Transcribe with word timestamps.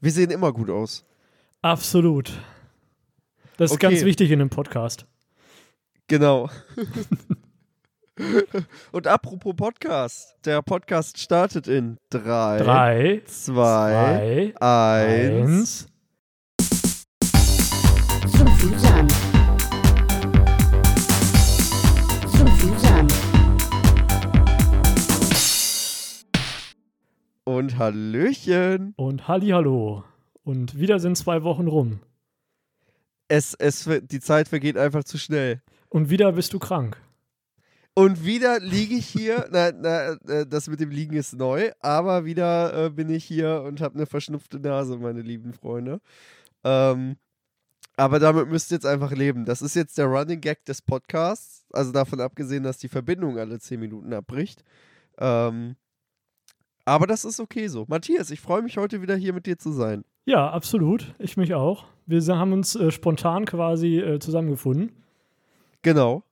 Wir 0.00 0.12
sehen 0.12 0.30
immer 0.30 0.52
gut 0.52 0.70
aus. 0.70 1.04
Absolut. 1.62 2.32
Das 3.56 3.70
ist 3.70 3.76
Okay. 3.76 3.88
ganz 3.90 4.04
wichtig 4.04 4.30
in 4.30 4.40
einem 4.40 4.50
Podcast. 4.50 5.06
Genau. 6.08 6.48
Und 8.92 9.06
apropos 9.06 9.54
Podcast. 9.56 10.36
Der 10.44 10.60
Podcast 10.62 11.18
startet 11.18 11.66
in 11.68 11.98
3, 12.10 12.58
Drei, 12.58 13.22
2, 13.26 13.28
zwei, 14.54 14.54
1. 14.60 14.62
eins. 14.62 15.86
Suffisan. 18.26 19.08
Suffisan. 19.08 19.25
Und 27.48 27.78
Hallöchen. 27.78 28.92
Und 28.96 29.28
Hallihallo. 29.28 30.02
Und 30.42 30.80
wieder 30.80 30.98
sind 30.98 31.16
zwei 31.16 31.44
Wochen 31.44 31.68
rum. 31.68 32.00
Es, 33.28 33.54
es, 33.54 33.88
die 34.02 34.18
Zeit 34.18 34.48
vergeht 34.48 34.76
einfach 34.76 35.04
zu 35.04 35.16
schnell. 35.16 35.62
Und 35.88 36.10
wieder 36.10 36.32
bist 36.32 36.52
du 36.54 36.58
krank. 36.58 37.00
Und 37.94 38.24
wieder 38.24 38.58
liege 38.58 38.96
ich 38.96 39.06
hier. 39.06 39.46
na, 39.52 39.70
na, 39.70 40.14
äh, 40.28 40.44
das 40.44 40.66
mit 40.66 40.80
dem 40.80 40.90
Liegen 40.90 41.14
ist 41.14 41.36
neu, 41.36 41.70
aber 41.78 42.24
wieder 42.24 42.86
äh, 42.86 42.90
bin 42.90 43.10
ich 43.10 43.24
hier 43.24 43.62
und 43.62 43.80
habe 43.80 43.94
eine 43.94 44.06
verschnupfte 44.06 44.58
Nase, 44.58 44.98
meine 44.98 45.22
lieben 45.22 45.52
Freunde. 45.52 46.00
Ähm, 46.64 47.14
aber 47.96 48.18
damit 48.18 48.48
müsst 48.48 48.72
ihr 48.72 48.76
jetzt 48.76 48.86
einfach 48.86 49.12
leben. 49.12 49.44
Das 49.44 49.62
ist 49.62 49.76
jetzt 49.76 49.96
der 49.98 50.06
Running 50.06 50.40
Gag 50.40 50.64
des 50.64 50.82
Podcasts. 50.82 51.64
Also 51.72 51.92
davon 51.92 52.20
abgesehen, 52.20 52.64
dass 52.64 52.78
die 52.78 52.88
Verbindung 52.88 53.38
alle 53.38 53.60
10 53.60 53.78
Minuten 53.78 54.12
abbricht. 54.12 54.64
Ähm, 55.18 55.76
aber 56.86 57.06
das 57.06 57.24
ist 57.24 57.40
okay 57.40 57.66
so. 57.66 57.84
Matthias, 57.88 58.30
ich 58.30 58.40
freue 58.40 58.62
mich 58.62 58.78
heute 58.78 59.02
wieder 59.02 59.16
hier 59.16 59.32
mit 59.32 59.44
dir 59.46 59.58
zu 59.58 59.72
sein. 59.72 60.04
Ja, 60.24 60.50
absolut. 60.50 61.14
Ich 61.18 61.36
mich 61.36 61.52
auch. 61.52 61.84
Wir 62.06 62.22
haben 62.28 62.52
uns 62.52 62.76
äh, 62.76 62.90
spontan 62.90 63.44
quasi 63.44 63.98
äh, 63.98 64.18
zusammengefunden. 64.20 64.92
Genau. 65.82 66.22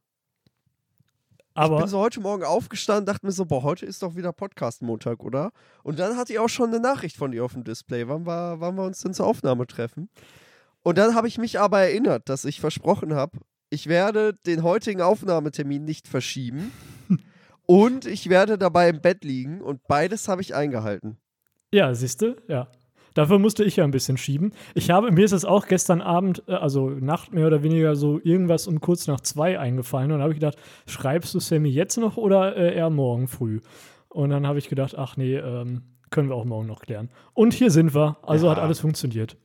ich 1.38 1.42
Aber 1.54 1.78
bin 1.78 1.88
so 1.88 1.98
heute 1.98 2.20
Morgen 2.20 2.44
aufgestanden, 2.44 3.06
dachte 3.06 3.26
mir 3.26 3.32
so, 3.32 3.44
boah, 3.44 3.64
heute 3.64 3.84
ist 3.84 4.02
doch 4.02 4.14
wieder 4.14 4.32
Podcast-Montag, 4.32 5.24
oder? 5.24 5.50
Und 5.82 5.98
dann 5.98 6.16
hatte 6.16 6.32
ich 6.32 6.38
auch 6.38 6.48
schon 6.48 6.68
eine 6.68 6.80
Nachricht 6.80 7.16
von 7.16 7.32
dir 7.32 7.44
auf 7.44 7.52
dem 7.54 7.64
Display, 7.64 8.08
wann 8.08 8.24
wir, 8.26 8.60
wann 8.60 8.76
wir 8.76 8.84
uns 8.84 9.00
denn 9.00 9.12
zur 9.12 9.26
Aufnahme 9.26 9.66
treffen. 9.66 10.08
Und 10.82 10.98
dann 10.98 11.16
habe 11.16 11.26
ich 11.26 11.38
mich 11.38 11.58
aber 11.58 11.80
erinnert, 11.80 12.28
dass 12.28 12.44
ich 12.44 12.60
versprochen 12.60 13.14
habe, 13.14 13.38
ich 13.70 13.88
werde 13.88 14.34
den 14.46 14.62
heutigen 14.62 15.02
Aufnahmetermin 15.02 15.84
nicht 15.84 16.06
verschieben 16.06 16.70
und 17.66 18.06
ich 18.06 18.28
werde 18.28 18.58
dabei 18.58 18.88
im 18.88 19.00
Bett 19.00 19.24
liegen 19.24 19.60
und 19.60 19.80
beides 19.88 20.28
habe 20.28 20.42
ich 20.42 20.54
eingehalten. 20.54 21.16
ja, 21.72 21.94
siehst 21.94 22.22
du, 22.22 22.36
ja. 22.48 22.68
Dafür 23.14 23.38
musste 23.38 23.62
ich 23.62 23.76
ja 23.76 23.84
ein 23.84 23.92
bisschen 23.92 24.16
schieben. 24.16 24.52
Ich 24.74 24.90
habe, 24.90 25.12
mir 25.12 25.24
ist 25.24 25.30
es 25.30 25.44
auch 25.44 25.68
gestern 25.68 26.00
Abend, 26.00 26.42
äh, 26.48 26.54
also 26.54 26.90
Nacht 26.90 27.32
mehr 27.32 27.46
oder 27.46 27.62
weniger 27.62 27.94
so 27.94 28.20
irgendwas 28.24 28.66
um 28.66 28.80
kurz 28.80 29.06
nach 29.06 29.20
zwei 29.20 29.56
eingefallen. 29.56 30.10
Und 30.10 30.20
habe 30.20 30.32
ich 30.32 30.40
gedacht, 30.40 30.58
schreibst 30.88 31.32
du 31.32 31.38
Sammy 31.38 31.68
jetzt 31.68 31.96
noch 31.96 32.16
oder 32.16 32.56
äh, 32.56 32.74
eher 32.74 32.90
morgen 32.90 33.28
früh? 33.28 33.60
Und 34.08 34.30
dann 34.30 34.48
habe 34.48 34.58
ich 34.58 34.68
gedacht, 34.68 34.96
ach 34.98 35.16
nee, 35.16 35.36
ähm, 35.36 35.82
können 36.10 36.28
wir 36.28 36.34
auch 36.34 36.44
morgen 36.44 36.66
noch 36.66 36.80
klären. 36.80 37.08
Und 37.34 37.54
hier 37.54 37.70
sind 37.70 37.94
wir. 37.94 38.16
Also 38.22 38.46
Ja. 38.46 38.52
hat 38.52 38.58
alles 38.58 38.80
funktioniert. 38.80 39.36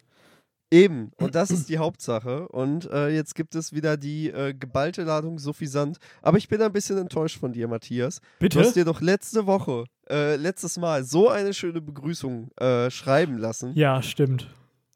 Eben, 0.72 1.12
und 1.17 1.36
das 1.36 1.50
ist 1.50 1.67
die 1.70 1.78
Hauptsache. 1.78 2.48
Und 2.48 2.89
äh, 2.92 3.09
jetzt 3.09 3.36
gibt 3.36 3.56
es 3.56 3.73
wieder 3.73 3.98
die 3.98 4.30
äh, 4.30 4.53
geballte 4.53 5.03
Ladung 5.03 5.39
suffisant. 5.39 5.98
Aber 6.22 6.38
ich 6.38 6.48
bin 6.48 6.62
ein 6.62 6.72
bisschen 6.72 6.98
enttäuscht 6.98 7.39
von 7.39 7.53
dir, 7.53 7.67
Matthias. 7.67 8.22
Bitte? 8.39 8.58
Du 8.58 8.64
hast 8.64 8.75
dir 8.75 8.86
doch 8.86 9.02
letzte 9.02 9.47
Woche, 9.47 9.86
äh, 10.09 10.36
letztes 10.36 10.78
Mal 10.78 11.03
so 11.03 11.30
eine 11.30 11.53
schöne 11.53 11.81
Begrüßung 11.81 12.52
äh, 12.58 12.90
schreiben 12.92 13.38
lassen. 13.38 13.73
Ja, 13.75 14.02
stimmt. 14.02 14.47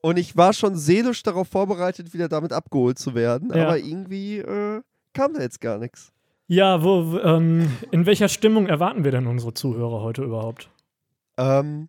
Und 0.01 0.17
ich 0.17 0.35
war 0.35 0.53
schon 0.53 0.75
seelisch 0.75 1.23
darauf 1.23 1.47
vorbereitet, 1.47 2.13
wieder 2.13 2.27
damit 2.27 2.51
abgeholt 2.51 2.99
zu 2.99 3.15
werden. 3.15 3.51
Ja. 3.55 3.63
Aber 3.63 3.77
irgendwie 3.77 4.39
äh, 4.39 4.81
kam 5.13 5.33
da 5.33 5.41
jetzt 5.41 5.61
gar 5.61 5.77
nichts. 5.77 6.11
Ja, 6.47 6.83
wo, 6.83 7.13
wo, 7.13 7.19
ähm, 7.19 7.71
in 7.91 8.05
welcher 8.05 8.27
Stimmung 8.27 8.67
erwarten 8.67 9.05
wir 9.05 9.11
denn 9.11 9.27
unsere 9.27 9.53
Zuhörer 9.53 10.01
heute 10.01 10.23
überhaupt? 10.23 10.69
Ähm, 11.37 11.87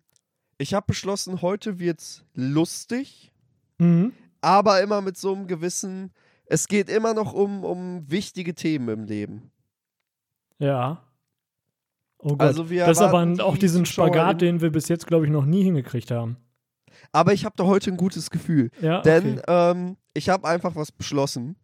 ich 0.57 0.73
habe 0.73 0.85
beschlossen, 0.87 1.41
heute 1.41 1.77
wird's 1.77 2.23
lustig, 2.33 3.33
Mhm. 3.77 4.13
aber 4.41 4.81
immer 4.81 5.01
mit 5.01 5.17
so 5.17 5.33
einem 5.33 5.47
gewissen. 5.47 6.11
Es 6.45 6.67
geht 6.67 6.89
immer 6.89 7.13
noch 7.13 7.33
um, 7.33 7.63
um 7.63 8.09
wichtige 8.09 8.53
Themen 8.53 8.87
im 8.89 9.03
Leben. 9.05 9.51
Ja. 10.59 11.03
Oh 12.19 12.29
Gott. 12.29 12.41
Also 12.41 12.69
wir 12.69 12.85
das 12.85 12.97
ist 12.97 13.03
aber 13.03 13.43
auch 13.43 13.55
die 13.55 13.61
diesen 13.61 13.85
Spagat, 13.85 14.41
den 14.41 14.61
wir 14.61 14.71
bis 14.71 14.87
jetzt, 14.87 15.07
glaube 15.07 15.25
ich, 15.25 15.31
noch 15.31 15.45
nie 15.45 15.63
hingekriegt 15.63 16.11
haben. 16.11 16.37
Aber 17.11 17.33
ich 17.33 17.45
habe 17.45 17.55
da 17.57 17.65
heute 17.65 17.91
ein 17.91 17.97
gutes 17.97 18.29
Gefühl. 18.29 18.71
Ja, 18.81 19.01
Denn 19.01 19.39
okay. 19.39 19.71
ähm, 19.71 19.97
ich 20.13 20.29
habe 20.29 20.47
einfach 20.47 20.75
was 20.75 20.91
beschlossen. 20.91 21.55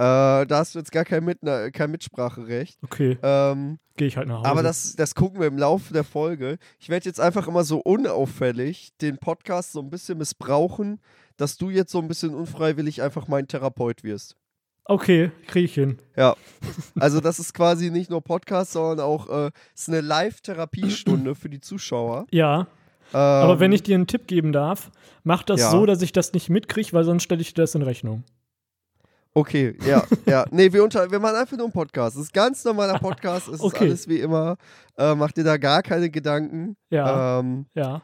Äh, 0.00 0.46
da 0.46 0.58
hast 0.58 0.74
du 0.74 0.78
jetzt 0.78 0.92
gar 0.92 1.04
kein, 1.04 1.24
Mit 1.24 1.40
kein 1.72 1.90
Mitspracherecht. 1.90 2.78
Okay, 2.84 3.18
Ähm, 3.22 3.78
gehe 3.96 4.06
ich 4.08 4.16
halt 4.16 4.28
nach 4.28 4.38
Hause. 4.40 4.48
aber 4.48 4.62
das, 4.62 4.94
das 4.94 5.14
gucken 5.16 5.40
wir 5.40 5.48
im 5.48 5.58
Laufe 5.58 5.92
der 5.92 6.04
Folge. 6.04 6.58
Ich 6.78 6.88
werde 6.88 7.06
jetzt 7.06 7.20
einfach 7.20 7.48
immer 7.48 7.64
so 7.64 7.78
unauffällig 7.80 8.90
den 9.00 9.18
Podcast 9.18 9.72
so 9.72 9.80
ein 9.80 9.90
bisschen 9.90 10.18
missbrauchen, 10.18 11.00
dass 11.36 11.56
du 11.56 11.70
jetzt 11.70 11.90
so 11.92 11.98
ein 11.98 12.06
bisschen 12.08 12.34
unfreiwillig 12.34 13.02
einfach 13.02 13.26
mein 13.28 13.48
Therapeut 13.48 14.04
wirst. 14.04 14.36
Okay, 14.84 15.30
kriege 15.46 15.66
ich 15.66 15.74
hin. 15.74 15.98
Ja. 16.16 16.34
Also 16.98 17.20
das 17.20 17.38
ist 17.38 17.52
quasi 17.52 17.90
nicht 17.90 18.08
nur 18.08 18.22
Podcast, 18.22 18.72
sondern 18.72 19.04
auch 19.04 19.28
äh, 19.28 19.50
ist 19.74 19.88
eine 19.88 20.00
Live-Therapiestunde 20.00 21.34
für 21.34 21.48
die 21.50 21.60
Zuschauer. 21.60 22.26
Ja, 22.30 22.68
Ähm, 23.12 23.16
aber 23.18 23.58
wenn 23.60 23.72
ich 23.72 23.82
dir 23.82 23.94
einen 23.96 24.06
Tipp 24.06 24.26
geben 24.26 24.52
darf, 24.52 24.90
mach 25.24 25.42
das 25.42 25.60
Ja. 25.60 25.70
so, 25.70 25.86
dass 25.86 26.02
ich 26.02 26.12
das 26.12 26.32
nicht 26.32 26.48
mitkriege, 26.50 26.92
weil 26.92 27.04
sonst 27.04 27.22
stelle 27.24 27.40
ich 27.40 27.52
dir 27.54 27.62
das 27.62 27.74
in 27.74 27.82
Rechnung. 27.82 28.24
Okay, 29.38 29.76
ja, 29.86 30.02
ja. 30.26 30.44
Nee, 30.50 30.72
wir, 30.72 30.82
unter, 30.82 31.08
wir 31.10 31.20
machen 31.20 31.36
einfach 31.36 31.56
nur 31.56 31.66
einen 31.66 31.72
Podcast. 31.72 32.16
Das 32.16 32.24
ist 32.24 32.30
ein 32.30 32.34
ganz 32.34 32.64
normaler 32.64 32.98
Podcast. 32.98 33.46
Es 33.48 33.54
ist 33.54 33.60
Okay. 33.62 33.84
alles 33.84 34.08
wie 34.08 34.18
immer. 34.18 34.56
Äh, 34.96 35.14
mach 35.14 35.30
dir 35.30 35.44
da 35.44 35.56
gar 35.58 35.82
keine 35.82 36.10
Gedanken. 36.10 36.76
Ja, 36.90 37.38
Ähm, 37.38 37.66
ja. 37.74 38.02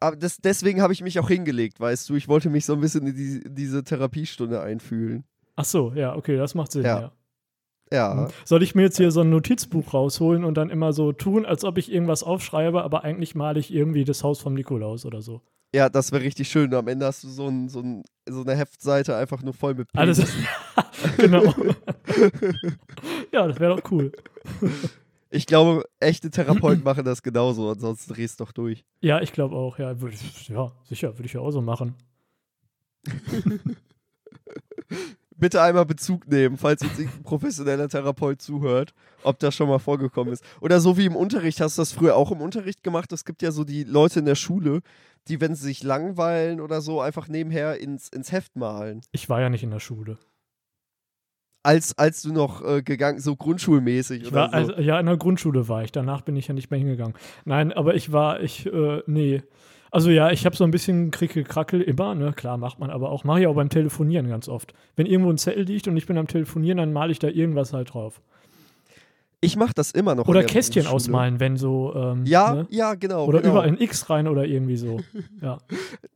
aber 0.00 0.16
das, 0.16 0.38
deswegen 0.38 0.80
habe 0.80 0.94
ich 0.94 1.02
mich 1.02 1.18
auch 1.20 1.28
hingelegt, 1.28 1.78
weißt 1.78 2.08
du. 2.08 2.14
Ich 2.14 2.26
wollte 2.26 2.48
mich 2.48 2.64
so 2.64 2.72
ein 2.72 2.80
bisschen 2.80 3.06
in, 3.06 3.14
die, 3.16 3.42
diese 3.46 3.84
Therapiestunde 3.84 4.60
einfühlen. 4.62 5.24
Ach 5.56 5.64
so, 5.66 5.92
ja, 5.94 6.16
okay, 6.16 6.36
das 6.38 6.54
macht 6.54 6.72
Sinn, 6.72 6.84
Ja. 6.84 7.00
ja. 7.00 7.12
Ja. 7.92 8.28
Soll 8.44 8.62
ich 8.62 8.74
mir 8.76 8.82
jetzt 8.82 8.98
hier 8.98 9.10
so 9.10 9.20
ein 9.22 9.30
Notizbuch 9.30 9.92
rausholen 9.92 10.44
und 10.44 10.54
dann 10.56 10.70
immer 10.70 10.92
so 10.92 11.10
tun, 11.12 11.44
als 11.44 11.64
ob 11.64 11.76
ich 11.76 11.92
irgendwas 11.92 12.22
aufschreibe, 12.22 12.82
aber 12.84 13.02
eigentlich 13.02 13.34
male 13.34 13.58
ich 13.58 13.74
irgendwie 13.74 14.04
das 14.04 14.22
Haus 14.22 14.40
vom 14.40 14.54
Nikolaus 14.54 15.04
oder 15.04 15.22
so? 15.22 15.42
Ja, 15.74 15.88
das 15.88 16.10
wäre 16.10 16.22
richtig 16.22 16.48
schön. 16.48 16.74
Am 16.74 16.88
Ende 16.88 17.06
hast 17.06 17.22
du 17.22 17.28
so, 17.28 17.48
ein, 17.48 17.68
so, 17.68 17.80
ein, 17.80 18.02
so 18.28 18.42
eine 18.42 18.56
Heftseite 18.56 19.16
einfach 19.16 19.42
nur 19.42 19.54
voll 19.54 19.74
mit 19.74 19.88
Alles. 19.94 20.18
Penis. 20.18 20.34
genau. 21.16 21.44
ja, 23.32 23.46
das 23.46 23.60
wäre 23.60 23.76
doch 23.76 23.90
cool. 23.90 24.12
Ich 25.32 25.46
glaube, 25.46 25.84
echte 26.00 26.28
Therapeuten 26.28 26.82
machen 26.82 27.04
das 27.04 27.22
genauso, 27.22 27.70
ansonsten 27.70 28.14
drehst 28.14 28.40
du 28.40 28.44
doch 28.44 28.50
durch. 28.50 28.84
Ja, 29.00 29.20
ich 29.20 29.32
glaube 29.32 29.54
auch, 29.54 29.78
ja. 29.78 30.00
Würd, 30.00 30.14
ja, 30.48 30.72
sicher, 30.88 31.16
würde 31.16 31.26
ich 31.26 31.34
ja 31.34 31.40
auch 31.40 31.52
so 31.52 31.62
machen. 31.62 31.94
Bitte 35.36 35.62
einmal 35.62 35.86
Bezug 35.86 36.26
nehmen, 36.26 36.56
falls 36.56 36.82
jetzt 36.82 36.98
irgendein 36.98 37.22
professioneller 37.22 37.88
Therapeut 37.88 38.42
zuhört, 38.42 38.92
ob 39.22 39.38
das 39.38 39.54
schon 39.54 39.68
mal 39.68 39.78
vorgekommen 39.78 40.32
ist. 40.32 40.44
Oder 40.60 40.80
so 40.80 40.98
wie 40.98 41.06
im 41.06 41.14
Unterricht, 41.14 41.60
hast 41.60 41.78
du 41.78 41.82
das 41.82 41.92
früher 41.92 42.16
auch 42.16 42.32
im 42.32 42.40
Unterricht 42.40 42.82
gemacht? 42.82 43.12
Es 43.12 43.24
gibt 43.24 43.40
ja 43.40 43.52
so 43.52 43.62
die 43.62 43.84
Leute 43.84 44.18
in 44.18 44.26
der 44.26 44.34
Schule, 44.34 44.80
die, 45.28 45.40
wenn 45.40 45.54
sie 45.54 45.64
sich 45.64 45.82
langweilen 45.82 46.60
oder 46.60 46.80
so, 46.80 47.00
einfach 47.00 47.28
nebenher 47.28 47.78
ins, 47.80 48.08
ins 48.08 48.32
Heft 48.32 48.56
malen. 48.56 49.02
Ich 49.12 49.28
war 49.28 49.40
ja 49.40 49.48
nicht 49.48 49.62
in 49.62 49.70
der 49.70 49.80
Schule. 49.80 50.18
Als, 51.62 51.96
als 51.98 52.22
du 52.22 52.32
noch 52.32 52.64
äh, 52.64 52.82
gegangen, 52.82 53.20
so 53.20 53.36
grundschulmäßig 53.36 54.22
Ich 54.22 54.28
oder 54.28 54.36
war, 54.36 54.48
so. 54.48 54.54
also, 54.54 54.72
ja, 54.80 54.98
in 54.98 55.06
der 55.06 55.18
Grundschule 55.18 55.68
war 55.68 55.84
ich. 55.84 55.92
Danach 55.92 56.22
bin 56.22 56.36
ich 56.36 56.48
ja 56.48 56.54
nicht 56.54 56.70
mehr 56.70 56.78
hingegangen. 56.78 57.14
Nein, 57.44 57.72
aber 57.72 57.94
ich 57.94 58.12
war, 58.12 58.40
ich, 58.40 58.64
äh, 58.66 59.02
nee. 59.06 59.42
Also 59.90 60.08
ja, 60.10 60.30
ich 60.30 60.46
habe 60.46 60.56
so 60.56 60.64
ein 60.64 60.70
bisschen 60.70 61.10
Krickel-Krackel 61.10 61.82
immer, 61.82 62.14
ne? 62.14 62.32
Klar, 62.32 62.56
macht 62.56 62.78
man 62.78 62.90
aber 62.90 63.10
auch. 63.10 63.24
Mache 63.24 63.40
ich 63.40 63.46
auch 63.46 63.56
beim 63.56 63.68
Telefonieren 63.68 64.28
ganz 64.28 64.48
oft. 64.48 64.72
Wenn 64.96 65.04
irgendwo 65.04 65.30
ein 65.30 65.36
Zettel 65.38 65.64
liegt 65.64 65.86
und 65.88 65.96
ich 65.96 66.06
bin 66.06 66.16
am 66.16 66.28
Telefonieren, 66.28 66.78
dann 66.78 66.92
male 66.92 67.12
ich 67.12 67.18
da 67.18 67.28
irgendwas 67.28 67.72
halt 67.72 67.92
drauf. 67.92 68.22
Ich 69.40 69.56
mache 69.56 69.72
das 69.74 69.90
immer 69.92 70.14
noch. 70.14 70.28
Oder 70.28 70.40
der 70.40 70.48
Kästchen 70.48 70.86
ausmalen, 70.86 71.40
wenn 71.40 71.56
so. 71.56 71.94
Ähm, 71.94 72.24
Ja, 72.26 72.54
Ne? 72.54 72.66
ja, 72.70 72.94
genau. 72.94 73.24
Oder 73.26 73.40
genau. 73.40 73.54
überall 73.54 73.68
ein 73.68 73.80
X 73.80 74.10
rein 74.10 74.28
oder 74.28 74.44
irgendwie 74.44 74.76
so. 74.76 75.00
Ja. 75.42 75.58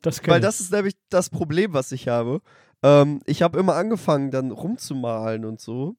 Das 0.02 0.20
Weil 0.26 0.36
ich. 0.40 0.42
das 0.42 0.60
ist 0.60 0.72
nämlich 0.72 0.94
das 1.08 1.30
Problem, 1.30 1.72
was 1.72 1.90
ich 1.92 2.08
habe. 2.08 2.40
Ähm, 2.82 3.20
ich 3.24 3.42
habe 3.42 3.58
immer 3.58 3.74
angefangen, 3.76 4.30
dann 4.30 4.50
rumzumalen 4.50 5.44
und 5.46 5.60
so. 5.60 5.96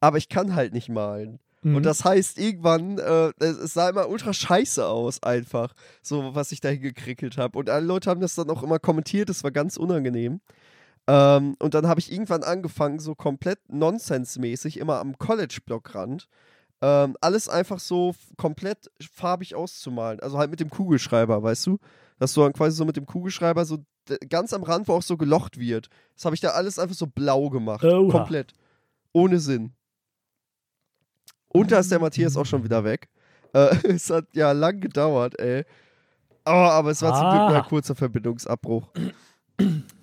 Aber 0.00 0.18
ich 0.18 0.28
kann 0.28 0.54
halt 0.54 0.72
nicht 0.74 0.88
malen. 0.90 1.38
Mhm. 1.62 1.76
Und 1.76 1.84
das 1.86 2.04
heißt, 2.04 2.38
irgendwann, 2.38 2.98
äh, 2.98 3.32
es, 3.38 3.56
es 3.58 3.74
sah 3.74 3.88
immer 3.90 4.08
ultra 4.08 4.32
scheiße 4.32 4.86
aus, 4.86 5.22
einfach. 5.22 5.74
So, 6.02 6.34
was 6.34 6.52
ich 6.52 6.60
da 6.60 6.68
hingekrickelt 6.70 7.38
habe. 7.38 7.58
Und 7.58 7.70
alle 7.70 7.86
Leute 7.86 8.10
haben 8.10 8.20
das 8.20 8.34
dann 8.34 8.50
auch 8.50 8.62
immer 8.62 8.78
kommentiert, 8.78 9.28
das 9.28 9.44
war 9.44 9.50
ganz 9.50 9.76
unangenehm. 9.76 10.40
Ähm, 11.06 11.56
und 11.58 11.74
dann 11.74 11.88
habe 11.88 12.00
ich 12.00 12.12
irgendwann 12.12 12.42
angefangen, 12.42 12.98
so 12.98 13.14
komplett 13.14 13.58
nonsensmäßig, 13.68 14.78
immer 14.78 14.98
am 15.00 15.18
College-Blockrand, 15.18 16.28
ähm, 16.82 17.16
alles 17.20 17.48
einfach 17.48 17.78
so 17.80 18.14
komplett 18.36 18.90
farbig 19.12 19.54
auszumalen. 19.54 20.20
Also 20.20 20.38
halt 20.38 20.50
mit 20.50 20.60
dem 20.60 20.70
Kugelschreiber, 20.70 21.42
weißt 21.42 21.66
du? 21.66 21.78
dass 22.18 22.34
du 22.34 22.42
dann 22.42 22.52
quasi 22.52 22.76
so 22.76 22.84
mit 22.84 22.98
dem 22.98 23.06
Kugelschreiber 23.06 23.64
so 23.64 23.78
ganz 24.28 24.52
am 24.52 24.62
Rand, 24.62 24.88
wo 24.88 24.92
auch 24.92 25.02
so 25.02 25.16
gelocht 25.16 25.58
wird. 25.58 25.88
Das 26.14 26.26
habe 26.26 26.34
ich 26.34 26.40
da 26.42 26.50
alles 26.50 26.78
einfach 26.78 26.94
so 26.94 27.06
blau 27.06 27.48
gemacht. 27.48 27.82
Oha. 27.82 28.10
Komplett. 28.18 28.52
Ohne 29.12 29.38
Sinn. 29.40 29.72
Und 31.48 31.72
da 31.72 31.78
ist 31.78 31.90
der 31.90 31.98
Matthias 31.98 32.36
auch 32.36 32.44
schon 32.46 32.62
wieder 32.62 32.84
weg. 32.84 33.08
Äh, 33.54 33.74
es 33.88 34.10
hat 34.10 34.26
ja 34.34 34.52
lang 34.52 34.80
gedauert, 34.80 35.38
ey. 35.40 35.64
Aber, 36.44 36.72
aber 36.72 36.90
es 36.90 37.00
war 37.02 37.14
zum 37.14 37.22
Glück 37.30 37.40
nur 37.48 37.56
Ah. 37.56 37.62
ein 37.62 37.68
kurzer 37.68 37.94
Verbindungsabbruch. 37.94 38.88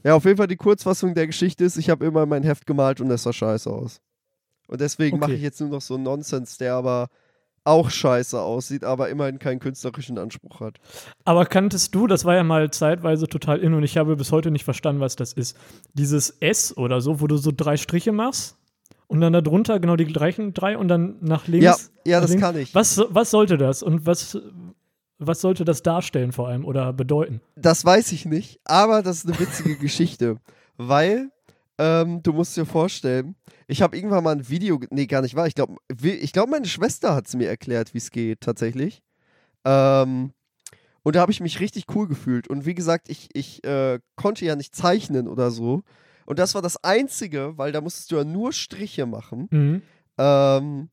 Ja, 0.07 0.15
auf 0.15 0.23
jeden 0.23 0.37
Fall 0.37 0.47
die 0.47 0.55
Kurzfassung 0.55 1.13
der 1.15 1.27
Geschichte 1.27 1.65
ist, 1.65 1.75
ich 1.75 1.89
habe 1.89 2.05
immer 2.05 2.25
mein 2.25 2.43
Heft 2.43 2.65
gemalt 2.65 3.01
und 3.01 3.11
es 3.11 3.23
sah 3.23 3.33
scheiße 3.33 3.69
aus. 3.69 3.99
Und 4.69 4.79
deswegen 4.79 5.19
mache 5.19 5.31
Okay. 5.31 5.35
ich 5.37 5.43
jetzt 5.43 5.59
nur 5.59 5.69
noch 5.69 5.81
so 5.81 5.95
einen 5.95 6.03
Nonsens, 6.03 6.57
der 6.57 6.75
aber 6.75 7.09
auch 7.65 7.89
scheiße 7.89 8.39
aussieht, 8.39 8.85
aber 8.85 9.09
immerhin 9.09 9.37
keinen 9.39 9.59
künstlerischen 9.59 10.17
Anspruch 10.17 10.61
hat. 10.61 10.77
Aber 11.25 11.45
kanntest 11.45 11.93
du, 11.93 12.07
das 12.07 12.23
war 12.23 12.35
ja 12.35 12.43
mal 12.45 12.71
zeitweise 12.71 13.27
total 13.27 13.59
in 13.59 13.73
und 13.73 13.83
ich 13.83 13.97
habe 13.97 14.15
bis 14.15 14.31
heute 14.31 14.49
nicht 14.49 14.63
verstanden, 14.63 15.01
was 15.01 15.17
das 15.17 15.33
ist. 15.33 15.57
Dieses 15.93 16.29
S 16.39 16.75
oder 16.77 17.01
so, 17.01 17.19
wo 17.19 17.27
du 17.27 17.35
so 17.35 17.51
drei 17.53 17.75
Striche 17.75 18.13
machst 18.13 18.57
und 19.07 19.19
dann 19.19 19.33
darunter 19.33 19.81
genau 19.81 19.97
die 19.97 20.05
gleichen 20.05 20.53
drei 20.53 20.77
und 20.77 20.87
dann 20.87 21.17
nach 21.19 21.47
links. 21.47 21.91
Ja, 22.05 22.11
ja, 22.13 22.21
das 22.21 22.29
links. 22.29 22.41
kann 22.45 22.57
ich. 22.57 22.73
Was, 22.73 23.01
was 23.09 23.29
sollte 23.31 23.57
das 23.57 23.83
und 23.83 24.05
was, 24.05 24.37
was 25.19 25.41
sollte 25.41 25.65
das 25.65 25.81
darstellen 25.81 26.31
vor 26.31 26.47
allem 26.47 26.65
oder 26.65 26.93
bedeuten? 26.93 27.41
Das 27.55 27.83
weiß 27.83 28.11
ich 28.11 28.25
nicht, 28.25 28.59
aber 28.65 29.01
das 29.01 29.17
ist 29.17 29.27
eine 29.27 29.39
witzige 29.39 29.75
Geschichte, 29.79 30.37
weil 30.77 31.31
ähm, 31.77 32.23
du 32.23 32.33
musst 32.33 32.57
dir 32.57 32.65
vorstellen, 32.65 33.35
ich 33.67 33.81
habe 33.81 33.95
irgendwann 33.95 34.23
mal 34.23 34.35
ein 34.35 34.49
Video, 34.49 34.79
nee, 34.89 35.05
gar 35.05 35.21
nicht 35.21 35.35
wahr, 35.35 35.47
ich 35.47 35.55
glaube, 35.55 35.75
ich 36.01 36.33
glaub, 36.33 36.49
meine 36.49 36.65
Schwester 36.65 37.13
hat 37.13 37.27
es 37.27 37.35
mir 37.35 37.47
erklärt, 37.47 37.93
wie 37.93 37.99
es 37.99 38.11
geht, 38.11 38.41
tatsächlich. 38.41 39.01
Ähm, 39.65 40.33
und 41.03 41.15
da 41.15 41.21
habe 41.21 41.31
ich 41.31 41.39
mich 41.39 41.59
richtig 41.59 41.85
cool 41.95 42.07
gefühlt. 42.07 42.49
Und 42.49 42.65
wie 42.65 42.73
gesagt, 42.73 43.09
ich, 43.09 43.29
ich 43.33 43.63
äh, 43.63 43.99
konnte 44.15 44.45
ja 44.45 44.55
nicht 44.55 44.75
zeichnen 44.75 45.27
oder 45.27 45.51
so. 45.51 45.83
Und 46.25 46.39
das 46.39 46.53
war 46.53 46.61
das 46.61 46.83
Einzige, 46.83 47.57
weil 47.57 47.71
da 47.71 47.79
musstest 47.79 48.11
du 48.11 48.17
ja 48.17 48.25
nur 48.25 48.51
Striche 48.51 49.05
machen. 49.05 49.47
Mhm. 49.49 49.81
Ähm, 50.17 50.89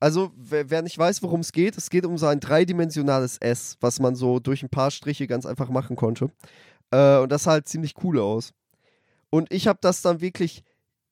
also, 0.00 0.32
wer, 0.36 0.70
wer 0.70 0.82
nicht 0.82 0.98
weiß, 0.98 1.22
worum 1.22 1.40
es 1.40 1.52
geht, 1.52 1.78
es 1.78 1.90
geht 1.90 2.04
um 2.04 2.18
so 2.18 2.26
ein 2.26 2.40
dreidimensionales 2.40 3.38
S, 3.38 3.76
was 3.80 4.00
man 4.00 4.14
so 4.14 4.38
durch 4.38 4.62
ein 4.62 4.68
paar 4.68 4.90
Striche 4.90 5.26
ganz 5.26 5.46
einfach 5.46 5.70
machen 5.70 5.96
konnte. 5.96 6.30
Äh, 6.90 7.18
und 7.18 7.32
das 7.32 7.44
sah 7.44 7.52
halt 7.52 7.68
ziemlich 7.68 7.94
cool 8.02 8.18
aus. 8.18 8.52
Und 9.30 9.52
ich 9.52 9.66
habe 9.66 9.78
das 9.80 10.02
dann 10.02 10.20
wirklich 10.20 10.62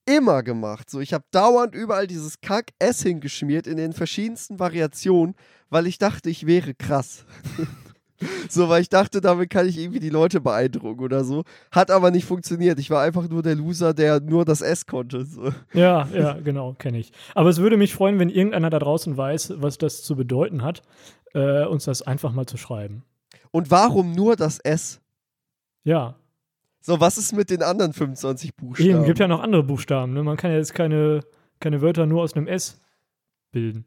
immer 0.07 0.43
gemacht. 0.43 0.91
So, 0.91 1.01
ich 1.01 1.13
habe 1.13 1.25
dauernd 1.31 1.75
überall 1.75 2.07
dieses 2.07 2.41
Kack-S 2.41 3.03
hingeschmiert 3.03 3.67
in 3.67 3.77
den 3.77 3.93
verschiedensten 3.93 4.59
Variationen, 4.59 5.35
weil 5.71 5.87
ich 5.87 5.99
dachte, 5.99 6.31
ich 6.31 6.47
wäre 6.47 6.75
krass. 6.75 7.25
so, 8.49 8.69
weil 8.69 8.83
ich 8.83 8.89
dachte, 8.89 9.21
damit 9.21 9.51
kann 9.51 9.67
ich 9.69 9.79
irgendwie 9.79 10.01
die 10.01 10.09
Leute 10.11 10.41
beeindrucken 10.41 11.01
oder 11.03 11.25
so. 11.25 11.45
Hat 11.71 11.91
aber 11.91 12.11
nicht 12.11 12.25
funktioniert. 12.27 12.79
Ich 12.79 12.91
war 12.91 13.03
einfach 13.03 13.29
nur 13.29 13.43
der 13.43 13.55
Loser, 13.55 13.95
der 13.95 14.21
nur 14.21 14.45
das 14.45 14.61
S 14.61 14.87
konnte. 14.87 15.25
So. 15.25 15.53
Ja, 15.73 16.09
ja, 16.15 16.35
genau, 16.35 16.75
kenne 16.79 16.99
ich. 16.99 17.13
Aber 17.35 17.49
es 17.51 17.59
würde 17.59 17.77
mich 17.77 17.95
freuen, 17.95 18.19
wenn 18.19 18.29
irgendeiner 18.31 18.71
da 18.71 18.79
draußen 18.79 19.17
weiß, 19.17 19.55
was 19.57 19.79
das 19.79 20.03
zu 20.03 20.17
bedeuten 20.17 20.63
hat, 20.63 20.83
äh, 21.35 21.65
uns 21.65 21.85
das 21.85 22.03
einfach 22.03 22.33
mal 22.33 22.47
zu 22.47 22.57
schreiben. 22.57 23.05
Und 23.51 23.71
warum 23.71 24.13
nur 24.13 24.37
das 24.37 24.59
S? 24.61 25.01
Ja, 25.85 26.15
So, 26.81 26.99
was 27.01 27.17
ist 27.19 27.33
mit 27.33 27.51
den 27.51 27.63
anderen 27.63 27.93
25 27.93 28.55
Buchstaben? 28.57 28.91
eben, 28.91 29.05
gibt 29.05 29.19
ja 29.19 29.29
noch 29.29 29.41
andere 29.41 29.63
Buchstaben. 29.63 30.13
Ne? 30.15 30.23
Man 30.23 30.37
kann 30.37 30.51
ja 30.51 30.57
jetzt 30.57 30.75
keine, 30.75 31.21
keine 31.61 31.81
Wörter 31.81 32.07
nur 32.07 32.23
aus 32.23 32.35
einem 32.35 32.47
S 32.49 32.81
bilden. 33.53 33.85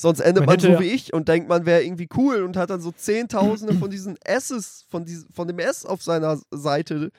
Sonst 0.00 0.20
endet 0.20 0.46
Man 0.46 0.54
man, 0.54 0.60
so 0.60 0.78
wie 0.78 0.90
ich 0.90 1.12
und 1.12 1.26
denkt, 1.26 1.48
man 1.48 1.66
wäre 1.66 1.82
irgendwie 1.82 2.08
cool 2.16 2.44
und 2.44 2.56
hat 2.56 2.70
dann 2.70 2.80
so 2.80 2.92
Zehntausende 2.92 3.74
von 3.74 3.90
diesen 3.90 4.16
S's, 4.24 4.86
von, 4.88 5.04
dies, 5.04 5.26
von 5.32 5.48
dem 5.48 5.58
S 5.58 5.84
auf 5.84 6.04
seiner 6.04 6.38
Seite 6.52 7.10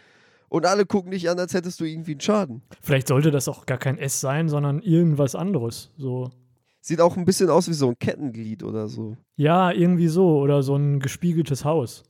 und 0.48 0.66
alle 0.66 0.86
gucken 0.86 1.12
dich 1.12 1.30
an, 1.30 1.38
als 1.38 1.54
hättest 1.54 1.82
du 1.82 1.84
irgendwie 1.84 2.12
einen 2.12 2.22
Schaden. 2.22 2.62
Vielleicht 2.80 3.10
sollte 3.10 3.32
das 3.32 3.50
auch 3.50 3.66
gar 3.66 3.80
kein 3.80 3.98
S 3.98 4.22
sein, 4.22 4.48
sondern 4.48 4.82
irgendwas 4.82 5.36
anderes. 5.36 5.92
So. 5.98 6.30
Sieht 6.80 7.02
auch 7.02 7.18
ein 7.18 7.26
bisschen 7.26 7.50
aus 7.50 7.68
wie 7.68 7.74
so 7.74 7.90
ein 7.90 8.00
Kettenglied 8.00 8.64
oder 8.64 8.88
so. 8.88 9.18
Ja, 9.36 9.72
irgendwie 9.72 10.08
so. 10.08 10.40
Oder 10.40 10.64
so 10.64 10.78
ein 10.78 11.02
gespiegeltes 11.02 11.66
Haus. 11.66 12.04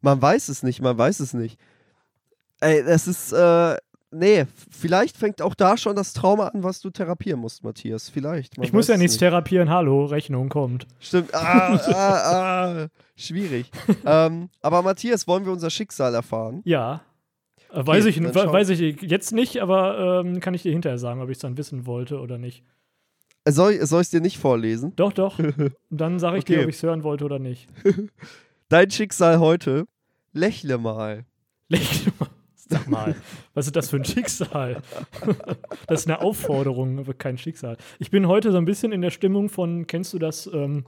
Man 0.00 0.22
weiß 0.22 0.48
es 0.48 0.62
nicht, 0.62 0.80
man 0.80 0.96
weiß 0.96 1.18
es 1.18 1.34
nicht. 1.34 1.58
Ey, 2.60 2.84
das 2.84 3.08
ist, 3.08 3.32
äh, 3.32 3.76
nee, 4.10 4.46
vielleicht 4.70 5.16
fängt 5.16 5.42
auch 5.42 5.54
da 5.54 5.76
schon 5.76 5.96
das 5.96 6.12
Trauma 6.12 6.48
an, 6.48 6.62
was 6.62 6.80
du 6.80 6.90
therapieren 6.90 7.40
musst, 7.40 7.64
Matthias. 7.64 8.08
Vielleicht. 8.08 8.56
ich 8.62 8.72
muss 8.72 8.88
ja 8.88 8.96
nichts 8.96 9.14
nicht. 9.14 9.20
therapieren. 9.20 9.70
Hallo, 9.70 10.04
Rechnung 10.06 10.48
kommt. 10.48 10.86
Stimmt. 11.00 11.34
Ah, 11.34 11.74
ah, 11.92 12.82
ah. 12.82 12.86
Schwierig. 13.16 13.70
ähm, 14.06 14.48
aber 14.62 14.82
Matthias, 14.82 15.26
wollen 15.26 15.44
wir 15.44 15.52
unser 15.52 15.70
Schicksal 15.70 16.14
erfahren? 16.14 16.62
Ja. 16.64 17.02
Äh, 17.72 17.86
weiß, 17.86 18.06
ich, 18.06 18.22
weiß 18.22 18.68
ich 18.70 19.02
jetzt 19.02 19.32
nicht, 19.32 19.60
aber 19.60 20.22
ähm, 20.24 20.40
kann 20.40 20.54
ich 20.54 20.62
dir 20.62 20.72
hinterher 20.72 20.98
sagen, 20.98 21.20
ob 21.20 21.28
ich 21.28 21.36
es 21.36 21.42
dann 21.42 21.56
wissen 21.58 21.84
wollte 21.86 22.20
oder 22.20 22.38
nicht. 22.38 22.62
Soll, 23.46 23.84
soll 23.86 24.00
ich 24.02 24.06
es 24.06 24.10
dir 24.10 24.20
nicht 24.20 24.38
vorlesen? 24.38 24.94
Doch, 24.96 25.12
doch. 25.12 25.38
Dann 25.90 26.18
sage 26.18 26.38
ich 26.38 26.44
dir, 26.44 26.56
Okay. 26.56 26.64
ob 26.64 26.68
ich 26.70 26.76
es 26.76 26.82
hören 26.82 27.02
wollte 27.02 27.24
oder 27.24 27.38
nicht. 27.38 27.66
Dein 28.68 28.90
Schicksal 28.90 29.38
heute, 29.38 29.86
lächle 30.32 30.76
mal. 30.76 31.24
Lächle 31.68 32.12
mal. 32.18 32.27
Sag 32.68 32.86
mal, 32.88 33.16
was 33.54 33.66
ist 33.66 33.76
das 33.76 33.88
für 33.90 33.96
ein 33.96 34.04
Schicksal? 34.04 34.82
das 35.86 36.00
ist 36.00 36.06
eine 36.06 36.20
Aufforderung, 36.20 36.98
aber 36.98 37.14
kein 37.14 37.38
Schicksal. 37.38 37.76
Ich 37.98 38.10
bin 38.10 38.28
heute 38.28 38.52
so 38.52 38.58
ein 38.58 38.64
bisschen 38.66 38.92
in 38.92 39.00
der 39.00 39.10
Stimmung 39.10 39.48
von, 39.48 39.86
kennst 39.86 40.12
du 40.12 40.18
das, 40.18 40.46
ähm, 40.52 40.84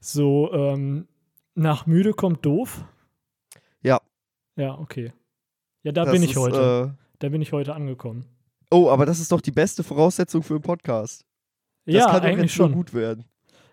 so 0.00 0.50
ähm, 0.52 1.06
nach 1.54 1.86
müde 1.86 2.12
kommt 2.14 2.44
doof? 2.46 2.84
Ja. 3.82 4.00
Ja, 4.56 4.78
okay. 4.78 5.12
Ja, 5.82 5.92
da 5.92 6.04
Das 6.04 6.12
bin 6.12 6.22
ich 6.22 6.30
ist, 6.32 6.36
heute. 6.36 6.94
Äh, 6.94 7.04
Da 7.18 7.28
bin 7.28 7.42
ich 7.42 7.52
heute 7.52 7.74
angekommen. 7.74 8.24
oh, 8.70 8.88
aber 8.90 9.06
das 9.06 9.20
ist 9.20 9.32
doch 9.32 9.40
die 9.40 9.50
beste 9.50 9.82
Voraussetzung 9.82 10.42
für 10.42 10.54
einen 10.54 10.62
Podcast. 10.62 11.24
Das 11.84 11.94
ja, 11.94 12.06
kann 12.06 12.22
eigentlich 12.22 12.52
schon. 12.52 12.72
gut 12.72 12.94
werden. 12.94 13.24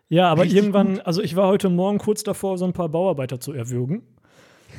Ja, 0.08 0.30
aber 0.32 0.44
Richtig 0.44 0.58
irgendwann, 0.58 1.00
also 1.02 1.22
ich 1.22 1.36
war 1.36 1.48
heute 1.48 1.70
Morgen 1.70 1.98
kurz 1.98 2.24
davor, 2.24 2.58
so 2.58 2.66
ein 2.66 2.74
paar 2.74 2.90
Bauarbeiter 2.90 3.40
zu 3.40 3.54
erwürgen. 3.54 4.04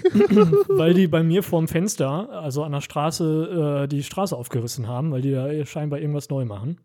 weil 0.68 0.94
die 0.94 1.08
bei 1.08 1.22
mir 1.22 1.42
vorm 1.42 1.68
Fenster, 1.68 2.30
also 2.30 2.64
an 2.64 2.72
der 2.72 2.80
Straße, 2.80 3.82
äh, 3.84 3.88
die 3.88 4.02
Straße 4.02 4.36
aufgerissen 4.36 4.86
haben, 4.86 5.12
weil 5.12 5.22
die 5.22 5.32
da 5.32 5.66
scheinbar 5.66 6.00
irgendwas 6.00 6.28
neu 6.28 6.44
machen. 6.44 6.80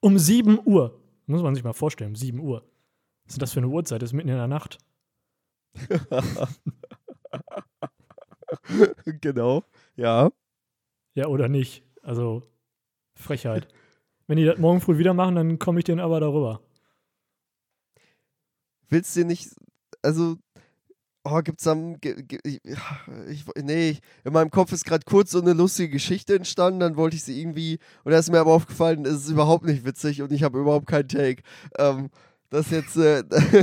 Um 0.00 0.18
7 0.18 0.60
Uhr. 0.64 0.98
Muss 1.26 1.42
man 1.42 1.54
sich 1.54 1.64
mal 1.64 1.72
vorstellen, 1.72 2.10
um 2.10 2.16
7 2.16 2.40
Uhr. 2.40 2.64
Was 3.24 3.32
ist 3.32 3.36
denn 3.36 3.40
das 3.40 3.52
für 3.52 3.60
eine 3.60 3.68
Uhrzeit? 3.68 4.02
Das 4.02 4.10
ist 4.10 4.14
mitten 4.14 4.30
in 4.30 4.36
der 4.36 4.48
Nacht. 4.48 4.78
genau. 9.20 9.64
Ja. 9.96 10.30
Ja, 11.14 11.26
oder 11.26 11.48
nicht? 11.48 11.84
Also, 12.02 12.42
Frechheit. 13.14 13.68
Wenn 14.26 14.36
die 14.36 14.44
das 14.44 14.58
morgen 14.58 14.80
früh 14.80 14.98
wieder 14.98 15.14
machen, 15.14 15.36
dann 15.36 15.58
komme 15.58 15.78
ich 15.78 15.84
denen 15.84 16.00
aber 16.00 16.20
darüber. 16.20 16.60
Willst 18.88 19.16
du 19.16 19.24
nicht, 19.24 19.50
also, 20.02 20.36
oh, 21.24 21.40
gibt's 21.42 21.64
dann, 21.64 21.98
ich, 22.44 22.60
ich, 22.64 23.44
nee, 23.62 23.98
in 24.24 24.32
meinem 24.32 24.50
Kopf 24.50 24.72
ist 24.72 24.84
gerade 24.84 25.04
kurz 25.04 25.30
so 25.30 25.40
eine 25.40 25.52
lustige 25.52 25.90
Geschichte 25.90 26.34
entstanden, 26.34 26.80
dann 26.80 26.96
wollte 26.96 27.16
ich 27.16 27.22
sie 27.22 27.40
irgendwie, 27.40 27.78
und 28.04 28.12
da 28.12 28.18
ist 28.18 28.30
mir 28.30 28.40
aber 28.40 28.52
aufgefallen, 28.52 29.04
es 29.06 29.24
ist 29.24 29.30
überhaupt 29.30 29.64
nicht 29.64 29.84
witzig 29.84 30.22
und 30.22 30.32
ich 30.32 30.42
habe 30.42 30.58
überhaupt 30.58 30.86
keinen 30.86 31.08
Take. 31.08 31.42
Ähm, 31.78 32.10
das 32.50 32.70
jetzt, 32.70 32.96
äh, 32.96 33.22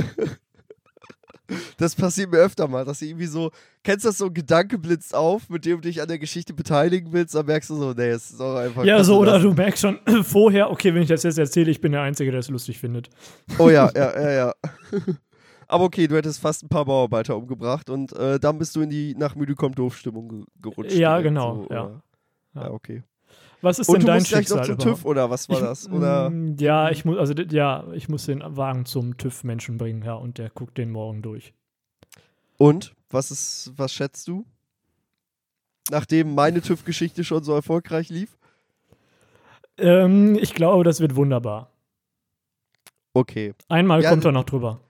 das 1.76 1.94
passiert 1.94 2.30
mir 2.30 2.38
öfter 2.38 2.66
mal, 2.66 2.84
dass 2.84 3.02
irgendwie 3.02 3.26
so, 3.26 3.50
kennst 3.84 4.04
du 4.04 4.08
das 4.08 4.18
so, 4.18 4.26
ein 4.26 4.34
Gedanke 4.34 4.78
blitzt 4.78 5.14
auf, 5.14 5.48
mit 5.48 5.64
dem 5.64 5.80
du 5.80 5.88
dich 5.88 6.00
an 6.00 6.08
der 6.08 6.18
Geschichte 6.18 6.54
beteiligen 6.54 7.12
willst, 7.12 7.34
dann 7.34 7.46
merkst 7.46 7.70
du 7.70 7.76
so, 7.76 7.92
nee, 7.92 8.08
es 8.08 8.30
ist 8.30 8.40
auch 8.40 8.56
einfach. 8.56 8.84
Ja, 8.84 9.04
so, 9.04 9.18
oder 9.18 9.38
du 9.38 9.52
merkst 9.52 9.82
schon 9.82 9.98
vorher, 10.24 10.70
okay, 10.70 10.94
wenn 10.94 11.02
ich 11.02 11.08
das 11.08 11.22
jetzt 11.22 11.38
erzähle, 11.38 11.70
ich 11.70 11.80
bin 11.80 11.92
der 11.92 12.02
Einzige, 12.02 12.30
der 12.30 12.40
es 12.40 12.48
lustig 12.48 12.78
findet. 12.78 13.10
Oh 13.58 13.68
ja, 13.70 13.90
ja, 13.94 14.20
ja, 14.20 14.30
ja. 14.30 14.54
Aber 15.70 15.84
okay, 15.84 16.08
du 16.08 16.16
hättest 16.16 16.40
fast 16.40 16.64
ein 16.64 16.68
paar 16.68 16.84
Bauarbeiter 16.84 17.36
umgebracht 17.36 17.90
und 17.90 18.12
äh, 18.12 18.40
dann 18.40 18.58
bist 18.58 18.74
du 18.74 18.80
in 18.80 18.90
die 18.90 19.14
nach 19.14 19.36
müde 19.36 19.54
kommt 19.54 19.78
doof 19.78 19.96
Stimmung 19.96 20.28
ge 20.28 20.44
gerutscht. 20.60 20.92
Ja, 20.96 21.20
genau, 21.20 21.64
So, 21.68 21.74
ja. 21.74 22.02
Ja. 22.54 22.62
ja, 22.62 22.70
okay. 22.72 23.04
Was 23.62 23.78
ist 23.78 23.88
Und 23.88 23.94
denn 23.96 24.00
du 24.00 24.06
dein 24.08 24.16
musst 24.18 24.28
gleich 24.30 24.48
noch 24.48 24.56
Schicksal 24.56 24.64
zum 24.66 24.74
überhaupt? 24.74 24.98
TÜV 25.02 25.04
oder 25.04 25.30
was 25.30 25.48
war 25.48 25.56
Ich- 25.58 25.62
das? 25.62 25.88
Oder 25.88 26.30
Mm, 26.30 26.56
Ja, 26.58 26.90
ich 26.90 27.04
muss, 27.04 27.18
also 27.18 27.34
ja, 27.34 27.84
ich 27.92 28.08
muss 28.08 28.26
den 28.26 28.42
Wagen 28.44 28.84
zum 28.86 29.16
TÜV-Menschen 29.16 29.76
bringen, 29.78 30.02
ja, 30.02 30.14
und 30.14 30.38
der 30.38 30.50
guckt 30.50 30.76
den 30.78 30.90
morgen 30.90 31.22
durch. 31.22 31.54
und 32.58 32.94
was 33.10 33.30
ist, 33.30 33.72
was 33.76 33.92
schätzt 33.92 34.26
du? 34.28 34.44
Nachdem 35.90 36.34
meine 36.34 36.62
TÜV-Geschichte 36.62 37.22
schon 37.24 37.42
so 37.44 37.52
erfolgreich 37.54 38.08
lief? 38.08 38.36
Ähm, 39.78 40.36
ich 40.40 40.54
glaube, 40.54 40.84
das 40.84 41.00
wird 41.00 41.14
wunderbar. 41.16 41.70
Okay. 43.14 43.54
Einmal 43.68 44.02
Ja, 44.02 44.10
kommt 44.10 44.24
er 44.24 44.32
noch 44.32 44.44
drüber. 44.44 44.80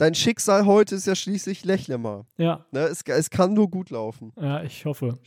Dein 0.00 0.14
Schicksal 0.14 0.64
heute 0.64 0.94
ist 0.94 1.06
ja 1.06 1.14
schließlich 1.14 1.62
lächle 1.66 1.98
mal. 1.98 2.24
Ja, 2.38 2.64
Ne? 2.70 2.80
Es, 2.80 3.02
es 3.02 3.28
kann 3.28 3.52
nur 3.52 3.68
gut 3.68 3.90
laufen. 3.90 4.32
ja, 4.40 4.62
ich 4.62 4.86
hoffe. 4.86 5.18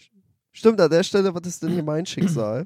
Stimmt, 0.51 0.81
an 0.81 0.89
der 0.89 1.03
Stelle, 1.03 1.31
was 1.35 1.45
ist 1.45 1.61
denn 1.61 1.73
hier 1.73 1.83
mein 1.83 2.07
Schicksal? 2.07 2.65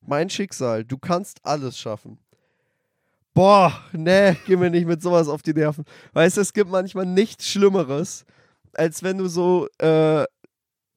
Mein 0.00 0.30
Schicksal, 0.30 0.86
du 0.86 0.96
kannst 0.96 1.40
alles 1.42 1.76
schaffen. 1.76 2.18
Boah, 3.34 3.78
nee, 3.92 4.36
geh 4.46 4.56
mir 4.56 4.70
nicht 4.70 4.86
mit 4.86 5.02
sowas 5.02 5.28
auf 5.28 5.42
die 5.42 5.52
Nerven. 5.52 5.84
Weißt 6.14 6.38
du, 6.38 6.40
es 6.40 6.54
gibt 6.54 6.70
manchmal 6.70 7.04
nichts 7.04 7.46
Schlimmeres, 7.46 8.24
als 8.72 9.02
wenn 9.02 9.18
du 9.18 9.28
so 9.28 9.68
äh, 9.76 10.24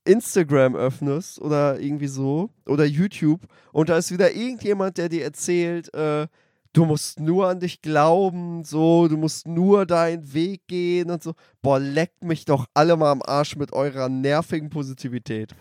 Instagram 0.06 0.78
öffnest 0.78 1.42
oder 1.42 1.78
irgendwie 1.78 2.08
so 2.08 2.52
oder 2.66 2.86
YouTube 2.86 3.42
und 3.74 3.90
da 3.90 3.98
ist 3.98 4.14
wieder 4.14 4.32
irgendjemand, 4.32 4.98
der 4.98 5.10
dir 5.10 5.26
erzählt, 5.26 5.94
äh, 5.94 6.28
du 6.74 6.86
musst 6.86 7.20
nur 7.20 7.48
an 7.48 7.60
dich 7.60 7.82
glauben, 7.82 8.64
so, 8.64 9.08
du 9.08 9.18
musst 9.18 9.48
nur 9.48 9.86
deinen 9.86 10.34
Weg 10.34 10.68
gehen 10.68 11.10
und 11.12 11.24
so. 11.24 11.34
Boah, 11.62 11.80
leckt 11.80 12.24
mich 12.24 12.46
doch 12.46 12.66
alle 12.74 12.96
mal 12.98 13.12
am 13.12 13.22
Arsch 13.22 13.56
mit 13.56 13.74
eurer 13.74 14.10
nervigen 14.10 14.70
Positivität. 14.70 15.54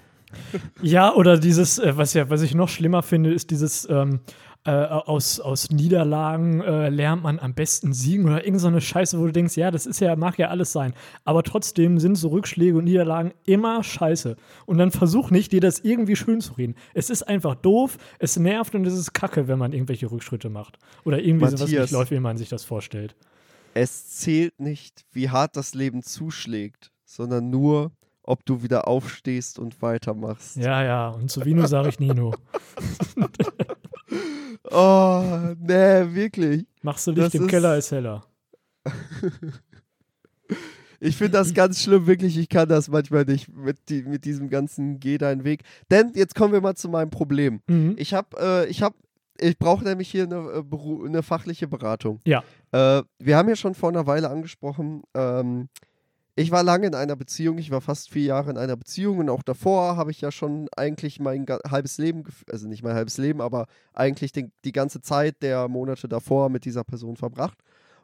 Ja, 0.81 1.13
oder 1.15 1.39
dieses, 1.39 1.79
äh, 1.79 1.97
was 1.97 2.15
ja, 2.15 2.31
was 2.31 2.43
ich 2.43 2.55
noch 2.55 2.69
schlimmer 2.69 3.03
finde, 3.03 3.33
ist 3.33 3.51
dieses 3.51 3.89
ähm, 3.91 4.21
äh, 4.65 4.71
aus, 4.71 5.41
aus 5.41 5.71
Niederlagen 5.71 6.61
äh, 6.61 6.91
lernt 6.91 7.23
man 7.23 7.39
am 7.39 7.55
besten 7.55 7.95
siegen 7.95 8.27
oder 8.27 8.45
irgend 8.45 8.61
so 8.61 8.69
eine 8.69 8.81
Scheiße, 8.81 9.19
wo 9.19 9.25
du 9.25 9.33
denkst, 9.33 9.57
ja, 9.57 9.71
das 9.71 9.87
ist 9.87 10.01
ja, 10.01 10.15
mag 10.17 10.39
ja 10.39 10.49
alles 10.49 10.73
sein. 10.73 10.93
Aber 11.25 11.43
trotzdem 11.43 11.99
sind 11.99 12.17
so 12.17 12.29
Rückschläge 12.29 12.77
und 12.77 12.85
Niederlagen 12.85 13.33
immer 13.45 13.83
scheiße. 13.83 14.37
Und 14.67 14.79
dann 14.79 14.91
versuch 14.91 15.31
nicht, 15.31 15.53
dir 15.53 15.63
das 15.63 15.81
irgendwie 15.81 16.15
schön 16.15 16.43
zu 16.43 16.55
reden. 16.55 16.75
Es 16.93 17.09
ist 17.09 17.23
einfach 17.23 17.55
doof, 17.55 17.97
es 18.19 18.37
nervt 18.37 18.75
und 18.75 18.87
es 18.87 18.95
ist 18.95 19.15
kacke, 19.15 19.49
wenn 19.49 19.59
man 19.59 19.73
irgendwelche 19.73 20.11
Rückschritte 20.11 20.51
macht. 20.51 20.79
Oder 21.05 21.21
irgendwie 21.21 21.47
sowas 21.47 21.61
Matthias. 21.61 21.83
nicht 21.83 21.93
läuft, 21.93 22.11
wie 22.11 22.21
man 22.21 22.37
sich 22.37 22.51
das 22.51 22.65
vorstellt. 22.65 23.17
Es 23.73 24.11
zählt 24.19 24.61
nicht, 24.61 25.07
wie 25.13 25.31
hart 25.31 25.57
das 25.57 25.75
Leben 25.75 26.03
zuschlägt, 26.03 26.93
sondern 27.07 27.49
nur, 27.49 27.93
ob 28.23 28.45
du 28.45 28.63
wieder 28.63 28.87
aufstehst 28.89 29.59
und 29.59 29.81
weitermachst. 29.81 30.57
Ja, 30.57 30.85
ja, 30.85 31.09
und 31.09 31.31
zu 31.31 31.45
Vino 31.47 31.67
sage 31.67 31.89
ich 31.89 31.99
Nino. 31.99 32.35
Oh, 34.71 35.55
nee, 35.59 36.15
wirklich. 36.15 36.65
Machst 36.83 37.07
du 37.07 37.11
Licht 37.13 37.27
Das 37.27 37.35
im 37.35 37.43
ist- 37.43 37.49
Keller 37.51 37.77
ist 37.77 37.91
heller. 37.93 38.25
Ich 41.03 41.17
finde 41.17 41.33
das 41.39 41.55
ganz 41.55 41.83
schlimm, 41.83 42.07
wirklich. 42.07 42.37
Ich 42.37 42.51
kann 42.51 42.69
das 42.69 42.89
manchmal 42.89 43.25
nicht 43.25 43.49
mit, 43.57 43.79
die, 43.89 44.03
mit 44.03 44.27
diesem 44.27 44.51
ganzen 44.51 45.01
Geh 45.01 45.17
deinen 45.17 45.45
Weg. 45.45 45.63
Denn 45.91 46.13
jetzt 46.15 46.35
kommen 46.35 46.53
wir 46.53 46.61
mal 46.61 46.75
zu 46.75 46.91
meinem 46.91 47.09
Problem. 47.09 47.63
Mhm. 47.69 47.95
Ich 47.97 48.13
habe, 48.13 48.37
äh, 48.39 48.67
ich 48.69 48.83
habe, 48.83 48.95
ich 49.41 49.59
brauche 49.59 49.83
nämlich 49.83 50.11
hier 50.11 50.25
eine, 50.25 50.37
äh, 50.37 51.07
eine 51.07 51.23
fachliche 51.23 51.69
Beratung. 51.69 52.21
Ja. 52.27 52.43
Äh, 52.73 53.03
wir 53.19 53.37
haben 53.39 53.49
ja 53.49 53.57
schon 53.57 53.75
vor 53.75 53.89
einer 53.89 54.07
Weile 54.07 54.29
angesprochen, 54.29 55.03
ähm, 55.15 55.69
ich 56.41 56.51
war 56.51 56.63
lange 56.63 56.87
in 56.87 56.95
einer 56.95 57.17
Beziehung, 57.17 57.59
ich 57.59 57.71
war 57.71 57.81
fast 57.81 58.11
vier 58.11 58.25
Jahre 58.25 58.51
in 58.51 58.57
einer 58.57 58.77
Beziehung 58.77 59.19
und 59.19 59.29
auch 59.29 59.43
davor 59.43 59.97
habe 59.97 60.11
ich 60.11 60.21
ja 60.21 60.33
schon 60.33 60.69
eigentlich 60.77 61.21
mein 61.21 61.45
halbes 61.69 61.99
Leben, 61.99 62.25
also 62.51 62.67
nicht 62.67 62.83
mein 62.83 62.95
halbes 62.95 63.19
Leben, 63.19 63.41
aber 63.41 63.67
eigentlich 63.93 64.33
den, 64.33 64.51
die 64.65 64.73
ganze 64.73 65.03
Zeit 65.03 65.43
der 65.43 65.69
Monate 65.69 66.09
davor 66.09 66.49
mit 66.49 66.65
dieser 66.65 66.83
Person 66.83 67.17
verbracht. 67.17 67.59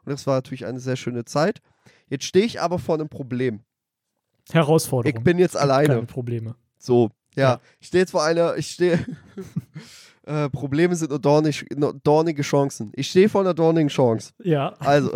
Und 0.05 0.11
das 0.11 0.27
war 0.27 0.35
natürlich 0.35 0.65
eine 0.65 0.79
sehr 0.79 0.95
schöne 0.95 1.25
Zeit. 1.25 1.61
Jetzt 2.09 2.25
stehe 2.25 2.45
ich 2.45 2.61
aber 2.61 2.79
vor 2.79 2.95
einem 2.95 3.09
Problem. 3.09 3.61
Herausforderung. 4.51 5.17
Ich 5.17 5.23
bin 5.23 5.39
jetzt 5.39 5.57
alleine. 5.57 5.95
Keine 5.95 6.05
Probleme. 6.05 6.55
So, 6.77 7.09
ja. 7.35 7.53
Ja. 7.53 7.61
Ich 7.79 7.87
stehe 7.87 8.03
jetzt 8.03 8.11
vor 8.11 8.23
einer, 8.23 8.55
ich 8.55 8.67
stehe. 8.67 9.03
äh, 10.23 10.49
Probleme 10.49 10.95
sind 10.95 11.09
nur 11.09 11.19
dornig, 11.19 11.65
nur 11.75 11.93
dornige 12.03 12.43
Chancen. 12.43 12.91
Ich 12.95 13.09
stehe 13.09 13.29
vor 13.29 13.41
einer 13.41 13.53
dornigen 13.53 13.89
Chance. 13.89 14.33
Ja, 14.43 14.73
Also, 14.79 15.11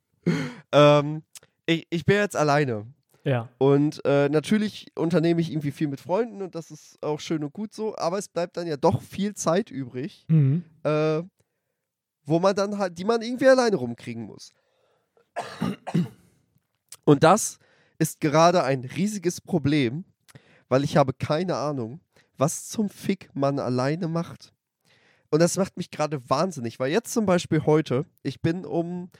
ähm, 0.72 1.22
ich, 1.66 1.86
ich 1.90 2.04
bin 2.04 2.16
jetzt 2.16 2.36
alleine. 2.36 2.86
ja. 3.24 3.48
Und 3.58 4.04
äh, 4.04 4.28
natürlich 4.28 4.86
unternehme 4.96 5.40
ich 5.40 5.50
irgendwie 5.50 5.72
viel 5.72 5.88
mit 5.88 6.00
Freunden 6.00 6.42
und 6.42 6.54
das 6.54 6.70
ist 6.70 7.02
auch 7.02 7.20
schön 7.20 7.42
und 7.44 7.52
gut 7.52 7.74
so, 7.74 7.96
aber 7.96 8.18
es 8.18 8.28
bleibt 8.28 8.56
dann 8.56 8.66
ja 8.66 8.76
doch 8.76 9.02
viel 9.02 9.34
Zeit 9.34 9.70
übrig, 9.70 10.24
Mhm. 10.28 10.62
äh, 10.84 11.22
wo 12.24 12.38
man 12.40 12.54
dann 12.56 12.78
halt, 12.78 12.98
die 12.98 13.04
man 13.04 13.22
irgendwie 13.22 13.48
alleine 13.48 13.76
rumkriegen 13.76 14.24
muss. 14.24 14.52
Und 17.04 17.22
das 17.22 17.58
ist 17.98 18.20
gerade 18.20 18.64
ein 18.64 18.84
riesiges 18.84 19.40
Problem, 19.40 20.04
weil 20.68 20.84
ich 20.84 20.96
habe 20.96 21.12
keine 21.12 21.56
Ahnung, 21.56 22.00
was 22.36 22.68
zum 22.68 22.88
Fick 22.88 23.30
man 23.34 23.58
alleine 23.58 24.08
macht. 24.08 24.52
Und 25.30 25.40
das 25.40 25.56
macht 25.56 25.76
mich 25.76 25.90
gerade 25.90 26.20
wahnsinnig, 26.28 26.78
weil 26.78 26.90
jetzt 26.90 27.12
zum 27.12 27.26
Beispiel 27.26 27.64
heute, 27.64 28.06
ich 28.22 28.40
bin 28.40 28.64
um 28.64 29.10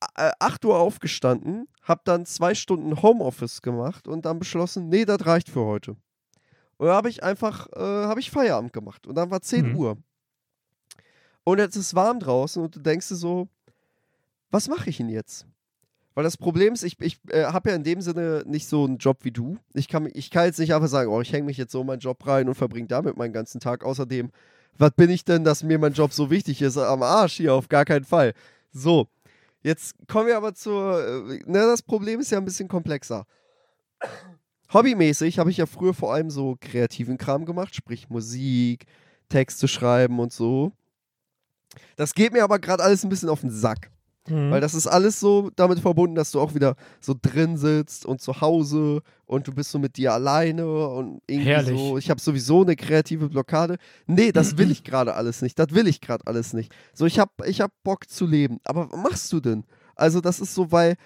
8 0.00 0.64
Uhr 0.64 0.78
aufgestanden, 0.78 1.68
habe 1.82 2.00
dann 2.04 2.24
zwei 2.26 2.54
Stunden 2.54 3.02
Homeoffice 3.02 3.62
gemacht 3.62 4.08
und 4.08 4.24
dann 4.24 4.38
beschlossen, 4.38 4.88
nee, 4.88 5.04
das 5.04 5.26
reicht 5.26 5.50
für 5.50 5.64
heute. 5.64 5.96
Und 6.78 6.86
da 6.86 6.94
habe 6.94 7.10
ich 7.10 7.22
einfach, 7.22 7.66
äh, 7.74 7.78
habe 7.80 8.20
ich 8.20 8.30
Feierabend 8.30 8.72
gemacht 8.72 9.06
und 9.06 9.14
dann 9.14 9.30
war 9.30 9.42
10 9.42 9.70
Mhm. 9.70 9.76
Uhr. 9.76 9.96
Und 11.44 11.58
jetzt 11.58 11.76
ist 11.76 11.94
warm 11.94 12.20
draußen 12.20 12.62
und 12.62 12.76
du 12.76 12.80
denkst 12.80 13.08
dir 13.08 13.16
so, 13.16 13.48
was 14.50 14.68
mache 14.68 14.90
ich 14.90 14.96
denn 14.98 15.08
jetzt? 15.08 15.46
Weil 16.14 16.24
das 16.24 16.36
Problem 16.36 16.72
ist, 16.74 16.82
ich, 16.82 17.00
ich 17.00 17.18
äh, 17.28 17.44
habe 17.44 17.70
ja 17.70 17.76
in 17.76 17.84
dem 17.84 18.00
Sinne 18.00 18.42
nicht 18.46 18.66
so 18.68 18.84
einen 18.84 18.98
Job 18.98 19.18
wie 19.22 19.30
du. 19.30 19.58
Ich 19.74 19.88
kann, 19.88 20.08
ich 20.12 20.30
kann 20.30 20.46
jetzt 20.46 20.58
nicht 20.58 20.74
einfach 20.74 20.88
sagen, 20.88 21.10
oh, 21.10 21.20
ich 21.20 21.32
hänge 21.32 21.46
mich 21.46 21.56
jetzt 21.56 21.72
so 21.72 21.82
in 21.82 21.86
meinen 21.86 22.00
Job 22.00 22.26
rein 22.26 22.48
und 22.48 22.56
verbringe 22.56 22.88
damit 22.88 23.16
meinen 23.16 23.32
ganzen 23.32 23.60
Tag. 23.60 23.84
Außerdem, 23.84 24.30
was 24.76 24.90
bin 24.92 25.08
ich 25.10 25.24
denn, 25.24 25.44
dass 25.44 25.62
mir 25.62 25.78
mein 25.78 25.92
Job 25.92 26.12
so 26.12 26.30
wichtig 26.30 26.62
ist? 26.62 26.76
Am 26.76 27.02
Arsch 27.02 27.34
hier, 27.34 27.54
auf 27.54 27.68
gar 27.68 27.84
keinen 27.84 28.04
Fall. 28.04 28.34
So, 28.72 29.06
jetzt 29.62 29.94
kommen 30.08 30.26
wir 30.26 30.36
aber 30.36 30.54
zur. 30.54 31.28
Äh, 31.30 31.42
ne, 31.46 31.66
das 31.66 31.82
Problem 31.82 32.20
ist 32.20 32.30
ja 32.30 32.38
ein 32.38 32.44
bisschen 32.44 32.68
komplexer. 32.68 33.26
Hobbymäßig 34.72 35.38
habe 35.38 35.50
ich 35.50 35.56
ja 35.56 35.66
früher 35.66 35.94
vor 35.94 36.14
allem 36.14 36.30
so 36.30 36.56
kreativen 36.60 37.18
Kram 37.18 37.44
gemacht, 37.44 37.74
sprich 37.74 38.08
Musik, 38.08 38.86
Texte 39.28 39.66
schreiben 39.66 40.20
und 40.20 40.32
so. 40.32 40.72
Das 41.96 42.14
geht 42.14 42.32
mir 42.32 42.44
aber 42.44 42.58
gerade 42.58 42.82
alles 42.82 43.04
ein 43.04 43.10
bisschen 43.10 43.28
auf 43.28 43.40
den 43.40 43.50
Sack. 43.50 43.90
Mhm. 44.28 44.50
Weil 44.50 44.60
das 44.60 44.74
ist 44.74 44.86
alles 44.86 45.18
so 45.18 45.50
damit 45.56 45.80
verbunden, 45.80 46.14
dass 46.14 46.30
du 46.30 46.40
auch 46.40 46.54
wieder 46.54 46.76
so 47.00 47.14
drin 47.20 47.56
sitzt 47.56 48.04
und 48.04 48.20
zu 48.20 48.40
Hause 48.40 49.02
und 49.26 49.48
du 49.48 49.52
bist 49.52 49.70
so 49.70 49.78
mit 49.78 49.96
dir 49.96 50.12
alleine 50.12 50.66
und 50.66 51.22
irgendwie 51.26 51.50
Herrlich. 51.50 51.78
so. 51.78 51.98
Ich 51.98 52.10
habe 52.10 52.20
sowieso 52.20 52.62
eine 52.62 52.76
kreative 52.76 53.28
Blockade. 53.28 53.76
Nee, 54.06 54.32
das 54.32 54.56
will 54.58 54.70
ich 54.70 54.84
gerade 54.84 55.14
alles 55.14 55.42
nicht. 55.42 55.58
Das 55.58 55.70
will 55.70 55.86
ich 55.86 56.00
gerade 56.00 56.26
alles 56.26 56.52
nicht. 56.52 56.72
So, 56.92 57.06
ich 57.06 57.18
habe 57.18 57.32
ich 57.46 57.60
hab 57.60 57.72
Bock 57.82 58.08
zu 58.08 58.26
leben. 58.26 58.58
Aber 58.64 58.90
was 58.90 59.00
machst 59.00 59.32
du 59.32 59.40
denn? 59.40 59.64
Also, 59.94 60.20
das 60.20 60.40
ist 60.40 60.54
so, 60.54 60.70
weil 60.70 60.96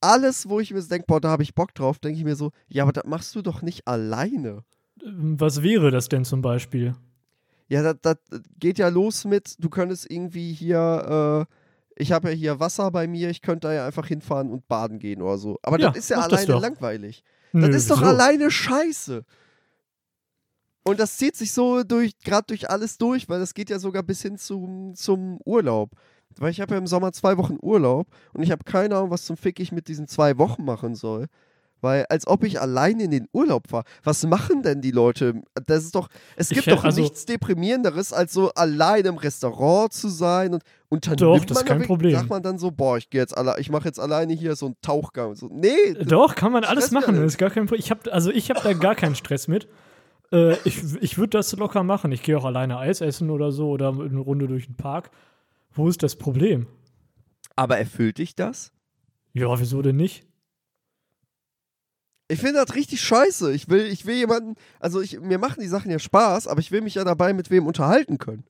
alles, 0.00 0.48
wo 0.48 0.60
ich 0.60 0.72
mir 0.72 0.82
denke, 0.82 1.06
boah, 1.06 1.20
da 1.20 1.28
habe 1.28 1.42
ich 1.42 1.54
Bock 1.54 1.74
drauf, 1.74 1.98
denke 1.98 2.18
ich 2.18 2.24
mir 2.24 2.36
so, 2.36 2.52
ja, 2.68 2.84
aber 2.84 2.92
das 2.92 3.04
machst 3.04 3.34
du 3.34 3.42
doch 3.42 3.62
nicht 3.62 3.86
alleine. 3.86 4.64
Was 5.02 5.62
wäre 5.62 5.90
das 5.90 6.08
denn 6.08 6.24
zum 6.24 6.42
Beispiel? 6.42 6.94
Ja, 7.68 7.82
das, 7.82 7.96
das 8.02 8.40
geht 8.58 8.78
ja 8.78 8.88
los 8.88 9.24
mit, 9.24 9.56
du 9.58 9.68
könntest 9.68 10.10
irgendwie 10.10 10.52
hier, 10.52 11.46
äh, 11.48 11.54
ich 11.98 12.12
habe 12.12 12.30
ja 12.30 12.34
hier 12.34 12.60
Wasser 12.60 12.90
bei 12.90 13.06
mir, 13.06 13.28
ich 13.28 13.42
könnte 13.42 13.68
da 13.68 13.74
ja 13.74 13.86
einfach 13.86 14.06
hinfahren 14.06 14.50
und 14.50 14.68
baden 14.68 14.98
gehen 14.98 15.20
oder 15.20 15.36
so. 15.36 15.58
Aber 15.62 15.78
Ja, 15.78 15.88
das 15.88 15.98
ist 15.98 16.10
ja 16.10 16.18
alleine 16.18 16.58
langweilig. 16.58 17.24
Nö, 17.52 17.66
das 17.66 17.76
ist 17.76 17.90
doch 17.90 18.00
wieso? 18.00 18.10
alleine 18.10 18.50
scheiße. 18.50 19.24
Und 20.84 21.00
das 21.00 21.16
zieht 21.18 21.36
sich 21.36 21.52
so 21.52 21.82
durch, 21.82 22.16
gerade 22.20 22.46
durch 22.46 22.70
alles 22.70 22.98
durch, 22.98 23.28
weil 23.28 23.40
das 23.40 23.52
geht 23.52 23.68
ja 23.68 23.78
sogar 23.78 24.02
bis 24.02 24.22
hin 24.22 24.38
zum, 24.38 24.94
zum 24.94 25.38
Urlaub. 25.44 25.90
Weil 26.36 26.50
ich 26.50 26.60
habe 26.60 26.74
ja 26.74 26.78
im 26.78 26.86
Sommer 26.86 27.12
zwei 27.12 27.36
Wochen 27.36 27.58
Urlaub 27.60 28.06
und 28.32 28.42
ich 28.42 28.52
habe 28.52 28.62
keine 28.64 28.96
Ahnung, 28.96 29.10
was 29.10 29.24
zum 29.24 29.36
Fick 29.36 29.58
ich 29.60 29.72
mit 29.72 29.88
diesen 29.88 30.06
zwei 30.06 30.38
Wochen 30.38 30.64
machen 30.64 30.94
soll. 30.94 31.26
Weil, 31.80 32.06
als 32.08 32.26
ob 32.26 32.44
ich 32.44 32.60
allein 32.60 32.98
in 33.00 33.10
den 33.10 33.28
Urlaub 33.32 33.68
fahre. 33.68 33.84
Was 34.02 34.24
machen 34.26 34.62
denn 34.62 34.80
die 34.80 34.90
Leute? 34.90 35.42
Das 35.66 35.84
ist 35.84 35.94
doch, 35.94 36.08
es 36.36 36.48
gibt 36.48 36.66
doch 36.66 36.84
also- 36.84 37.00
nichts 37.00 37.26
Deprimierenderes, 37.26 38.12
als 38.12 38.32
so 38.32 38.50
allein 38.54 39.04
im 39.04 39.16
Restaurant 39.16 39.92
zu 39.92 40.08
sein 40.08 40.54
und 40.54 40.62
unternimmt 40.88 41.20
Doch, 41.20 41.44
das 41.44 41.58
ist 41.58 41.68
man 41.68 41.78
kein 41.78 41.86
Problem. 41.86 42.12
Sagt 42.16 42.30
man 42.30 42.42
dann 42.42 42.58
so, 42.58 42.70
boah, 42.70 42.98
ich 42.98 43.10
gehe 43.10 43.20
jetzt 43.20 43.36
alle, 43.36 43.54
ich 43.58 43.70
mache 43.70 43.84
jetzt 43.84 44.00
alleine 44.00 44.32
hier 44.32 44.56
so 44.56 44.66
einen 44.66 44.76
Tauchgang. 44.82 45.34
So, 45.34 45.48
nee, 45.52 45.94
Doch, 45.94 46.34
kann 46.34 46.52
man 46.52 46.64
alles 46.64 46.90
machen. 46.90 47.14
Das 47.16 47.24
ist 47.24 47.38
gar 47.38 47.50
kein 47.50 47.66
Problem. 47.66 47.80
Ich 47.80 47.90
hab, 47.90 48.06
also 48.12 48.30
ich 48.30 48.50
habe 48.50 48.60
da 48.62 48.72
gar 48.72 48.94
keinen 48.94 49.14
Stress 49.14 49.48
mit. 49.48 49.68
Äh, 50.32 50.54
ich 50.64 50.82
ich 51.00 51.16
würde 51.16 51.30
das 51.30 51.52
locker 51.56 51.84
machen. 51.84 52.12
Ich 52.12 52.22
gehe 52.22 52.36
auch 52.36 52.44
alleine 52.44 52.78
Eis 52.78 53.00
essen 53.00 53.30
oder 53.30 53.52
so 53.52 53.70
oder 53.70 53.88
eine 53.88 54.18
Runde 54.18 54.46
durch 54.46 54.66
den 54.66 54.76
Park. 54.76 55.10
Wo 55.72 55.88
ist 55.88 56.02
das 56.02 56.16
Problem? 56.16 56.66
aber 57.58 57.76
erfüllt 57.76 58.18
dich 58.18 58.36
das? 58.36 58.72
Ja, 59.32 59.58
wieso 59.58 59.82
denn 59.82 59.96
nicht? 59.96 60.24
Ich 62.30 62.40
finde 62.40 62.64
das 62.64 62.76
richtig 62.76 63.00
scheiße. 63.00 63.52
Ich 63.52 63.68
will, 63.68 63.86
ich 63.86 64.04
will 64.04 64.16
jemanden, 64.16 64.54
also 64.80 65.00
ich, 65.00 65.18
mir 65.20 65.38
machen 65.38 65.60
die 65.60 65.66
Sachen 65.68 65.90
ja 65.90 65.98
Spaß, 65.98 66.46
aber 66.46 66.60
ich 66.60 66.70
will 66.70 66.82
mich 66.82 66.94
ja 66.94 67.04
dabei 67.04 67.32
mit 67.32 67.50
wem 67.50 67.66
unterhalten 67.66 68.18
können. 68.18 68.44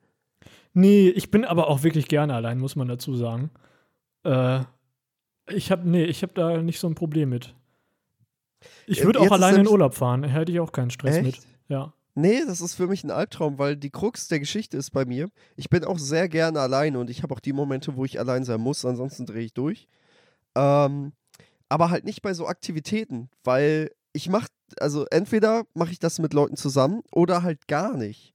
Nee, 0.75 1.09
ich 1.09 1.31
bin 1.31 1.45
aber 1.45 1.69
auch 1.69 1.83
wirklich 1.85 2.09
gerne 2.09 2.35
allein, 2.35 2.59
muss 2.59 2.77
man 2.77 2.89
dazu 2.89 3.15
sagen. 3.17 3.51
Äh, 4.25 4.61
ich 5.49 5.71
habe 5.71 5.89
nee, 5.89 6.05
ich 6.05 6.23
habe 6.23 6.35
da 6.35 6.61
nicht 6.61 6.79
so 6.81 6.89
ein 6.89 6.95
Problem 6.95 7.31
mit. 7.31 7.55
Ich 8.87 9.01
Äh, 9.01 9.05
würde 9.05 9.21
auch 9.21 9.31
alleine 9.31 9.61
in 9.61 9.69
Urlaub 9.69 9.95
fahren, 9.95 10.25
hätte 10.25 10.53
ich 10.53 10.61
auch 10.61 10.73
keinen 10.73 10.91
Stress 10.91 11.17
mit. 11.23 11.35
Echt? 11.35 11.47
Ja. 11.69 11.93
Nee, 12.15 12.43
das 12.47 12.61
ist 12.61 12.75
für 12.75 12.89
mich 12.89 13.05
ein 13.05 13.13
Albtraum, 13.13 13.59
weil 13.59 13.77
die 13.77 13.91
Krux 13.91 14.27
der 14.27 14.41
Geschichte 14.41 14.77
ist 14.77 14.91
bei 14.91 15.05
mir, 15.05 15.29
ich 15.55 15.71
bin 15.71 15.85
auch 15.85 15.99
sehr 15.99 16.29
gerne 16.29 16.59
alleine 16.59 16.99
und 16.99 17.11
ich 17.11 17.23
habe 17.23 17.33
auch 17.33 17.39
die 17.41 17.53
Momente, 17.53 17.95
wo 17.95 18.05
ich 18.05 18.19
allein 18.19 18.43
sein 18.43 18.61
muss, 18.61 18.85
ansonsten 18.85 19.25
drehe 19.25 19.45
ich 19.45 19.55
durch. 19.55 19.87
Ähm, 20.57 21.13
aber 21.69 21.91
halt 21.91 22.05
nicht 22.05 22.23
bei 22.23 22.35
so 22.35 22.47
Aktivitäten, 22.47 23.31
weil 23.45 23.91
ich 24.13 24.29
mache, 24.29 24.49
also 24.79 25.07
entweder 25.11 25.65
mache 25.75 25.93
ich 25.93 25.99
das 25.99 26.19
mit 26.19 26.35
Leuten 26.35 26.57
zusammen 26.57 27.03
oder 27.11 27.43
halt 27.43 27.69
gar 27.69 27.97
nicht. 27.97 28.35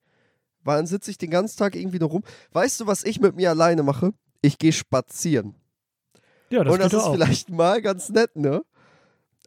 Weil 0.63 0.77
dann 0.77 0.87
sitze 0.87 1.11
ich 1.11 1.17
den 1.17 1.31
ganzen 1.31 1.57
Tag 1.57 1.75
irgendwie 1.75 1.99
nur 1.99 2.09
rum. 2.09 2.23
Weißt 2.51 2.79
du, 2.79 2.87
was 2.87 3.03
ich 3.03 3.19
mit 3.19 3.35
mir 3.35 3.49
alleine 3.49 3.83
mache? 3.83 4.13
Ich 4.41 4.57
gehe 4.57 4.71
spazieren. 4.71 5.55
Ja, 6.49 6.63
das 6.63 6.73
Und 6.73 6.79
das 6.79 6.93
ist 6.93 6.99
auch. 6.99 7.13
vielleicht 7.13 7.49
mal 7.49 7.81
ganz 7.81 8.09
nett, 8.09 8.35
ne? 8.35 8.63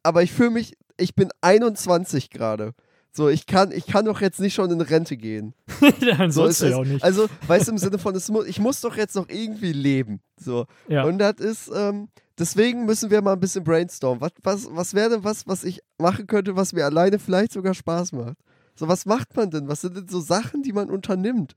Aber 0.03 0.23
ich 0.23 0.33
fühle 0.33 0.51
mich, 0.51 0.77
ich 0.99 1.15
bin 1.15 1.31
21 1.41 2.31
gerade. 2.31 2.75
So, 3.17 3.31
ich 3.31 3.47
kann, 3.47 3.73
ich 3.73 3.87
kann 3.87 4.05
doch 4.05 4.21
jetzt 4.21 4.41
nicht 4.41 4.53
schon 4.53 4.71
in 4.71 4.81
Rente 4.83 5.17
gehen. 5.17 5.55
Dann 6.01 6.31
So 6.31 6.45
ist 6.45 6.61
du 6.61 6.67
ja 6.67 6.73
es. 6.73 6.77
auch 6.77 6.85
nicht. 6.85 7.03
Also, 7.03 7.29
weißt 7.47 7.69
du, 7.69 7.73
im 7.73 7.79
Sinne 7.79 7.99
von, 7.99 8.15
es 8.15 8.29
mu 8.29 8.43
ich 8.43 8.61
muss 8.61 8.83
doch 8.83 8.95
jetzt 8.95 9.17
noch 9.17 9.31
irgendwie 9.31 9.73
leben. 9.73 10.21
So. 10.39 10.67
ja. 10.87 11.05
Und 11.05 11.17
das 11.17 11.37
ist, 11.37 11.71
ähm, 11.75 12.09
deswegen 12.39 12.85
müssen 12.85 13.11
wir 13.11 13.23
mal 13.23 13.33
ein 13.33 13.41
bisschen 13.41 13.65
brainstormen. 13.65 14.21
Was, 14.21 14.33
was, 14.43 14.69
was 14.71 14.93
wäre 14.95 15.09
denn 15.09 15.25
was, 15.25 15.47
was 15.47 15.65
ich 15.65 15.81
machen 15.97 16.27
könnte, 16.27 16.57
was 16.57 16.75
mir 16.75 16.85
alleine 16.85 17.19
vielleicht 17.19 17.53
sogar 17.53 17.73
Spaß 17.73 18.13
macht? 18.13 18.37
So, 18.75 18.87
was 18.87 19.07
macht 19.07 19.35
man 19.35 19.51
denn? 19.51 19.67
Was 19.67 19.81
sind 19.81 19.97
denn 19.97 20.09
so 20.09 20.21
Sachen, 20.21 20.63
die 20.63 20.75
man 20.75 20.91
unternimmt, 20.91 21.55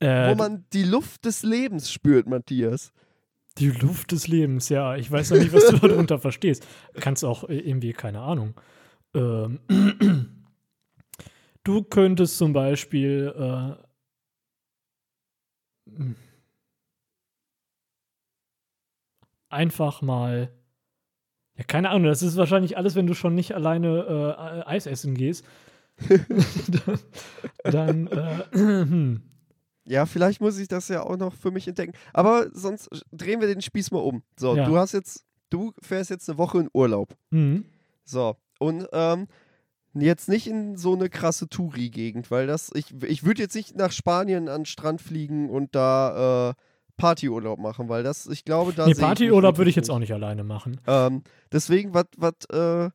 äh, 0.00 0.28
wo 0.28 0.34
man 0.34 0.64
die 0.72 0.82
Luft 0.82 1.24
des 1.24 1.44
Lebens 1.44 1.92
spürt, 1.92 2.26
Matthias? 2.26 2.90
die 3.58 3.70
Luft 3.70 4.12
des 4.12 4.28
Lebens, 4.28 4.70
ja. 4.70 4.96
Ich 4.96 5.10
weiß 5.10 5.30
noch 5.30 5.38
nicht, 5.38 5.52
was 5.52 5.66
du 5.66 5.76
darunter 5.88 6.18
verstehst. 6.18 6.66
Kannst 6.98 7.24
auch 7.24 7.48
äh, 7.48 7.58
irgendwie, 7.58 7.92
keine 7.92 8.20
Ahnung. 8.20 8.54
Ähm, 9.14 9.60
du 11.64 11.82
könntest 11.84 12.38
zum 12.38 12.52
Beispiel 12.52 13.32
äh, 13.36 13.76
einfach 19.48 20.02
mal. 20.02 20.52
Ja, 21.56 21.64
keine 21.64 21.90
Ahnung, 21.90 22.04
das 22.04 22.22
ist 22.22 22.36
wahrscheinlich 22.36 22.76
alles, 22.78 22.94
wenn 22.94 23.06
du 23.06 23.14
schon 23.14 23.34
nicht 23.34 23.54
alleine 23.54 24.64
äh, 24.66 24.68
Eis 24.68 24.86
essen 24.86 25.14
gehst. 25.14 25.44
dann, 27.64 28.06
äh, 28.06 28.44
hm. 28.52 29.22
Ja, 29.84 30.06
vielleicht 30.06 30.40
muss 30.40 30.58
ich 30.60 30.68
das 30.68 30.86
ja 30.86 31.02
auch 31.02 31.16
noch 31.16 31.34
für 31.34 31.50
mich 31.50 31.66
entdecken. 31.66 31.92
Aber 32.12 32.48
sonst 32.52 32.88
drehen 33.10 33.40
wir 33.40 33.48
den 33.48 33.60
Spieß 33.60 33.90
mal 33.90 33.98
um. 33.98 34.22
So, 34.38 34.54
Ja. 34.56 34.64
du 34.64 34.76
hast 34.76 34.92
jetzt, 34.92 35.24
du 35.50 35.72
fährst 35.82 36.08
jetzt 36.08 36.30
eine 36.30 36.38
Woche 36.38 36.60
in 36.60 36.68
Urlaub. 36.72 37.16
Hm. 37.32 37.64
So, 38.04 38.36
und 38.62 38.88
ähm, 38.92 39.26
jetzt 39.94 40.28
nicht 40.28 40.46
in 40.46 40.76
so 40.76 40.94
eine 40.94 41.10
krasse 41.10 41.48
Touri-Gegend, 41.48 42.30
weil 42.30 42.46
das, 42.46 42.70
ich, 42.74 42.94
ich 43.02 43.24
würde 43.24 43.42
jetzt 43.42 43.54
nicht 43.54 43.76
nach 43.76 43.92
Spanien 43.92 44.48
an 44.48 44.60
den 44.60 44.66
Strand 44.66 45.02
fliegen 45.02 45.50
und 45.50 45.74
da 45.74 46.50
äh, 46.50 46.54
Partyurlaub 46.96 47.58
machen, 47.58 47.88
weil 47.88 48.02
das, 48.02 48.26
ich 48.26 48.44
glaube, 48.44 48.72
da 48.72 48.86
Nee, 48.86 48.94
Partyurlaub 48.94 49.58
würde 49.58 49.70
ich 49.70 49.76
jetzt 49.76 49.90
auch 49.90 49.98
nicht 49.98 50.12
alleine 50.12 50.44
machen. 50.44 50.80
Ähm, 50.86 51.22
deswegen, 51.50 51.94
was, 51.94 52.06
was, 52.16 52.32
äh, 52.50 52.90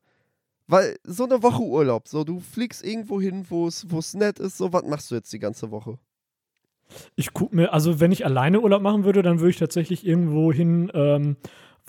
weil 0.66 0.96
so 1.04 1.24
eine 1.24 1.42
Woche 1.42 1.62
Urlaub, 1.62 2.08
so 2.08 2.24
du 2.24 2.40
fliegst 2.40 2.84
irgendwo 2.84 3.20
hin, 3.20 3.46
wo 3.48 3.66
es 3.68 4.14
nett 4.14 4.38
ist, 4.38 4.58
so 4.58 4.72
was 4.72 4.84
machst 4.84 5.10
du 5.10 5.14
jetzt 5.14 5.32
die 5.32 5.38
ganze 5.38 5.70
Woche? 5.70 5.98
Ich 7.16 7.32
guck 7.32 7.52
mir, 7.52 7.72
also 7.72 8.00
wenn 8.00 8.12
ich 8.12 8.24
alleine 8.24 8.60
Urlaub 8.60 8.82
machen 8.82 9.04
würde, 9.04 9.22
dann 9.22 9.40
würde 9.40 9.50
ich 9.50 9.58
tatsächlich 9.58 10.06
irgendwo 10.06 10.52
hin, 10.52 10.90
ähm, 10.94 11.36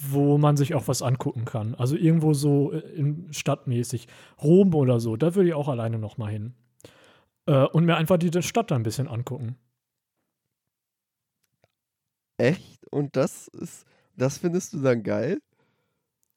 wo 0.01 0.37
man 0.37 0.57
sich 0.57 0.75
auch 0.75 0.87
was 0.87 1.01
angucken 1.01 1.45
kann. 1.45 1.75
Also 1.75 1.95
irgendwo 1.95 2.33
so 2.33 2.71
äh, 2.71 2.79
in 2.79 3.31
stadtmäßig. 3.31 4.07
Rom 4.41 4.73
oder 4.73 4.99
so, 4.99 5.15
da 5.15 5.35
würde 5.35 5.49
ich 5.49 5.55
auch 5.55 5.67
alleine 5.67 5.99
noch 5.99 6.17
mal 6.17 6.31
hin. 6.31 6.53
Äh, 7.45 7.65
und 7.65 7.85
mir 7.85 7.95
einfach 7.95 8.17
die 8.17 8.41
Stadt 8.41 8.71
da 8.71 8.75
ein 8.75 8.83
bisschen 8.83 9.07
angucken. 9.07 9.57
Echt? 12.37 12.79
Und 12.91 13.15
das 13.15 13.47
ist, 13.49 13.85
das 14.15 14.37
findest 14.37 14.73
du 14.73 14.79
dann 14.79 15.03
geil? 15.03 15.39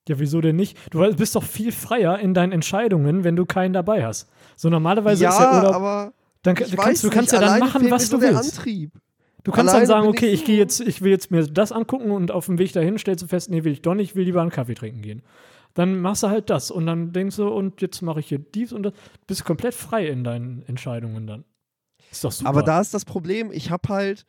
Ja, 0.09 0.19
wieso 0.19 0.41
denn 0.41 0.57
nicht? 0.57 0.77
Du 0.93 0.99
bist 1.15 1.37
doch 1.37 1.45
viel 1.45 1.71
freier 1.71 2.19
in 2.19 2.35
deinen 2.35 2.51
Entscheidungen, 2.51 3.23
wenn 3.23 3.37
du 3.37 3.47
keinen 3.47 3.73
dabei 3.73 4.05
hast. 4.05 4.29
So 4.57 4.69
normalerweise 4.69 5.27
ist 5.27 5.39
der 5.39 5.53
Urlaub, 5.53 5.75
aber 5.75 6.13
dann 6.43 6.57
ich 6.57 6.71
du 6.71 6.77
weiß 6.77 6.85
kannst, 6.85 7.05
du 7.05 7.11
kannst 7.11 7.33
nicht, 7.33 7.41
ja 7.41 7.47
dann 7.47 7.49
alleine 7.51 7.67
machen, 7.67 7.91
was 7.91 8.03
mir 8.03 8.07
so 8.09 8.17
du 8.17 8.21
der 8.23 8.35
willst. 8.35 8.59
Antrieb. 8.59 8.93
Du 9.45 9.51
kannst 9.51 9.71
Alleine 9.71 9.87
dann 9.89 10.03
sagen, 10.03 10.09
okay, 10.09 10.29
ich 10.29 10.45
gehe 10.45 10.57
jetzt, 10.57 10.81
ich 10.81 11.01
will 11.03 11.11
jetzt 11.11 11.31
mir 11.31 11.45
das 11.47 11.73
angucken 11.73 12.11
und 12.13 12.31
auf 12.31 12.47
dem 12.47 12.59
Weg 12.59 12.73
dahin 12.73 12.97
stellst 12.99 13.23
du 13.25 13.27
fest, 13.27 13.51
nee, 13.51 13.65
will 13.65 13.73
ich 13.73 13.83
doch 13.83 13.95
nicht, 13.95 14.11
ich 14.11 14.17
will 14.17 14.25
lieber 14.25 14.41
einen 14.41 14.51
Kaffee 14.51 14.75
trinken 14.75 15.03
gehen. 15.03 15.23
Dann 15.75 16.01
machst 16.01 16.23
du 16.23 16.29
halt 16.29 16.51
das 16.51 16.71
und 16.71 16.87
dann 16.87 17.13
denkst 17.13 17.37
du, 17.37 17.49
und 17.49 17.81
jetzt 17.81 18.03
mache 18.03 18.21
ich 18.21 18.29
hier 18.29 18.39
dies 18.39 18.73
und 18.73 18.83
das. 18.85 18.93
Bist 19.27 19.45
komplett 19.45 19.75
frei 19.75 20.07
in 20.07 20.23
deinen 20.23 20.63
Entscheidungen 20.67 21.27
dann. 21.27 21.45
Ist 22.11 22.23
doch 22.25 22.31
super. 22.33 22.51
Aber 22.51 22.63
da 22.63 22.81
ist 22.81 22.93
das 22.95 23.05
Problem, 23.05 23.51
ich 23.51 23.71
habe 23.71 23.89
halt 23.89 24.27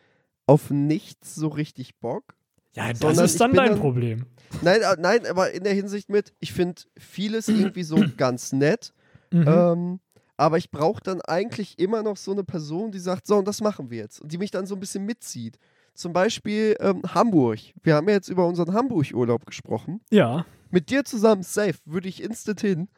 auf 0.47 0.71
nichts 0.71 1.35
so 1.35 1.49
richtig 1.49 1.99
Bock. 1.99 2.33
ja, 2.75 2.91
das 2.93 3.17
ist 3.19 3.39
dann 3.41 3.53
dein 3.53 3.71
dann- 3.71 3.79
Problem. 3.79 4.25
Nein, 4.61 4.81
äh, 4.81 4.95
nein, 4.99 5.25
aber 5.27 5.51
in 5.51 5.63
der 5.63 5.73
Hinsicht 5.73 6.09
mit, 6.09 6.33
ich 6.39 6.53
finde 6.53 6.81
vieles 6.97 7.49
irgendwie 7.49 7.83
so 7.83 7.95
ganz 8.17 8.53
nett. 8.53 8.93
Mhm. 9.31 9.45
Ähm, 9.47 9.99
aber 10.37 10.57
ich 10.57 10.71
brauche 10.71 11.01
dann 11.01 11.21
eigentlich 11.21 11.77
immer 11.79 12.03
noch 12.03 12.17
so 12.17 12.31
eine 12.31 12.43
Person, 12.43 12.91
die 12.91 12.99
sagt, 12.99 13.27
so, 13.27 13.37
und 13.37 13.47
das 13.47 13.61
machen 13.61 13.89
wir 13.89 13.99
jetzt. 13.99 14.21
Und 14.21 14.31
die 14.31 14.37
mich 14.37 14.51
dann 14.51 14.65
so 14.65 14.75
ein 14.75 14.79
bisschen 14.79 15.05
mitzieht. 15.05 15.59
Zum 15.93 16.11
Beispiel 16.11 16.75
ähm, 16.79 17.01
Hamburg. 17.13 17.59
Wir 17.83 17.95
haben 17.95 18.07
ja 18.07 18.15
jetzt 18.15 18.29
über 18.29 18.47
unseren 18.47 18.73
Hamburg-Urlaub 18.73 19.45
gesprochen. 19.45 20.01
ja, 20.09 20.45
Mit 20.71 20.89
dir 20.89 21.05
zusammen, 21.05 21.43
safe, 21.43 21.77
würde 21.85 22.09
ich 22.09 22.23
instant 22.23 22.61
hin. 22.61 22.89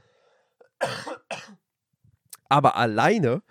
Aber 2.47 2.77
alleine 2.77 3.41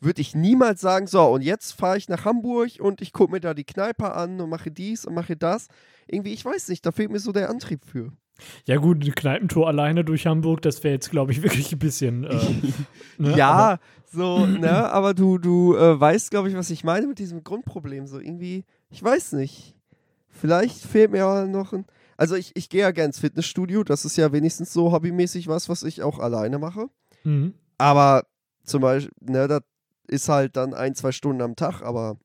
würde 0.00 0.20
ich 0.20 0.34
niemals 0.34 0.80
sagen, 0.80 1.06
so, 1.06 1.22
und 1.26 1.42
jetzt 1.42 1.72
fahre 1.72 1.98
ich 1.98 2.08
nach 2.08 2.24
Hamburg 2.24 2.72
und 2.78 3.00
ich 3.02 3.12
gucke 3.12 3.32
mir 3.32 3.40
da 3.40 3.52
die 3.54 3.64
Kneipe 3.64 4.14
an 4.14 4.40
und 4.40 4.50
mache 4.50 4.70
dies 4.70 5.04
und 5.04 5.14
mache 5.14 5.36
das. 5.36 5.68
Irgendwie, 6.06 6.32
ich 6.32 6.44
weiß 6.44 6.68
nicht, 6.68 6.84
da 6.86 6.92
fehlt 6.92 7.10
mir 7.10 7.20
so 7.20 7.32
der 7.32 7.50
Antrieb 7.50 7.84
für. 7.84 8.12
Ja 8.66 8.76
gut, 8.76 9.02
eine 9.02 9.12
Kneipentour 9.12 9.68
alleine 9.68 10.04
durch 10.04 10.26
Hamburg, 10.26 10.62
das 10.62 10.82
wäre 10.82 10.94
jetzt, 10.94 11.10
glaube 11.10 11.32
ich, 11.32 11.42
wirklich 11.42 11.72
ein 11.72 11.78
bisschen. 11.78 12.24
Äh, 12.24 12.34
ne? 13.18 13.28
Aber, 13.28 13.36
Ja, 13.36 13.78
so, 14.06 14.46
ne, 14.46 14.90
aber 14.92 15.14
du, 15.14 15.38
du 15.38 15.76
äh, 15.76 15.98
weißt, 15.98 16.30
glaube 16.30 16.48
ich, 16.48 16.56
was 16.56 16.70
ich 16.70 16.84
meine 16.84 17.06
mit 17.06 17.18
diesem 17.18 17.42
Grundproblem. 17.42 18.06
So 18.06 18.20
irgendwie, 18.20 18.64
ich 18.90 19.02
weiß 19.02 19.32
nicht. 19.32 19.74
Vielleicht 20.28 20.84
fehlt 20.84 21.10
mir 21.10 21.26
auch 21.26 21.46
noch 21.46 21.72
ein. 21.72 21.84
Also 22.16 22.36
ich, 22.36 22.52
ich 22.54 22.68
gehe 22.68 22.82
ja 22.82 22.92
gerne 22.92 23.06
ins 23.06 23.18
Fitnessstudio, 23.18 23.82
das 23.82 24.04
ist 24.04 24.16
ja 24.16 24.32
wenigstens 24.32 24.72
so 24.72 24.92
hobbymäßig 24.92 25.48
was, 25.48 25.68
was 25.68 25.82
ich 25.82 26.02
auch 26.02 26.20
alleine 26.20 26.58
mache. 26.58 26.88
Mhm. 27.24 27.54
Aber 27.76 28.24
zum 28.64 28.82
Beispiel, 28.82 29.12
ne, 29.20 29.48
das 29.48 29.62
ist 30.06 30.28
halt 30.28 30.56
dann 30.56 30.74
ein, 30.74 30.94
zwei 30.94 31.12
Stunden 31.12 31.42
am 31.42 31.56
Tag, 31.56 31.82
aber 31.82 32.18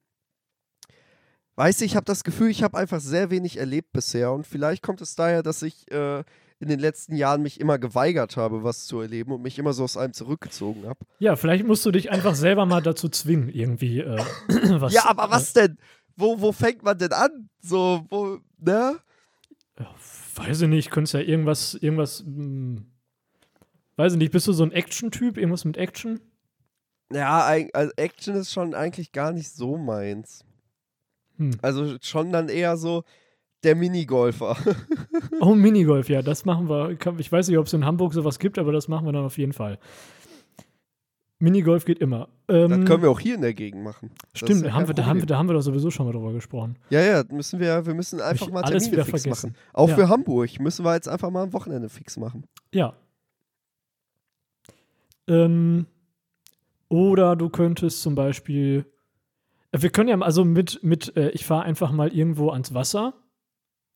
weißt 1.60 1.82
du, 1.82 1.86
ich 1.86 1.98
habe 1.98 2.06
das 2.06 2.24
Gefühl, 2.24 2.50
ich 2.50 2.64
habe 2.64 2.78
einfach 2.78 3.02
sehr 3.02 3.30
wenig 3.32 3.58
erlebt 3.58 3.92
bisher 3.92 4.32
und 4.32 4.48
vielleicht 4.48 4.82
kommt 4.82 5.02
es 5.02 5.16
daher, 5.16 5.44
dass 5.44 5.62
ich 5.62 5.92
äh, 5.92 6.24
in 6.62 6.70
den 6.70 6.80
letzten 6.80 7.18
Jahren 7.18 7.42
mich 7.42 7.60
immer 7.60 7.78
geweigert 7.78 8.38
habe, 8.38 8.64
was 8.64 8.86
zu 8.86 9.02
erleben 9.02 9.34
und 9.34 9.42
mich 9.42 9.60
immer 9.60 9.74
so 9.74 9.84
aus 9.84 9.98
einem 9.98 10.14
zurückgezogen 10.14 10.88
habe. 10.88 11.00
Ja, 11.20 11.36
vielleicht 11.36 11.68
musst 11.68 11.86
du 11.86 11.92
dich 11.92 12.12
einfach 12.12 12.34
selber 12.34 12.66
mal 12.66 12.82
dazu 12.82 13.10
zwingen, 13.10 13.50
irgendwie. 13.50 14.00
Äh, 14.00 14.24
was, 14.80 14.94
Ja, 14.94 15.06
aber 15.10 15.30
was 15.32 15.52
denn? 15.52 15.78
Wo, 16.16 16.40
wo 16.40 16.54
fängt 16.54 16.82
man 16.82 16.98
denn 16.98 17.12
an? 17.12 17.50
So, 17.62 18.06
wo, 18.10 18.40
ne? 18.58 18.98
Äh, 19.76 19.84
weiß 20.36 20.62
ich 20.62 20.70
nicht, 20.70 20.92
könntest 20.92 21.14
ja 21.14 21.20
irgendwas, 21.20 21.74
irgendwas. 21.74 22.24
Mh, 22.26 22.84
weiß 23.98 24.14
ich 24.14 24.20
nicht, 24.20 24.32
bist 24.32 24.48
du 24.48 24.54
so 24.54 24.64
ein 24.64 24.72
Action-Typ? 24.72 25.38
Irgendwas 25.38 25.66
mit 25.66 25.76
Action? 25.76 26.22
Ja, 27.12 27.54
also 27.74 27.92
Action 27.98 28.36
ist 28.36 28.54
schon 28.54 28.74
eigentlich 28.74 29.12
gar 29.12 29.34
nicht 29.34 29.50
so 29.50 29.78
meins. 29.78 30.46
Hm. 31.40 31.52
Also 31.62 31.96
schon 32.02 32.32
dann 32.32 32.50
eher 32.50 32.78
so 32.78 33.04
der 33.64 33.76
Minigolfer. 33.76 34.56
Oh, 35.42 35.56
Minigolf, 35.56 36.10
ja, 36.10 36.22
das 36.22 36.44
machen 36.46 36.68
wir. 36.70 36.90
Ich 37.18 37.32
weiß 37.32 37.48
nicht, 37.48 37.58
ob 37.58 37.66
es 37.66 37.74
in 37.74 37.86
Hamburg 37.86 38.14
sowas 38.14 38.40
gibt, 38.40 38.58
aber 38.60 38.72
das 38.74 38.88
machen 38.90 39.06
wir 39.06 39.14
dann 39.14 39.24
auf 39.26 39.38
jeden 39.38 39.54
Fall. 39.54 39.80
Minigolf 41.42 41.86
geht 41.86 42.00
immer. 42.00 42.28
Ähm, 42.50 42.70
Das 42.70 42.86
können 42.86 43.02
wir 43.04 43.10
auch 43.10 43.20
hier 43.22 43.36
in 43.36 43.42
der 43.42 43.54
Gegend 43.54 43.82
machen. 43.82 44.12
Stimmt, 44.34 44.66
ja 44.66 44.74
haben 44.74 44.88
wir, 44.88 44.94
da, 44.94 45.06
haben 45.06 45.20
wir, 45.20 45.26
da 45.26 45.38
haben 45.38 45.48
wir 45.48 45.54
doch 45.54 45.62
sowieso 45.62 45.90
schon 45.90 46.06
mal 46.06 46.12
drüber 46.12 46.34
gesprochen. 46.34 46.78
Ja, 46.90 47.00
ja, 47.00 47.24
müssen 47.32 47.62
wir, 47.62 47.86
wir 47.86 47.94
müssen 47.94 48.20
einfach 48.20 48.48
ich 48.48 48.54
mal 48.54 48.64
alles 48.64 48.84
Termine 48.84 48.92
wieder 48.92 49.06
fix 49.06 49.22
vergessen. 49.24 49.52
machen. 49.52 49.58
Auch 49.74 49.88
Ja. 49.90 49.96
für 49.96 50.10
Hamburg 50.10 50.60
müssen 50.60 50.84
wir 50.84 50.94
jetzt 50.96 51.08
einfach 51.08 51.30
mal 51.30 51.44
ein 51.44 51.54
Wochenende 51.54 51.88
fix 51.88 52.18
machen. 52.18 52.44
Ja. 52.74 52.94
Ähm, 55.28 55.86
oder 56.90 57.36
du 57.38 57.50
könntest 57.50 58.02
zum 58.02 58.16
Beispiel. 58.16 58.86
Wir 59.72 59.90
können 59.92 60.10
ja 60.10 60.18
mal- 60.18 60.26
also 60.26 60.46
mit, 60.46 60.84
mit 60.84 61.16
äh, 61.16 61.30
ich 61.30 61.46
fahre 61.46 61.64
einfach 61.64 61.92
mal 61.92 62.12
irgendwo 62.14 62.50
ans 62.50 62.74
Wasser 62.74 63.14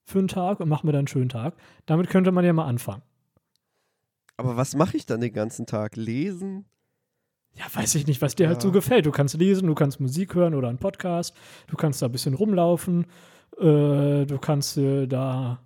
für 0.06 0.20
einen 0.20 0.28
Tag 0.28 0.60
und 0.60 0.70
mache 0.70 0.86
mir 0.86 0.92
dann 0.92 1.00
einen 1.00 1.08
schönen 1.08 1.30
Tag. 1.30 1.56
Damit 1.86 2.10
könnte 2.10 2.32
man 2.32 2.46
ja 2.46 2.54
mal 2.54 2.66
anfangen. 2.66 3.02
Aber 4.38 4.58
was 4.58 4.76
mache 4.76 4.98
ich 4.98 5.06
dann 5.06 5.22
den 5.22 5.34
ganzen 5.34 5.66
Tag? 5.66 5.96
Lesen? 5.96 6.66
Ja, 7.56 7.66
weiß 7.72 7.96
ich 7.96 8.08
nicht, 8.08 8.22
was 8.22 8.36
dir 8.36 8.48
halt 8.48 8.62
so 8.62 8.70
Ja. 8.70 8.74
gefällt. 8.74 9.06
Du 9.06 9.12
kannst 9.12 9.36
lesen, 9.38 9.68
du 9.68 9.76
kannst 9.76 10.00
Musik 10.00 10.34
hören 10.36 10.56
oder 10.56 10.70
einen 10.70 10.80
Podcast, 10.80 11.36
du 11.68 11.76
kannst 11.76 12.02
da 12.02 12.08
ein 12.08 12.12
bisschen 12.12 12.34
rumlaufen, 12.34 13.06
äh, 13.60 14.26
du 14.26 14.38
kannst 14.42 14.78
äh, 14.78 15.06
da, 15.08 15.64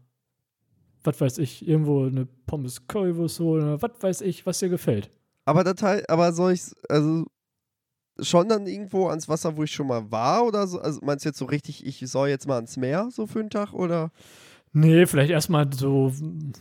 was 1.04 1.20
weiß 1.22 1.38
ich, 1.38 1.66
irgendwo 1.68 2.06
eine 2.06 2.26
Pommes 2.46 2.88
Currywurst 2.88 3.40
holen 3.40 3.64
oder 3.64 3.82
was 3.82 3.92
weiß 4.02 4.22
ich, 4.22 4.46
was 4.46 4.60
dir 4.60 4.68
gefällt. 4.70 5.10
Aber 5.46 5.64
das 5.64 5.82
halt, 5.82 6.10
aber 6.10 6.34
soll 6.34 6.52
ich, 6.54 6.64
also 6.90 7.26
schon 8.20 8.50
dann 8.50 8.68
irgendwo 8.68 9.08
ans 9.08 9.30
Wasser, 9.30 9.58
wo 9.58 9.64
ich 9.64 9.72
schon 9.72 9.88
mal 9.88 10.12
war 10.12 10.46
oder 10.46 10.68
so? 10.68 10.80
Also 10.80 11.00
meinst 11.04 11.26
du 11.26 11.30
jetzt 11.30 11.40
so 11.40 11.46
richtig, 11.46 11.86
ich 11.86 12.00
soll 12.10 12.30
jetzt 12.30 12.48
mal 12.48 12.56
ans 12.56 12.78
Meer 12.78 13.10
so 13.12 13.28
für 13.28 13.40
einen 13.40 13.50
Tag 13.50 13.74
oder? 13.74 14.12
Nee, 14.74 15.06
vielleicht 15.06 15.32
erstmal 15.32 15.72
so, 15.74 16.12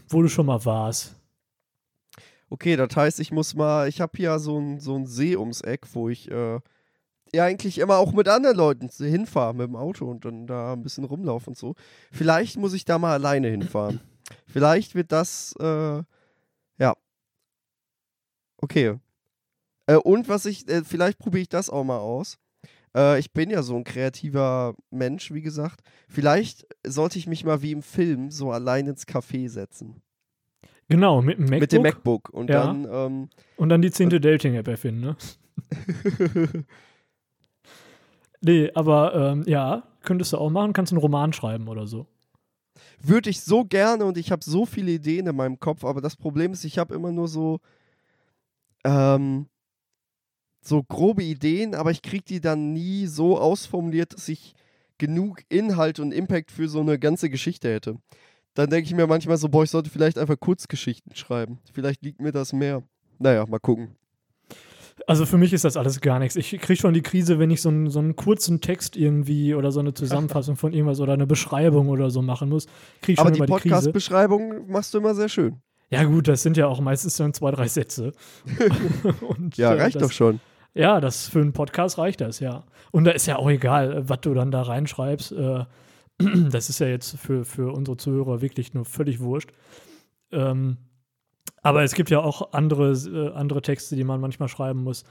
wo 0.08 0.22
du 0.22 0.28
schon 0.28 0.46
mal 0.46 0.64
warst. 0.64 1.16
Okay, 2.48 2.76
das 2.76 2.94
heißt, 2.94 3.20
ich 3.20 3.32
muss 3.32 3.54
mal, 3.54 3.88
ich 3.88 4.00
habe 4.00 4.12
hier 4.16 4.38
so 4.38 4.56
einen 4.56 4.78
so 4.78 5.04
See 5.04 5.36
ums 5.36 5.60
Eck, 5.62 5.86
wo 5.94 6.08
ich 6.08 6.30
äh, 6.30 6.60
ja 7.34 7.44
eigentlich 7.44 7.78
immer 7.78 7.96
auch 7.96 8.12
mit 8.12 8.28
anderen 8.28 8.56
Leuten 8.56 8.88
hinfahre 8.88 9.54
mit 9.54 9.66
dem 9.66 9.76
Auto 9.76 10.08
und 10.08 10.24
dann 10.24 10.46
da 10.46 10.72
ein 10.72 10.82
bisschen 10.82 11.04
rumlaufen 11.04 11.48
und 11.48 11.58
so. 11.58 11.74
Vielleicht 12.12 12.56
muss 12.56 12.72
ich 12.72 12.84
da 12.84 12.98
mal 12.98 13.12
alleine 13.12 13.48
hinfahren. 13.48 14.00
Vielleicht 14.46 14.94
wird 14.94 15.12
das, 15.12 15.54
äh, 15.60 16.02
ja. 16.78 16.94
Okay. 18.58 18.98
Äh, 19.86 19.96
und 19.96 20.28
was 20.28 20.46
ich, 20.46 20.68
äh, 20.68 20.82
vielleicht 20.84 21.18
probiere 21.18 21.42
ich 21.42 21.48
das 21.48 21.70
auch 21.70 21.84
mal 21.84 21.98
aus. 21.98 22.38
Äh, 22.96 23.18
ich 23.18 23.32
bin 23.32 23.50
ja 23.50 23.62
so 23.62 23.76
ein 23.76 23.84
kreativer 23.84 24.74
Mensch, 24.90 25.32
wie 25.32 25.42
gesagt. 25.42 25.80
Vielleicht 26.08 26.66
sollte 26.86 27.18
ich 27.18 27.26
mich 27.26 27.44
mal 27.44 27.62
wie 27.62 27.72
im 27.72 27.82
Film 27.82 28.30
so 28.30 28.50
allein 28.50 28.86
ins 28.86 29.06
Café 29.06 29.48
setzen. 29.48 30.02
Genau, 30.88 31.20
mit 31.20 31.38
dem 31.38 31.44
MacBook. 31.46 31.60
Mit 31.60 31.72
dem 31.72 31.82
MacBook. 31.82 32.28
Und 32.30 32.50
Ja. 32.50 32.66
dann, 32.66 32.86
ähm, 32.90 33.28
Und 33.56 33.68
dann 33.68 33.82
die 33.82 33.90
zehnte 33.90 34.20
Dating-App 34.20 34.68
erfinden, 34.68 35.00
ne? 35.00 35.16
Nee, 38.40 38.70
aber 38.74 39.14
ähm, 39.14 39.44
ja, 39.46 39.82
könntest 40.02 40.32
du 40.32 40.38
auch 40.38 40.50
machen, 40.50 40.72
kannst 40.72 40.92
einen 40.92 41.00
Roman 41.00 41.32
schreiben 41.32 41.68
oder 41.68 41.86
so. 41.86 42.06
würde 43.00 43.30
ich 43.30 43.40
so 43.40 43.64
gerne 43.64 44.04
und 44.04 44.16
ich 44.18 44.30
habe 44.30 44.44
so 44.44 44.66
viele 44.66 44.92
Ideen 44.92 45.26
in 45.26 45.34
meinem 45.36 45.58
Kopf, 45.58 45.84
aber 45.84 46.00
das 46.00 46.16
Problem 46.16 46.52
ist, 46.52 46.64
ich 46.64 46.78
habe 46.78 46.94
immer 46.94 47.10
nur 47.12 47.26
so 47.28 47.60
ähm, 48.84 49.46
so 50.66 50.82
grobe 50.82 51.22
Ideen, 51.22 51.74
aber 51.74 51.90
ich 51.90 52.02
kriege 52.02 52.24
die 52.24 52.40
dann 52.40 52.72
nie 52.72 53.06
so 53.06 53.38
ausformuliert, 53.38 54.14
dass 54.14 54.28
ich 54.28 54.54
genug 54.98 55.42
Inhalt 55.48 56.00
und 56.00 56.12
Impact 56.12 56.50
für 56.50 56.68
so 56.68 56.80
eine 56.80 56.98
ganze 56.98 57.30
Geschichte 57.30 57.72
hätte. 57.72 57.96
Dann 58.54 58.70
denke 58.70 58.86
ich 58.86 58.94
mir 58.94 59.06
manchmal 59.06 59.36
so, 59.36 59.48
boah, 59.48 59.64
ich 59.64 59.70
sollte 59.70 59.90
vielleicht 59.90 60.18
einfach 60.18 60.40
Kurzgeschichten 60.40 61.14
schreiben. 61.14 61.58
Vielleicht 61.72 62.02
liegt 62.02 62.20
mir 62.20 62.32
das 62.32 62.52
mehr. 62.52 62.82
Naja, 63.18 63.44
mal 63.46 63.58
gucken. 63.58 63.96
Also 65.06 65.26
für 65.26 65.36
mich 65.36 65.52
ist 65.52 65.64
das 65.64 65.76
alles 65.76 66.00
gar 66.00 66.18
nichts. 66.18 66.36
Ich 66.36 66.50
kriege 66.58 66.76
schon 66.76 66.94
die 66.94 67.02
Krise, 67.02 67.38
wenn 67.38 67.50
ich 67.50 67.60
so 67.60 67.68
einen, 67.68 67.90
so 67.90 67.98
einen 67.98 68.16
kurzen 68.16 68.62
Text 68.62 68.96
irgendwie 68.96 69.54
oder 69.54 69.70
so 69.70 69.80
eine 69.80 69.92
Zusammenfassung 69.92 70.56
von 70.56 70.72
irgendwas 70.72 71.00
oder 71.00 71.12
eine 71.12 71.26
Beschreibung 71.26 71.90
oder 71.90 72.08
so 72.08 72.22
machen 72.22 72.48
muss. 72.48 72.66
Kriege 73.02 73.12
ich 73.12 73.18
Aber 73.18 73.34
schon 73.34 73.46
die. 73.46 73.52
Podcast-Beschreibung 73.52 74.70
machst 74.70 74.94
du 74.94 74.98
immer 74.98 75.14
sehr 75.14 75.28
schön. 75.28 75.60
Ja 75.90 76.04
gut, 76.04 76.26
das 76.26 76.42
sind 76.42 76.56
ja 76.56 76.66
auch 76.66 76.80
meistens 76.80 77.16
dann 77.16 77.34
zwei, 77.34 77.50
drei 77.50 77.68
Sätze. 77.68 78.12
Und, 79.20 79.56
Ja, 79.58 79.74
äh, 79.74 79.82
reicht 79.82 79.96
das, 79.96 80.02
doch 80.02 80.12
schon. 80.12 80.40
Ja, 80.76 81.00
das 81.00 81.28
für 81.28 81.40
einen 81.40 81.54
Podcast 81.54 81.96
reicht 81.96 82.20
das, 82.20 82.38
ja. 82.38 82.64
Und 82.92 83.04
da 83.04 83.12
ist 83.12 83.24
ja 83.26 83.36
auch 83.36 83.48
egal, 83.48 84.06
was 84.10 84.20
du 84.20 84.34
dann 84.34 84.50
da 84.50 84.60
reinschreibst. 84.60 85.32
Äh, 85.32 85.64
das 86.50 86.68
ist 86.68 86.80
ja 86.80 86.86
jetzt 86.86 87.18
für, 87.18 87.46
für 87.46 87.72
unsere 87.72 87.96
Zuhörer 87.96 88.42
wirklich 88.42 88.74
nur 88.74 88.84
völlig 88.84 89.20
wurscht. 89.20 89.52
Ähm, 90.32 90.76
aber 91.62 91.82
es 91.82 91.94
gibt 91.94 92.10
ja 92.10 92.20
auch 92.20 92.52
andere, 92.52 92.92
äh, 92.92 93.32
andere 93.32 93.62
Texte, 93.62 93.96
die 93.96 94.04
man 94.04 94.20
manchmal 94.20 94.50
schreiben 94.50 94.82
muss, 94.84 95.04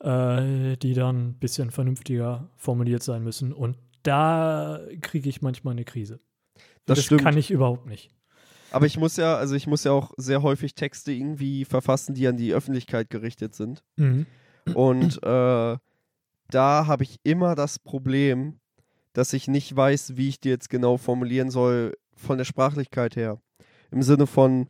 äh, 0.00 0.76
die 0.78 0.94
dann 0.94 1.28
ein 1.28 1.38
bisschen 1.38 1.70
vernünftiger 1.70 2.48
formuliert 2.56 3.02
sein 3.02 3.22
müssen. 3.22 3.52
Und 3.52 3.76
da 4.04 4.80
kriege 5.02 5.28
ich 5.28 5.42
manchmal 5.42 5.72
eine 5.72 5.84
Krise. 5.84 6.18
Das, 6.86 6.96
das 6.96 7.04
stimmt. 7.04 7.22
kann 7.22 7.36
ich 7.36 7.50
überhaupt 7.50 7.86
nicht. 7.86 8.10
Aber 8.70 8.86
ich 8.86 8.96
muss 8.96 9.18
ja, 9.18 9.36
also 9.36 9.54
ich 9.54 9.66
muss 9.66 9.84
ja 9.84 9.92
auch 9.92 10.12
sehr 10.16 10.42
häufig 10.42 10.74
Texte 10.74 11.12
irgendwie 11.12 11.66
verfassen, 11.66 12.14
die 12.14 12.26
an 12.26 12.38
die 12.38 12.54
Öffentlichkeit 12.54 13.10
gerichtet 13.10 13.54
sind. 13.54 13.84
Mhm. 13.96 14.24
Und 14.72 15.22
äh, 15.22 15.76
da 16.50 16.86
habe 16.86 17.02
ich 17.02 17.18
immer 17.22 17.54
das 17.54 17.78
Problem, 17.78 18.60
dass 19.12 19.32
ich 19.32 19.48
nicht 19.48 19.74
weiß, 19.74 20.16
wie 20.16 20.28
ich 20.28 20.40
die 20.40 20.48
jetzt 20.48 20.70
genau 20.70 20.96
formulieren 20.96 21.50
soll 21.50 21.96
von 22.14 22.38
der 22.38 22.44
Sprachlichkeit 22.44 23.16
her. 23.16 23.40
Im 23.90 24.02
Sinne 24.02 24.26
von, 24.26 24.68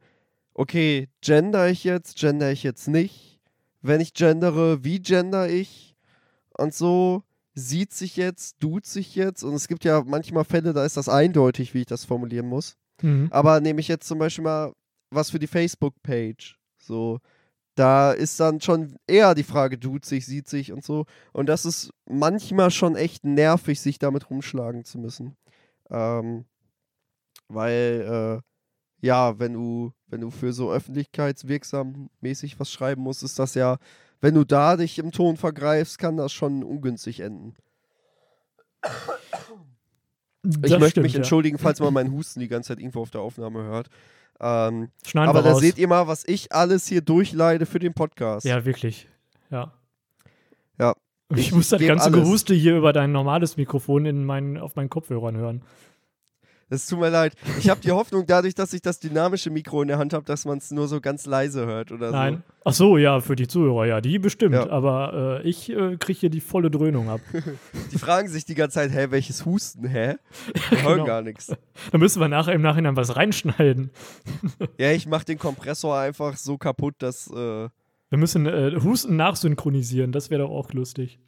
okay, 0.52 1.08
gender 1.20 1.68
ich 1.68 1.84
jetzt, 1.84 2.18
gender 2.18 2.50
ich 2.50 2.62
jetzt 2.62 2.88
nicht? 2.88 3.40
Wenn 3.82 4.00
ich 4.00 4.14
gendere, 4.14 4.84
wie 4.84 5.00
gender 5.00 5.48
ich? 5.48 5.94
Und 6.56 6.74
so 6.74 7.22
sieht 7.54 7.92
sich 7.92 8.16
jetzt, 8.16 8.60
tut 8.60 8.86
sich 8.86 9.14
jetzt. 9.14 9.42
Und 9.42 9.54
es 9.54 9.68
gibt 9.68 9.84
ja 9.84 10.02
manchmal 10.04 10.44
Fälle, 10.44 10.72
da 10.72 10.84
ist 10.84 10.96
das 10.96 11.08
eindeutig, 11.08 11.74
wie 11.74 11.80
ich 11.80 11.86
das 11.86 12.04
formulieren 12.04 12.46
muss. 12.46 12.76
Mhm. 13.02 13.28
Aber 13.30 13.60
nehme 13.60 13.80
ich 13.80 13.88
jetzt 13.88 14.06
zum 14.06 14.18
Beispiel 14.18 14.44
mal 14.44 14.72
was 15.10 15.30
für 15.30 15.38
die 15.38 15.46
Facebook-Page. 15.46 16.58
So, 16.78 17.20
da 17.74 18.12
ist 18.12 18.38
dann 18.38 18.60
schon 18.60 18.96
eher 19.06 19.34
die 19.34 19.42
Frage, 19.42 19.78
tut 19.78 20.04
sich, 20.04 20.26
sieht 20.26 20.48
sich 20.48 20.72
und 20.72 20.84
so. 20.84 21.06
Und 21.32 21.48
das 21.48 21.64
ist 21.64 21.90
manchmal 22.06 22.70
schon 22.70 22.96
echt 22.96 23.24
nervig, 23.24 23.80
sich 23.80 23.98
damit 23.98 24.30
rumschlagen 24.30 24.84
zu 24.84 24.98
müssen. 24.98 25.36
Ähm, 25.90 26.44
weil, 27.48 28.42
äh, 28.42 29.06
ja, 29.06 29.38
wenn 29.38 29.54
du, 29.54 29.92
wenn 30.06 30.20
du 30.20 30.30
für 30.30 30.52
so 30.52 30.70
öffentlichkeitswirksam 30.70 32.10
mäßig 32.20 32.58
was 32.58 32.70
schreiben 32.70 33.02
musst, 33.02 33.22
ist 33.22 33.38
das 33.38 33.54
ja, 33.54 33.78
wenn 34.20 34.34
du 34.34 34.44
da 34.44 34.76
dich 34.76 34.98
im 34.98 35.12
Ton 35.12 35.36
vergreifst, 35.36 35.98
kann 35.98 36.16
das 36.16 36.32
schon 36.32 36.62
ungünstig 36.62 37.20
enden. 37.20 37.54
Ich 40.42 40.60
Das 40.60 40.70
möchte 40.72 40.90
stimmt, 40.90 41.04
mich 41.04 41.12
ja. 41.14 41.18
entschuldigen, 41.18 41.58
falls 41.58 41.80
man 41.80 41.92
meinen 41.92 42.12
Husten 42.12 42.40
die 42.40 42.48
ganze 42.48 42.68
Zeit 42.68 42.78
irgendwo 42.78 43.00
auf 43.00 43.10
der 43.10 43.20
Aufnahme 43.20 43.64
hört. 43.64 43.88
Ähm, 44.40 44.88
aber 45.14 45.42
da 45.42 45.52
raus. 45.52 45.60
seht 45.60 45.78
ihr 45.78 45.88
mal, 45.88 46.06
was 46.06 46.24
ich 46.26 46.52
alles 46.52 46.86
hier 46.86 47.00
durchleide 47.00 47.66
für 47.66 47.78
den 47.78 47.94
Podcast. 47.94 48.44
Ja, 48.44 48.64
wirklich. 48.64 49.08
Ja. 49.50 49.72
Ja. 50.78 50.94
Ich, 51.30 51.38
Ich 51.48 51.52
muss 51.52 51.68
das 51.68 51.80
ganze 51.80 52.06
alles. 52.06 52.20
Gehuste 52.20 52.54
hier 52.54 52.76
über 52.76 52.92
dein 52.92 53.12
normales 53.12 53.56
Mikrofon 53.56 54.06
in 54.06 54.24
meinen, 54.24 54.58
auf 54.58 54.76
meinen 54.76 54.90
Kopfhörern 54.90 55.36
hören. 55.36 55.62
Es 56.70 56.86
tut 56.86 56.98
mir 56.98 57.10
leid. 57.10 57.34
Ich 57.58 57.68
habe 57.68 57.80
die 57.80 57.92
Hoffnung, 57.92 58.24
dadurch, 58.26 58.54
dass 58.54 58.72
ich 58.72 58.80
das 58.82 58.98
dynamische 58.98 59.50
Mikro 59.50 59.82
in 59.82 59.88
der 59.88 59.98
Hand 59.98 60.12
habe, 60.14 60.24
dass 60.24 60.44
man 60.44 60.58
es 60.58 60.70
nur 60.70 60.88
so 60.88 61.00
ganz 61.00 61.26
leise 61.26 61.66
hört 61.66 61.92
oder 61.92 62.10
Nein. 62.10 62.42
Ach 62.64 62.72
so, 62.72 62.96
ja, 62.96 63.20
für 63.20 63.36
die 63.36 63.46
Zuhörer, 63.46 63.86
ja, 63.86 64.00
die 64.00 64.18
bestimmt. 64.18 64.54
Ja. 64.54 64.70
Aber 64.70 65.40
äh, 65.44 65.48
ich 65.48 65.70
äh, 65.70 65.96
kriege 65.98 66.18
hier 66.18 66.30
die 66.30 66.40
volle 66.40 66.70
Dröhnung 66.70 67.10
ab. 67.10 67.20
so. 67.32 67.38
Die 67.92 67.98
fragen 67.98 68.28
sich 68.28 68.44
die 68.44 68.54
ganze 68.54 68.74
Zeit, 68.76 68.90
hä, 68.92 69.08
welches 69.10 69.44
Husten, 69.44 69.86
hä? 69.86 70.14
Wir 70.70 70.82
hören 70.82 70.92
genau. 70.94 71.04
gar 71.06 71.22
nichts. 71.22 71.52
Da 71.92 71.98
müssen 71.98 72.20
wir 72.20 72.28
nachher 72.28 72.54
im 72.54 72.62
Nachhinein 72.62 72.96
was 72.96 73.16
reinschneiden. 73.16 73.90
Ja, 74.78 74.92
ich 74.92 75.06
mache 75.06 75.24
den 75.26 75.38
Kompressor 75.38 75.98
einfach 75.98 76.36
so 76.36 76.56
kaputt, 76.56 76.94
dass. 76.98 77.28
Äh, 77.30 77.34
Wir 77.34 78.18
müssen 78.18 78.46
äh, 78.46 78.78
Husten 78.82 79.16
nachsynchronisieren, 79.16 80.12
das 80.12 80.30
wäre 80.30 80.42
doch 80.42 80.50
auch 80.50 80.72
lustig. 80.72 81.18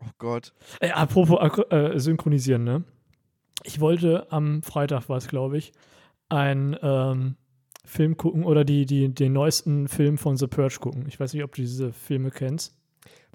oh 0.00 0.10
Gott. 0.18 0.52
Apropos 0.80 1.38
äh, 1.70 1.98
synchronisieren, 1.98 2.64
ne? 2.64 2.84
Ich 3.64 3.80
wollte 3.80 4.30
am 4.30 4.62
Freitag, 4.62 5.08
war 5.08 5.16
es, 5.16 5.28
glaube 5.28 5.58
ich, 5.58 5.72
einen 6.28 6.76
ähm, 6.82 7.36
Film 7.84 8.16
gucken 8.16 8.44
oder 8.44 8.64
die, 8.64 8.86
die, 8.86 9.12
den 9.14 9.32
neuesten 9.32 9.88
Film 9.88 10.18
von 10.18 10.36
The 10.36 10.46
Purge 10.46 10.78
gucken. 10.80 11.06
Ich 11.08 11.18
weiß 11.18 11.34
nicht, 11.34 11.44
ob 11.44 11.54
du 11.54 11.62
diese 11.62 11.92
Filme 11.92 12.30
kennst. 12.30 12.74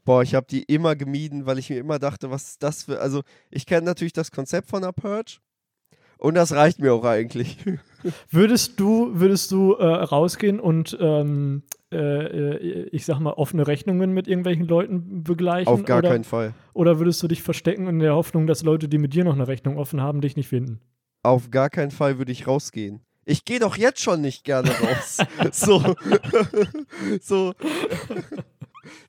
Boah, 0.05 0.23
ich 0.23 0.35
habe 0.35 0.47
die 0.49 0.63
immer 0.63 0.95
gemieden, 0.95 1.45
weil 1.45 1.59
ich 1.59 1.69
mir 1.69 1.79
immer 1.79 1.99
dachte, 1.99 2.31
was 2.31 2.51
ist 2.51 2.63
das 2.63 2.83
für. 2.83 3.01
Also, 3.01 3.23
ich 3.51 3.65
kenne 3.65 3.85
natürlich 3.85 4.13
das 4.13 4.31
Konzept 4.31 4.69
von 4.69 4.81
der 4.81 4.93
Purge. 4.93 5.39
Und 6.17 6.35
das 6.35 6.51
reicht 6.53 6.79
mir 6.79 6.93
auch 6.93 7.03
eigentlich. 7.03 7.57
Würdest 8.29 8.79
du, 8.79 9.09
würdest 9.13 9.51
du 9.51 9.73
äh, 9.73 9.83
rausgehen 9.83 10.59
und 10.59 10.95
ähm, 11.01 11.63
äh, 11.91 11.97
äh, 11.97 12.89
ich 12.91 13.05
sag 13.05 13.19
mal 13.19 13.33
offene 13.33 13.67
Rechnungen 13.67 14.13
mit 14.13 14.27
irgendwelchen 14.27 14.65
Leuten 14.65 15.23
begleichen? 15.23 15.67
Auf 15.67 15.83
gar 15.83 15.99
oder, 15.99 16.09
keinen 16.09 16.23
Fall. 16.23 16.53
Oder 16.73 16.99
würdest 16.99 17.21
du 17.23 17.27
dich 17.27 17.41
verstecken 17.41 17.87
in 17.87 17.99
der 17.99 18.13
Hoffnung, 18.13 18.47
dass 18.47 18.63
Leute, 18.63 18.87
die 18.87 18.97
mit 18.97 19.13
dir 19.13 19.23
noch 19.23 19.33
eine 19.33 19.47
Rechnung 19.47 19.77
offen 19.77 19.99
haben, 19.99 20.21
dich 20.21 20.35
nicht 20.35 20.47
finden? 20.47 20.79
Auf 21.23 21.49
gar 21.49 21.69
keinen 21.69 21.91
Fall 21.91 22.17
würde 22.17 22.31
ich 22.31 22.47
rausgehen. 22.47 23.01
Ich 23.25 23.43
gehe 23.43 23.59
doch 23.59 23.77
jetzt 23.77 24.01
schon 24.01 24.21
nicht 24.21 24.45
gerne 24.45 24.69
raus. 24.69 25.17
so. 25.51 25.95
so. 27.21 27.53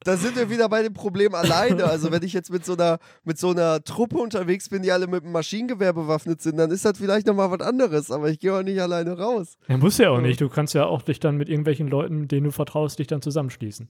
Da 0.05 0.17
sind 0.17 0.37
wir 0.37 0.51
wieder 0.51 0.69
bei 0.69 0.83
dem 0.83 0.93
Problem 0.93 1.35
alleine. 1.35 1.85
Also 1.85 2.11
wenn 2.11 2.23
ich 2.23 2.33
jetzt 2.33 2.51
mit 2.51 2.64
so 2.64 2.75
einer 2.75 2.99
mit 3.25 3.38
so 3.38 3.51
einer 3.51 3.83
Truppe 3.83 4.19
unterwegs 4.19 4.69
bin, 4.69 4.83
die 4.83 4.93
alle 4.93 5.07
mit 5.07 5.25
einem 5.25 5.33
Maschinengewehr 5.33 5.93
bewaffnet 5.93 6.41
sind, 6.43 6.57
dann 6.57 6.71
ist 6.71 6.85
das 6.85 6.99
vielleicht 6.99 7.27
nochmal 7.27 7.51
was 7.51 7.61
anderes. 7.61 8.11
Aber 8.11 8.31
ich 8.31 8.41
gehe 8.41 8.55
auch 8.55 8.62
nicht 8.62 8.81
alleine 8.81 9.19
raus. 9.19 9.57
Ja, 9.69 9.77
muss 9.77 9.99
ja 9.99 10.11
auch 10.11 10.21
nicht. 10.21 10.41
Du 10.41 10.49
kannst 10.49 10.75
ja 10.75 10.87
auch 10.87 11.03
dich 11.03 11.21
dann 11.21 11.37
mit 11.37 11.49
irgendwelchen 11.49 11.88
Leuten, 11.88 12.29
denen 12.29 12.45
du 12.45 12.51
vertraust, 12.51 12.99
dich 12.99 13.07
dann 13.07 13.23
zusammenschließen. 13.23 13.88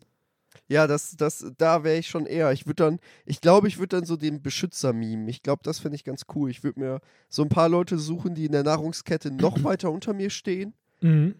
Ja, 0.68 0.86
das, 0.86 1.16
das, 1.16 1.50
da 1.56 1.82
wäre 1.82 1.98
ich 1.98 2.08
schon 2.08 2.26
eher. 2.26 2.52
Ich 2.52 2.66
würde 2.66 2.84
dann, 2.84 2.98
ich 3.24 3.40
glaube, 3.40 3.68
ich 3.68 3.78
würde 3.78 3.96
dann 3.96 4.04
so 4.04 4.16
den 4.16 4.42
Beschützer 4.42 4.92
meme. 4.92 5.30
Ich 5.30 5.42
glaube, 5.42 5.60
das 5.64 5.78
finde 5.78 5.96
ich 5.96 6.04
ganz 6.04 6.26
cool. 6.34 6.50
Ich 6.50 6.62
würde 6.62 6.80
mir 6.80 7.00
so 7.28 7.42
ein 7.42 7.48
paar 7.48 7.70
Leute 7.70 7.98
suchen, 7.98 8.34
die 8.34 8.44
in 8.44 8.52
der 8.52 8.64
Nahrungskette 8.64 9.30
noch 9.30 9.64
weiter 9.64 9.90
unter 9.90 10.12
mir 10.12 10.28
stehen. 10.28 10.74
Mhm. 11.00 11.34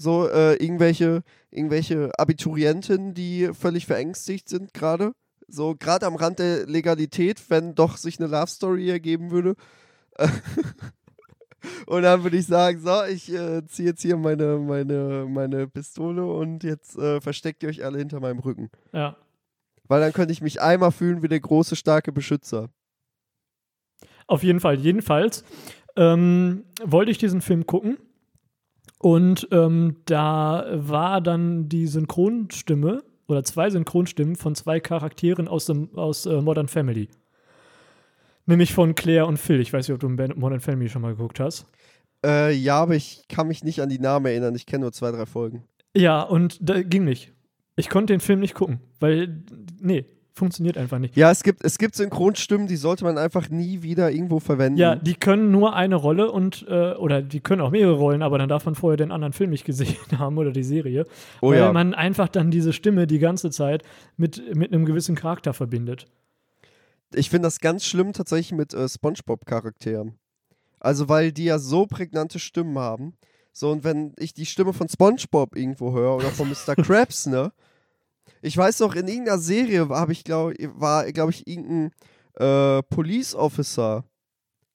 So 0.00 0.26
äh, 0.30 0.54
irgendwelche, 0.54 1.22
irgendwelche 1.50 2.10
Abiturienten, 2.18 3.12
die 3.12 3.50
völlig 3.52 3.84
verängstigt 3.84 4.48
sind 4.48 4.72
gerade. 4.72 5.12
So 5.46 5.74
gerade 5.78 6.06
am 6.06 6.16
Rand 6.16 6.38
der 6.38 6.64
Legalität, 6.64 7.38
wenn 7.50 7.74
doch 7.74 7.98
sich 7.98 8.18
eine 8.18 8.28
Love 8.30 8.46
Story 8.46 8.88
ergeben 8.88 9.30
würde. 9.30 9.56
und 11.86 12.02
dann 12.02 12.22
würde 12.22 12.38
ich 12.38 12.46
sagen, 12.46 12.80
so, 12.80 13.04
ich 13.04 13.30
äh, 13.30 13.66
ziehe 13.66 13.90
jetzt 13.90 14.00
hier 14.00 14.16
meine, 14.16 14.56
meine, 14.56 15.26
meine 15.28 15.68
Pistole 15.68 16.24
und 16.24 16.64
jetzt 16.64 16.96
äh, 16.96 17.20
versteckt 17.20 17.62
ihr 17.62 17.68
euch 17.68 17.84
alle 17.84 17.98
hinter 17.98 18.20
meinem 18.20 18.38
Rücken. 18.38 18.70
Ja. 18.94 19.18
Weil 19.86 20.00
dann 20.00 20.14
könnte 20.14 20.32
ich 20.32 20.40
mich 20.40 20.62
einmal 20.62 20.92
fühlen 20.92 21.22
wie 21.22 21.28
der 21.28 21.40
große, 21.40 21.76
starke 21.76 22.10
Beschützer. 22.10 22.70
Auf 24.26 24.42
jeden 24.42 24.60
Fall. 24.60 24.78
Jedenfalls 24.78 25.44
ähm, 25.94 26.64
wollte 26.82 27.10
ich 27.10 27.18
diesen 27.18 27.42
Film 27.42 27.66
gucken. 27.66 27.98
Und 29.02 29.48
ähm, 29.50 29.96
da 30.04 30.66
war 30.74 31.22
dann 31.22 31.70
die 31.70 31.86
Synchronstimme 31.86 33.02
oder 33.28 33.42
zwei 33.44 33.70
Synchronstimmen 33.70 34.36
von 34.36 34.54
zwei 34.54 34.78
Charakteren 34.78 35.48
aus, 35.48 35.66
dem, 35.66 35.96
aus 35.96 36.26
äh, 36.26 36.42
Modern 36.42 36.68
Family. 36.68 37.08
Nämlich 38.44 38.74
von 38.74 38.94
Claire 38.94 39.26
und 39.26 39.38
Phil. 39.38 39.60
Ich 39.60 39.72
weiß 39.72 39.88
nicht, 39.88 39.94
ob 39.94 40.00
du 40.00 40.08
Modern 40.08 40.60
Family 40.60 40.90
schon 40.90 41.00
mal 41.02 41.14
geguckt 41.14 41.40
hast. 41.40 41.66
Äh, 42.24 42.52
ja, 42.52 42.82
aber 42.82 42.94
ich 42.94 43.24
kann 43.28 43.48
mich 43.48 43.64
nicht 43.64 43.80
an 43.80 43.88
die 43.88 43.98
Namen 43.98 44.26
erinnern. 44.26 44.54
Ich 44.54 44.66
kenne 44.66 44.82
nur 44.82 44.92
zwei, 44.92 45.10
drei 45.12 45.24
Folgen. 45.24 45.64
Ja, 45.96 46.22
und 46.22 46.58
da 46.60 46.82
ging 46.82 47.04
nicht. 47.04 47.32
Ich 47.76 47.88
konnte 47.88 48.12
den 48.12 48.20
Film 48.20 48.40
nicht 48.40 48.54
gucken, 48.54 48.80
weil, 48.98 49.42
nee, 49.80 50.04
funktioniert 50.40 50.76
einfach 50.76 50.98
nicht. 50.98 51.16
Ja, 51.16 51.30
es 51.30 51.44
gibt, 51.44 51.64
es 51.64 51.78
gibt 51.78 51.94
Synchronstimmen, 51.94 52.66
die 52.66 52.76
sollte 52.76 53.04
man 53.04 53.16
einfach 53.16 53.48
nie 53.50 53.82
wieder 53.82 54.10
irgendwo 54.10 54.40
verwenden. 54.40 54.78
Ja, 54.78 54.96
die 54.96 55.14
können 55.14 55.52
nur 55.52 55.76
eine 55.76 55.94
Rolle 55.94 56.32
und, 56.32 56.66
äh, 56.68 56.94
oder 56.94 57.22
die 57.22 57.38
können 57.38 57.60
auch 57.60 57.70
mehrere 57.70 57.94
Rollen, 57.94 58.22
aber 58.22 58.38
dann 58.38 58.48
darf 58.48 58.64
man 58.64 58.74
vorher 58.74 58.96
den 58.96 59.12
anderen 59.12 59.32
Film 59.32 59.50
nicht 59.50 59.64
gesehen 59.64 59.96
haben 60.18 60.38
oder 60.38 60.50
die 60.50 60.64
Serie. 60.64 61.06
oh 61.40 61.50
weil 61.50 61.58
ja. 61.58 61.72
man 61.72 61.94
einfach 61.94 62.28
dann 62.28 62.50
diese 62.50 62.72
Stimme 62.72 63.06
die 63.06 63.20
ganze 63.20 63.50
Zeit 63.50 63.84
mit, 64.16 64.56
mit 64.56 64.72
einem 64.72 64.84
gewissen 64.84 65.14
Charakter 65.14 65.52
verbindet. 65.52 66.06
Ich 67.14 67.30
finde 67.30 67.46
das 67.46 67.60
ganz 67.60 67.84
schlimm 67.84 68.12
tatsächlich 68.12 68.52
mit 68.52 68.74
äh, 68.74 68.88
SpongeBob-Charakteren. 68.88 70.18
Also, 70.80 71.08
weil 71.08 71.30
die 71.30 71.44
ja 71.44 71.58
so 71.58 71.86
prägnante 71.86 72.38
Stimmen 72.38 72.78
haben. 72.78 73.14
So, 73.52 73.70
und 73.70 73.84
wenn 73.84 74.14
ich 74.16 74.32
die 74.32 74.46
Stimme 74.46 74.72
von 74.72 74.88
SpongeBob 74.88 75.54
irgendwo 75.54 75.92
höre 75.92 76.16
oder 76.16 76.30
von 76.30 76.48
Mr. 76.48 76.74
Krabs, 76.82 77.26
ne? 77.26 77.52
Ich 78.42 78.56
weiß 78.56 78.80
noch, 78.80 78.94
in 78.94 79.06
irgendeiner 79.08 79.38
Serie 79.38 79.88
habe 79.88 80.12
ich, 80.12 80.24
glaub, 80.24 80.52
war, 80.74 81.10
glaube 81.12 81.32
ich, 81.32 81.46
irgendein 81.46 81.90
äh, 82.34 82.82
Police 82.84 83.34
Officer 83.34 84.04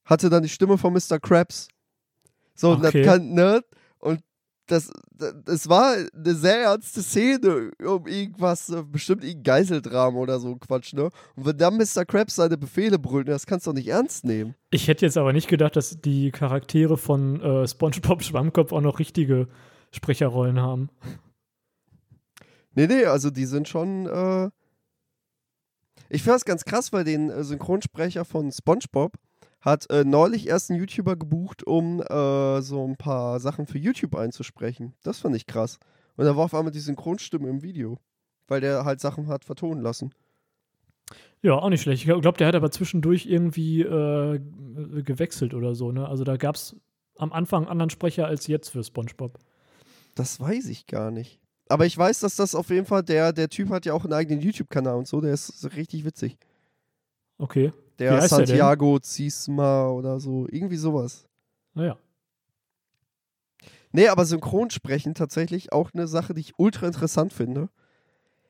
hatte 0.04 0.30
dann 0.30 0.42
die 0.44 0.48
Stimme 0.48 0.78
von 0.78 0.92
Mr. 0.92 1.18
Krabs. 1.20 1.68
So, 2.54 2.72
und 2.72 2.82
das 2.82 2.90
Okay. 2.90 3.02
kann, 3.04 3.32
ne? 3.32 3.60
Und 3.98 4.20
das, 4.68 4.90
das, 5.12 5.34
das 5.44 5.68
war 5.68 5.94
eine 5.94 6.34
sehr 6.34 6.62
ernste 6.62 7.02
Szene 7.02 7.70
um 7.84 8.06
irgendwas, 8.06 8.68
äh, 8.70 8.82
bestimmt 8.84 9.22
irgendein 9.24 9.42
Geiseldrama 9.42 10.18
oder 10.18 10.38
so 10.38 10.48
ein 10.48 10.60
Quatsch, 10.60 10.92
ne? 10.94 11.10
Und 11.34 11.46
wenn 11.46 11.56
dann 11.58 11.76
Mr. 11.76 12.04
Krabs 12.04 12.36
seine 12.36 12.56
Befehle 12.56 12.98
brüllt, 12.98 13.28
das 13.28 13.46
kannst 13.46 13.66
du 13.66 13.70
doch 13.70 13.76
nicht 13.76 13.88
ernst 13.88 14.24
nehmen. 14.24 14.54
Ich 14.70 14.86
hätte 14.88 15.04
jetzt 15.04 15.18
aber 15.18 15.32
nicht 15.32 15.48
gedacht, 15.48 15.74
dass 15.76 16.00
die 16.00 16.30
Charaktere 16.30 16.96
von 16.96 17.40
äh, 17.40 17.66
SpongeBob 17.66 18.22
Schwammkopf 18.22 18.72
auch 18.72 18.80
noch 18.80 18.98
richtige 19.00 19.48
Sprecherrollen 19.92 20.60
haben. 20.60 20.88
Nee, 22.76 22.86
nee, 22.86 23.06
also 23.06 23.30
die 23.30 23.46
sind 23.46 23.68
schon. 23.68 24.06
Äh 24.06 24.50
ich 26.08 26.22
finde 26.22 26.36
das 26.36 26.44
ganz 26.44 26.64
krass, 26.64 26.92
weil 26.92 27.04
den 27.04 27.30
äh, 27.30 27.42
Synchronsprecher 27.42 28.24
von 28.24 28.52
SpongeBob 28.52 29.14
hat 29.60 29.90
äh, 29.90 30.04
neulich 30.04 30.46
erst 30.46 30.70
einen 30.70 30.78
YouTuber 30.78 31.16
gebucht, 31.16 31.66
um 31.66 32.00
äh, 32.00 32.60
so 32.60 32.86
ein 32.86 32.96
paar 32.96 33.40
Sachen 33.40 33.66
für 33.66 33.78
YouTube 33.78 34.14
einzusprechen. 34.14 34.94
Das 35.02 35.20
fand 35.20 35.34
ich 35.34 35.46
krass. 35.46 35.78
Und 36.16 36.26
da 36.26 36.36
war 36.36 36.44
auf 36.44 36.54
einmal 36.54 36.70
die 36.70 36.78
Synchronstimme 36.78 37.48
im 37.48 37.62
Video, 37.62 37.98
weil 38.46 38.60
der 38.60 38.84
halt 38.84 39.00
Sachen 39.00 39.26
hat 39.26 39.44
vertonen 39.44 39.82
lassen. 39.82 40.14
Ja, 41.42 41.54
auch 41.54 41.68
nicht 41.68 41.82
schlecht. 41.82 42.06
Ich 42.06 42.20
glaube, 42.20 42.38
der 42.38 42.46
hat 42.46 42.54
aber 42.54 42.70
zwischendurch 42.70 43.26
irgendwie 43.26 43.82
äh, 43.82 44.40
gewechselt 45.02 45.54
oder 45.54 45.74
so. 45.74 45.92
Ne? 45.92 46.08
Also 46.08 46.24
da 46.24 46.36
gab 46.36 46.54
es 46.54 46.76
am 47.16 47.32
Anfang 47.32 47.62
einen 47.62 47.70
anderen 47.70 47.90
Sprecher 47.90 48.26
als 48.26 48.46
jetzt 48.46 48.68
für 48.68 48.84
SpongeBob. 48.84 49.38
Das 50.14 50.40
weiß 50.40 50.66
ich 50.68 50.86
gar 50.86 51.10
nicht. 51.10 51.40
Aber 51.68 51.86
ich 51.86 51.96
weiß, 51.96 52.20
dass 52.20 52.36
das 52.36 52.54
auf 52.54 52.70
jeden 52.70 52.86
Fall, 52.86 53.02
der, 53.02 53.32
der 53.32 53.48
Typ 53.48 53.70
hat 53.70 53.86
ja 53.86 53.92
auch 53.92 54.04
einen 54.04 54.12
eigenen 54.12 54.40
YouTube-Kanal 54.40 54.96
und 54.96 55.08
so, 55.08 55.20
der 55.20 55.32
ist 55.32 55.68
richtig 55.74 56.04
witzig. 56.04 56.38
Okay. 57.38 57.72
Der? 57.98 58.20
Santiago 58.28 58.98
Cisma 59.02 59.88
oder 59.88 60.20
so, 60.20 60.46
irgendwie 60.50 60.76
sowas. 60.76 61.26
Naja. 61.74 61.96
Nee, 63.92 64.08
aber 64.08 64.26
Synchronsprechen 64.26 65.14
tatsächlich 65.14 65.72
auch 65.72 65.90
eine 65.94 66.06
Sache, 66.06 66.34
die 66.34 66.42
ich 66.42 66.58
ultra 66.58 66.86
interessant 66.86 67.32
finde. 67.32 67.70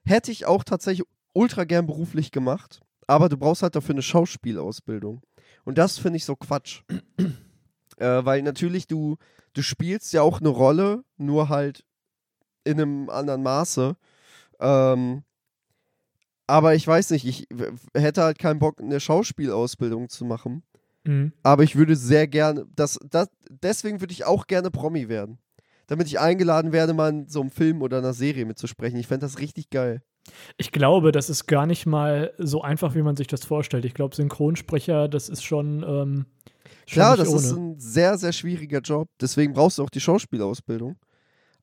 Hätte 0.04 0.32
ich 0.32 0.46
auch 0.46 0.64
tatsächlich 0.64 1.06
ultra 1.32 1.64
gern 1.64 1.86
beruflich 1.86 2.32
gemacht, 2.32 2.80
aber 3.06 3.28
du 3.28 3.36
brauchst 3.36 3.62
halt 3.62 3.76
dafür 3.76 3.94
eine 3.94 4.02
Schauspielausbildung. 4.02 5.22
Und 5.64 5.78
das 5.78 5.98
finde 5.98 6.16
ich 6.16 6.24
so 6.24 6.36
Quatsch. 6.36 6.82
äh, 7.98 8.24
weil 8.24 8.42
natürlich 8.42 8.86
du, 8.86 9.16
du 9.52 9.62
spielst 9.62 10.12
ja 10.12 10.22
auch 10.22 10.40
eine 10.40 10.48
Rolle, 10.48 11.04
nur 11.16 11.48
halt 11.48 11.84
in 12.66 12.80
einem 12.80 13.08
anderen 13.08 13.42
Maße. 13.42 13.96
Ähm, 14.60 15.22
aber 16.46 16.74
ich 16.74 16.86
weiß 16.86 17.10
nicht, 17.10 17.26
ich 17.26 17.48
hätte 17.94 18.22
halt 18.22 18.38
keinen 18.38 18.58
Bock, 18.58 18.80
eine 18.80 19.00
Schauspielausbildung 19.00 20.08
zu 20.08 20.24
machen. 20.24 20.62
Mhm. 21.04 21.32
Aber 21.42 21.62
ich 21.62 21.76
würde 21.76 21.96
sehr 21.96 22.26
gerne, 22.26 22.66
das, 22.74 22.98
das, 23.08 23.28
deswegen 23.48 24.00
würde 24.00 24.12
ich 24.12 24.24
auch 24.24 24.46
gerne 24.46 24.70
Promi 24.70 25.08
werden. 25.08 25.38
Damit 25.88 26.08
ich 26.08 26.18
eingeladen 26.18 26.72
werde, 26.72 26.94
mal 26.94 27.10
in 27.10 27.28
so 27.28 27.40
einem 27.40 27.50
Film 27.50 27.80
oder 27.80 27.98
einer 27.98 28.12
Serie 28.12 28.44
mitzusprechen. 28.44 28.98
Ich 28.98 29.06
fände 29.06 29.24
das 29.24 29.38
richtig 29.38 29.70
geil. 29.70 30.02
Ich 30.56 30.72
glaube, 30.72 31.12
das 31.12 31.30
ist 31.30 31.46
gar 31.46 31.66
nicht 31.66 31.86
mal 31.86 32.32
so 32.38 32.62
einfach, 32.62 32.96
wie 32.96 33.02
man 33.02 33.14
sich 33.16 33.28
das 33.28 33.44
vorstellt. 33.44 33.84
Ich 33.84 33.94
glaube, 33.94 34.16
Synchronsprecher, 34.16 35.08
das 35.08 35.28
ist 35.28 35.44
schon. 35.44 35.84
Ähm, 35.84 36.26
schon 36.86 36.94
Klar, 36.94 37.16
das 37.16 37.32
ist 37.32 37.52
ohne. 37.52 37.60
ein 37.60 37.80
sehr, 37.80 38.18
sehr 38.18 38.32
schwieriger 38.32 38.80
Job. 38.80 39.08
Deswegen 39.20 39.52
brauchst 39.52 39.78
du 39.78 39.84
auch 39.84 39.90
die 39.90 40.00
Schauspielausbildung. 40.00 40.96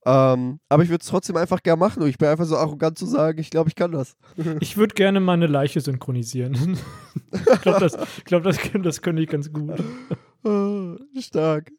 Ähm, 0.06 0.60
aber 0.70 0.84
ich 0.84 0.90
würde 0.90 1.02
es 1.02 1.08
trotzdem 1.08 1.38
einfach 1.38 1.64
gerne 1.64 1.80
machen. 1.80 2.04
Und 2.04 2.10
ich 2.10 2.18
bin 2.18 2.28
einfach 2.28 2.46
so 2.46 2.58
arrogant 2.58 2.98
zu 2.98 3.06
sagen, 3.06 3.40
ich 3.40 3.50
glaube, 3.50 3.70
ich 3.70 3.76
kann 3.76 3.92
das. 3.92 4.16
Ich 4.60 4.78
würde 4.78 4.96
gerne 4.96 5.20
mal 5.20 5.34
eine 5.34 5.48
Leiche 5.48 5.82
synchronisieren. 5.82 6.54
ich 7.32 7.62
glaube, 7.62 7.80
das, 7.80 7.98
glaub, 8.26 8.44
das, 8.44 8.58
das 8.82 9.02
könnte 9.02 9.22
ich 9.22 9.30
ganz 9.30 9.52
gut. 9.52 9.82
Ah, 10.44 10.96
Stark. 11.20 11.72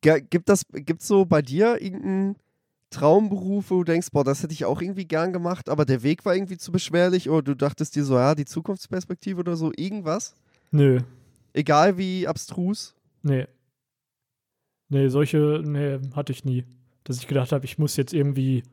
Gibt 0.00 0.48
das, 0.48 0.64
gibt's 0.72 1.06
so 1.06 1.26
bei 1.26 1.42
dir 1.42 1.80
irgendeinen 1.80 2.36
Traumberuf, 2.88 3.70
wo 3.70 3.78
du 3.78 3.84
denkst, 3.84 4.08
boah, 4.12 4.24
das 4.24 4.42
hätte 4.42 4.54
ich 4.54 4.64
auch 4.64 4.80
irgendwie 4.80 5.06
gern 5.06 5.32
gemacht, 5.32 5.68
aber 5.68 5.84
der 5.84 6.02
Weg 6.02 6.24
war 6.24 6.34
irgendwie 6.34 6.56
zu 6.58 6.72
beschwerlich 6.72 7.28
oder 7.28 7.42
du 7.42 7.54
dachtest 7.54 7.94
dir 7.96 8.04
so, 8.04 8.16
ja, 8.16 8.34
die 8.34 8.46
Zukunftsperspektive 8.46 9.40
oder 9.40 9.56
so, 9.56 9.72
irgendwas? 9.76 10.34
Nö, 10.70 11.00
Egal 11.52 11.98
wie 11.98 12.26
abstrus. 12.26 12.94
nee. 13.22 13.46
Nee, 14.90 15.08
solche, 15.08 15.62
nee, 15.64 15.98
hatte 16.14 16.32
ich 16.32 16.44
nie. 16.44 16.64
Dass 17.04 17.16
ich 17.18 17.26
gedacht 17.28 17.52
habe, 17.52 17.64
ich 17.64 17.78
muss 17.78 17.96
jetzt 17.96 18.12
irgendwie, 18.12 18.64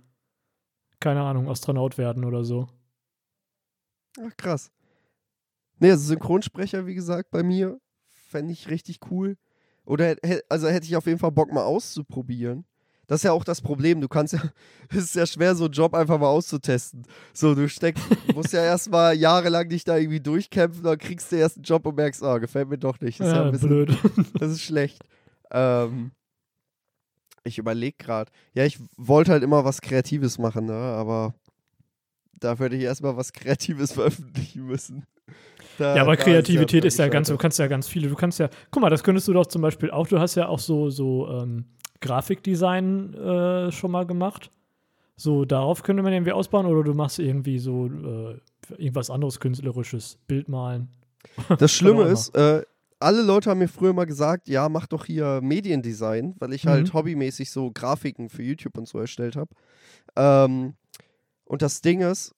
keine 0.99 1.21
Ahnung, 1.21 1.47
Astronaut 1.47 1.97
werden 1.97 2.25
oder 2.25 2.43
so. 2.43 2.67
Ach, 4.19 4.35
krass. 4.35 4.71
Nee, 5.79 5.91
also 5.91 6.05
Synchronsprecher, 6.07 6.87
wie 6.87 6.95
gesagt, 6.95 7.29
bei 7.29 7.43
mir 7.43 7.79
fände 8.11 8.51
ich 8.51 8.69
richtig 8.69 8.99
cool. 9.11 9.37
Oder 9.85 10.15
also 10.49 10.67
hätte 10.67 10.87
ich 10.87 10.97
auf 10.97 11.05
jeden 11.05 11.19
Fall 11.19 11.31
Bock, 11.31 11.53
mal 11.53 11.63
auszuprobieren. 11.63 12.65
Das 13.05 13.21
ist 13.21 13.23
ja 13.23 13.31
auch 13.31 13.45
das 13.45 13.61
Problem. 13.61 14.01
Du 14.01 14.09
kannst 14.09 14.33
ja, 14.33 14.41
es 14.89 15.05
ist 15.05 15.15
ja 15.15 15.25
schwer, 15.25 15.55
so 15.55 15.65
einen 15.65 15.73
Job 15.73 15.93
einfach 15.93 16.19
mal 16.19 16.27
auszutesten. 16.27 17.03
So, 17.31 17.55
du 17.55 17.69
steckst, 17.69 18.03
musst 18.35 18.53
ja 18.53 18.63
erstmal 18.63 19.15
jahrelang 19.15 19.69
dich 19.69 19.83
da 19.83 19.97
irgendwie 19.97 20.19
durchkämpfen, 20.19 20.83
dann 20.83 20.97
kriegst 20.97 21.31
du 21.31 21.37
erst 21.37 21.57
einen 21.57 21.63
Job 21.63 21.85
und 21.85 21.95
merkst, 21.95 22.21
ah, 22.23 22.39
gefällt 22.39 22.69
mir 22.69 22.77
doch 22.79 22.99
nicht. 22.99 23.19
Das 23.19 23.27
ist 23.27 23.33
ja, 23.33 23.39
Ja, 23.39 23.45
ein 23.45 23.51
bisschen, 23.51 23.69
blöd. 23.69 23.97
das 24.39 24.51
ist 24.51 24.63
schlecht. 24.63 24.99
Ähm, 25.51 26.11
ich 27.43 27.57
überlege 27.57 27.95
gerade. 27.97 28.31
Ja, 28.53 28.65
ich 28.65 28.79
wollte 28.97 29.31
halt 29.31 29.43
immer 29.43 29.63
was 29.63 29.81
Kreatives 29.81 30.37
machen, 30.37 30.65
ne? 30.65 30.73
aber 30.73 31.33
da 32.39 32.59
würde 32.59 32.75
ich 32.75 32.83
erstmal 32.83 33.15
was 33.17 33.31
Kreatives 33.33 33.93
veröffentlichen 33.93 34.65
müssen. 34.65 35.05
Da- 35.77 35.95
Ja, 35.95 36.01
aber 36.03 36.17
Kreativität 36.17 36.83
es 36.85 36.95
ist 36.95 36.99
ja 36.99 37.07
ganz, 37.07 37.27
du 37.29 37.37
kannst 37.37 37.59
ja 37.59 37.67
ganz 37.67 37.87
viele, 37.87 38.09
du 38.09 38.15
kannst 38.15 38.39
ja, 38.39 38.49
guck 38.71 38.81
mal, 38.81 38.89
das 38.89 39.03
könntest 39.03 39.27
du 39.27 39.33
doch 39.33 39.45
zum 39.45 39.61
Beispiel 39.61 39.91
auch, 39.91 40.07
du 40.07 40.19
hast 40.19 40.35
ja 40.35 40.47
auch 40.47 40.59
so, 40.59 40.89
so 40.89 41.27
ähm, 41.29 41.65
Grafikdesign 42.01 43.13
äh, 43.13 43.71
schon 43.71 43.91
mal 43.91 44.05
gemacht. 44.05 44.51
So, 45.15 45.45
darauf 45.45 45.81
könnte 45.81 46.03
man 46.03 46.13
irgendwie 46.13 46.31
ausbauen 46.31 46.67
oder 46.67 46.83
du 46.83 46.93
machst 46.93 47.17
irgendwie 47.17 47.57
so 47.57 47.87
äh, 47.87 48.39
irgendwas 48.77 49.09
anderes 49.09 49.39
Künstlerisches, 49.39 50.19
Bild 50.27 50.47
malen. 50.47 50.89
Das 51.57 51.71
Schlimme 51.73 52.03
ist, 52.03 52.35
äh, 52.35 52.63
alle 52.99 53.21
Leute 53.21 53.49
haben 53.49 53.59
mir 53.59 53.67
früher 53.67 53.93
mal 53.93 54.05
gesagt, 54.05 54.47
ja, 54.49 54.69
mach 54.69 54.87
doch 54.87 55.05
hier 55.05 55.39
Mediendesign, 55.41 56.35
weil 56.39 56.53
ich 56.53 56.65
halt 56.67 56.89
Mhm. 56.89 56.93
hobbymäßig 56.93 57.51
so 57.51 57.71
Grafiken 57.71 58.29
für 58.29 58.43
YouTube 58.43 58.77
und 58.77 58.87
so 58.87 58.99
erstellt 58.99 59.35
habe. 59.35 59.53
Ähm, 60.15 60.75
und 61.45 61.61
das 61.61 61.81
Ding 61.81 62.01
ist, 62.01 62.31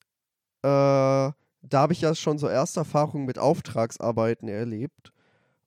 äh, 0.62 0.68
da 0.68 1.34
habe 1.72 1.92
ich 1.92 2.00
ja 2.02 2.14
schon 2.14 2.38
so 2.38 2.48
erste 2.48 2.80
Erfahrungen 2.80 3.26
mit 3.26 3.38
Auftragsarbeiten 3.38 4.48
erlebt 4.48 5.12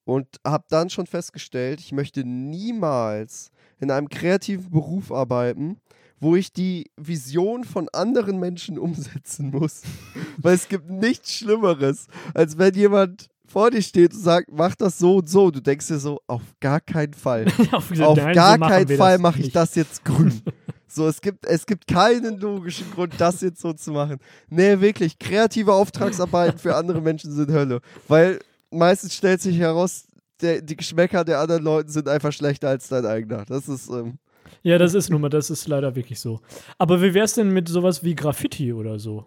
und 0.06 0.27
habe 0.45 0.65
dann 0.69 0.89
schon 0.89 1.08
festgestellt, 1.08 1.79
ich 1.79 1.91
möchte 1.91 2.23
niemals 2.23 3.51
in 3.79 3.91
einem 3.91 4.10
kreativen 4.10 4.69
Beruf 4.71 5.12
arbeiten, 5.12 5.77
wo 6.19 6.36
ich 6.36 6.53
die 6.53 6.91
Vision 6.97 7.63
von 7.63 7.89
anderen 7.89 8.39
Menschen 8.39 8.77
umsetzen 8.79 9.49
muss. 9.51 9.82
Weil 10.38 10.56
es 10.56 10.67
gibt 10.67 10.89
nichts 10.89 11.34
Schlimmeres, 11.34 12.08
als 12.34 12.58
wenn 12.58 12.73
jemand 12.75 13.29
vor 13.54 13.70
dir 13.70 13.84
steht 13.84 14.13
und 14.13 14.20
sagt, 14.20 14.50
mach 14.52 14.74
das 14.76 14.98
so 14.98 15.18
und 15.18 15.30
so. 15.30 15.52
Du 15.52 15.62
denkst 15.62 15.88
dir 15.88 16.00
so, 16.00 16.20
auf 16.26 16.42
gar 16.60 16.82
keinen 16.82 17.13
Fall. 17.13 17.46
auf 17.72 17.92
auf 17.92 18.16
nein, 18.16 18.34
gar 18.34 18.58
so 18.58 18.66
keinen 18.66 18.98
Fall 18.98 19.20
mache 19.20 19.38
ich 19.39 19.46
nicht. 19.46 19.56
das 19.56 19.76
jetzt 19.76 20.04
grün. 20.04 20.42
So, 20.96 21.08
es 21.08 21.22
gibt, 21.22 21.44
es 21.48 21.66
gibt 21.66 21.88
keinen 21.88 22.39
logischen 22.39 22.86
Grund, 22.92 23.16
das 23.18 23.42
jetzt 23.42 23.62
so 23.62 23.74
zu 23.74 23.92
machen. 23.94 24.20
Nee, 24.48 24.80
wirklich, 24.80 25.18
kreative 25.18 25.74
Auftragsarbeiten 25.74 26.60
für 26.60 26.76
andere 26.76 27.02
Menschen 27.02 27.32
sind 27.32 27.50
Hölle. 27.50 27.82
Weil 28.08 28.38
meistens 28.70 29.16
stellt 29.16 29.42
sich 29.42 29.58
heraus, 29.58 30.06
der, 30.39 30.62
die 30.62 30.76
Geschmäcker 30.76 31.26
der 31.26 31.39
anderen 31.39 31.63
Leute 31.63 31.89
sind 31.89 32.08
einfach 32.08 32.32
schlechter 32.32 32.70
als 32.70 32.89
dein 32.89 33.08
eigener. 33.08 33.44
Das 33.46 33.68
ist, 33.68 33.89
ähm, 33.89 34.20
Ja, 34.62 34.78
das 34.78 34.94
ist 34.94 35.10
nun 35.10 35.22
mal, 35.22 35.30
das 35.30 35.50
ist 35.50 35.68
leider 35.68 35.96
wirklich 35.96 36.20
so. 36.20 36.42
Aber 36.78 37.02
wie 37.02 37.16
wär's 37.16 37.34
denn 37.34 37.50
mit 37.50 37.68
sowas 37.70 38.04
wie 38.04 38.13
Graffiti 38.13 38.72
oder 38.72 39.00
so? 39.00 39.24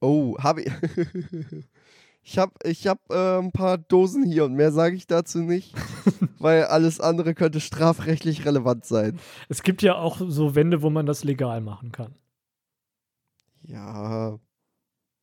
Oh, 0.00 0.36
habe 0.38 0.62
ich. 0.62 0.72
Ich 2.30 2.36
habe 2.36 2.52
ich 2.62 2.86
hab, 2.86 3.10
äh, 3.10 3.38
ein 3.38 3.52
paar 3.52 3.78
Dosen 3.78 4.22
hier 4.22 4.44
und 4.44 4.52
mehr 4.52 4.70
sage 4.70 4.94
ich 4.96 5.06
dazu 5.06 5.38
nicht, 5.38 5.74
weil 6.38 6.64
alles 6.64 7.00
andere 7.00 7.34
könnte 7.34 7.58
strafrechtlich 7.58 8.44
relevant 8.44 8.84
sein. 8.84 9.18
Es 9.48 9.62
gibt 9.62 9.80
ja 9.80 9.94
auch 9.94 10.20
so 10.28 10.54
Wände, 10.54 10.82
wo 10.82 10.90
man 10.90 11.06
das 11.06 11.24
legal 11.24 11.62
machen 11.62 11.90
kann. 11.90 12.14
Ja, 13.62 14.38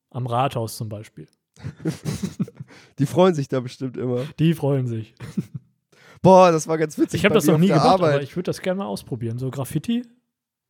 Am 0.10 0.26
Rathaus 0.26 0.78
zum 0.78 0.90
Beispiel. 0.90 1.28
die 2.98 3.06
freuen 3.06 3.36
sich 3.36 3.50
da 3.50 3.60
bestimmt 3.60 3.98
immer. 3.98 4.26
Die 4.40 4.56
freuen 4.56 4.88
sich. 4.88 5.14
Boah, 6.24 6.52
das 6.52 6.68
war 6.68 6.80
ganz 6.80 6.98
witzig. 6.98 7.20
Ich 7.20 7.26
habe 7.26 7.36
das 7.36 7.46
noch 7.46 7.60
nie 7.60 7.68
gemacht, 7.68 7.86
Arbeit. 7.86 8.14
aber 8.16 8.24
ich 8.24 8.36
würde 8.36 8.48
das 8.48 8.64
gerne 8.64 8.80
mal 8.80 8.88
ausprobieren. 8.88 9.38
So 9.38 9.52
Graffiti, 9.52 10.08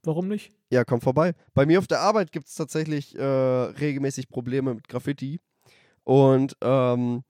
warum 0.04 0.28
nicht? 0.28 0.52
Ja, 0.70 0.84
komm 0.84 1.00
vorbei. 1.00 1.34
Bei 1.54 1.66
mir 1.66 1.80
auf 1.80 1.88
der 1.88 2.02
Arbeit 2.02 2.34
gibt 2.34 2.48
es 2.48 2.56
tatsächlich 2.56 3.18
äh, 3.18 3.24
regelmäßig 3.24 4.28
Probleme 4.28 4.74
mit 4.74 4.90
Graffiti. 4.90 5.40
Und 6.06 6.56
ähm, 6.62 7.24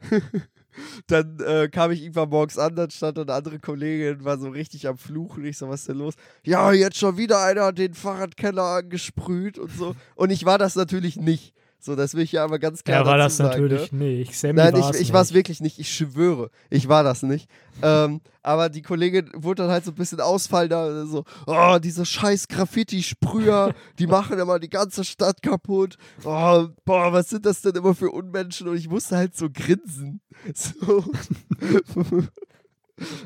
dann 1.06 1.38
äh, 1.40 1.68
kam 1.68 1.90
ich 1.92 2.02
irgendwann 2.02 2.30
morgens 2.30 2.58
an, 2.58 2.74
dann 2.74 2.90
stand 2.90 3.18
eine 3.18 3.32
andere 3.32 3.60
Kollegin, 3.60 4.24
war 4.24 4.38
so 4.38 4.48
richtig 4.48 4.88
am 4.88 4.98
Fluchen. 4.98 5.44
Ich 5.44 5.58
so, 5.58 5.68
was 5.68 5.80
ist 5.80 5.88
denn 5.90 5.98
los? 5.98 6.14
Ja, 6.44 6.72
jetzt 6.72 6.96
schon 6.96 7.16
wieder 7.18 7.42
einer 7.44 7.72
den 7.72 7.94
Fahrradkeller 7.94 8.64
angesprüht 8.64 9.58
und 9.58 9.70
so. 9.70 9.94
Und 10.16 10.30
ich 10.30 10.44
war 10.44 10.58
das 10.58 10.74
natürlich 10.74 11.16
nicht. 11.16 11.54
So, 11.84 11.96
das 11.96 12.14
will 12.14 12.22
ich 12.22 12.30
ja 12.30 12.44
aber 12.44 12.60
ganz 12.60 12.84
klar 12.84 13.00
Ja, 13.00 13.06
war 13.06 13.18
dazu 13.18 13.24
das 13.24 13.36
sagen, 13.38 13.62
natürlich 13.62 13.90
ne? 13.90 14.04
nicht. 14.04 14.38
Sammy 14.38 14.54
Nein, 14.54 14.76
ich, 14.76 15.00
ich 15.00 15.12
war 15.12 15.20
es 15.20 15.34
wirklich 15.34 15.60
nicht. 15.60 15.80
Ich 15.80 15.92
schwöre, 15.92 16.50
ich 16.70 16.88
war 16.88 17.02
das 17.02 17.24
nicht. 17.24 17.50
ähm, 17.82 18.20
aber 18.40 18.68
die 18.68 18.82
Kollegin 18.82 19.30
wurde 19.34 19.64
dann 19.64 19.72
halt 19.72 19.84
so 19.84 19.90
ein 19.90 19.96
bisschen 19.96 20.20
ausfallen 20.20 20.70
da 20.70 21.04
so, 21.06 21.24
oh, 21.46 21.78
diese 21.82 22.06
scheiß 22.06 22.46
Graffiti-Sprüher, 22.46 23.74
die 23.98 24.06
machen 24.06 24.38
immer 24.38 24.60
die 24.60 24.70
ganze 24.70 25.02
Stadt 25.02 25.42
kaputt. 25.42 25.96
Oh, 26.24 26.68
boah, 26.84 27.12
was 27.12 27.30
sind 27.30 27.46
das 27.46 27.62
denn 27.62 27.74
immer 27.74 27.96
für 27.96 28.12
Unmenschen? 28.12 28.68
Und 28.68 28.76
ich 28.76 28.88
musste 28.88 29.16
halt 29.16 29.36
so 29.36 29.48
grinsen. 29.52 30.20
So. 30.54 31.04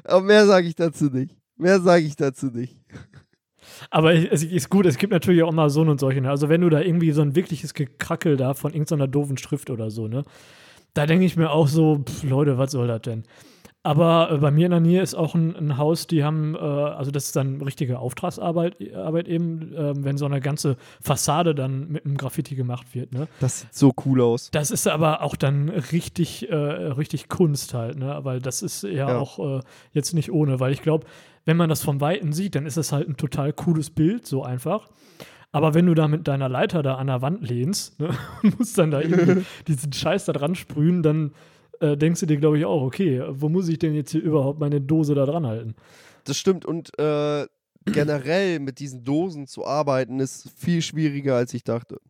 aber 0.04 0.22
mehr 0.22 0.46
sage 0.46 0.66
ich 0.66 0.74
dazu 0.74 1.06
nicht. 1.06 1.36
Mehr 1.56 1.80
sage 1.80 2.04
ich 2.04 2.16
dazu 2.16 2.46
nicht. 2.46 2.76
Aber 3.90 4.14
es 4.14 4.42
ist 4.42 4.70
gut, 4.70 4.86
es 4.86 4.98
gibt 4.98 5.12
natürlich 5.12 5.42
auch 5.42 5.52
mal 5.52 5.70
so 5.70 5.82
und 5.82 6.00
solche. 6.00 6.20
Ne? 6.20 6.30
Also 6.30 6.48
wenn 6.48 6.60
du 6.60 6.70
da 6.70 6.80
irgendwie 6.80 7.12
so 7.12 7.22
ein 7.22 7.34
wirkliches 7.36 7.74
Gekrackel 7.74 8.36
da 8.36 8.54
von 8.54 8.72
irgendeiner 8.72 9.06
doofen 9.08 9.36
Schrift 9.38 9.70
oder 9.70 9.90
so, 9.90 10.08
ne? 10.08 10.22
Da 10.94 11.04
denke 11.04 11.26
ich 11.26 11.36
mir 11.36 11.50
auch 11.50 11.68
so, 11.68 11.98
pff, 12.06 12.22
Leute, 12.22 12.56
was 12.56 12.70
soll 12.70 12.88
das 12.88 13.02
denn? 13.02 13.24
Aber 13.82 14.30
äh, 14.32 14.38
bei 14.38 14.50
mir 14.50 14.64
in 14.64 14.70
der 14.72 14.80
Nähe 14.80 15.00
ist 15.02 15.14
auch 15.14 15.34
ein, 15.36 15.54
ein 15.54 15.76
Haus, 15.76 16.06
die 16.08 16.24
haben, 16.24 16.54
äh, 16.56 16.58
also 16.58 17.10
das 17.12 17.26
ist 17.26 17.36
dann 17.36 17.60
richtige 17.62 17.98
Auftragsarbeit 18.00 18.76
Arbeit 18.96 19.28
eben, 19.28 19.72
äh, 19.74 19.92
wenn 19.96 20.16
so 20.16 20.24
eine 20.24 20.40
ganze 20.40 20.76
Fassade 21.00 21.54
dann 21.54 21.88
mit 21.88 22.04
einem 22.04 22.16
Graffiti 22.16 22.56
gemacht 22.56 22.94
wird, 22.94 23.12
ne? 23.12 23.28
Das 23.40 23.60
sieht 23.60 23.74
so 23.74 23.92
cool 24.04 24.22
aus. 24.22 24.50
Das 24.50 24.70
ist 24.72 24.88
aber 24.88 25.22
auch 25.22 25.36
dann 25.36 25.68
richtig, 25.68 26.48
äh, 26.50 26.54
richtig 26.56 27.28
Kunst 27.28 27.74
halt, 27.74 27.96
ne? 27.98 28.18
Weil 28.22 28.40
das 28.40 28.62
ist 28.62 28.82
ja, 28.82 28.90
Ja. 29.10 29.18
auch 29.18 29.58
äh, 29.58 29.60
jetzt 29.92 30.14
nicht 30.14 30.32
ohne, 30.32 30.58
weil 30.58 30.72
ich 30.72 30.82
glaube, 30.82 31.06
wenn 31.46 31.56
man 31.56 31.70
das 31.70 31.82
von 31.82 32.00
Weitem 32.00 32.32
sieht, 32.32 32.54
dann 32.54 32.66
ist 32.66 32.76
es 32.76 32.92
halt 32.92 33.08
ein 33.08 33.16
total 33.16 33.52
cooles 33.52 33.90
Bild, 33.90 34.26
so 34.26 34.42
einfach. 34.42 34.90
Aber 35.52 35.72
wenn 35.72 35.86
du 35.86 35.94
da 35.94 36.08
mit 36.08 36.28
deiner 36.28 36.48
Leiter 36.48 36.82
da 36.82 36.96
an 36.96 37.06
der 37.06 37.22
Wand 37.22 37.48
lehnst 37.48 37.98
ne, 37.98 38.10
und 38.42 38.58
musst 38.58 38.76
dann 38.76 38.90
da 38.90 39.00
irgendwie 39.00 39.44
diesen 39.68 39.92
Scheiß 39.92 40.26
da 40.26 40.32
dran 40.32 40.54
sprühen, 40.54 41.02
dann 41.02 41.32
äh, 41.80 41.96
denkst 41.96 42.20
du 42.20 42.26
dir, 42.26 42.36
glaube 42.36 42.58
ich, 42.58 42.64
auch, 42.64 42.82
okay, 42.82 43.22
wo 43.28 43.48
muss 43.48 43.68
ich 43.68 43.78
denn 43.78 43.94
jetzt 43.94 44.10
hier 44.10 44.22
überhaupt 44.22 44.58
meine 44.60 44.80
Dose 44.80 45.14
da 45.14 45.24
dran 45.24 45.46
halten? 45.46 45.74
Das 46.24 46.36
stimmt. 46.36 46.66
Und 46.66 46.98
äh, 46.98 47.46
generell 47.84 48.58
mit 48.58 48.80
diesen 48.80 49.04
Dosen 49.04 49.46
zu 49.46 49.64
arbeiten, 49.64 50.18
ist 50.18 50.50
viel 50.56 50.82
schwieriger, 50.82 51.36
als 51.36 51.54
ich 51.54 51.62
dachte. 51.62 52.00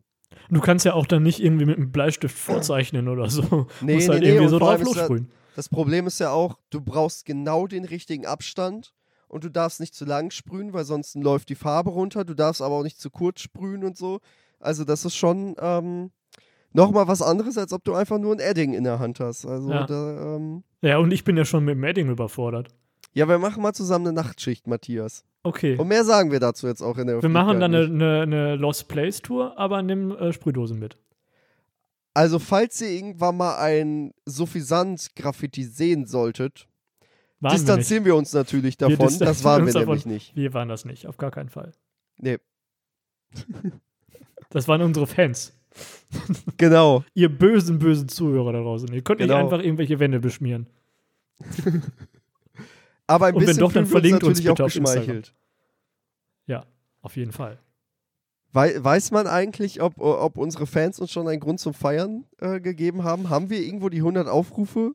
Du 0.49 0.61
kannst 0.61 0.85
ja 0.85 0.93
auch 0.93 1.05
dann 1.05 1.23
nicht 1.23 1.41
irgendwie 1.41 1.65
mit 1.65 1.77
einem 1.77 1.91
Bleistift 1.91 2.37
vorzeichnen 2.37 3.07
oder 3.07 3.29
so. 3.29 3.67
Nee, 3.81 3.95
musst 3.95 4.09
halt 4.09 4.21
nee, 4.21 4.27
nee, 4.27 4.33
irgendwie 4.33 4.49
so 4.49 4.59
drauf 4.59 4.81
lossprühen. 4.81 5.29
Das 5.55 5.69
Problem 5.69 6.07
ist 6.07 6.19
ja 6.19 6.31
auch, 6.31 6.57
du 6.69 6.81
brauchst 6.81 7.25
genau 7.25 7.67
den 7.67 7.85
richtigen 7.85 8.25
Abstand 8.25 8.93
und 9.27 9.43
du 9.43 9.49
darfst 9.49 9.79
nicht 9.79 9.93
zu 9.95 10.05
lang 10.05 10.31
sprühen, 10.31 10.73
weil 10.73 10.85
sonst 10.85 11.15
läuft 11.15 11.49
die 11.49 11.55
Farbe 11.55 11.89
runter. 11.89 12.23
Du 12.25 12.33
darfst 12.33 12.61
aber 12.61 12.75
auch 12.75 12.83
nicht 12.83 12.99
zu 12.99 13.09
kurz 13.09 13.41
sprühen 13.41 13.83
und 13.83 13.97
so. 13.97 14.19
Also 14.59 14.83
das 14.85 15.05
ist 15.05 15.15
schon 15.15 15.55
ähm, 15.59 16.11
nochmal 16.73 17.07
was 17.07 17.21
anderes, 17.21 17.57
als 17.57 17.73
ob 17.73 17.83
du 17.83 17.93
einfach 17.93 18.17
nur 18.19 18.33
ein 18.33 18.39
Edding 18.39 18.73
in 18.73 18.83
der 18.83 18.99
Hand 18.99 19.19
hast. 19.19 19.45
Also 19.45 19.69
Ja. 19.71 19.85
da, 19.85 20.35
ähm, 20.35 20.63
Ja, 20.81 20.97
und 20.97 21.11
ich 21.11 21.23
bin 21.23 21.37
ja 21.37 21.45
schon 21.45 21.65
mit 21.65 21.75
dem 21.75 21.83
Edding 21.83 22.09
überfordert. 22.09 22.69
ja, 23.13 23.27
wir 23.27 23.37
machen 23.39 23.61
mal 23.63 23.73
zusammen 23.73 24.07
eine 24.07 24.13
Nachtschicht, 24.15 24.67
Matthias. 24.67 25.23
Okay. 25.43 25.77
Und 25.77 25.87
mehr 25.87 26.03
sagen 26.03 26.31
wir 26.31 26.39
dazu 26.39 26.67
jetzt 26.67 26.81
auch 26.81 26.97
in 26.97 27.07
der 27.07 27.21
Wir 27.21 27.29
machen 27.29 27.59
dann 27.59 27.73
eine, 27.73 27.85
eine, 27.85 28.21
eine 28.21 28.55
Lost 28.55 28.87
Place 28.89 29.21
Tour, 29.21 29.57
aber 29.57 29.81
nimm 29.81 30.11
äh, 30.11 30.33
Sprühdosen 30.33 30.77
mit. 30.79 30.97
Also 32.13 32.39
falls 32.39 32.81
ihr 32.81 32.89
irgendwann 32.89 33.37
mal 33.37 33.57
ein 33.57 34.11
Suffisant-Graffiti 34.25 35.63
sehen 35.63 36.05
solltet, 36.07 36.67
Waren 37.39 37.51
wir 37.51 37.51
nicht. 37.51 37.67
distanzieren 37.67 38.05
wir, 38.05 38.15
uns 38.15 38.33
natürlich 38.33 38.79
Wir 38.79 38.89
davon. 38.89 39.07
distanzieren 39.07 39.27
Das 39.27 39.43
waren 39.43 39.61
wir 39.61 39.65
uns 39.65 39.73
davon. 39.73 39.87
nämlich 39.89 40.05
nicht. 40.05 40.35
Wir 40.35 40.53
waren 40.53 40.69
das 40.69 40.85
nicht, 40.85 41.05
auf 41.07 41.17
gar 41.17 41.31
keinen 41.31 41.49
Fall. 41.49 41.71
Nee, 42.17 42.37
Das 44.49 44.67
waren 44.67 44.81
unsere 44.81 45.05
Fans. 45.07 45.53
genau. 46.57 47.03
Ihr 47.13 47.29
bösen, 47.29 47.77
bösen 47.79 48.07
Zuhörer 48.07 48.53
da 48.53 48.61
draußen. 48.61 48.91
Ihr 48.93 49.01
könnt 49.03 49.19
nicht 49.19 49.29
Genau. 49.29 49.43
einfach 49.43 49.59
irgendwelche 49.59 49.99
Wände 49.99 50.19
beschmieren. 50.19 50.67
Aber 53.07 53.27
ein 53.27 53.35
Und 53.35 53.41
wenn 53.41 53.45
bisschen 53.47 53.59
doch, 53.61 53.71
dann 53.73 53.85
wir 53.85 53.91
verlinkt 53.91 54.23
uns 54.23 54.39
natürlich 54.39 54.49
bitte 54.57 54.63
auch 54.63 54.67
geschmeichelt. 54.67 55.33
Auf 57.01 57.15
jeden 57.15 57.31
Fall. 57.31 57.57
Wei 58.51 58.83
weiß 58.83 59.11
man 59.11 59.27
eigentlich, 59.27 59.81
ob, 59.81 59.97
ob 60.01 60.37
unsere 60.37 60.67
Fans 60.67 60.99
uns 60.99 61.11
schon 61.11 61.27
einen 61.27 61.39
Grund 61.39 61.59
zum 61.61 61.73
Feiern 61.73 62.25
äh, 62.39 62.59
gegeben 62.59 63.03
haben? 63.05 63.29
Haben 63.29 63.49
wir 63.49 63.61
irgendwo 63.61 63.87
die 63.87 63.99
100 63.99 64.27
Aufrufe? 64.27 64.93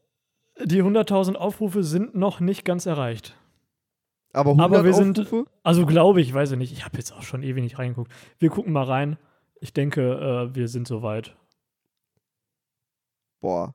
Die 0.64 0.82
100.000 0.82 1.34
Aufrufe 1.34 1.82
sind 1.82 2.14
noch 2.14 2.40
nicht 2.40 2.64
ganz 2.64 2.86
erreicht. 2.86 3.36
Aber 4.32 4.50
100 4.50 4.64
Aber 4.64 4.84
wir 4.84 4.94
sind- 4.94 5.18
Aufrufe? 5.20 5.50
Also 5.62 5.84
glaube 5.86 6.20
ich, 6.20 6.32
weiß 6.32 6.52
ich 6.52 6.58
nicht. 6.58 6.72
Ich 6.72 6.84
habe 6.84 6.96
jetzt 6.98 7.12
auch 7.12 7.22
schon 7.22 7.42
ewig 7.42 7.62
nicht 7.62 7.78
reingeguckt. 7.78 8.10
Wir 8.38 8.48
gucken 8.50 8.72
mal 8.72 8.84
rein. 8.84 9.18
Ich 9.60 9.72
denke, 9.72 10.50
äh, 10.50 10.54
wir 10.54 10.68
sind 10.68 10.88
soweit. 10.88 11.36
Boah. 13.40 13.74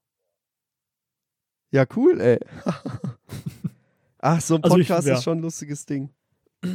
Ja, 1.72 1.86
cool, 1.96 2.20
ey. 2.22 2.40
Ach, 4.20 4.42
so 4.42 4.56
ein 4.56 4.64
Also 4.64 4.78
ich- 4.78 4.88
Podcast 4.88 5.08
ja. 5.08 5.14
ist 5.16 5.24
schon 5.24 5.40
ein 5.40 5.42
lustiges 5.42 5.86
Ding. 5.86 6.10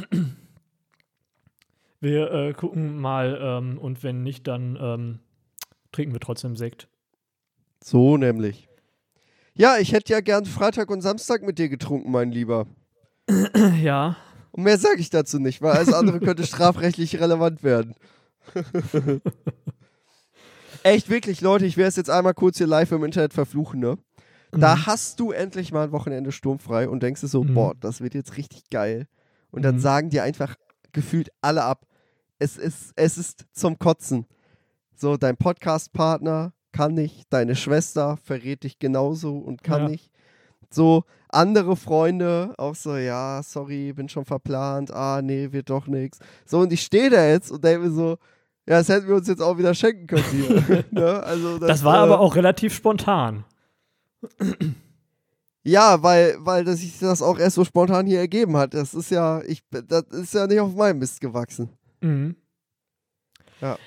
Wir 1.99 2.31
äh, 2.31 2.53
gucken 2.53 2.99
mal 2.99 3.37
ähm, 3.41 3.77
und 3.77 4.03
wenn 4.03 4.23
nicht, 4.23 4.45
dann 4.47 4.77
ähm, 4.79 5.19
trinken 5.93 6.13
wir 6.13 6.19
trotzdem 6.19 6.57
Sekt. 6.57 6.89
So 7.81 8.17
nämlich. 8.17 8.67
Ja, 9.55 9.77
ich 9.77 9.93
hätte 9.93 10.13
ja 10.13 10.21
gern 10.21 10.45
Freitag 10.45 10.89
und 10.89 11.01
Samstag 11.01 11.43
mit 11.43 11.59
dir 11.59 11.69
getrunken, 11.69 12.11
mein 12.11 12.31
Lieber. 12.31 12.65
ja. 13.81 14.17
Und 14.51 14.63
mehr 14.63 14.77
sage 14.77 14.99
ich 14.99 15.09
dazu 15.09 15.39
nicht, 15.39 15.61
weil 15.61 15.73
alles 15.77 15.93
andere 15.93 16.19
könnte 16.21 16.45
strafrechtlich 16.45 17.19
relevant 17.19 17.63
werden. 17.63 17.95
Echt, 20.83 21.09
wirklich, 21.09 21.41
Leute, 21.41 21.65
ich 21.65 21.77
werde 21.77 21.89
es 21.89 21.95
jetzt 21.95 22.09
einmal 22.09 22.33
kurz 22.33 22.57
hier 22.57 22.67
live 22.67 22.91
im 22.91 23.03
Internet 23.03 23.33
verfluchen, 23.33 23.79
ne? 23.79 23.97
Da 24.51 24.75
Mhm. 24.75 24.85
hast 24.85 25.19
du 25.19 25.31
endlich 25.31 25.71
mal 25.71 25.85
ein 25.85 25.91
Wochenende 25.91 26.31
sturmfrei 26.31 26.87
und 26.89 27.01
denkst 27.01 27.21
dir 27.21 27.27
so, 27.27 27.43
Mhm. 27.43 27.53
boah, 27.53 27.73
das 27.79 28.01
wird 28.01 28.13
jetzt 28.13 28.37
richtig 28.37 28.69
geil. 28.69 29.07
Und 29.49 29.63
dann 29.63 29.75
Mhm. 29.75 29.79
sagen 29.79 30.09
dir 30.09 30.23
einfach 30.23 30.55
gefühlt 30.91 31.29
alle 31.41 31.63
ab. 31.63 31.85
Es 32.37 32.57
ist, 32.57 32.91
es 32.95 33.17
ist 33.17 33.45
zum 33.53 33.79
Kotzen. 33.79 34.25
So, 34.95 35.15
dein 35.17 35.37
Podcast-Partner 35.37 36.53
kann 36.73 36.93
nicht, 36.95 37.27
deine 37.29 37.55
Schwester 37.55 38.17
verrät 38.17 38.63
dich 38.63 38.79
genauso 38.79 39.37
und 39.37 39.63
kann 39.63 39.83
Ja. 39.83 39.89
nicht. 39.89 40.11
So, 40.69 41.03
andere 41.29 41.75
Freunde 41.77 42.53
auch 42.57 42.75
so, 42.75 42.97
ja, 42.97 43.41
sorry, 43.43 43.93
bin 43.93 44.09
schon 44.09 44.25
verplant, 44.25 44.91
ah, 44.91 45.21
nee, 45.21 45.51
wird 45.51 45.69
doch 45.69 45.87
nichts. 45.87 46.19
So, 46.45 46.59
und 46.59 46.73
ich 46.73 46.81
stehe 46.81 47.09
da 47.09 47.25
jetzt 47.27 47.51
und 47.51 47.63
denke 47.63 47.87
mir 47.87 47.91
so, 47.91 48.17
ja, 48.67 48.79
das 48.79 48.89
hätten 48.89 49.07
wir 49.07 49.15
uns 49.15 49.27
jetzt 49.27 49.41
auch 49.41 49.57
wieder 49.57 49.73
schenken 49.73 50.07
können 50.07 50.23
hier. 50.31 50.83
ne? 50.91 51.23
also, 51.23 51.59
Das 51.59 51.83
war 51.83 51.95
äh, 51.95 51.99
aber 51.99 52.19
auch 52.19 52.35
relativ 52.35 52.73
spontan. 52.73 53.45
Ja, 55.65 56.01
weil, 56.03 56.35
weil 56.39 56.65
das 56.65 56.79
sich 56.79 56.99
das 56.99 57.21
auch 57.21 57.39
erst 57.39 57.55
so 57.55 57.63
spontan 57.63 58.05
hier 58.05 58.19
ergeben 58.19 58.57
hat. 58.57 58.73
Das 58.73 58.93
ist 58.93 59.11
ja, 59.11 59.41
ich, 59.43 59.63
das 59.69 60.03
ist 60.11 60.33
ja 60.33 60.45
nicht 60.45 60.59
auf 60.59 60.75
meinem 60.75 60.99
Mist 60.99 61.21
gewachsen. 61.21 61.69
Mhm. 62.01 62.35
Ja. 63.61 63.77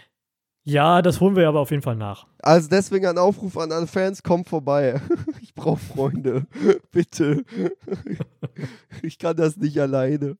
Ja, 0.68 1.00
das 1.00 1.20
holen 1.20 1.36
wir 1.36 1.46
aber 1.48 1.60
auf 1.60 1.70
jeden 1.70 1.82
Fall 1.84 1.94
nach. 1.94 2.26
Also 2.42 2.68
deswegen 2.68 3.06
ein 3.06 3.18
Aufruf 3.18 3.56
an 3.56 3.70
alle 3.70 3.86
Fans, 3.86 4.22
kommt 4.22 4.48
vorbei. 4.48 5.00
Ich 5.40 5.54
brauche 5.54 5.78
Freunde. 5.78 6.46
Bitte. 6.90 7.44
Ich 9.02 9.18
kann 9.18 9.36
das 9.36 9.56
nicht 9.56 9.78
alleine. 9.78 10.36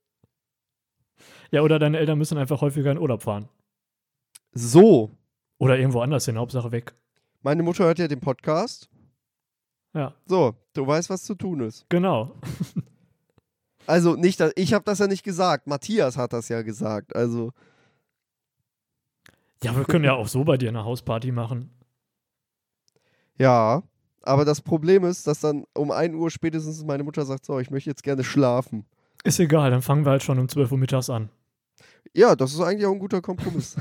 Ja, 1.52 1.60
oder 1.62 1.78
deine 1.78 1.98
Eltern 1.98 2.18
müssen 2.18 2.38
einfach 2.38 2.60
häufiger 2.60 2.90
in 2.90 2.98
Urlaub 2.98 3.22
fahren. 3.22 3.48
So, 4.52 5.10
Oder 5.58 5.78
irgendwo 5.78 6.00
anders 6.00 6.24
hin, 6.24 6.38
Hauptsache 6.38 6.72
weg. 6.72 6.94
meine 7.42 7.62
Mutter 7.62 7.84
hört 7.84 7.98
ja 7.98 8.08
den 8.08 8.20
Podcast. 8.20 8.88
Ja, 9.94 10.14
So, 10.26 10.54
du 10.72 10.86
weißt, 10.86 11.08
was 11.10 11.22
zu 11.24 11.34
tun 11.34 11.60
ist. 11.60 11.86
genau. 11.88 12.34
Also 13.86 14.16
nicht, 14.16 14.42
ich 14.56 14.74
habe 14.74 14.84
das 14.84 14.98
ja 14.98 15.06
nicht 15.06 15.22
gesagt. 15.22 15.66
Matthias 15.68 16.16
hat 16.16 16.32
das 16.32 16.48
ja 16.48 16.62
gesagt. 16.62 17.14
Also 17.14 17.52
Ja, 19.66 19.76
wir 19.76 19.84
können 19.84 20.04
ja 20.04 20.14
auch 20.14 20.28
so 20.28 20.44
bei 20.44 20.56
dir 20.56 20.68
eine 20.68 20.84
Hausparty 20.84 21.32
machen. 21.32 21.70
ja. 23.38 23.82
Aber 24.22 24.44
das 24.44 24.60
Problem 24.60 25.04
ist, 25.04 25.28
dass 25.28 25.38
dann 25.38 25.64
um 25.72 25.92
1 25.92 26.16
Uhr 26.16 26.32
spätestens 26.32 26.84
meine 26.84 27.04
Mutter 27.04 27.24
sagt, 27.24 27.44
so, 27.44 27.60
ich 27.60 27.70
möchte 27.70 27.88
jetzt 27.90 28.02
gerne 28.02 28.24
schlafen. 28.24 28.84
Ist 29.22 29.38
egal, 29.38 29.70
dann 29.70 29.82
fangen 29.82 30.04
wir 30.04 30.10
halt 30.10 30.24
schon 30.24 30.40
um 30.40 30.48
12 30.48 30.72
Uhr 30.72 30.78
mittags 30.78 31.08
an. 31.10 31.28
Ja, 32.12 32.34
das 32.34 32.52
ist 32.52 32.60
eigentlich 32.60 32.86
auch 32.86 32.92
ein 32.92 32.98
guter 32.98 33.22
Kompromiss. 33.22 33.76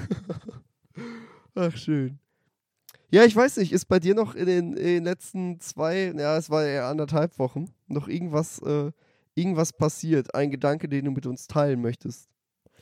Ach, 1.55 1.75
schön. 1.75 2.19
Ja, 3.09 3.23
ich 3.23 3.35
weiß 3.35 3.57
nicht, 3.57 3.71
ist 3.71 3.85
bei 3.85 3.99
dir 3.99 4.13
noch 4.13 4.35
in 4.35 4.45
den, 4.45 4.73
in 4.73 4.85
den 4.85 5.03
letzten 5.03 5.59
zwei, 5.61 6.13
ja, 6.15 6.37
es 6.37 6.51
war 6.51 6.63
eher 6.63 6.85
anderthalb 6.85 7.39
Wochen, 7.39 7.71
noch 7.87 8.07
irgendwas, 8.07 8.59
äh, 8.59 8.91
irgendwas 9.35 9.73
passiert? 9.73 10.35
Ein 10.35 10.51
Gedanke, 10.51 10.87
den 10.87 11.05
du 11.05 11.11
mit 11.11 11.25
uns 11.25 11.47
teilen 11.47 11.81
möchtest? 11.81 12.29
Äh, 12.65 12.77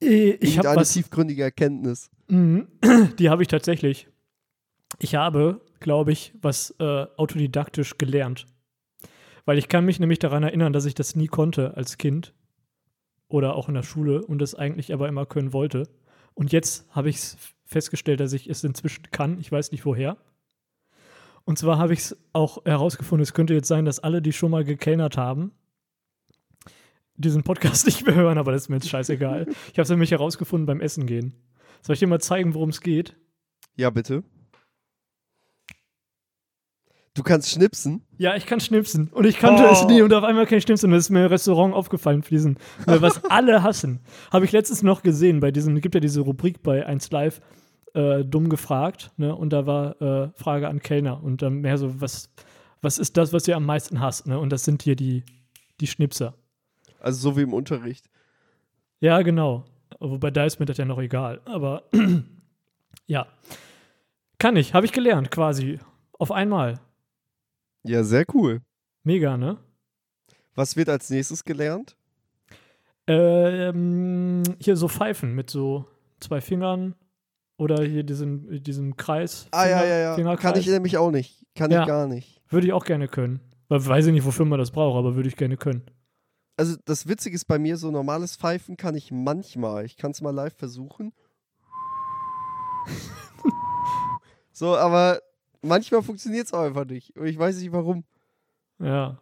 Ich 0.00 0.58
habe 0.58 0.76
was. 0.76 0.92
tiefgründige 0.92 1.42
Erkenntnis. 1.42 2.10
Mhm. 2.28 2.68
Die 3.18 3.30
habe 3.30 3.42
ich 3.42 3.48
tatsächlich. 3.48 4.08
Ich 4.98 5.14
habe, 5.14 5.60
glaube 5.80 6.12
ich, 6.12 6.32
was 6.40 6.74
äh, 6.78 7.06
autodidaktisch 7.16 7.98
gelernt. 7.98 8.46
Weil 9.44 9.58
ich 9.58 9.68
kann 9.68 9.84
mich 9.84 9.98
nämlich 9.98 10.18
daran 10.18 10.42
erinnern, 10.42 10.72
dass 10.72 10.84
ich 10.84 10.94
das 10.94 11.16
nie 11.16 11.26
konnte 11.26 11.76
als 11.76 11.98
Kind 11.98 12.34
oder 13.28 13.54
auch 13.54 13.68
in 13.68 13.74
der 13.74 13.82
Schule 13.82 14.24
und 14.24 14.38
das 14.38 14.54
eigentlich 14.54 14.92
aber 14.92 15.08
immer 15.08 15.26
können 15.26 15.52
wollte. 15.52 15.88
Und 16.34 16.52
jetzt 16.52 16.86
habe 16.90 17.08
ich 17.08 17.16
es 17.16 17.36
festgestellt, 17.64 18.20
dass 18.20 18.32
ich 18.32 18.48
es 18.48 18.64
inzwischen 18.64 19.10
kann. 19.10 19.38
Ich 19.40 19.50
weiß 19.50 19.72
nicht 19.72 19.84
woher. 19.84 20.16
Und 21.44 21.58
zwar 21.58 21.78
habe 21.78 21.94
ich 21.94 22.00
es 22.00 22.16
auch 22.32 22.64
herausgefunden, 22.64 23.22
es 23.22 23.32
könnte 23.32 23.54
jetzt 23.54 23.68
sein, 23.68 23.84
dass 23.84 24.00
alle, 24.00 24.20
die 24.20 24.32
schon 24.32 24.50
mal 24.50 24.64
gekellnert 24.64 25.16
haben, 25.16 25.52
diesen 27.18 27.42
Podcast 27.42 27.86
nicht 27.86 28.06
mehr 28.06 28.14
hören, 28.14 28.38
aber 28.38 28.52
das 28.52 28.62
ist 28.62 28.68
mir 28.68 28.76
jetzt 28.76 28.88
scheißegal. 28.88 29.46
Ich 29.48 29.78
habe 29.78 29.82
es 29.82 29.90
nämlich 29.90 30.10
herausgefunden 30.10 30.66
beim 30.66 30.80
Essen 30.80 31.06
gehen. 31.06 31.34
Soll 31.82 31.94
ich 31.94 32.00
dir 32.00 32.06
mal 32.08 32.20
zeigen, 32.20 32.54
worum 32.54 32.70
es 32.70 32.80
geht? 32.80 33.16
Ja, 33.76 33.90
bitte. 33.90 34.24
Du 37.14 37.24
kannst 37.24 37.50
schnipsen. 37.50 38.02
Ja, 38.16 38.36
ich 38.36 38.46
kann 38.46 38.60
schnipsen. 38.60 39.08
Und 39.08 39.26
ich 39.26 39.38
kannte 39.38 39.64
Oh. 39.68 39.72
es 39.72 39.84
nie 39.86 40.02
und 40.02 40.12
auf 40.14 40.22
einmal 40.22 40.46
kann 40.46 40.58
ich 40.58 40.64
schnipsen. 40.64 40.88
Und 40.90 40.96
das 40.96 41.04
ist 41.06 41.10
mir 41.10 41.24
im 41.24 41.30
Restaurant 41.30 41.74
aufgefallen, 41.74 42.22
für 42.22 42.30
diesen, 42.34 42.58
was 42.86 43.24
alle 43.30 43.62
hassen. 43.64 44.00
Habe 44.32 44.44
ich 44.44 44.52
letztens 44.52 44.82
noch 44.84 45.02
gesehen, 45.02 45.40
bei 45.40 45.50
diesem, 45.50 45.80
gibt 45.80 45.94
ja 45.96 46.00
diese 46.00 46.20
Rubrik 46.20 46.62
bei 46.62 46.86
1 46.86 47.10
Live, 47.10 47.40
äh, 47.94 48.24
dumm 48.24 48.48
gefragt, 48.48 49.10
ne? 49.16 49.34
Und 49.34 49.52
da 49.52 49.66
war 49.66 50.00
äh, 50.00 50.30
Frage 50.36 50.68
an 50.68 50.78
Kellner 50.80 51.20
und 51.22 51.42
dann 51.42 51.54
mehr 51.60 51.76
so, 51.78 52.00
was, 52.00 52.30
was 52.82 52.98
ist 52.98 53.16
das, 53.16 53.32
was 53.32 53.48
ihr 53.48 53.56
am 53.56 53.66
meisten 53.66 53.98
hasst, 54.00 54.28
ne? 54.28 54.38
Und 54.38 54.50
das 54.50 54.64
sind 54.64 54.82
hier 54.82 54.94
die, 54.94 55.24
die 55.80 55.86
Schnipser. 55.88 56.34
Also 57.00 57.30
so 57.30 57.36
wie 57.36 57.42
im 57.42 57.52
Unterricht. 57.54 58.08
Ja, 59.00 59.22
genau. 59.22 59.64
Wobei 60.00 60.30
da 60.30 60.44
ist 60.44 60.58
mir 60.60 60.66
das 60.66 60.76
ja 60.78 60.84
noch 60.84 60.98
egal. 60.98 61.40
Aber 61.44 61.84
ja. 63.06 63.26
Kann 64.38 64.56
ich, 64.56 64.74
habe 64.74 64.86
ich 64.86 64.92
gelernt, 64.92 65.30
quasi. 65.30 65.78
Auf 66.18 66.30
einmal. 66.32 66.80
Ja, 67.84 68.02
sehr 68.04 68.24
cool. 68.34 68.60
Mega, 69.04 69.36
ne? 69.36 69.58
Was 70.54 70.76
wird 70.76 70.88
als 70.88 71.08
nächstes 71.10 71.44
gelernt? 71.44 71.96
Ähm, 73.06 74.42
hier 74.60 74.76
so 74.76 74.88
Pfeifen 74.88 75.34
mit 75.34 75.48
so 75.50 75.86
zwei 76.20 76.40
Fingern 76.40 76.94
oder 77.56 77.82
hier 77.82 78.02
diesen, 78.02 78.62
diesem 78.62 78.96
Kreis. 78.96 79.48
Ah, 79.50 79.66
ja, 79.66 79.78
Finger- 79.78 79.88
ja, 79.90 79.98
ja. 80.00 80.14
Fingerkreis. 80.14 80.42
Kann 80.52 80.60
ich 80.60 80.66
nämlich 80.66 80.96
auch 80.98 81.10
nicht. 81.10 81.46
Kann 81.54 81.70
Ja. 81.70 81.82
ich 81.82 81.86
gar 81.88 82.06
nicht. 82.06 82.42
Würde 82.50 82.66
ich 82.66 82.72
auch 82.72 82.84
gerne 82.84 83.08
können. 83.08 83.40
Weil, 83.68 83.84
weiß 83.84 84.06
ich 84.06 84.12
nicht, 84.12 84.24
wofür 84.26 84.44
man 84.46 84.58
das 84.58 84.70
braucht, 84.70 84.98
aber 84.98 85.14
würde 85.16 85.28
ich 85.28 85.36
gerne 85.36 85.56
können. 85.56 85.82
Also 86.58 86.76
das 86.84 87.06
Witzige 87.06 87.36
ist 87.36 87.44
bei 87.44 87.60
mir, 87.60 87.76
so 87.76 87.92
normales 87.92 88.36
Pfeifen 88.36 88.76
kann 88.76 88.96
ich 88.96 89.12
manchmal. 89.12 89.84
Ich 89.84 89.96
kann 89.96 90.10
es 90.10 90.20
mal 90.20 90.34
live 90.34 90.56
versuchen. 90.56 91.12
so, 94.52 94.76
aber 94.76 95.22
manchmal 95.62 96.02
funktioniert 96.02 96.46
es 96.46 96.52
auch 96.52 96.64
einfach 96.64 96.84
nicht. 96.84 97.16
Und 97.16 97.26
ich 97.26 97.38
weiß 97.38 97.58
nicht 97.58 97.70
warum. 97.70 98.04
Ja. 98.80 99.18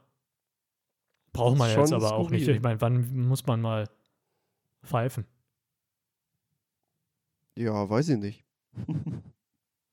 Braucht 1.34 1.59
man 1.59 1.70
jetzt 1.70 1.93
aber 1.93 2.14
auch 2.14 2.30
nicht. 2.30 2.49
Ich 2.49 2.62
meine, 2.62 2.80
wann 2.80 3.28
muss 3.28 3.47
man 3.47 3.61
mal 3.61 3.87
pfeifen? 4.82 5.26
Ja, 7.55 7.89
weiß 7.89 8.09
ich 8.09 8.18
nicht. 8.18 8.45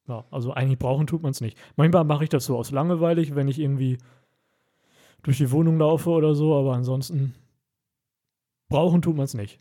Ja, 0.08 0.26
also 0.32 0.52
eigentlich 0.52 0.80
brauchen 0.80 1.08
tut 1.08 1.24
man 1.24 1.32
es 1.32 1.40
nicht. 1.42 1.58
Manchmal 1.78 2.04
mache 2.04 2.26
ich 2.26 2.30
das 2.30 2.46
so 2.46 2.58
aus 2.58 2.72
langweilig, 2.72 3.36
wenn 3.36 3.48
ich 3.48 3.60
irgendwie 3.60 3.98
durch 5.24 5.38
die 5.38 5.52
Wohnung 5.52 5.78
laufe 5.78 6.10
oder 6.10 6.36
so, 6.36 6.56
aber 6.56 6.74
ansonsten 6.74 7.34
brauchen 8.70 9.02
tut 9.02 9.16
man 9.16 9.26
es 9.26 9.34
nicht. 9.34 9.60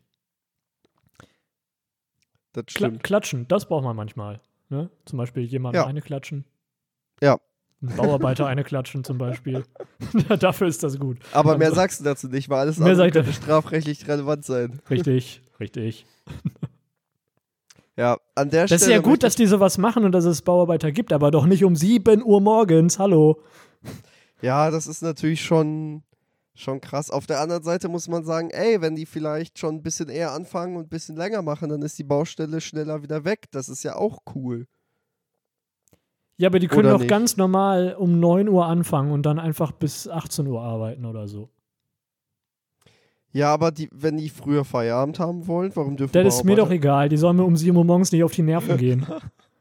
Das 2.53 2.67
Kla 2.67 2.91
klatschen, 2.91 3.49
das 3.49 3.67
braucht 3.67 3.85
man 3.85 3.97
manchmal. 3.97 4.41
Ne? 4.69 4.91
Zum 5.07 5.17
Beispiel 5.17 5.45
jemandem 5.45 5.83
Ja. 5.83 5.87
eine 5.87 6.03
klatschen. 6.03 6.45
Ja. 7.21 7.39
Ein 7.81 7.97
Bauarbeiter 7.97 8.47
eine 8.47 8.63
klatschen 8.63 9.05
zum 9.05 9.19
Beispiel. 9.19 9.65
Dafür 10.39 10.67
ist 10.69 10.83
das 10.83 10.99
gut. 11.01 11.19
Aber 11.33 11.59
mehr 11.59 11.73
sagst 11.73 12.01
du 12.01 12.05
dazu 12.05 12.29
nicht, 12.29 12.49
weil 12.49 12.61
alles 12.61 12.79
Mehr 12.79 12.91
andere 12.93 13.11
könnte 13.11 13.33
strafrechtlich 13.33 14.07
relevant 14.07 14.45
sein. 14.45 14.81
Richtig, 14.91 15.43
richtig. 15.59 16.07
Ja, 17.95 18.17
an 18.35 18.49
der 18.49 18.67
Stelle. 18.67 18.79
Das 18.79 18.89
ist 18.89 18.89
ja 18.89 19.01
gut, 19.01 19.23
dass 19.23 19.37
die 19.37 19.45
sowas 19.47 19.77
machen 19.77 20.05
und 20.05 20.13
dass 20.13 20.25
es 20.25 20.41
Bauarbeiter 20.41 20.93
gibt, 20.93 21.13
aber 21.13 21.31
doch 21.31 21.45
nicht 21.45 21.63
um 21.63 21.77
7 21.77 22.23
Uhr 22.25 22.41
morgens. 22.41 22.99
Hallo. 22.99 23.43
Ja, 24.43 24.71
das 24.71 24.87
ist 24.87 25.03
natürlich 25.03 25.43
schon, 25.43 26.03
schon 26.55 26.81
krass. 26.81 27.11
Auf 27.11 27.27
der 27.27 27.41
anderen 27.41 27.63
Seite 27.63 27.89
muss 27.89 28.09
man 28.09 28.25
sagen, 28.25 28.51
ey, 28.51 28.81
wenn 28.81 28.97
die 28.97 29.07
vielleicht 29.07 29.59
schon 29.59 29.77
ein 29.77 29.83
bisschen 29.83 30.09
eher 30.09 30.33
anfangen 30.33 30.77
und 30.77 30.87
ein 30.87 30.89
bisschen 30.89 31.17
länger 31.17 31.43
machen, 31.43 31.69
dann 31.69 31.83
ist 31.83 31.99
die 31.99 32.05
Baustelle 32.05 32.61
schneller 32.61 33.03
wieder 33.03 33.25
weg. 33.25 33.47
Das 33.53 33.69
ist 33.69 33.83
ja 33.85 33.97
auch 33.97 34.19
cool. 34.35 34.67
Ja, 36.39 36.49
aber 36.49 36.59
die 36.59 36.67
können 36.67 36.87
Oder 36.87 36.95
doch 36.95 37.01
nicht? 37.01 37.09
ganz 37.09 37.37
normal 37.37 37.95
um 37.97 38.19
9 38.19 38.49
Uhr 38.49 38.67
anfangen 38.67 39.13
und 39.13 39.25
dann 39.25 39.39
einfach 39.39 39.71
bis 39.71 40.09
18 40.09 40.47
Uhr 40.47 40.61
arbeiten 40.61 41.05
oder 41.05 41.29
so. 41.29 41.51
Ja, 43.33 43.53
aber 43.53 43.71
die, 43.71 43.89
wenn 43.93 44.19
die 44.19 44.29
früher 44.29 44.65
Feierabend 44.65 45.19
haben 45.19 45.47
wollen, 45.47 45.71
warum 45.75 45.97
dürfen 45.97 46.13
Das 46.13 46.37
ist 46.37 46.45
mir 46.45 46.57
doch 46.57 46.71
egal. 46.71 47.09
Die 47.09 47.17
sollen 47.17 47.37
mir 47.37 47.45
um 47.45 47.57
7 47.57 47.77
Uhr 47.77 47.85
morgens 47.85 48.13
nicht 48.13 48.25
auf 48.25 48.33
die 48.33 48.43
Nerven 48.43 48.77
gehen. 48.79 49.07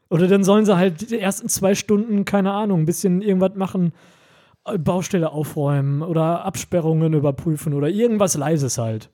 Oder 0.09 0.27
dann 0.27 0.43
sollen 0.43 0.65
sie 0.65 0.75
halt 0.75 1.09
die 1.09 1.19
ersten 1.19 1.47
zwei 1.47 1.73
Stunden, 1.75 2.25
keine 2.25 2.51
Ahnung, 2.51 2.81
ein 2.81 2.85
bisschen 2.85 3.21
irgendwas 3.21 3.55
machen, 3.55 3.93
Baustelle 4.79 5.31
aufräumen 5.31 6.01
oder 6.01 6.45
Absperrungen 6.45 7.13
überprüfen 7.13 7.73
oder 7.73 7.89
irgendwas 7.89 8.35
Leises 8.35 8.77
halt. 8.77 9.09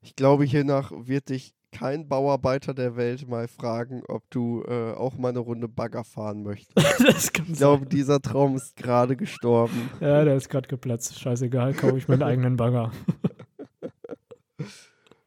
Ich 0.00 0.14
glaube, 0.14 0.44
hiernach 0.44 0.92
wird 0.94 1.30
dich 1.30 1.54
kein 1.72 2.08
Bauarbeiter 2.08 2.74
der 2.74 2.96
Welt 2.96 3.28
mal 3.28 3.48
fragen, 3.48 4.02
ob 4.08 4.22
du 4.30 4.62
äh, 4.66 4.92
auch 4.92 5.18
mal 5.18 5.30
eine 5.30 5.40
Runde 5.40 5.68
Bagger 5.68 6.04
fahren 6.04 6.42
möchtest. 6.42 6.76
Ich 7.48 7.58
glaube, 7.58 7.86
dieser 7.86 8.20
Traum 8.20 8.56
ist 8.56 8.76
gerade 8.76 9.16
gestorben. 9.16 9.90
Ja, 10.00 10.24
der 10.24 10.36
ist 10.36 10.48
gerade 10.48 10.68
geplatzt. 10.68 11.18
Scheißegal, 11.18 11.74
kaufe 11.74 11.98
ich 11.98 12.08
meinen 12.08 12.22
eigenen 12.22 12.56
Bagger. 12.56 12.92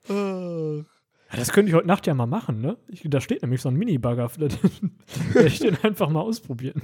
Ja, 0.08 1.38
das 1.38 1.52
könnte 1.52 1.70
ich 1.70 1.76
heute 1.76 1.88
Nacht 1.88 2.08
ja 2.08 2.14
mal 2.14 2.26
machen, 2.26 2.62
ne? 2.62 2.78
Ich, 2.88 3.04
da 3.06 3.22
steht 3.22 3.44
nämlich 3.44 3.62
so 3.62 3.70
ein 3.70 3.76
Mini-Bagger. 3.76 4.30
Vielleicht 4.30 4.60
werde 5.34 5.48
ich 5.48 5.60
den 5.60 5.78
einfach 5.84 6.10
mal 6.10 6.22
ausprobieren. 6.22 6.82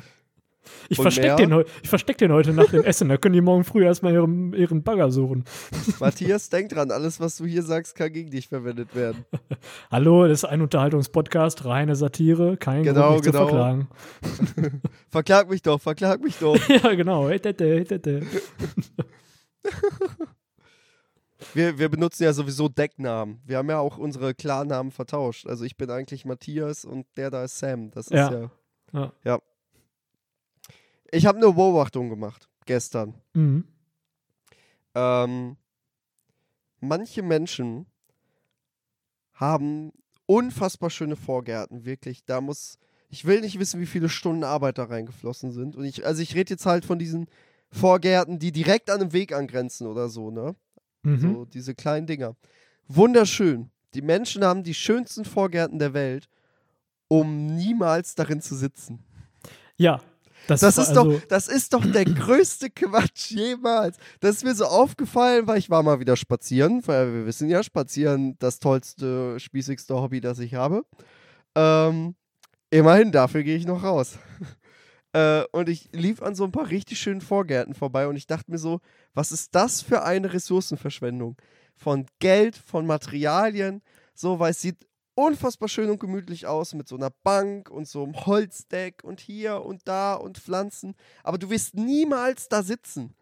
Ich 0.89 0.97
verstecke 0.97 1.36
den, 1.36 1.63
ich 1.84 1.89
versteck 1.89 2.18
den 2.18 2.32
heute 2.32 2.53
nach 2.53 2.70
dem 2.70 2.84
Essen. 2.84 3.09
Da 3.09 3.18
können 3.18 3.34
die 3.34 3.41
morgen 3.41 3.63
früh 3.63 3.84
erstmal 3.84 4.13
ihren, 4.13 4.53
ihren 4.53 4.84
Bagger 4.84 5.11
suchen. 5.11 5.43
Matthias, 5.99 6.49
denk 6.49 6.70
dran, 6.70 6.91
alles, 6.91 7.20
was 7.20 7.38
du 7.38 7.45
hier 7.45 7.63
sagst, 7.63 7.95
kann 7.95 8.11
gegen 8.11 8.32
dich 8.32 8.47
verwendet 8.47 8.95
werden. 8.95 9.26
Hallo, 9.91 10.28
das 10.28 10.39
ist 10.43 10.45
ein 10.45 10.61
Unterhaltungspodcast, 10.61 11.66
reine 11.66 11.95
Satire, 11.95 12.57
kein 12.57 12.84
Genau, 12.84 13.13
Grund, 13.13 13.26
mich 13.26 13.32
genau. 13.32 13.45
zu 13.45 13.49
verklagen. 13.49 13.88
Verklag 15.09 15.49
mich 15.49 15.61
doch, 15.61 15.82
verklag 15.82 16.22
mich 16.22 16.38
doch. 16.38 16.57
ja, 16.70 16.93
genau. 16.93 17.30
Wir, 21.53 21.78
wir 21.80 21.89
benutzen 21.89 22.24
ja 22.24 22.34
sowieso 22.34 22.68
Decknamen. 22.70 23.41
Wir 23.45 23.57
haben 23.57 23.70
ja 23.70 23.80
auch 23.80 23.97
unsere 23.97 24.34
Klarnamen 24.34 24.91
vertauscht. 24.91 25.47
Also 25.47 25.63
ich 25.63 25.78
bin 25.78 25.89
eigentlich 25.89 26.26
Matthias 26.26 26.86
und 26.86 27.05
der 27.18 27.32
da 27.32 27.43
ist 27.43 27.59
Sam. 27.59 27.91
Das 27.91 28.07
ist 28.07 28.13
Ja. 28.13 28.32
ja. 28.32 28.51
Ja. 28.93 29.11
ja. 29.24 29.39
Ich 31.16 31.26
habe 31.26 31.38
eine 31.38 31.53
Beobachtung 31.53 32.09
gemacht 32.09 32.49
gestern. 32.66 33.13
Mhm. 33.34 33.63
Ähm, 34.93 35.55
manche 36.80 37.22
Menschen 37.22 37.86
haben 39.34 39.91
unfassbar 40.26 40.89
schöne 40.89 41.16
Vorgärten, 41.16 41.86
wirklich. 41.86 42.26
Da 42.26 42.41
muss, 42.41 42.80
ich 43.09 43.26
will 43.26 43.41
nicht 43.41 43.59
wissen, 43.59 43.80
wie 43.80 43.86
viele 43.86 44.09
Stunden 44.09 44.43
Arbeit 44.43 44.78
da 44.78 44.86
reingeflossen 44.86 45.51
sind. 45.51 45.76
Und 45.76 45.86
ich, 45.86 46.05
also 46.05 46.22
ich 46.22 46.36
rede 46.36 46.53
jetzt 46.53 46.66
halt 46.66 46.84
von 46.86 46.99
diesen 46.99 47.28
Vorgärten, 47.72 48.39
die 48.39 48.51
direkt 48.51 48.89
an 48.89 49.01
einem 49.01 49.13
Weg 49.13 49.34
angrenzen 49.34 49.88
oder 49.88 50.09
so, 50.09 50.32
ne? 50.32 50.55
Mhm. 51.03 51.20
So 51.20 51.45
diese 51.45 51.76
kleinen 51.76 52.07
Dinger. 52.07 52.36
Wunderschön. 52.88 53.70
Die 53.93 54.01
Menschen 54.01 54.43
haben 54.43 54.63
die 54.63 54.74
schönsten 54.74 55.24
Vorgärten 55.24 55.80
der 55.80 55.93
Welt, 55.93 56.28
um 57.07 57.55
niemals 57.55 58.16
darin 58.16 58.41
zu 58.41 58.55
sitzen. 58.55 58.99
Ja, 59.78 60.01
Das, 60.48 60.62
Das 60.62 60.78
ist, 60.78 60.93
doch, 60.93 61.06
also, 61.06 61.22
das 61.30 61.48
ist 61.48 61.74
doch 61.74 61.86
der 61.86 62.06
größte 62.06 62.70
Quatsch 62.70 63.32
jemals. 63.32 63.98
Das 64.20 64.36
ist 64.38 64.43
mir 64.43 64.56
so 64.56 64.66
aufgefallen, 64.66 65.48
weil 65.48 65.58
ich 65.58 65.70
war 65.70 65.84
mal 65.84 66.00
wieder 66.00 66.16
spazieren, 66.16 66.82
weil 66.86 67.14
wir 67.14 67.26
wissen 67.26 67.50
ja, 67.50 67.64
spazieren 67.64 68.38
das 68.39 68.60
tollste, 68.60 69.39
spießigste 69.39 69.96
Hobby, 69.96 70.22
das 70.22 70.39
ich 70.39 70.54
habe. 70.54 70.86
Ähm, 71.56 72.16
immerhin, 72.70 73.12
dafür 73.12 73.43
gehe 73.43 73.58
ich 73.58 73.66
noch 73.66 73.84
raus. 73.84 74.20
äh, 75.14 75.43
und 75.52 75.70
ich 75.70 75.89
lief 75.93 76.22
an 76.22 76.36
so 76.36 76.43
ein 76.43 76.52
paar 76.52 76.70
richtig 76.70 77.00
schönen 77.00 77.22
Vorgärten 77.22 77.74
vorbei 77.74 78.08
und 78.08 78.16
ich 78.16 78.28
dachte 78.28 78.52
mir 78.52 78.60
so, 78.60 78.82
was 79.14 79.32
ist 79.32 79.56
das 79.56 79.82
für 79.82 80.04
eine 80.04 80.34
Ressourcenverschwendung? 80.34 81.38
Von 81.76 82.06
Geld, 82.20 82.56
von 82.56 82.86
Materialien, 82.86 83.82
so, 84.14 84.39
weil 84.39 84.52
es 84.52 84.62
sieht 84.62 84.78
unfassbar 85.16 85.70
schön 85.70 85.89
und 85.89 85.99
gemütlich 85.99 86.45
aus 86.45 86.74
mit 86.74 86.88
so 86.88 86.95
einer 86.95 87.09
Bank 87.09 87.70
und 87.70 87.88
so 87.88 88.03
einem 88.03 88.26
Holzdeck 88.26 89.03
und 89.03 89.20
hier 89.20 89.63
und 89.66 89.88
da 89.88 90.13
und 90.13 90.38
Pflanzen. 90.38 90.95
Aber 91.24 91.38
du 91.38 91.49
wirst 91.49 91.76
niemals 91.76 92.49
da 92.49 92.61
sitzen, 92.61 93.16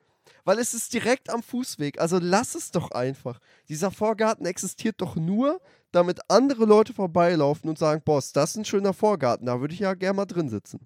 weil 0.44 0.60
es 0.60 0.74
ist 0.74 0.94
direkt 0.94 1.30
am 1.30 1.44
Fußweg. 1.44 2.02
Also 2.02 2.20
lass 2.20 2.56
es 2.56 2.72
doch 2.72 2.91
einfach. 2.91 3.39
Dieser 3.70 3.91
Vorgarten 3.91 4.46
existiert 4.46 4.96
doch 5.00 5.16
nur, 5.16 5.62
damit 5.91 6.20
andere 6.28 6.66
Leute 6.66 6.94
vorbeilaufen 6.94 7.70
und 7.70 7.78
sagen, 7.78 8.02
Boss, 8.04 8.34
das 8.34 8.52
ist 8.52 8.58
ein 8.58 8.66
schöner 8.66 8.94
Vorgarten, 8.94 9.46
da 9.46 9.62
würde 9.62 9.74
ich 9.74 9.80
ja 9.80 9.94
gerne 9.94 10.18
mal 10.18 10.26
drin 10.26 10.50
sitzen. 10.50 10.80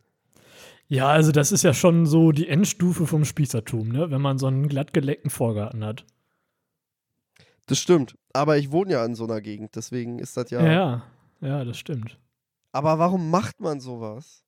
ja, 0.89 1.07
also 1.07 1.31
das 1.31 1.51
ist 1.51 1.63
ja 1.63 1.73
schon 1.73 2.05
so 2.05 2.31
die 2.31 2.47
Endstufe 2.47 3.07
vom 3.07 3.23
Spießertum, 3.23 3.87
ne? 3.87 4.11
wenn 4.11 4.21
man 4.21 4.37
so 4.37 4.47
einen 4.47 4.67
glattgeleckten 4.67 5.29
Vorgarten 5.29 5.83
hat. 5.85 6.05
Das 7.67 7.79
stimmt. 7.79 8.15
Aber 8.33 8.57
ich 8.57 8.71
wohne 8.71 8.93
ja 8.93 9.05
in 9.05 9.15
so 9.15 9.25
einer 9.25 9.41
Gegend, 9.41 9.75
deswegen 9.75 10.19
ist 10.19 10.35
das 10.37 10.49
ja. 10.49 10.65
Ja, 10.65 11.03
ja, 11.41 11.63
das 11.63 11.77
stimmt. 11.77 12.17
Aber 12.71 12.97
warum 12.99 13.29
macht 13.29 13.59
man 13.59 13.79
sowas? 13.79 14.43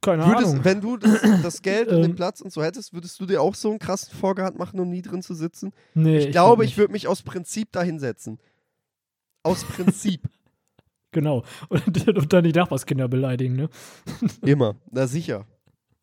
Keine 0.00 0.26
Würdest, 0.26 0.52
Ahnung. 0.52 0.64
wenn 0.64 0.80
du 0.80 0.96
das, 0.96 1.20
das 1.42 1.62
Geld 1.62 1.88
und 1.88 1.96
den 2.02 2.10
Ähm. 2.10 2.16
Platz 2.16 2.40
und 2.40 2.52
so 2.52 2.62
hättest, 2.62 2.92
würdest 2.92 3.18
du 3.20 3.26
dir 3.26 3.40
auch 3.42 3.54
so 3.54 3.70
einen 3.70 3.78
krassen 3.78 4.14
Vorgarten 4.14 4.58
machen, 4.58 4.78
um 4.80 4.88
nie 4.90 5.02
drin 5.02 5.22
zu 5.22 5.34
sitzen? 5.34 5.72
Nee, 5.94 6.18
Ich, 6.18 6.30
glaube, 6.30 6.56
glaub 6.56 6.62
ich 6.68 6.76
würde 6.76 6.92
mich 6.92 7.08
aus 7.08 7.22
Prinzip 7.22 7.72
da 7.72 7.82
hinsetzen. 7.82 8.38
Aus 9.42 9.64
Prinzip. 9.64 10.22
Genau. 11.12 11.44
Und, 11.68 12.08
und 12.08 12.32
dann 12.32 12.42
die 12.42 12.50
Nachbarskinder 12.50 13.06
beleidigen, 13.06 13.54
ne? 13.54 13.68
Immer. 14.42 14.74
Na 14.90 15.06
sicher. 15.06 15.46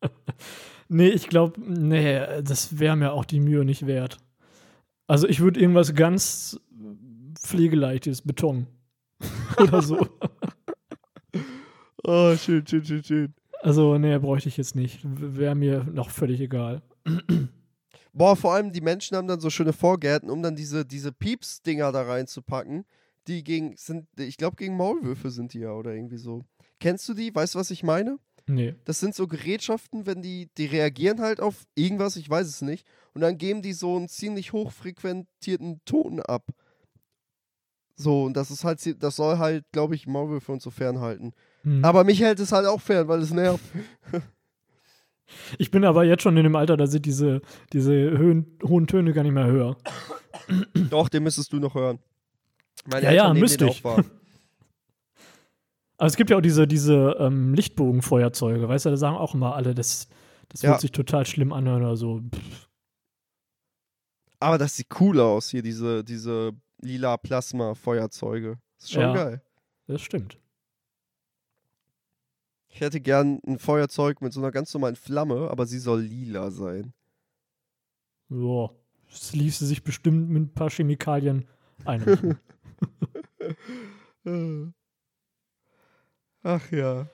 Nee, 0.92 1.08
ich 1.08 1.28
glaube, 1.28 1.58
nee, 1.58 2.20
das 2.42 2.78
wäre 2.78 2.96
mir 2.96 3.12
auch 3.12 3.24
die 3.24 3.40
Mühe 3.40 3.64
nicht 3.64 3.86
wert. 3.86 4.18
Also 5.06 5.26
ich 5.26 5.40
würde 5.40 5.58
irgendwas 5.58 5.94
ganz 5.94 6.60
pflegeleichtes, 7.40 8.22
Beton 8.22 8.66
oder 9.58 9.82
so. 9.82 10.06
Oh, 12.04 12.34
schön, 12.36 12.66
schön, 12.66 12.84
schön, 12.84 13.04
schön. 13.04 13.34
Also, 13.60 13.96
nee, 13.96 14.18
bräuchte 14.18 14.48
ich 14.48 14.56
jetzt 14.56 14.74
nicht. 14.74 14.98
Wäre 15.04 15.54
mir 15.54 15.84
noch 15.84 16.10
völlig 16.10 16.40
egal. 16.40 16.82
Boah, 18.12 18.34
vor 18.34 18.54
allem 18.54 18.72
die 18.72 18.80
Menschen 18.80 19.16
haben 19.16 19.28
dann 19.28 19.38
so 19.38 19.50
schöne 19.50 19.72
Vorgärten, 19.72 20.28
um 20.28 20.42
dann 20.42 20.56
diese, 20.56 20.84
diese 20.84 21.12
Pieps-Dinger 21.12 21.92
da 21.92 22.02
reinzupacken. 22.02 22.84
Die 23.28 23.44
gegen, 23.44 23.76
sind, 23.76 24.08
ich 24.18 24.36
glaube, 24.36 24.56
gegen 24.56 24.76
Maulwürfe 24.76 25.30
sind 25.30 25.54
die 25.54 25.60
ja 25.60 25.70
oder 25.74 25.94
irgendwie 25.94 26.18
so. 26.18 26.44
Kennst 26.80 27.08
du 27.08 27.14
die? 27.14 27.32
Weißt 27.32 27.54
du, 27.54 27.60
was 27.60 27.70
ich 27.70 27.84
meine? 27.84 28.18
Nee. 28.46 28.74
Das 28.84 29.00
sind 29.00 29.14
so 29.14 29.26
Gerätschaften, 29.26 30.06
wenn 30.06 30.22
die, 30.22 30.48
die 30.58 30.66
reagieren 30.66 31.20
halt 31.20 31.40
auf 31.40 31.64
irgendwas, 31.74 32.16
ich 32.16 32.28
weiß 32.28 32.46
es 32.46 32.62
nicht. 32.62 32.86
Und 33.14 33.20
dann 33.20 33.38
geben 33.38 33.62
die 33.62 33.72
so 33.72 33.96
einen 33.96 34.08
ziemlich 34.08 34.52
hochfrequentierten 34.52 35.80
Ton 35.84 36.20
ab. 36.20 36.46
So, 37.94 38.24
und 38.24 38.36
das 38.36 38.50
ist 38.50 38.64
halt, 38.64 39.02
das 39.02 39.16
soll 39.16 39.38
halt, 39.38 39.64
glaube 39.70 39.94
ich, 39.94 40.06
Maulwürfe 40.06 40.50
und 40.50 40.62
so 40.62 40.70
fernhalten. 40.70 41.32
Hm. 41.62 41.84
Aber 41.84 42.04
mich 42.04 42.20
hält 42.20 42.40
es 42.40 42.52
halt 42.52 42.66
auch 42.66 42.80
fern, 42.80 43.08
weil 43.08 43.20
es 43.20 43.32
nervt. 43.32 43.64
Ich 45.56 45.70
bin 45.70 45.84
aber 45.86 46.04
jetzt 46.04 46.22
schon 46.22 46.36
in 46.36 46.42
dem 46.44 46.56
Alter, 46.56 46.76
da 46.76 46.86
sind 46.86 47.06
diese, 47.06 47.40
diese 47.72 47.92
Höhen, 47.92 48.58
hohen 48.62 48.86
Töne 48.86 49.14
gar 49.14 49.22
nicht 49.22 49.32
mehr 49.32 49.46
höher. 49.46 49.78
Doch, 50.90 51.08
den 51.08 51.22
müsstest 51.22 51.54
du 51.54 51.58
noch 51.58 51.74
hören. 51.74 52.00
Meine 52.84 53.04
Ja, 53.04 53.10
Eltern 53.12 53.36
ja, 53.36 53.40
müsste 53.40 53.66
auch 53.66 53.70
ich. 53.70 54.04
Aber 56.02 56.08
es 56.08 56.16
gibt 56.16 56.30
ja 56.30 56.36
auch 56.36 56.40
diese, 56.42 56.66
diese 56.66 57.14
ähm, 57.20 57.54
Lichtbogenfeuerzeuge, 57.54 58.68
weißt 58.68 58.86
du, 58.86 58.90
da 58.90 58.96
sagen 58.96 59.14
auch 59.16 59.34
immer 59.36 59.54
alle, 59.54 59.72
das, 59.72 60.08
das 60.48 60.62
Ja. 60.62 60.70
wird 60.70 60.80
sich 60.80 60.90
total 60.90 61.24
schlimm 61.26 61.52
anhören 61.52 61.82
oder 61.84 61.96
so. 61.96 62.20
Pff, 62.34 62.68
Aber 64.40 64.58
das 64.58 64.74
sieht 64.74 64.88
cool 64.98 65.20
aus 65.20 65.50
hier, 65.50 65.62
diese, 65.62 66.02
diese 66.02 66.54
lila 66.80 67.16
Plasma-Feuerzeuge. 67.18 68.58
Ist 68.80 68.90
schon 68.90 69.02
Ja. 69.02 69.14
geil. 69.14 69.42
das 69.86 70.02
stimmt. 70.02 70.40
Ich 72.66 72.80
hätte 72.80 73.00
gern 73.00 73.40
ein 73.46 73.60
Feuerzeug 73.60 74.22
mit 74.22 74.32
so 74.32 74.40
einer 74.40 74.50
ganz 74.50 74.74
normalen 74.74 74.96
Flamme, 74.96 75.50
aber 75.52 75.66
sie 75.66 75.78
soll 75.78 76.00
lila 76.00 76.50
sein. 76.50 76.92
Ja, 78.28 78.70
es 79.08 79.34
ließe 79.34 79.66
sich 79.66 79.84
bestimmt 79.84 80.30
mit 80.30 80.42
ein 80.42 80.52
paar 80.52 80.70
Chemikalien 80.70 81.46
einrichten. 81.84 82.40
Ach 86.42 86.70
ja. 86.70 87.06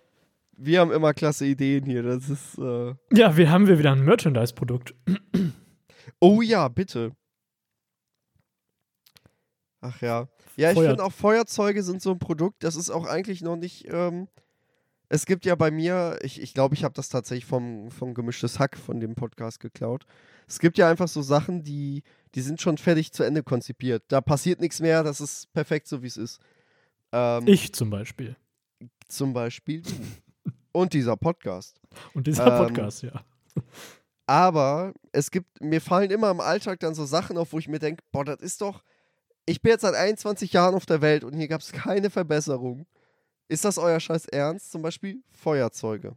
Wir 0.56 0.80
haben 0.80 0.90
immer 0.90 1.14
klasse 1.14 1.46
Ideen 1.46 1.84
hier. 1.84 2.02
Das 2.02 2.28
ist. 2.28 2.58
Äh 2.58 2.94
ja, 3.12 3.36
wir 3.36 3.50
haben 3.50 3.66
wir 3.66 3.78
wieder 3.78 3.92
ein 3.92 4.04
Merchandise-Produkt. 4.04 4.94
oh 6.20 6.42
ja, 6.42 6.68
bitte. 6.68 7.12
Ach 9.80 10.00
ja. 10.00 10.28
Ja, 10.56 10.72
ich 10.72 10.78
finde 10.78 11.04
auch 11.04 11.12
Feuerzeuge 11.12 11.84
sind 11.84 12.02
so 12.02 12.10
ein 12.10 12.18
Produkt, 12.18 12.64
das 12.64 12.74
ist 12.74 12.90
auch 12.90 13.06
eigentlich 13.06 13.42
noch 13.42 13.56
nicht. 13.56 13.86
Ähm 13.88 14.26
es 15.10 15.24
gibt 15.24 15.46
ja 15.46 15.54
bei 15.54 15.70
mir, 15.70 16.18
ich 16.22 16.34
glaube, 16.34 16.44
ich, 16.44 16.54
glaub, 16.54 16.72
ich 16.74 16.84
habe 16.84 16.94
das 16.94 17.08
tatsächlich 17.08 17.46
vom, 17.46 17.90
vom 17.90 18.12
Gemischtes 18.12 18.58
Hack 18.58 18.76
von 18.76 19.00
dem 19.00 19.14
Podcast 19.14 19.58
geklaut. 19.60 20.04
Es 20.46 20.58
gibt 20.58 20.76
ja 20.76 20.90
einfach 20.90 21.08
so 21.08 21.22
Sachen, 21.22 21.62
die, 21.62 22.02
die 22.34 22.42
sind 22.42 22.60
schon 22.60 22.76
fertig 22.76 23.12
zu 23.12 23.22
Ende 23.22 23.42
konzipiert. 23.42 24.02
Da 24.08 24.20
passiert 24.20 24.60
nichts 24.60 24.80
mehr, 24.80 25.02
das 25.02 25.20
ist 25.20 25.50
perfekt 25.52 25.88
so, 25.88 26.02
wie 26.02 26.08
es 26.08 26.18
ist. 26.18 26.40
Ähm, 27.12 27.44
Ich 27.46 27.72
zum 27.72 27.88
Beispiel. 27.88 28.36
Zum 29.08 29.32
Beispiel. 29.32 29.82
Und 30.72 30.92
dieser 30.92 31.16
Podcast. 31.16 31.80
Und 32.14 32.26
dieser 32.26 32.46
ähm, 32.46 32.66
Podcast, 32.66 33.02
ja. 33.02 33.24
Aber 34.26 34.92
es 35.12 35.30
gibt, 35.30 35.60
mir 35.62 35.80
fallen 35.80 36.10
immer 36.10 36.30
im 36.30 36.40
Alltag 36.40 36.80
dann 36.80 36.94
so 36.94 37.06
Sachen 37.06 37.38
auf, 37.38 37.52
wo 37.52 37.58
ich 37.58 37.68
mir 37.68 37.78
denke, 37.78 38.04
boah, 38.12 38.24
das 38.24 38.40
ist 38.40 38.60
doch, 38.60 38.82
ich 39.46 39.62
bin 39.62 39.70
jetzt 39.70 39.80
seit 39.82 39.94
21 39.94 40.52
Jahren 40.52 40.74
auf 40.74 40.84
der 40.84 41.00
Welt 41.00 41.24
und 41.24 41.32
hier 41.32 41.48
gab 41.48 41.62
es 41.62 41.72
keine 41.72 42.10
Verbesserung. 42.10 42.86
Ist 43.48 43.64
das 43.64 43.78
euer 43.78 43.98
Scheiß 43.98 44.26
Ernst? 44.26 44.70
Zum 44.70 44.82
Beispiel 44.82 45.22
Feuerzeuge. 45.30 46.14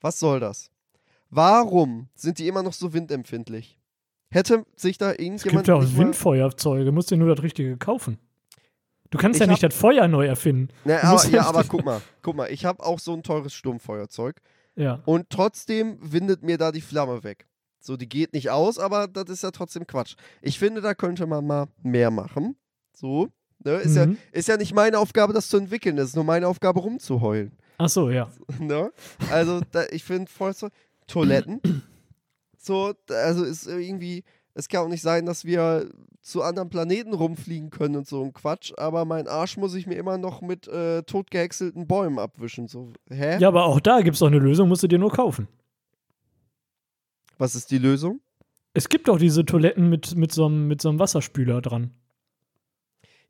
Was 0.00 0.18
soll 0.18 0.40
das? 0.40 0.70
Warum 1.28 2.08
sind 2.14 2.38
die 2.38 2.48
immer 2.48 2.62
noch 2.62 2.72
so 2.72 2.94
windempfindlich? 2.94 3.78
Hätte 4.30 4.64
sich 4.74 4.96
da 4.96 5.12
Es 5.12 5.18
irgendjemand. 5.18 5.66
gibt 5.66 5.68
ja 5.68 5.74
auch 5.74 5.96
Windfeuerzeuge, 5.98 6.90
musst 6.90 7.10
dir 7.10 7.18
nur 7.18 7.34
das 7.34 7.42
Richtige 7.42 7.76
kaufen. 7.76 8.18
Du 9.10 9.18
kannst 9.18 9.36
Ich 9.40 9.46
ja 9.46 9.50
nicht 9.50 9.62
das 9.62 9.74
Feuer 9.74 10.08
neu 10.08 10.26
erfinden. 10.26 10.68
Na, 10.84 11.02
aber, 11.02 11.24
ja, 11.26 11.30
ja 11.30 11.46
aber 11.46 11.64
guck 11.64 11.84
mal, 11.84 12.00
guck 12.22 12.36
mal, 12.36 12.50
ich 12.50 12.64
habe 12.64 12.82
auch 12.84 12.98
so 12.98 13.12
ein 13.14 13.22
teures 13.22 13.54
Sturmfeuerzeug 13.54 14.40
Ja. 14.76 15.02
und 15.04 15.30
trotzdem 15.30 15.98
windet 16.00 16.42
mir 16.42 16.58
da 16.58 16.72
die 16.72 16.80
Flamme 16.80 17.22
weg. 17.22 17.46
So, 17.80 17.96
die 17.96 18.08
geht 18.08 18.32
nicht 18.32 18.50
aus, 18.50 18.78
aber 18.78 19.06
das 19.06 19.24
ist 19.28 19.42
ja 19.42 19.50
trotzdem 19.50 19.86
Quatsch. 19.86 20.14
Ich 20.40 20.58
finde, 20.58 20.80
da 20.80 20.94
könnte 20.94 21.26
man 21.26 21.46
mal 21.46 21.66
mehr 21.82 22.10
machen. 22.10 22.56
So, 22.96 23.28
ne? 23.62 23.72
Ist, 23.76 23.94
ja, 23.96 24.06
Mhm. 24.06 24.16
ist 24.32 24.48
ja 24.48 24.56
nicht 24.56 24.74
meine 24.74 24.98
Aufgabe, 24.98 25.32
das 25.34 25.48
zu 25.48 25.58
entwickeln, 25.58 25.98
es 25.98 26.08
ist 26.10 26.16
nur 26.16 26.24
meine 26.24 26.48
Aufgabe, 26.48 26.80
rumzuheulen. 26.80 27.52
Ach 27.76 27.88
so, 27.90 28.08
ja. 28.10 28.30
ne? 28.58 28.90
Also, 29.30 29.60
da, 29.70 29.84
ich 29.90 30.02
finde 30.02 30.30
Feuerzeug, 30.30 30.72
Toiletten, 31.06 31.60
so, 32.58 32.94
also 33.10 33.44
ist 33.44 33.66
irgendwie, 33.66 34.24
es 34.54 34.68
kann 34.68 34.84
auch 34.84 34.88
nicht 34.88 35.02
sein, 35.02 35.26
dass 35.26 35.44
wir 35.44 35.90
zu 36.22 36.42
anderen 36.42 36.70
Planeten 36.70 37.12
rumfliegen 37.12 37.70
können 37.70 37.96
und 37.96 38.06
so 38.08 38.22
ein 38.24 38.32
Quatsch, 38.32 38.72
aber 38.78 39.04
mein 39.04 39.28
Arsch 39.28 39.56
muss 39.56 39.74
ich 39.74 39.86
mir 39.86 39.96
immer 39.96 40.16
noch 40.16 40.40
mit 40.40 40.66
äh, 40.68 41.02
totgehäckselten 41.02 41.86
Bäumen 41.86 42.18
abwischen. 42.18 42.66
So, 42.68 42.92
hä? 43.10 43.36
Ja, 43.38 43.48
aber 43.48 43.64
auch 43.66 43.80
da 43.80 44.00
gibt 44.00 44.14
es 44.14 44.20
doch 44.20 44.28
eine 44.28 44.38
Lösung, 44.38 44.68
musst 44.68 44.82
du 44.82 44.88
dir 44.88 44.98
nur 44.98 45.10
kaufen. 45.12 45.48
Was 47.38 47.54
ist 47.54 47.70
die 47.70 47.78
Lösung? 47.78 48.20
Es 48.72 48.88
gibt 48.88 49.08
doch 49.08 49.18
diese 49.18 49.44
Toiletten 49.44 49.88
mit, 49.88 50.16
mit 50.16 50.32
so 50.32 50.46
einem 50.46 50.66
mit 50.66 50.80
so 50.80 50.88
einem 50.88 50.98
Wasserspüler 50.98 51.60
dran. 51.60 51.92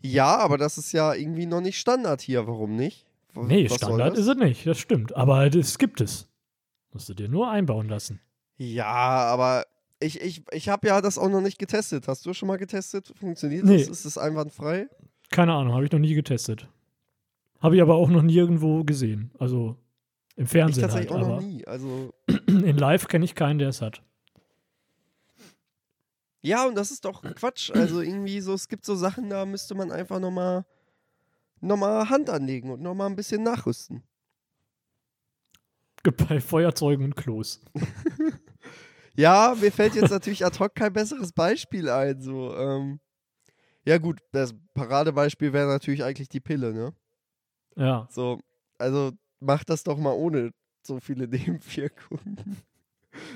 Ja, 0.01 0.37
aber 0.39 0.59
das 0.59 0.79
ist 0.79 0.93
ja 0.93 1.15
irgendwie 1.15 1.47
noch 1.47 1.61
nicht 1.61 1.79
Standard 1.79 2.21
hier. 2.21 2.47
Warum 2.47 2.77
nicht? 2.77 3.07
W- 3.33 3.43
Nee, 3.47 3.69
Standard 3.69 4.17
ist 4.17 4.27
es 4.27 4.37
nicht, 4.37 4.67
das 4.67 4.79
stimmt. 4.79 5.17
Aber 5.17 5.47
es 5.47 5.79
gibt 5.79 6.01
es. 6.01 6.29
Musst 6.93 7.09
du 7.09 7.15
dir 7.15 7.29
nur 7.29 7.51
einbauen 7.51 7.89
lassen. 7.89 8.21
Ja, 8.57 8.85
aber 8.87 9.65
ich, 10.05 10.21
ich, 10.21 10.43
ich 10.53 10.69
habe 10.69 10.87
ja 10.89 11.01
das 11.01 11.19
auch 11.19 11.29
noch 11.29 11.41
nicht 11.41 11.59
getestet. 11.59 12.07
Hast 12.09 12.25
du 12.27 12.33
schon 12.35 12.47
mal 12.49 12.57
getestet? 12.59 13.13
Funktioniert 13.19 13.65
Nee. 13.65 13.79
das? 13.79 13.89
Ist 13.89 14.05
das 14.05 14.19
einwandfrei? 14.19 14.89
Keine 15.31 15.53
Ahnung, 15.55 15.73
habe 15.75 15.85
ich 15.85 15.93
noch 15.93 15.99
nie 15.99 16.15
getestet. 16.15 16.69
Habe 17.61 17.77
ich 17.77 17.83
aber 17.83 17.95
auch 17.97 18.09
noch 18.09 18.23
nirgendwo 18.23 18.85
gesehen. 18.85 19.31
Also 19.39 19.77
im 20.37 20.45
Ich 20.45 20.51
Fernsehen 20.51 20.83
tatsächlich 20.83 21.11
halt, 21.13 21.23
auch 21.25 21.29
noch 21.29 21.41
nie. 21.41 21.65
Also, 21.67 22.13
in 22.47 22.77
Live 22.77 23.09
kenne 23.09 23.25
ich 23.25 23.35
keinen, 23.35 23.59
der 23.59 23.69
es 23.71 23.81
hat. 23.81 24.03
ja, 26.43 26.67
und 26.67 26.75
das 26.75 26.91
ist 26.91 27.05
doch 27.05 27.23
Quatsch. 27.23 27.71
Also 27.71 28.01
irgendwie 28.03 28.41
so, 28.41 28.53
es 28.53 28.69
gibt 28.69 28.85
so 28.85 28.95
Sachen, 28.97 29.31
da 29.31 29.47
müsste 29.47 29.75
man 29.75 29.91
einfach 29.91 30.21
nochmal 30.21 30.65
noch 31.61 31.77
mal 31.79 32.11
Hand 32.11 32.29
anlegen 32.29 32.71
und 32.71 32.83
nochmal 32.83 33.09
ein 33.09 33.17
bisschen 33.17 33.43
nachrüsten. 33.43 34.03
Bei 36.29 36.39
Feuerzeugen 36.39 37.03
und 37.07 37.17
Klos. 37.17 37.63
Ja, 39.17 39.55
mir 39.61 39.71
fällt 39.71 39.95
jetzt 39.95 40.11
natürlich 40.11 40.45
ad 40.45 40.59
hoc 40.59 40.75
kein 40.75 40.93
besseres 40.93 41.33
Beispiel 41.33 41.89
ein. 41.89 42.21
So, 42.21 42.55
ähm. 42.57 43.01
Ja, 43.87 43.99
gut, 43.99 44.21
das 44.33 44.55
Paradebeispiel 44.75 45.53
wäre 45.53 45.69
natürlich 45.69 46.03
eigentlich 46.03 46.29
die 46.29 46.41
Pille, 46.41 46.73
ne? 46.73 46.95
Ja. 47.77 48.09
So, 48.11 48.41
also 48.79 49.13
mach 49.41 49.65
das 49.65 49.85
doch 49.85 49.99
mal 49.99 50.13
ohne 50.15 50.53
so 50.83 51.01
viele 51.01 51.29
Nebenwirkungen. 51.29 52.63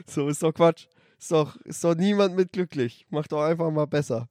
So, 0.07 0.29
ist 0.29 0.43
doch 0.43 0.53
Quatsch. 0.53 0.87
Ist 1.19 1.33
doch, 1.33 1.57
ist 1.63 1.83
doch 1.85 1.95
niemand 1.95 2.37
mit 2.37 2.53
glücklich. 2.53 3.07
Mach 3.11 3.27
doch 3.27 3.43
einfach 3.43 3.71
mal 3.71 3.87
besser. 3.87 4.29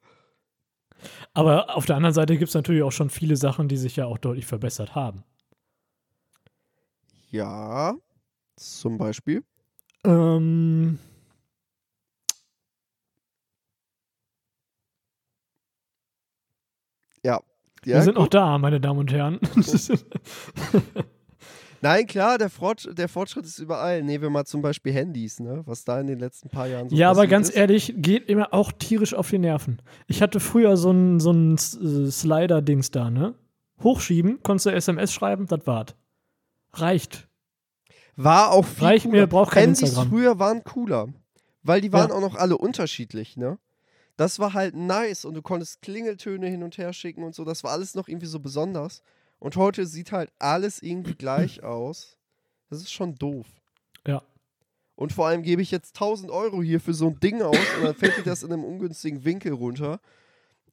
Aber 1.34 1.76
auf 1.76 1.86
der 1.86 1.96
anderen 1.96 2.14
Seite 2.14 2.38
gibt 2.38 2.50
es 2.50 2.56
natürlich 2.56 2.82
auch 2.82 2.92
schon 2.92 3.10
viele 3.10 3.36
Sachen, 3.36 3.68
die 3.68 3.78
sich 3.78 3.96
ja 3.98 4.06
auch 4.06 4.18
deutlich 4.18 4.46
verbessert 4.46 4.96
haben. 4.96 5.24
Ja, 7.30 7.96
zum 8.56 8.98
Beispiel. 8.98 9.44
Ähm, 10.06 10.98
Ja, 17.86 17.96
wir 17.96 18.02
sind 18.02 18.16
gut. 18.16 18.24
noch 18.24 18.28
da, 18.30 18.58
meine 18.58 18.82
Damen 18.82 19.00
und 19.00 19.14
Herren. 19.14 19.40
Nein, 21.82 22.08
klar, 22.08 22.40
der, 22.40 22.50
Fortsch 22.50 22.88
der 22.92 23.08
Fortschritt 23.08 23.46
ist 23.46 23.60
überall. 23.60 24.02
Nehmen 24.02 24.24
wir 24.24 24.30
mal 24.32 24.46
zum 24.46 24.64
Beispiel 24.64 24.92
Handys, 24.94 25.40
ne? 25.40 25.62
Was 25.66 25.86
da 25.86 26.02
in 26.02 26.08
den 26.08 26.18
letzten 26.20 26.50
paar 26.50 26.68
Jahren 26.68 26.90
so 26.90 26.96
ja, 26.96 27.12
aber 27.12 27.28
ganz 27.28 27.50
ist. 27.50 27.56
ehrlich, 27.56 27.94
geht 27.98 28.28
immer 28.30 28.52
auch 28.52 28.72
tierisch 28.72 29.14
auf 29.14 29.30
die 29.30 29.38
Nerven. 29.38 29.80
Ich 30.08 30.24
hatte 30.24 30.40
früher 30.40 30.76
so 30.76 30.90
ein, 30.92 31.20
so 31.20 31.32
ein 31.32 31.54
äh, 31.54 32.10
Slider-Dings 32.10 32.90
da, 32.90 33.12
ne? 33.12 33.36
Hochschieben, 33.84 34.42
konntest 34.42 34.66
du 34.66 34.72
SMS 34.72 35.14
schreiben, 35.14 35.46
das 35.46 35.68
war's. 35.68 35.96
Reicht. 36.74 37.28
War 38.16 38.52
auch 38.52 38.66
viel 38.66 38.88
Reicht 38.88 39.06
cooler. 39.06 39.20
mir, 39.22 39.28
braucht 39.28 39.52
kein 39.52 39.66
Handys 39.66 39.82
Instagram. 39.84 40.10
früher 40.10 40.40
waren 40.40 40.64
cooler. 40.64 41.10
Weil 41.62 41.82
die 41.82 41.94
waren 41.94 42.10
Ja. 42.10 42.16
auch 42.16 42.22
noch 42.22 42.36
alle 42.36 42.58
unterschiedlich, 42.58 43.38
ne? 43.38 43.60
Das 44.18 44.40
war 44.40 44.54
halt 44.54 44.76
nice 44.76 45.26
und 45.26 45.36
du 45.36 45.42
konntest 45.42 45.82
Klingeltöne 45.82 46.48
hin 46.48 46.64
und 46.64 46.78
her 46.78 46.92
schicken 46.92 47.24
und 47.24 47.36
so. 47.36 47.46
Das 47.46 47.64
war 47.64 47.72
alles 47.72 47.96
noch 47.96 48.08
irgendwie 48.08 48.26
so 48.28 48.40
besonders. 48.40 49.02
Und 49.40 49.56
heute 49.56 49.86
sieht 49.86 50.12
halt 50.12 50.32
alles 50.40 50.82
irgendwie 50.82 51.14
gleich 51.18 51.64
aus. 51.64 52.18
Das 52.70 52.80
ist 52.80 52.92
schon 52.92 53.16
doof. 53.16 53.46
Ja. 54.06 54.24
Und 54.96 55.14
vor 55.14 55.28
allem 55.28 55.44
gebe 55.44 55.62
ich 55.62 55.70
jetzt 55.70 55.96
1000 55.96 56.32
Euro 56.32 56.64
hier 56.64 56.80
für 56.82 56.94
so 56.94 57.08
ein 57.08 57.20
Ding 57.20 57.42
aus 57.44 57.56
und 57.78 57.86
dann 57.86 57.96
fällt 57.96 58.18
dir 58.18 58.24
das 58.24 58.42
in 58.42 58.52
einem 58.52 58.64
ungünstigen 58.64 59.24
Winkel 59.24 59.54
runter. 59.54 60.00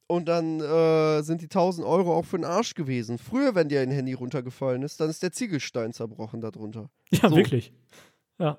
Und 0.06 0.26
dann 0.28 0.60
äh, 0.60 1.22
sind 1.22 1.40
die 1.40 1.46
1000 1.46 1.86
Euro 1.86 2.14
auch 2.14 2.24
für 2.24 2.36
den 2.38 2.44
Arsch 2.44 2.74
gewesen. 2.74 3.18
Früher, 3.18 3.54
wenn 3.54 3.68
dir 3.68 3.80
ein 3.80 3.90
Handy 3.90 4.12
runtergefallen 4.14 4.82
ist, 4.82 5.00
dann 5.00 5.08
ist 5.10 5.22
der 5.22 5.32
Ziegelstein 5.32 5.92
zerbrochen 5.92 6.40
darunter. 6.40 6.90
Ja, 7.10 7.28
So. 7.28 7.36
wirklich. 7.36 7.72
Ja. 8.38 8.58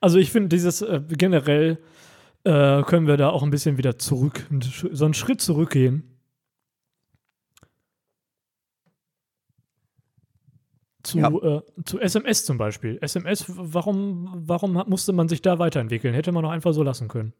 Also 0.00 0.18
ich 0.18 0.30
finde 0.30 0.48
dieses 0.48 0.80
äh, 0.82 1.00
generell 1.06 1.78
äh, 2.46 2.82
können 2.84 3.06
wir 3.08 3.16
da 3.16 3.30
auch 3.30 3.42
ein 3.42 3.50
bisschen 3.50 3.76
wieder 3.76 3.98
zurück, 3.98 4.46
so 4.92 5.04
einen 5.04 5.14
Schritt 5.14 5.40
zurückgehen. 5.40 6.16
Zu, 11.02 11.18
Ja. 11.18 11.28
äh, 11.30 11.62
zu 11.84 12.00
SMS 12.00 12.44
zum 12.44 12.58
Beispiel. 12.58 12.98
SMS, 13.00 13.44
warum, 13.48 14.28
warum 14.34 14.72
musste 14.88 15.12
man 15.12 15.28
sich 15.28 15.42
da 15.42 15.58
weiterentwickeln? 15.58 16.14
Hätte 16.14 16.32
man 16.32 16.42
doch 16.42 16.50
einfach 16.50 16.72
so 16.72 16.82
lassen 16.82 17.08
können. 17.08 17.32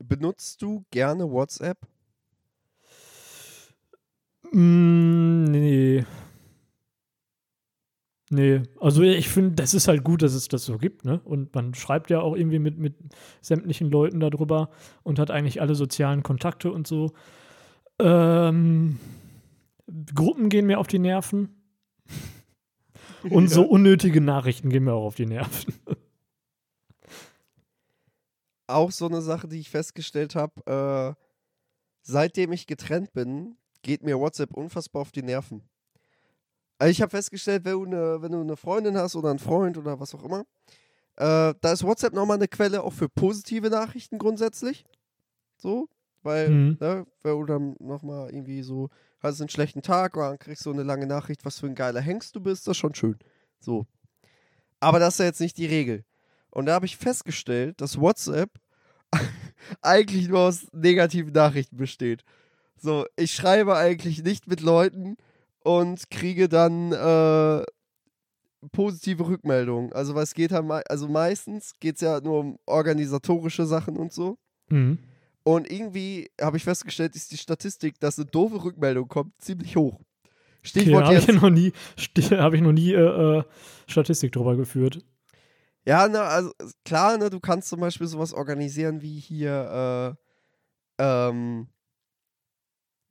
Benutzt 0.00 0.62
du 0.62 0.84
gerne 0.90 1.30
WhatsApp? 1.30 1.78
Mm, 4.52 5.44
nee. 5.44 6.04
Nee, 8.34 8.62
also 8.80 9.02
ich 9.02 9.28
finde, 9.28 9.56
das 9.56 9.74
ist 9.74 9.88
halt 9.88 10.04
gut, 10.04 10.22
dass 10.22 10.32
es 10.32 10.48
das 10.48 10.64
so 10.64 10.78
gibt, 10.78 11.04
ne? 11.04 11.20
Und 11.22 11.54
man 11.54 11.74
schreibt 11.74 12.08
ja 12.08 12.22
auch 12.22 12.34
irgendwie 12.34 12.58
mit, 12.58 12.78
mit 12.78 12.94
sämtlichen 13.42 13.90
Leuten 13.90 14.20
darüber 14.20 14.70
und 15.02 15.18
hat 15.18 15.30
eigentlich 15.30 15.60
alle 15.60 15.74
sozialen 15.74 16.22
Kontakte 16.22 16.72
und 16.72 16.86
so. 16.86 17.12
Ähm, 17.98 18.98
Gruppen 20.14 20.48
gehen 20.48 20.64
mir 20.64 20.78
auf 20.78 20.86
die 20.86 20.98
Nerven. 20.98 21.62
Und 23.28 23.48
so 23.50 23.64
unnötige 23.64 24.22
Nachrichten 24.22 24.70
gehen 24.70 24.84
mir 24.84 24.94
auch 24.94 25.04
auf 25.04 25.16
die 25.16 25.26
Nerven. 25.26 25.74
Auch 28.66 28.92
so 28.92 29.08
eine 29.08 29.20
Sache, 29.20 29.46
die 29.46 29.60
ich 29.60 29.68
festgestellt 29.68 30.36
habe, 30.36 31.16
äh, 31.18 31.22
seitdem 32.00 32.52
ich 32.52 32.66
getrennt 32.66 33.12
bin, 33.12 33.58
geht 33.82 34.02
mir 34.02 34.18
WhatsApp 34.18 34.54
unfassbar 34.54 35.02
auf 35.02 35.12
die 35.12 35.22
Nerven. 35.22 35.68
Also 36.82 36.90
ich 36.90 37.00
habe 37.00 37.10
festgestellt, 37.10 37.64
wenn 37.64 37.74
du, 37.74 37.84
eine, 37.84 38.22
wenn 38.22 38.32
du 38.32 38.40
eine 38.40 38.56
Freundin 38.56 38.96
hast 38.96 39.14
oder 39.14 39.30
einen 39.30 39.38
Freund 39.38 39.78
oder 39.78 40.00
was 40.00 40.16
auch 40.16 40.24
immer, 40.24 40.40
äh, 41.14 41.54
da 41.60 41.72
ist 41.72 41.84
WhatsApp 41.84 42.12
nochmal 42.12 42.38
eine 42.38 42.48
Quelle 42.48 42.82
auch 42.82 42.92
für 42.92 43.08
positive 43.08 43.70
Nachrichten 43.70 44.18
grundsätzlich. 44.18 44.84
So, 45.56 45.88
weil, 46.24 46.50
Mhm. 46.50 46.78
ne, 46.80 47.06
wenn 47.22 47.38
du 47.38 47.44
dann 47.44 47.76
nochmal 47.78 48.30
irgendwie 48.30 48.64
so, 48.64 48.88
hast 49.20 49.40
einen 49.40 49.48
schlechten 49.48 49.82
Tag 49.82 50.16
oder 50.16 50.30
dann 50.30 50.40
kriegst 50.40 50.66
du 50.66 50.72
eine 50.72 50.82
lange 50.82 51.06
Nachricht, 51.06 51.44
was 51.44 51.60
für 51.60 51.66
ein 51.66 51.76
geiler 51.76 52.00
Hengst 52.00 52.34
du 52.34 52.40
bist, 52.40 52.66
das 52.66 52.72
ist 52.72 52.78
schon 52.78 52.96
schön. 52.96 53.16
So. 53.60 53.86
Aber 54.80 54.98
das 54.98 55.14
ist 55.14 55.18
ja 55.20 55.26
jetzt 55.26 55.40
nicht 55.40 55.58
die 55.58 55.66
Regel. 55.66 56.04
Und 56.50 56.66
da 56.66 56.72
habe 56.74 56.86
ich 56.86 56.96
festgestellt, 56.96 57.80
dass 57.80 58.00
WhatsApp 58.00 58.50
eigentlich 59.82 60.26
nur 60.26 60.40
aus 60.40 60.66
negativen 60.72 61.32
Nachrichten 61.32 61.76
besteht. 61.76 62.24
So, 62.76 63.06
ich 63.14 63.32
schreibe 63.32 63.76
eigentlich 63.76 64.24
nicht 64.24 64.48
mit 64.48 64.60
Leuten 64.60 65.16
und 65.64 66.10
kriege 66.10 66.48
dann 66.48 66.92
äh, 66.92 67.64
positive 68.70 69.26
Rückmeldungen. 69.26 69.92
Also, 69.92 70.14
was 70.14 70.34
geht 70.34 70.52
halt, 70.52 70.90
also 70.90 71.08
meistens 71.08 71.72
geht 71.80 71.96
es 71.96 72.00
ja 72.02 72.20
nur 72.20 72.40
um 72.40 72.58
organisatorische 72.66 73.66
Sachen 73.66 73.96
und 73.96 74.12
so. 74.12 74.38
Mhm. 74.68 74.98
Und 75.44 75.70
irgendwie 75.70 76.30
habe 76.40 76.56
ich 76.56 76.64
festgestellt, 76.64 77.16
ist 77.16 77.32
die 77.32 77.36
Statistik, 77.36 77.98
dass 77.98 78.18
eine 78.18 78.26
doofe 78.26 78.62
Rückmeldung 78.62 79.08
kommt, 79.08 79.32
ziemlich 79.40 79.76
hoch. 79.76 79.94
Okay, 79.94 80.04
Stichwort 80.62 81.06
habe 81.06 81.16
ich 81.16 81.28
noch 81.28 81.50
nie, 81.50 81.72
habe 82.30 82.56
ich 82.56 82.62
noch 82.62 82.72
nie 82.72 82.92
äh, 82.92 83.38
äh, 83.38 83.42
Statistik 83.88 84.30
drüber 84.30 84.56
geführt. 84.56 85.04
Ja, 85.84 86.06
na, 86.08 86.22
also 86.22 86.52
klar, 86.84 87.18
ne, 87.18 87.28
du 87.28 87.40
kannst 87.40 87.68
zum 87.68 87.80
Beispiel 87.80 88.06
sowas 88.06 88.32
organisieren 88.32 89.02
wie 89.02 89.18
hier, 89.18 90.16
äh, 90.98 91.02
ähm, 91.02 91.66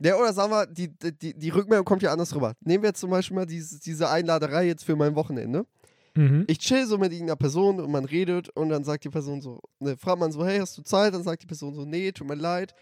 ja, 0.04 0.16
oder 0.16 0.34
sagen 0.34 0.52
wir, 0.52 0.66
die, 0.66 0.90
die, 0.90 1.34
die 1.34 1.50
Rückmeldung 1.50 1.86
kommt 1.86 2.02
ja 2.02 2.12
anders 2.12 2.34
rüber. 2.36 2.54
Nehmen 2.62 2.84
wir 2.84 2.90
jetzt 2.90 3.00
zum 3.00 3.12
Beispiel 3.12 3.36
mal 3.36 3.46
diese, 3.46 3.80
diese 3.80 4.10
Einladerei 4.10 4.66
jetzt 4.66 4.84
für 4.84 4.96
mein 4.96 5.16
Wochenende. 5.16 5.66
Mhm. 6.16 6.46
Ich 6.48 6.60
chill 6.60 6.86
so 6.88 6.98
mit 6.98 7.12
irgendeiner 7.12 7.38
Person 7.38 7.80
und 7.80 7.92
man 7.92 8.06
redet 8.06 8.50
und 8.50 8.70
dann 8.70 8.84
sagt 8.84 9.04
die 9.04 9.10
Person 9.10 9.42
so, 9.42 9.62
ne, 9.80 9.96
fragt 9.98 10.20
man 10.20 10.32
so, 10.32 10.46
hey, 10.46 10.60
hast 10.60 10.78
du 10.78 10.82
Zeit? 10.82 11.14
Dann 11.14 11.24
sagt 11.24 11.44
die 11.44 11.48
Person 11.48 11.76
so, 11.76 11.86
nee, 11.86 12.12
tut 12.12 12.28
mir 12.28 12.36
leid. 12.36 12.74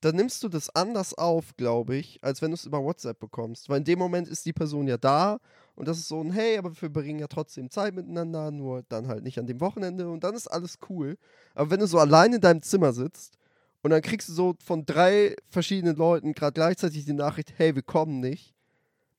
Dann 0.00 0.16
nimmst 0.16 0.42
du 0.42 0.48
das 0.48 0.68
anders 0.74 1.14
auf, 1.14 1.56
glaube 1.56 1.96
ich, 1.96 2.18
als 2.22 2.42
wenn 2.42 2.50
du 2.50 2.56
es 2.56 2.66
über 2.66 2.82
WhatsApp 2.82 3.18
bekommst. 3.20 3.68
Weil 3.68 3.78
in 3.78 3.84
dem 3.84 3.98
Moment 3.98 4.28
ist 4.28 4.44
die 4.44 4.52
Person 4.52 4.86
ja 4.86 4.98
da 4.98 5.38
und 5.76 5.88
das 5.88 5.98
ist 5.98 6.08
so 6.08 6.20
ein, 6.20 6.32
hey, 6.32 6.58
aber 6.58 6.70
wir 6.70 6.76
verbringen 6.76 7.20
ja 7.20 7.26
trotzdem 7.26 7.70
Zeit 7.70 7.94
miteinander, 7.94 8.50
nur 8.50 8.82
dann 8.88 9.08
halt 9.08 9.22
nicht 9.22 9.38
an 9.38 9.46
dem 9.46 9.60
Wochenende 9.60 10.08
und 10.10 10.24
dann 10.24 10.34
ist 10.34 10.48
alles 10.48 10.78
cool. 10.90 11.16
Aber 11.54 11.70
wenn 11.70 11.80
du 11.80 11.86
so 11.86 11.98
allein 11.98 12.34
in 12.34 12.40
deinem 12.40 12.62
Zimmer 12.62 12.92
sitzt 12.92 13.38
und 13.84 13.90
dann 13.90 14.00
kriegst 14.00 14.30
du 14.30 14.32
so 14.32 14.54
von 14.64 14.86
drei 14.86 15.36
verschiedenen 15.50 15.94
Leuten 15.94 16.32
gerade 16.32 16.54
gleichzeitig 16.54 17.04
die 17.04 17.12
Nachricht, 17.12 17.52
hey, 17.58 17.74
wir 17.74 17.82
kommen 17.82 18.18
nicht 18.18 18.54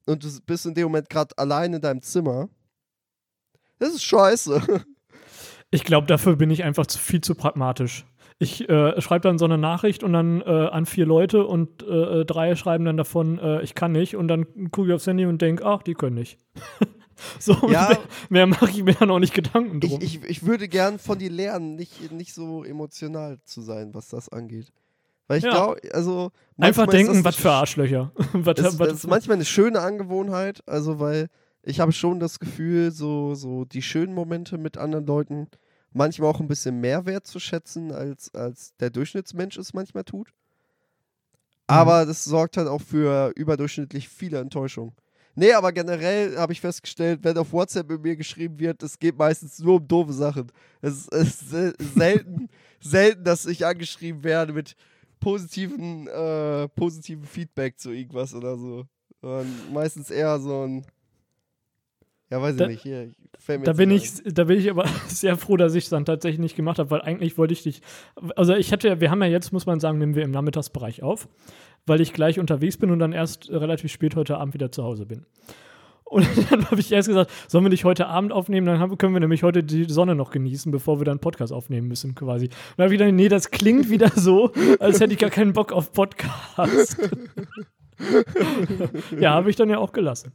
und 0.08 0.24
du 0.24 0.30
bist 0.48 0.66
in 0.66 0.74
dem 0.74 0.86
Moment 0.86 1.08
gerade 1.08 1.38
allein 1.38 1.74
in 1.74 1.82
deinem 1.82 2.02
Zimmer, 2.02 2.50
das 3.80 3.94
ist 3.94 4.04
scheiße. 4.04 4.86
Ich 5.72 5.84
glaube, 5.84 6.08
dafür 6.08 6.38
bin 6.38 6.52
ich 6.52 6.64
einfach 6.64 6.86
zu, 6.86 7.00
viel 7.00 7.20
zu 7.20 7.36
pragmatisch. 7.36 8.06
Ich 8.38 8.68
äh, 8.70 9.00
schreibe 9.02 9.22
dann 9.30 9.38
so 9.38 9.46
eine 9.46 9.58
Nachricht 9.58 10.04
und 10.04 10.12
dann 10.12 10.42
äh, 10.42 10.46
an 10.46 10.86
vier 10.86 11.06
Leute 11.06 11.46
und 11.48 11.84
äh, 11.84 12.26
drei 12.26 12.56
schreiben 12.56 12.84
dann 12.84 12.98
davon, 12.98 13.40
äh, 13.40 13.62
ich 13.62 13.76
kann 13.76 13.94
nicht. 13.94 14.16
Und 14.18 14.28
dann 14.28 14.72
gucke 14.72 14.90
ich 14.90 14.94
aufs 14.94 15.08
Handy 15.08 15.26
und 15.26 15.42
denke, 15.42 15.66
ach, 15.66 15.84
die 15.84 15.94
können 15.94 16.16
nicht. 16.16 16.38
so, 17.40 17.54
Ja. 17.70 17.88
mehr, 17.88 17.98
mehr 18.30 18.48
mache 18.48 18.70
ich 18.72 18.84
mir 18.84 18.94
dann 18.94 19.10
auch 19.12 19.20
nicht 19.20 19.34
Gedanken 19.34 19.80
Ich, 19.82 19.90
drum. 19.90 20.00
ich, 20.02 20.24
ich 20.26 20.46
würde 20.46 20.68
gern 20.68 21.00
von 21.00 21.18
dir 21.18 21.30
lernen, 21.32 21.76
nicht, 21.76 22.12
nicht 22.12 22.34
so 22.34 22.66
emotional 22.66 23.38
zu 23.46 23.62
sein, 23.62 23.94
was 23.94 24.10
das 24.10 24.28
angeht. 24.28 24.74
Weil 25.28 25.38
ich 25.38 25.46
Ja. 25.46 25.52
glaube, 25.52 25.80
also. 25.94 26.32
Einfach 26.60 26.84
ist 26.88 26.94
denken, 26.94 27.24
was 27.24 27.38
für 27.38 27.48
sch- 27.48 27.52
Arschlöcher. 27.54 28.12
was, 28.34 28.56
Das, 28.56 28.78
was, 28.80 28.88
das 28.90 28.98
ist 28.98 29.08
manchmal 29.08 29.36
eine 29.36 29.46
schöne 29.46 29.80
Angewohnheit, 29.80 30.62
also 30.68 31.00
weil 31.00 31.30
ich 31.64 31.80
habe 31.80 31.94
schon 31.94 32.20
das 32.20 32.40
Gefühl, 32.40 32.92
so, 32.92 33.34
so 33.34 33.64
die 33.66 33.82
schönen 33.82 34.14
Momente 34.14 34.58
mit 34.58 34.78
anderen 34.78 35.06
Leuten 35.08 35.48
manchmal 35.96 36.30
auch 36.30 36.40
ein 36.40 36.48
bisschen 36.48 36.80
mehr 36.80 37.06
wertzuschätzen, 37.06 37.92
als, 37.92 38.34
als 38.36 38.76
der 38.78 38.90
Durchschnittsmensch 38.90 39.58
es 39.58 39.74
manchmal 39.74 40.04
tut. 40.04 40.34
Aber 41.68 42.06
das 42.06 42.24
sorgt 42.24 42.58
halt 42.58 42.68
auch 42.68 42.82
für 42.82 43.32
überdurchschnittlich 43.36 44.08
viele 44.08 44.40
Enttäuschungen. 44.40 44.94
Nee, 45.38 45.52
aber 45.54 45.72
generell 45.74 46.38
habe 46.38 46.54
ich 46.54 46.62
festgestellt, 46.62 47.20
wenn 47.24 47.38
auf 47.38 47.52
WhatsApp 47.52 47.90
mit 47.90 48.02
mir 48.04 48.16
geschrieben 48.16 48.60
wird, 48.60 48.82
es 48.84 49.00
geht 49.00 49.18
meistens 49.18 49.60
nur 49.60 49.76
um 49.78 49.88
doofe 49.88 50.14
Sachen. 50.14 50.52
Es, 50.82 51.08
ist 51.08 51.50
sel- 51.50 51.76
selten, 51.96 52.48
selten, 52.80 53.24
dass 53.24 53.46
ich 53.46 53.66
angeschrieben 53.66 54.24
werde 54.24 54.54
mit 54.54 54.76
positiven, 55.20 56.08
äh, 56.08 56.70
positiven 56.70 57.26
Feedback 57.26 57.80
zu 57.80 57.92
irgendwas 57.92 58.34
oder 58.34 58.58
so. 58.58 58.86
Und 59.22 59.74
meistens 59.74 60.10
eher 60.10 60.40
so 60.40 60.66
ein 60.68 60.86
Ja, 62.32 62.42
weiß 62.42 62.56
Da- 62.56 62.66
ich 62.66 62.70
nicht. 62.72 62.82
Hier, 62.84 63.12
Da 63.64 63.74
bin, 63.74 63.92
ich, 63.92 64.12
da 64.26 64.46
bin 64.46 64.58
ich 64.60 64.70
aber 64.70 64.86
sehr 65.08 65.38
froh, 65.38 65.58
dass 65.58 65.76
ich 65.76 65.84
es 65.86 65.90
dann 65.90 66.06
tatsächlich 66.06 66.40
nicht 66.40 66.56
gemacht 66.56 66.80
habe, 66.80 66.90
weil 66.90 67.02
eigentlich 67.02 67.38
wollte 67.38 67.54
ich 67.54 67.64
dich. 67.64 67.82
Also 68.36 68.56
ich 68.56 68.72
hatte 68.72 68.88
ja, 68.88 69.00
wir 69.02 69.12
haben 69.12 69.22
ja 69.22 69.30
jetzt, 69.30 69.52
muss 69.54 69.66
man 69.66 69.80
sagen, 69.80 70.00
nehmen 70.00 70.16
wir 70.16 70.24
im 70.24 70.32
Nachmittagsbereich 70.32 71.04
auf, 71.04 71.28
weil 71.86 72.02
ich 72.02 72.14
gleich 72.14 72.40
unterwegs 72.40 72.78
bin 72.78 72.90
und 72.92 73.00
dann 73.00 73.12
erst 73.14 73.50
relativ 73.52 73.92
spät 73.92 74.16
heute 74.16 74.38
Abend 74.38 74.54
wieder 74.54 74.72
zu 74.72 74.84
Hause 74.84 75.06
bin. 75.06 75.26
Und 76.04 76.26
dann 76.52 76.66
habe 76.70 76.80
ich 76.80 76.92
erst 76.92 77.08
gesagt, 77.08 77.32
sollen 77.48 77.66
wir 77.66 77.70
nicht 77.70 77.84
heute 77.86 78.08
Abend 78.08 78.32
aufnehmen, 78.32 78.66
dann 78.68 78.80
haben, 78.80 78.98
können 78.98 79.14
wir 79.14 79.20
nämlich 79.20 79.44
heute 79.44 79.64
die 79.64 79.86
Sonne 79.86 80.16
noch 80.16 80.32
genießen, 80.32 80.72
bevor 80.72 81.00
wir 81.00 81.06
dann 81.06 81.20
Podcast 81.20 81.52
aufnehmen 81.54 81.88
müssen, 81.88 82.16
quasi. 82.16 82.46
Und 82.46 82.54
dann 82.78 82.86
habe 82.86 82.94
ich 82.94 83.00
gedacht, 83.00 83.14
nee, 83.16 83.28
das 83.28 83.52
klingt 83.52 83.90
wieder 83.90 84.10
so, 84.16 84.52
als 84.80 85.00
hätte 85.00 85.14
ich 85.14 85.20
gar 85.20 85.30
keinen 85.32 85.54
Bock 85.54 85.72
auf 85.72 85.92
Podcast. 85.92 86.98
ja, 89.20 89.34
habe 89.34 89.50
ich 89.50 89.56
dann 89.56 89.70
ja 89.70 89.78
auch 89.78 89.92
gelassen. 89.92 90.32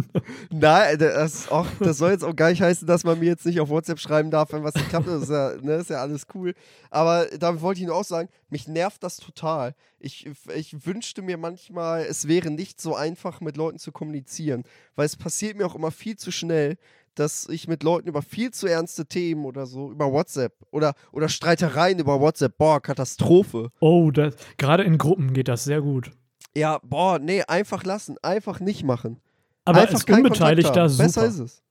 Nein, 0.50 0.98
das, 0.98 1.50
auch, 1.50 1.66
das 1.80 1.98
soll 1.98 2.12
jetzt 2.12 2.24
auch 2.24 2.34
gar 2.34 2.50
nicht 2.50 2.62
heißen, 2.62 2.86
dass 2.86 3.04
man 3.04 3.18
mir 3.18 3.26
jetzt 3.26 3.46
nicht 3.46 3.60
auf 3.60 3.68
WhatsApp 3.68 3.98
schreiben 3.98 4.30
darf, 4.30 4.52
wenn 4.52 4.64
was 4.64 4.74
nicht 4.74 4.88
klappt. 4.88 5.08
Das 5.08 5.22
ist 5.22 5.30
ja, 5.30 5.52
ne, 5.60 5.74
ist 5.74 5.90
ja 5.90 6.00
alles 6.00 6.26
cool. 6.34 6.54
Aber 6.90 7.26
damit 7.38 7.62
wollte 7.62 7.80
ich 7.80 7.86
nur 7.86 7.96
auch 7.96 8.04
sagen, 8.04 8.28
mich 8.48 8.68
nervt 8.68 9.02
das 9.02 9.18
total. 9.18 9.74
Ich, 9.98 10.28
ich 10.54 10.86
wünschte 10.86 11.22
mir 11.22 11.36
manchmal, 11.36 12.02
es 12.02 12.28
wäre 12.28 12.50
nicht 12.50 12.80
so 12.80 12.94
einfach, 12.94 13.40
mit 13.40 13.56
Leuten 13.56 13.78
zu 13.78 13.92
kommunizieren. 13.92 14.64
Weil 14.96 15.06
es 15.06 15.16
passiert 15.16 15.56
mir 15.56 15.66
auch 15.66 15.74
immer 15.74 15.90
viel 15.90 16.16
zu 16.16 16.32
schnell, 16.32 16.76
dass 17.14 17.48
ich 17.48 17.68
mit 17.68 17.82
Leuten 17.82 18.08
über 18.08 18.22
viel 18.22 18.52
zu 18.52 18.66
ernste 18.66 19.06
Themen 19.06 19.44
oder 19.44 19.66
so, 19.66 19.90
über 19.90 20.12
WhatsApp 20.12 20.54
oder, 20.70 20.94
oder 21.12 21.28
Streitereien 21.28 21.98
über 21.98 22.20
WhatsApp, 22.20 22.56
boah, 22.56 22.80
Katastrophe. 22.80 23.70
Oh, 23.80 24.10
gerade 24.56 24.82
in 24.84 24.98
Gruppen 24.98 25.32
geht 25.32 25.48
das 25.48 25.64
sehr 25.64 25.82
gut. 25.82 26.10
Ja, 26.54 26.78
boah, 26.82 27.18
nee, 27.18 27.42
einfach 27.42 27.84
lassen, 27.84 28.16
einfach 28.22 28.60
nicht 28.60 28.84
machen. 28.84 29.20
Aber 29.64 29.80
einfach 29.80 29.94
als 29.94 30.04
Unbeteiligter 30.04 30.88
super. 30.88 31.04
Besser 31.04 31.26
ist 31.26 31.38
es. 31.38 31.62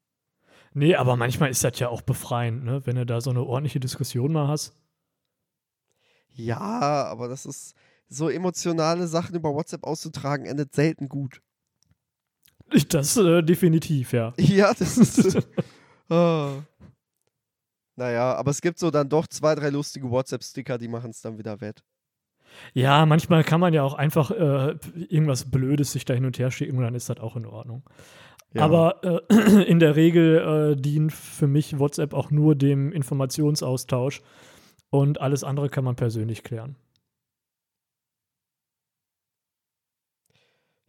Nee, 0.73 0.95
aber 0.95 1.17
manchmal 1.17 1.49
ist 1.49 1.63
das 1.63 1.77
ja 1.79 1.89
auch 1.89 2.01
befreiend, 2.01 2.63
ne? 2.63 2.85
wenn 2.85 2.95
du 2.95 3.05
da 3.05 3.19
so 3.19 3.29
eine 3.29 3.43
ordentliche 3.43 3.79
Diskussion 3.79 4.31
mal 4.31 4.47
hast. 4.47 4.73
Ja, 6.33 6.59
aber 6.59 7.27
das 7.27 7.45
ist 7.45 7.75
so 8.07 8.29
emotionale 8.29 9.07
Sachen 9.07 9.35
über 9.35 9.53
WhatsApp 9.53 9.83
auszutragen, 9.83 10.45
endet 10.45 10.73
selten 10.73 11.09
gut. 11.09 11.41
Das 12.87 13.17
äh, 13.17 13.41
definitiv, 13.41 14.13
ja. 14.13 14.33
Ja, 14.37 14.73
das 14.73 14.97
ist. 14.97 15.47
oh. 16.09 16.53
Naja, 17.97 18.35
aber 18.35 18.51
es 18.51 18.61
gibt 18.61 18.79
so 18.79 18.89
dann 18.89 19.09
doch 19.09 19.27
zwei, 19.27 19.53
drei 19.53 19.69
lustige 19.69 20.09
WhatsApp-Sticker, 20.09 20.77
die 20.77 20.87
machen 20.87 21.11
es 21.11 21.21
dann 21.21 21.37
wieder 21.37 21.59
wett. 21.59 21.83
Ja, 22.73 23.05
manchmal 23.05 23.43
kann 23.43 23.59
man 23.59 23.73
ja 23.73 23.83
auch 23.83 23.93
einfach 23.93 24.31
äh, 24.31 24.75
irgendwas 25.09 25.49
Blödes 25.49 25.91
sich 25.91 26.05
da 26.05 26.13
hin 26.13 26.25
und 26.25 26.39
her 26.39 26.51
schicken 26.51 26.77
und 26.77 26.83
dann 26.83 26.95
ist 26.95 27.09
das 27.09 27.19
auch 27.19 27.35
in 27.35 27.45
Ordnung. 27.45 27.83
Ja. 28.53 28.63
Aber 28.63 29.23
äh, 29.29 29.63
in 29.69 29.79
der 29.79 29.95
Regel 29.95 30.73
äh, 30.77 30.81
dient 30.81 31.13
für 31.13 31.47
mich 31.47 31.79
WhatsApp 31.79 32.13
auch 32.13 32.31
nur 32.31 32.55
dem 32.55 32.91
Informationsaustausch 32.91 34.21
und 34.89 35.21
alles 35.21 35.43
andere 35.43 35.69
kann 35.69 35.83
man 35.83 35.95
persönlich 35.95 36.43
klären. 36.43 36.75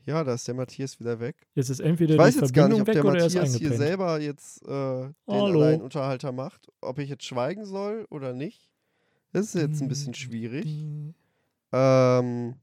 Ja, 0.05 0.25
da 0.25 0.35
ist 0.35 0.49
der 0.49 0.55
Matthias 0.55 0.99
wieder 0.99 1.21
weg. 1.21 1.37
Jetzt 1.55 1.71
ist 1.71 1.79
entweder 1.79 2.15
Ich 2.15 2.21
weiß 2.21 2.35
jetzt 2.35 2.53
gar 2.53 2.69
Verbindung 2.69 2.81
nicht, 2.81 2.99
ob 2.99 3.05
der 3.05 3.21
er 3.21 3.23
Matthias 3.25 3.55
hier 3.57 3.73
selber 3.73 4.21
jetzt 4.21 4.63
äh, 4.65 4.69
den. 4.69 5.13
Alleinunterhalter 5.27 6.33
macht. 6.33 6.69
Ob 6.81 6.99
ich 6.99 7.09
jetzt 7.09 7.25
schweigen 7.25 7.65
soll 7.65 8.07
oder 8.11 8.33
nicht. 8.33 8.69
Das 9.33 9.47
ist 9.47 9.55
jetzt 9.55 9.81
ein 9.81 9.89
bisschen 9.89 10.15
schwierig. 10.15 10.67
Ähm, 11.73 12.57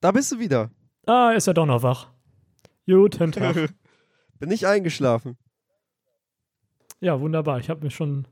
da 0.00 0.12
bist 0.12 0.32
du 0.32 0.38
wieder. 0.38 0.70
Ah, 1.06 1.32
ist 1.32 1.46
er 1.46 1.54
doch 1.54 1.66
noch 1.66 1.82
wach. 1.82 2.10
Guten 2.86 3.32
Tag. 3.32 3.56
Bin 4.38 4.50
ich 4.50 4.66
eingeschlafen. 4.66 5.38
Ja, 7.00 7.20
wunderbar. 7.20 7.58
Ich 7.58 7.70
habe 7.70 7.82
mir 7.82 7.90
schon, 7.90 8.26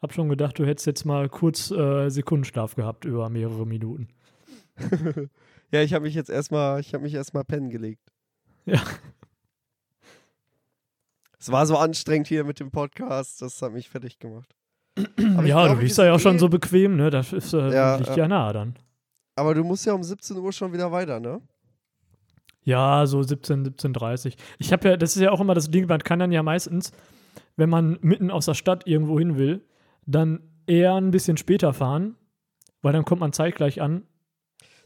hab 0.00 0.12
schon 0.12 0.28
gedacht, 0.28 0.58
du 0.58 0.66
hättest 0.66 0.86
jetzt 0.86 1.04
mal 1.04 1.28
kurz 1.28 1.70
äh, 1.70 2.08
Sekundenschlaf 2.08 2.74
gehabt 2.76 3.04
über 3.04 3.28
mehrere 3.28 3.66
Minuten. 3.66 4.08
ja, 5.72 5.82
ich 5.82 5.94
habe 5.94 6.04
mich 6.04 6.14
jetzt 6.14 6.30
erstmal, 6.30 6.80
ich 6.80 6.94
habe 6.94 7.04
mich 7.04 7.14
erstmal 7.14 7.44
pennen 7.44 7.70
gelegt. 7.70 8.12
Ja. 8.64 8.82
Es 11.38 11.52
war 11.52 11.66
so 11.66 11.76
anstrengend 11.76 12.26
hier 12.26 12.44
mit 12.44 12.58
dem 12.58 12.70
Podcast, 12.70 13.42
das 13.42 13.62
hat 13.62 13.72
mich 13.72 13.88
fertig 13.88 14.18
gemacht. 14.18 14.56
Aber 14.96 15.44
ja, 15.46 15.64
glaube, 15.64 15.76
du 15.76 15.82
liegst 15.82 15.98
da 15.98 16.06
ja 16.06 16.14
auch 16.14 16.20
schon 16.20 16.38
so 16.38 16.48
bequem, 16.48 16.96
ne? 16.96 17.10
Das 17.10 17.32
ist, 17.32 17.52
äh, 17.52 17.72
Ja, 17.72 17.96
liegt 17.96 18.08
ja. 18.10 18.16
ja 18.16 18.28
nahe 18.28 18.52
dann. 18.52 18.74
Aber 19.34 19.54
du 19.54 19.62
musst 19.62 19.84
ja 19.84 19.92
um 19.92 20.02
17 20.02 20.36
Uhr 20.38 20.52
schon 20.52 20.72
wieder 20.72 20.90
weiter, 20.90 21.20
ne? 21.20 21.40
Ja, 22.62 23.06
so 23.06 23.22
17, 23.22 23.64
17.30 23.76 24.34
Ich 24.58 24.72
habe 24.72 24.88
ja, 24.88 24.96
das 24.96 25.14
ist 25.14 25.22
ja 25.22 25.30
auch 25.30 25.40
immer 25.40 25.54
das 25.54 25.70
Ding, 25.70 25.86
man 25.86 26.00
kann 26.00 26.18
dann 26.18 26.32
ja 26.32 26.42
meistens, 26.42 26.90
wenn 27.56 27.68
man 27.70 27.98
mitten 28.00 28.30
aus 28.30 28.46
der 28.46 28.54
Stadt 28.54 28.86
irgendwo 28.86 29.18
hin 29.18 29.36
will, 29.36 29.64
dann 30.06 30.40
eher 30.66 30.94
ein 30.94 31.10
bisschen 31.10 31.36
später 31.36 31.72
fahren, 31.72 32.16
weil 32.82 32.92
dann 32.92 33.04
kommt 33.04 33.20
man 33.20 33.32
zeitgleich 33.32 33.80
an, 33.80 34.02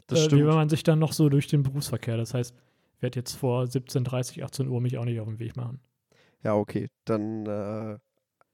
Das 0.07 0.19
äh, 0.19 0.21
wie 0.23 0.25
stimmt. 0.25 0.47
wenn 0.47 0.55
man 0.55 0.69
sich 0.69 0.83
dann 0.83 0.99
noch 0.99 1.13
so 1.13 1.29
durch 1.29 1.47
den 1.47 1.63
Berufsverkehr. 1.63 2.17
Das 2.17 2.33
heißt, 2.33 2.53
ich 2.97 3.01
werde 3.01 3.19
jetzt 3.19 3.33
vor 3.33 3.63
17.30, 3.63 4.43
18 4.43 4.67
Uhr 4.67 4.79
mich 4.81 4.97
auch 4.97 5.05
nicht 5.05 5.19
auf 5.19 5.27
den 5.27 5.39
Weg 5.39 5.55
machen. 5.55 5.79
Ja, 6.43 6.53
okay. 6.55 6.87
Dann, 7.05 7.45
äh, 7.47 7.97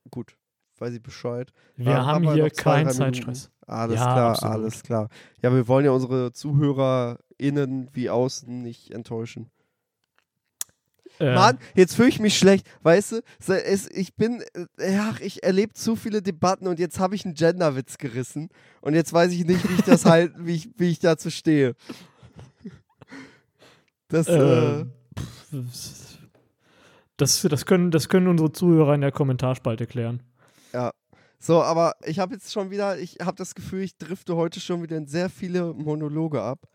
gut. 0.09 0.37
Weiß 0.79 0.93
ich 0.93 1.01
Bescheid. 1.01 1.51
Wir 1.75 1.85
Dann 1.85 2.05
haben 2.05 2.23
wir 2.23 2.33
hier 2.33 2.49
keinen. 2.49 2.89
Zeitstress. 2.89 3.49
Alles 3.65 3.95
Ja, 3.99 4.03
klar, 4.03 4.29
absolut. 4.31 4.55
alles 4.55 4.83
klar. 4.83 5.09
Ja, 5.41 5.53
wir 5.53 5.67
wollen 5.67 5.85
ja 5.85 5.91
unsere 5.91 6.31
ZuhörerInnen 6.31 7.89
wie 7.93 8.09
außen 8.09 8.61
nicht 8.61 8.91
enttäuschen. 8.91 9.49
Äh, 11.19 11.33
Mann, 11.33 11.57
jetzt 11.73 11.95
fühle 11.95 12.09
ich 12.09 12.19
mich 12.19 12.37
schlecht, 12.37 12.67
weißt 12.83 13.13
du? 13.13 13.21
Es, 13.47 13.89
ich 13.89 14.15
bin, 14.15 14.43
äh, 14.77 14.97
ach, 14.99 15.19
ich 15.19 15.43
erlebe 15.43 15.73
zu 15.73 15.95
viele 15.95 16.21
Debatten 16.21 16.67
und 16.67 16.79
jetzt 16.79 16.99
habe 16.99 17.15
ich 17.15 17.25
einen 17.25 17.33
Genderwitz 17.33 17.97
gerissen 17.97 18.49
und 18.81 18.93
jetzt 18.93 19.11
weiß 19.13 19.31
ich 19.31 19.45
nicht, 19.45 19.67
wie 19.67 19.73
ich 19.73 19.81
das 19.81 20.05
halt, 20.05 20.33
wie 20.37 20.55
ich, 20.55 20.69
wie 20.77 20.89
ich 20.89 20.99
dazu 20.99 21.31
stehe. 21.31 21.75
Das, 24.09 24.27
äh, 24.27 24.81
äh, 24.81 24.85
das, 27.17 27.39
das, 27.49 27.65
können, 27.65 27.91
das 27.91 28.09
können 28.09 28.27
unsere 28.27 28.51
Zuhörer 28.51 28.93
in 28.93 29.01
der 29.01 29.11
Kommentarspalte 29.11 29.87
klären. 29.87 30.21
So, 31.39 31.61
aber 31.61 31.95
ich 32.05 32.19
habe 32.19 32.33
jetzt 32.33 32.51
schon 32.51 32.71
wieder, 32.71 32.97
ich 32.97 33.17
habe 33.21 33.37
das 33.37 33.53
Gefühl, 33.53 33.83
ich 33.83 33.97
drifte 33.97 34.35
heute 34.35 34.59
schon 34.59 34.81
wieder 34.81 34.97
in 34.97 35.07
sehr 35.07 35.29
viele 35.29 35.73
Monologe 35.73 36.41
ab. 36.41 36.67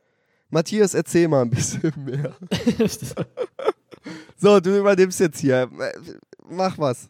Matthias, 0.50 0.94
erzähl 0.94 1.28
mal 1.28 1.42
ein 1.42 1.50
bisschen 1.50 1.92
mehr. 2.04 2.36
So, 4.36 4.58
du 4.60 4.76
übernimmst 4.76 5.20
jetzt 5.20 5.38
hier. 5.38 5.70
Mach 6.44 6.76
was. 6.76 7.08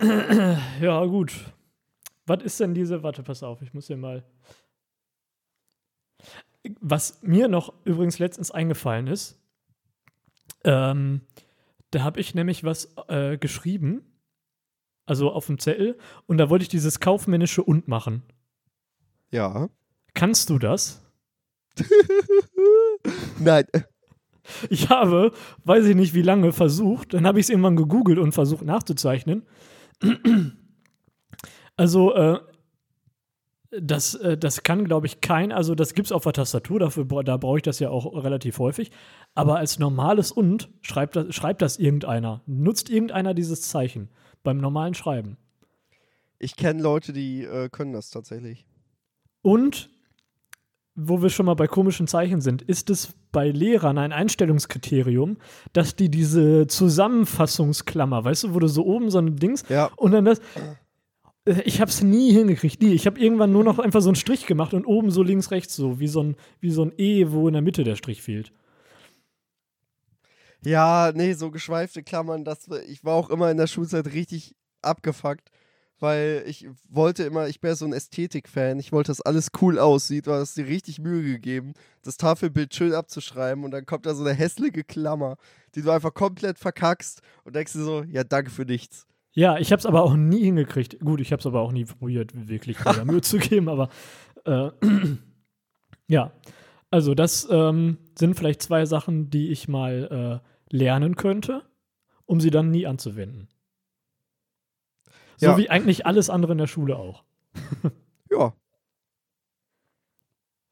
ja, 0.00 1.04
gut. 1.06 1.32
Was 2.26 2.42
ist 2.42 2.58
denn 2.60 2.74
diese? 2.74 3.02
Warte, 3.02 3.22
pass 3.22 3.42
auf, 3.42 3.62
ich 3.62 3.72
muss 3.72 3.86
hier 3.86 3.96
mal. 3.96 4.24
Was 6.80 7.22
mir 7.22 7.48
noch 7.48 7.72
übrigens 7.84 8.18
letztens 8.18 8.50
eingefallen 8.50 9.06
ist, 9.06 9.38
ähm, 10.64 11.22
da 11.90 12.02
habe 12.02 12.20
ich 12.20 12.34
nämlich 12.34 12.64
was 12.64 12.94
äh, 13.08 13.38
geschrieben, 13.38 14.02
also 15.10 15.30
auf 15.32 15.46
dem 15.46 15.58
Zettel, 15.58 15.98
und 16.26 16.38
da 16.38 16.48
wollte 16.48 16.62
ich 16.62 16.68
dieses 16.68 17.00
kaufmännische 17.00 17.62
und 17.62 17.88
machen. 17.88 18.22
Ja. 19.32 19.68
Kannst 20.14 20.50
du 20.50 20.58
das? 20.58 21.02
Nein. 23.40 23.64
Ich 24.68 24.88
habe, 24.88 25.32
weiß 25.64 25.86
ich 25.86 25.96
nicht 25.96 26.14
wie 26.14 26.22
lange, 26.22 26.52
versucht, 26.52 27.14
dann 27.14 27.26
habe 27.26 27.40
ich 27.40 27.46
es 27.46 27.50
irgendwann 27.50 27.76
gegoogelt 27.76 28.18
und 28.18 28.32
versucht 28.32 28.64
nachzuzeichnen. 28.64 29.46
Also, 31.76 32.12
äh, 32.14 32.38
das, 33.70 34.14
äh, 34.16 34.36
das 34.36 34.64
kann, 34.64 34.84
glaube 34.84 35.06
ich, 35.06 35.22
kein, 35.22 35.50
also 35.50 35.74
das 35.74 35.94
gibt 35.94 36.08
es 36.08 36.12
auf 36.12 36.24
der 36.24 36.34
Tastatur, 36.34 36.78
dafür, 36.78 37.06
da 37.24 37.38
brauche 37.38 37.56
ich 37.56 37.62
das 37.62 37.78
ja 37.78 37.88
auch 37.88 38.22
relativ 38.22 38.58
häufig. 38.58 38.90
Aber 39.34 39.56
als 39.56 39.78
normales 39.78 40.30
und 40.30 40.68
schreibt 40.82 41.16
das, 41.16 41.34
schreibt 41.34 41.62
das 41.62 41.78
irgendeiner. 41.78 42.42
Nutzt 42.44 42.90
irgendeiner 42.90 43.32
dieses 43.32 43.62
Zeichen 43.62 44.10
beim 44.42 44.58
normalen 44.58 44.94
Schreiben. 44.94 45.36
Ich 46.38 46.56
kenne 46.56 46.82
Leute, 46.82 47.12
die 47.12 47.44
äh, 47.44 47.68
können 47.68 47.92
das 47.92 48.10
tatsächlich. 48.10 48.64
Und, 49.42 49.90
wo 50.94 51.22
wir 51.22 51.30
schon 51.30 51.46
mal 51.46 51.54
bei 51.54 51.66
komischen 51.66 52.06
Zeichen 52.06 52.40
sind, 52.40 52.62
ist 52.62 52.90
es 52.90 53.14
bei 53.32 53.50
Lehrern 53.50 53.98
ein 53.98 54.12
Einstellungskriterium, 54.12 55.36
dass 55.72 55.96
die 55.96 56.10
diese 56.10 56.66
Zusammenfassungsklammer, 56.66 58.24
weißt 58.24 58.44
du, 58.44 58.54
wo 58.54 58.58
du 58.58 58.68
so 58.68 58.84
oben 58.84 59.10
so 59.10 59.18
ein 59.18 59.36
Dings 59.36 59.64
Ja. 59.68 59.90
und 59.96 60.12
dann 60.12 60.24
das. 60.24 60.40
Äh, 61.46 61.62
Ich 61.64 61.80
habe 61.80 61.90
es 61.90 62.02
nie 62.02 62.32
hingekriegt, 62.32 62.82
nie. 62.82 62.92
Ich 62.92 63.06
habe 63.06 63.18
irgendwann 63.18 63.52
nur 63.52 63.64
noch 63.64 63.78
einfach 63.78 64.00
so 64.02 64.10
einen 64.10 64.16
Strich 64.16 64.46
gemacht 64.46 64.74
und 64.74 64.84
oben 64.84 65.10
so 65.10 65.22
links, 65.22 65.50
rechts 65.50 65.74
so, 65.74 65.98
wie 66.00 66.08
so 66.08 66.22
ein, 66.22 66.36
wie 66.60 66.70
so 66.70 66.82
ein 66.84 66.92
E, 66.98 67.26
wo 67.30 67.48
in 67.48 67.54
der 67.54 67.62
Mitte 67.62 67.82
der 67.84 67.96
Strich 67.96 68.20
fehlt. 68.22 68.52
Ja, 70.64 71.12
nee, 71.14 71.32
so 71.32 71.50
geschweifte 71.50 72.02
Klammern, 72.02 72.44
das, 72.44 72.68
ich 72.86 73.04
war 73.04 73.14
auch 73.14 73.30
immer 73.30 73.50
in 73.50 73.56
der 73.56 73.66
Schulzeit 73.66 74.06
richtig 74.12 74.54
abgefuckt, 74.82 75.50
weil 75.98 76.42
ich 76.46 76.68
wollte 76.88 77.24
immer, 77.24 77.48
ich 77.48 77.60
bin 77.60 77.70
ja 77.70 77.74
so 77.76 77.86
ein 77.86 77.92
Ästhetik-Fan, 77.92 78.78
ich 78.78 78.92
wollte, 78.92 79.10
dass 79.10 79.20
alles 79.20 79.50
cool 79.60 79.78
aussieht, 79.78 80.26
weil 80.26 80.40
es 80.42 80.54
dir 80.54 80.66
richtig 80.66 80.98
Mühe 80.98 81.22
gegeben, 81.22 81.72
das 82.02 82.16
Tafelbild 82.16 82.74
schön 82.74 82.92
abzuschreiben 82.92 83.64
und 83.64 83.70
dann 83.70 83.86
kommt 83.86 84.06
da 84.06 84.14
so 84.14 84.24
eine 84.24 84.34
hässliche 84.34 84.84
Klammer, 84.84 85.36
die 85.74 85.82
du 85.82 85.90
einfach 85.90 86.12
komplett 86.12 86.58
verkackst 86.58 87.22
und 87.44 87.56
denkst 87.56 87.72
dir 87.72 87.84
so, 87.84 88.02
ja, 88.02 88.24
danke 88.24 88.50
für 88.50 88.64
nichts. 88.64 89.06
Ja, 89.32 89.58
ich 89.58 89.70
habe 89.70 89.78
es 89.78 89.86
aber 89.86 90.02
auch 90.02 90.16
nie 90.16 90.42
hingekriegt. 90.42 90.98
Gut, 91.00 91.20
ich 91.20 91.32
habe 91.32 91.40
es 91.40 91.46
aber 91.46 91.60
auch 91.60 91.72
nie 91.72 91.84
probiert, 91.84 92.32
wirklich 92.48 92.76
Mühe 93.04 93.20
zu 93.22 93.38
geben, 93.38 93.68
aber 93.68 93.88
äh, 94.44 94.70
ja. 96.08 96.32
Also, 96.90 97.14
das 97.14 97.46
ähm, 97.48 97.98
sind 98.20 98.34
vielleicht 98.34 98.62
zwei 98.62 98.84
Sachen, 98.86 99.30
die 99.30 99.48
ich 99.50 99.66
mal 99.66 100.40
äh, 100.70 100.74
lernen 100.76 101.16
könnte, 101.16 101.64
um 102.26 102.40
sie 102.40 102.50
dann 102.50 102.70
nie 102.70 102.86
anzuwenden. 102.86 103.48
So 105.38 105.46
Ja. 105.46 105.56
wie 105.58 105.70
eigentlich 105.70 106.06
alles 106.06 106.30
andere 106.30 106.52
in 106.52 106.58
der 106.58 106.66
Schule 106.68 106.96
auch. 106.96 107.24
Ja, 108.30 108.54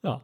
Ja. 0.05 0.23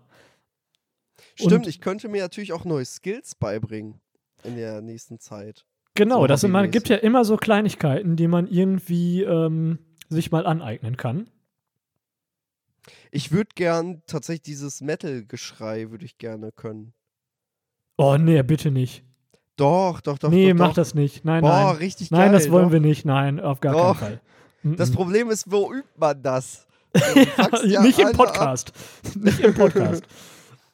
stimmt, 1.34 1.52
Und- 1.52 1.66
ich 1.66 1.80
könnte 1.80 2.08
mir 2.08 2.22
natürlich 2.22 2.52
auch 2.52 2.64
neue 2.64 2.84
Skills 2.84 3.34
beibringen 3.34 4.00
in 4.44 4.54
der 4.56 4.80
nächsten 4.82 5.18
Zeit. 5.18 5.66
Genau, 5.94 6.20
So 6.20 6.26
das 6.28 6.42
hobbymäßig. 6.44 6.70
gibt 6.70 6.88
ja 6.90 6.96
immer 6.96 7.24
so 7.24 7.36
Kleinigkeiten, 7.36 8.14
die 8.16 8.28
man 8.28 8.46
irgendwie 8.46 9.22
ähm, 9.22 9.78
sich 10.08 10.30
mal 10.30 10.46
aneignen 10.46 10.96
kann. 10.96 11.28
Ich 13.10 13.32
würde 13.32 13.50
gern 13.54 14.02
tatsächlich 14.06 14.42
dieses 14.42 14.80
Metal-Geschrei 14.80 15.90
würde 15.90 16.04
ich 16.04 16.18
gerne 16.18 16.52
können. 16.52 16.92
Oh, 17.96 18.16
nee, 18.18 18.42
bitte 18.42 18.70
nicht. 18.70 19.04
Doch, 19.56 20.00
doch, 20.00 20.18
doch. 20.18 20.30
nee, 20.30 20.50
doch, 20.52 20.58
mach 20.58 20.68
doch. 20.68 20.74
das 20.74 20.94
nicht. 20.94 21.24
Nein, 21.24 21.42
Boah, 21.42 21.66
nein. 21.68 21.76
richtig 21.76 22.10
Nein, 22.10 22.30
geil. 22.30 22.32
das 22.32 22.50
wollen 22.50 22.66
doch. 22.66 22.72
wir 22.72 22.80
nicht. 22.80 23.04
Nein, 23.04 23.38
auf 23.40 23.60
gar 23.60 23.74
keinen 23.74 23.94
Fall. 23.94 24.20
Das 24.64 24.90
Problem 24.90 25.30
ist, 25.30 25.50
wo 25.50 25.72
übt 25.72 25.88
man 25.96 26.22
das? 26.22 26.66
Ja 27.64 27.82
nicht 27.82 27.98
im 27.98 28.08
ab. 28.08 28.12
Podcast. 28.16 28.72
nicht 29.20 29.40
im 29.40 29.54
Podcast. 29.54 30.04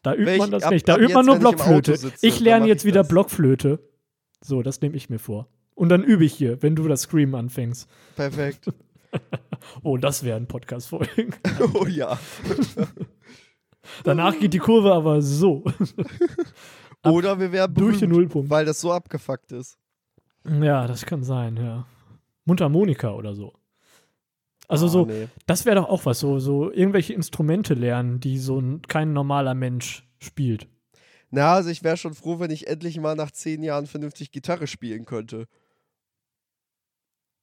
Da 0.03 0.13
übt 0.15 0.27
Welch- 0.27 0.39
man 0.39 0.51
das 0.51 0.63
ab- 0.65 0.71
nicht. 0.73 0.89
Da 0.89 0.97
übt 0.97 1.13
man 1.15 1.27
nur 1.27 1.35
ich 1.37 1.41
Blockflöte. 1.41 2.13
Ich 2.23 2.37
dann 2.37 2.45
lerne 2.45 2.67
jetzt 2.69 2.83
ich 2.83 2.87
wieder 2.87 3.01
das. 3.01 3.09
Blockflöte. 3.09 3.81
So, 4.43 4.63
das 4.63 4.81
nehme 4.81 4.97
ich 4.97 5.11
mir 5.11 5.19
vor. 5.19 5.49
Und 5.75 5.89
dann 5.91 6.03
übe 6.05 6.25
ich 6.25 6.33
hier, 6.35 6.63
wenn 6.63 6.77
du 6.77 6.89
das 6.89 7.03
Scream 7.03 7.35
anfängst. 7.35 7.89
Perfekt. 8.17 8.71
Oh, 9.83 9.97
das 9.97 10.23
wäre 10.23 10.37
ein 10.37 10.47
Podcast-Folgen. 10.47 11.35
oh 11.75 11.85
ja. 11.87 12.17
Danach 14.05 14.39
geht 14.39 14.55
die 14.55 14.59
Kurve 14.61 14.93
aber 14.95 15.21
so. 15.21 15.65
Oder 17.05 17.39
wir 17.41 17.53
werden 17.53 17.75
durch 17.75 17.99
den 17.99 18.11
berühmt, 18.11 18.25
Nullpunkt. 18.29 18.51
weil 18.51 18.65
das 18.65 18.81
so 18.81 18.93
abgefuckt 18.93 19.53
ist. 19.53 19.79
Ja, 20.45 20.87
das 20.87 21.07
kann 21.07 21.23
sein, 21.23 21.57
ja. 21.57 21.87
Mundharmonika 22.45 23.13
oder 23.13 23.35
so. 23.35 23.53
Also 24.69 24.87
Ah, 24.87 24.89
so, 24.89 25.07
nee. 25.07 25.29
das 25.47 25.65
wäre 25.67 25.77
doch 25.77 25.89
auch 25.89 26.05
was, 26.07 26.21
so, 26.21 26.39
so 26.39 26.71
irgendwelche 26.71 27.13
Instrumente 27.13 27.75
lernen, 27.75 28.21
die 28.21 28.39
so 28.39 28.61
ein, 28.61 28.83
kein 28.83 29.13
normaler 29.13 29.55
Mensch 29.55 30.07
spielt. 30.19 30.69
Na, 31.31 31.55
also 31.55 31.71
ich 31.71 31.83
wäre 31.85 31.97
schon 31.97 32.15
froh, 32.15 32.39
wenn 32.39 32.51
ich 32.51 32.67
endlich 32.67 32.99
mal 32.99 33.15
nach 33.17 33.31
zehn 33.31 33.63
Jahren 33.63 33.87
vernünftig 33.87 34.31
Gitarre 34.33 34.67
spielen 34.67 35.05
könnte. 35.07 35.47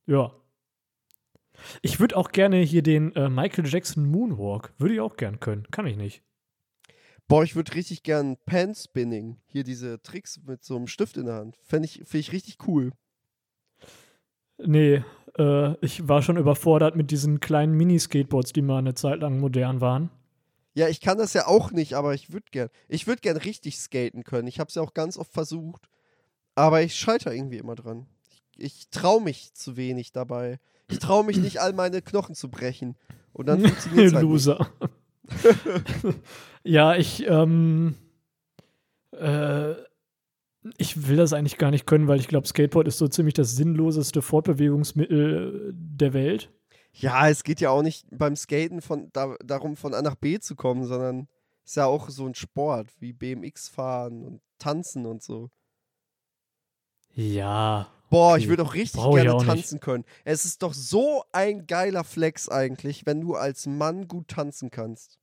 Ja. 0.06 0.32
Ich 1.82 2.00
würde 2.00 2.16
auch 2.18 2.30
gerne 2.32 2.58
hier 2.58 2.84
den 2.84 3.14
äh, 3.16 3.30
Michael 3.30 3.66
Jackson 3.68 4.06
Moonwalk, 4.10 4.74
würde 4.78 4.94
ich 4.94 5.00
auch 5.02 5.18
gern 5.18 5.40
können. 5.40 5.68
Kann 5.72 5.88
ich 5.88 5.98
nicht. 5.98 6.24
Boah, 7.28 7.44
ich 7.44 7.56
würde 7.56 7.76
richtig 7.76 8.04
gern 8.04 8.38
Pan-Spinning. 8.46 9.38
Hier 9.48 9.64
diese 9.64 10.02
Tricks 10.02 10.40
mit 10.46 10.64
so 10.64 10.78
einem 10.78 10.88
Stift 10.88 11.18
in 11.18 11.26
der 11.26 11.36
Hand. 11.36 11.58
Fände 11.62 11.86
ich, 11.86 12.04
find 12.06 12.22
ich 12.22 12.32
richtig 12.32 12.58
cool. 12.68 12.92
Nee, 14.58 15.04
äh, 15.38 15.86
ich 15.86 16.08
war 16.08 16.22
schon 16.22 16.38
überfordert 16.38 16.96
mit 16.96 17.12
diesen 17.12 17.40
kleinen 17.40 17.74
Mini-Skateboards, 17.74 18.54
die 18.54 18.62
mal 18.62 18.80
eine 18.80 18.96
Zeit 18.96 19.20
lang 19.20 19.40
modern 19.40 19.82
waren. 19.82 20.10
Ja, 20.74 20.88
ich 20.88 21.02
kann 21.02 21.18
das 21.18 21.34
ja 21.34 21.48
auch 21.48 21.72
nicht, 21.72 21.96
aber 21.96 22.14
ich 22.14 22.32
würde 22.32 22.46
gern. 22.52 22.70
Ich 22.88 23.08
würde 23.08 23.22
gern 23.22 23.38
richtig 23.38 23.78
skaten 23.78 24.24
können. 24.24 24.48
Ich 24.48 24.60
habe 24.60 24.70
es 24.70 24.76
ja 24.76 24.82
auch 24.82 24.94
ganz 24.94 25.18
oft 25.18 25.34
versucht. 25.34 25.90
Aber 26.56 26.82
ich 26.82 26.96
scheitere 26.96 27.36
irgendwie 27.36 27.58
immer 27.58 27.76
dran. 27.76 28.08
Ich, 28.30 28.44
ich 28.58 28.90
traue 28.90 29.22
mich 29.22 29.54
zu 29.54 29.76
wenig 29.76 30.12
dabei. 30.12 30.60
Ich 30.90 31.00
traue 31.00 31.26
mich 31.26 31.38
nicht, 31.38 31.60
all 31.60 31.74
meine 31.74 32.02
Knochen 32.02 32.36
zu 32.36 32.50
brechen. 32.50 32.96
Und 33.34 33.48
dann 33.48 33.62
funktioniert 33.66 34.08
es 34.08 34.14
halt. 34.14 34.24
Loser. 34.24 34.72
ja, 36.68 36.96
ich, 36.96 37.26
ähm, 37.28 37.96
äh, 39.12 39.74
ich 40.78 41.08
will 41.08 41.18
das 41.18 41.34
eigentlich 41.34 41.58
gar 41.58 41.72
nicht 41.72 41.86
können, 41.88 42.08
weil 42.08 42.20
ich 42.20 42.28
glaube, 42.28 42.48
Skateboard 42.48 42.88
ist 42.88 42.98
so 42.98 43.08
ziemlich 43.08 43.34
das 43.34 43.56
sinnloseste 43.56 44.22
Fortbewegungsmittel 44.22 45.70
äh, 45.70 45.74
der 45.74 46.14
Welt. 46.14 46.52
Ja, 46.94 47.30
es 47.30 47.44
geht 47.44 47.62
ja 47.62 47.70
auch 47.70 47.84
nicht 47.84 48.06
beim 48.12 48.36
Skaten 48.36 48.82
von, 48.82 49.10
da, 49.14 49.36
darum, 49.46 49.76
von 49.78 49.94
A 49.94 50.02
nach 50.02 50.16
B 50.16 50.40
zu 50.40 50.56
kommen, 50.56 50.84
sondern 50.86 51.28
ist 51.64 51.76
ja 51.76 51.86
auch 51.86 52.10
so 52.10 52.26
ein 52.26 52.34
Sport 52.36 52.90
wie 53.00 53.14
BMX 53.14 53.70
fahren 53.70 54.24
und 54.24 54.42
tanzen 54.58 55.06
und 55.06 55.22
so. 55.22 55.50
Ja. 57.14 57.88
Boah, 58.10 58.34
Okay. 58.34 58.42
ich 58.44 58.48
würde 58.50 58.64
auch 58.64 58.74
richtig 58.74 59.02
Brauch 59.02 59.16
gerne 59.16 59.34
auch 59.34 59.42
nicht. 59.44 59.50
tanzen 59.50 59.80
können. 59.80 60.06
Es 60.24 60.46
ist 60.46 60.64
doch 60.64 60.74
so 60.74 61.24
ein 61.34 61.68
geiler 61.68 62.04
Flex 62.04 62.48
eigentlich, 62.50 63.06
wenn 63.06 63.22
du 63.22 63.36
als 63.36 63.66
Mann 63.68 64.08
gut 64.08 64.30
tanzen 64.30 64.72
kannst. 64.72 65.20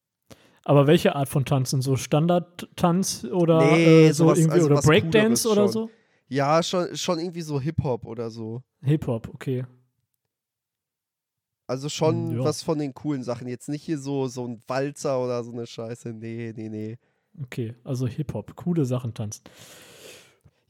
Aber 0.65 0.87
welche 0.87 1.15
Art 1.15 1.29
von 1.29 1.45
Tanzen? 1.45 1.83
So 1.83 1.97
Standard-Tanz 1.97 3.25
oder 3.25 3.59
Nee, 3.77 4.07
äh, 4.09 4.13
so 4.13 4.25
sowas- 4.25 4.39
irgendwie 4.39 4.55
also 4.55 4.67
oder 4.67 4.81
Breakdance 4.81 5.49
oder 5.49 5.69
so? 5.69 5.91
Ja, 6.29 6.63
schon, 6.63 6.97
schon 6.97 7.19
irgendwie 7.19 7.43
so 7.43 7.61
Hip-Hop 7.61 8.07
oder 8.07 8.31
so. 8.31 8.63
Hip-Hop, 8.83 9.29
okay. 9.35 9.65
Also 11.67 11.89
schon 11.89 12.31
Hm, 12.31 12.39
ja. 12.39 12.45
was 12.45 12.63
von 12.63 12.79
den 12.79 12.93
coolen 12.95 13.23
Sachen. 13.23 13.49
Jetzt 13.49 13.69
nicht 13.69 13.83
hier 13.83 13.99
so, 13.99 14.27
so 14.29 14.47
ein 14.47 14.63
Walzer 14.67 15.23
oder 15.23 15.43
so 15.45 15.53
eine 15.53 15.67
Scheiße. 15.67 16.13
Nee, 16.13 16.53
nee, 16.57 16.69
nee. 16.69 16.99
Okay, 17.43 17.75
also 17.85 18.07
Hip-Hop, 18.07 18.55
coole 18.57 18.85
Sachen 18.85 19.13
tanzen. 19.15 19.43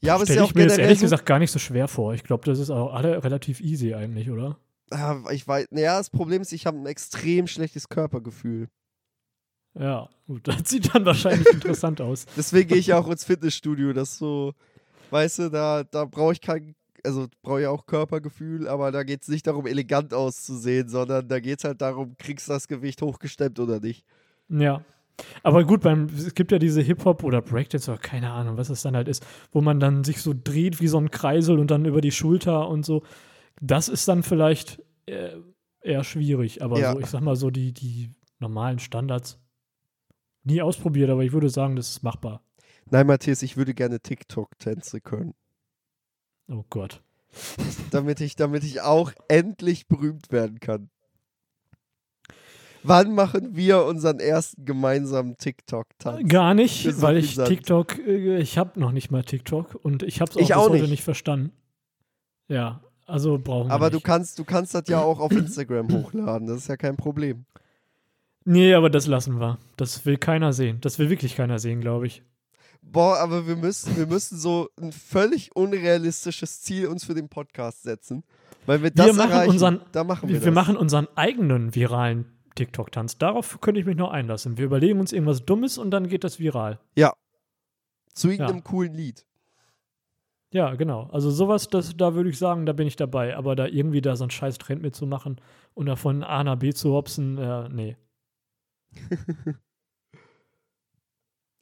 Ja, 0.01 0.15
aber 0.15 0.23
es 0.23 0.29
ist 0.29 0.33
Stelle 0.35 0.45
ja 0.45 0.49
ich 0.49 0.55
mir 0.55 0.61
jetzt 0.61 0.69
generell 0.71 0.85
ehrlich 0.87 0.99
so, 0.99 1.05
gesagt 1.05 1.25
gar 1.25 1.39
nicht 1.39 1.51
so 1.51 1.59
schwer 1.59 1.87
vor. 1.87 2.13
Ich 2.13 2.23
glaube, 2.23 2.45
das 2.45 2.59
ist 2.59 2.69
auch 2.69 2.93
alle 2.93 3.23
relativ 3.23 3.59
easy 3.61 3.93
eigentlich, 3.93 4.29
oder? 4.29 4.57
Ah, 4.91 5.17
ich 5.31 5.47
weiß, 5.47 5.67
naja, 5.71 5.97
das 5.97 6.09
Problem 6.09 6.41
ist, 6.41 6.53
ich 6.53 6.65
habe 6.65 6.77
ein 6.77 6.85
extrem 6.85 7.47
schlechtes 7.47 7.89
Körpergefühl. 7.89 8.67
Ja, 9.77 10.09
gut, 10.27 10.41
das 10.47 10.69
sieht 10.69 10.93
dann 10.93 11.05
wahrscheinlich 11.05 11.47
interessant 11.51 12.01
aus. 12.01 12.25
Deswegen 12.37 12.69
gehe 12.69 12.77
ich 12.77 12.87
ja 12.87 12.99
auch 12.99 13.09
ins 13.09 13.25
Fitnessstudio. 13.25 13.93
Das 13.93 14.17
so, 14.17 14.53
weißt 15.11 15.39
du, 15.39 15.49
da, 15.49 15.83
da 15.83 16.05
brauche 16.05 16.33
ich 16.33 16.41
kein, 16.41 16.75
also 17.03 17.27
brauche 17.41 17.61
ich 17.61 17.67
auch 17.67 17.85
Körpergefühl, 17.85 18.67
aber 18.67 18.91
da 18.91 19.03
geht 19.03 19.21
es 19.21 19.27
nicht 19.27 19.47
darum, 19.47 19.67
elegant 19.67 20.13
auszusehen, 20.13 20.89
sondern 20.89 21.27
da 21.27 21.39
geht 21.39 21.59
es 21.59 21.63
halt 21.65 21.81
darum, 21.81 22.15
kriegst 22.17 22.47
du 22.47 22.53
das 22.53 22.67
Gewicht 22.67 23.01
hochgestemmt 23.01 23.59
oder 23.59 23.79
nicht. 23.79 24.05
Ja. 24.49 24.83
Aber 25.43 25.63
gut, 25.63 25.81
beim, 25.81 26.07
es 26.07 26.33
gibt 26.35 26.51
ja 26.51 26.59
diese 26.59 26.81
Hip-Hop 26.81 27.23
oder 27.23 27.41
Breakdance 27.41 27.89
oder 27.89 27.99
keine 27.99 28.31
Ahnung, 28.31 28.57
was 28.57 28.69
es 28.69 28.81
dann 28.81 28.97
halt 28.97 29.07
ist, 29.07 29.25
wo 29.53 29.61
man 29.61 29.79
dann 29.79 30.03
sich 30.03 30.21
so 30.21 30.33
dreht 30.37 30.81
wie 30.81 30.87
so 30.89 30.97
ein 30.97 31.09
Kreisel 31.09 31.57
und 31.57 31.71
dann 31.71 31.85
über 31.85 32.01
die 32.01 32.11
Schulter 32.11 32.67
und 32.67 32.85
so. 32.85 33.03
Das 33.61 33.87
ist 33.87 34.07
dann 34.09 34.23
vielleicht 34.23 34.81
äh, 35.05 35.37
eher 35.79 36.03
schwierig, 36.03 36.61
aber 36.61 36.79
Ja. 36.79 36.91
so, 36.91 36.99
ich 36.99 37.05
sag 37.05 37.21
mal 37.21 37.37
so, 37.37 37.49
die, 37.49 37.71
die 37.71 38.11
normalen 38.39 38.79
Standards 38.79 39.39
nie 40.45 40.61
ausprobiert, 40.61 41.09
aber 41.09 41.23
ich 41.23 41.31
würde 41.31 41.49
sagen, 41.49 41.75
das 41.75 41.89
ist 41.89 42.03
machbar. 42.03 42.41
Nein, 42.89 43.07
Matthias, 43.07 43.41
ich 43.41 43.57
würde 43.57 43.73
gerne 43.73 43.99
TikTok-Tänze 43.99 45.01
können. 45.01 45.33
Oh 46.47 46.63
Gott. 46.69 47.01
damit 47.91 48.21
ich, 48.21 48.35
damit 48.35 48.63
ich 48.63 48.81
auch 48.81 49.11
endlich 49.27 49.87
berühmt 49.87 50.31
werden 50.31 50.59
kann. 50.59 50.89
Wann 52.83 53.15
machen 53.15 53.55
wir 53.55 53.83
unseren 53.85 54.19
ersten 54.19 54.63
gemeinsamen 54.63 55.37
TikTok-Tanz? 55.37 56.29
Gar 56.29 56.53
nicht, 56.53 56.85
ist 56.85 57.01
weil 57.01 57.19
so 57.23 57.41
ich. 57.41 57.49
TikTok, 57.49 57.97
äh, 57.97 58.37
ich 58.37 58.59
habe 58.59 58.79
noch 58.79 58.91
nicht 58.91 59.09
mal 59.09 59.23
TikTok 59.23 59.73
und 59.83 60.03
ich 60.03 60.21
habe 60.21 60.29
es 60.29 60.37
auch 60.37 60.41
Ich 60.41 60.47
bis 60.49 60.55
auch 60.55 60.69
heute 60.69 60.81
nicht. 60.81 60.91
nicht 60.91 61.03
verstanden. 61.03 61.51
Ja, 62.47 62.83
also 63.07 63.39
brauchen 63.39 63.69
wir 63.69 63.73
Aber 63.73 63.87
nicht. 63.89 63.95
du 63.95 64.01
kannst, 64.01 64.37
du 64.37 64.43
kannst 64.43 64.75
das 64.75 64.87
ja 64.87 65.01
auch 65.01 65.19
auf 65.19 65.31
Instagram 65.31 65.91
hochladen, 65.91 66.47
das 66.47 66.57
ist 66.57 66.67
ja 66.67 66.77
kein 66.77 66.95
Problem. 66.95 67.45
Nee, 68.45 68.73
aber 68.75 68.89
das 68.89 69.07
lassen 69.07 69.39
wir. 69.39 69.57
Das 69.75 70.05
will 70.05 70.17
keiner 70.17 70.53
sehen. 70.53 70.79
Das 70.81 70.99
will 70.99 71.09
wirklich 71.09 71.35
keiner 71.35 71.57
sehen, 71.59 71.81
glaube 71.81 72.07
ich. 72.07 72.21
Boah, 72.81 73.17
aber 73.17 73.47
wir 73.47 73.55
müssen, 73.55 73.97
wir 73.97 74.05
müssen 74.05 74.37
so 74.37 74.69
ein 74.79 74.91
völlig 74.91 75.55
unrealistisches 75.55 76.61
Ziel 76.61 76.87
uns 76.87 77.03
für 77.05 77.15
den 77.15 77.27
Podcast 77.29 77.81
setzen. 77.81 78.23
Weil 78.67 78.83
wir 78.83 78.91
das 78.91 79.15
machen 79.15 79.31
erreichen, 79.31 79.51
unseren- 79.51 79.81
da 79.91 80.03
machen 80.03 80.29
wir, 80.29 80.33
Wir, 80.35 80.39
das. 80.39 80.45
wir 80.45 80.51
machen 80.51 80.77
unseren 80.77 81.07
eigenen 81.15 81.73
viralen 81.73 82.25
TikTok-Tanz. 82.53 83.17
Darauf 83.17 83.59
könnte 83.61 83.79
ich 83.79 83.87
mich 83.87 83.97
noch 83.97 84.11
einlassen. 84.11 84.57
Wir 84.59 84.65
überlegen 84.65 84.99
uns 84.99 85.11
irgendwas 85.11 85.43
Dummes 85.45 85.77
und 85.79 85.89
dann 85.91 86.07
geht 86.07 86.23
das 86.23 86.39
viral. 86.39 86.79
Zu 88.13 88.29
irgendeinem 88.29 88.57
Ja. 88.57 88.63
coolen 88.63 88.93
Lied. 88.93 89.25
Ja, 90.53 90.75
genau. 90.75 91.09
Also 91.11 91.31
sowas, 91.31 91.67
das, 91.67 91.97
da 91.97 92.13
würde 92.13 92.29
ich 92.29 92.37
sagen, 92.37 92.65
da 92.65 92.71
bin 92.71 92.87
ich 92.87 92.95
dabei. 92.95 93.35
Aber 93.35 93.55
da 93.57 93.65
irgendwie 93.65 93.99
da 94.01 94.15
so 94.15 94.23
einen 94.23 94.31
scheiß 94.31 94.57
Trend 94.57 94.81
mitzumachen 94.81 95.41
und 95.73 95.87
da 95.87 95.95
von 95.97 96.23
A 96.23 96.43
nach 96.43 96.55
B 96.57 96.71
zu 96.71 96.93
hopsen, 96.93 97.37
äh, 97.37 97.67
nee. 97.69 97.97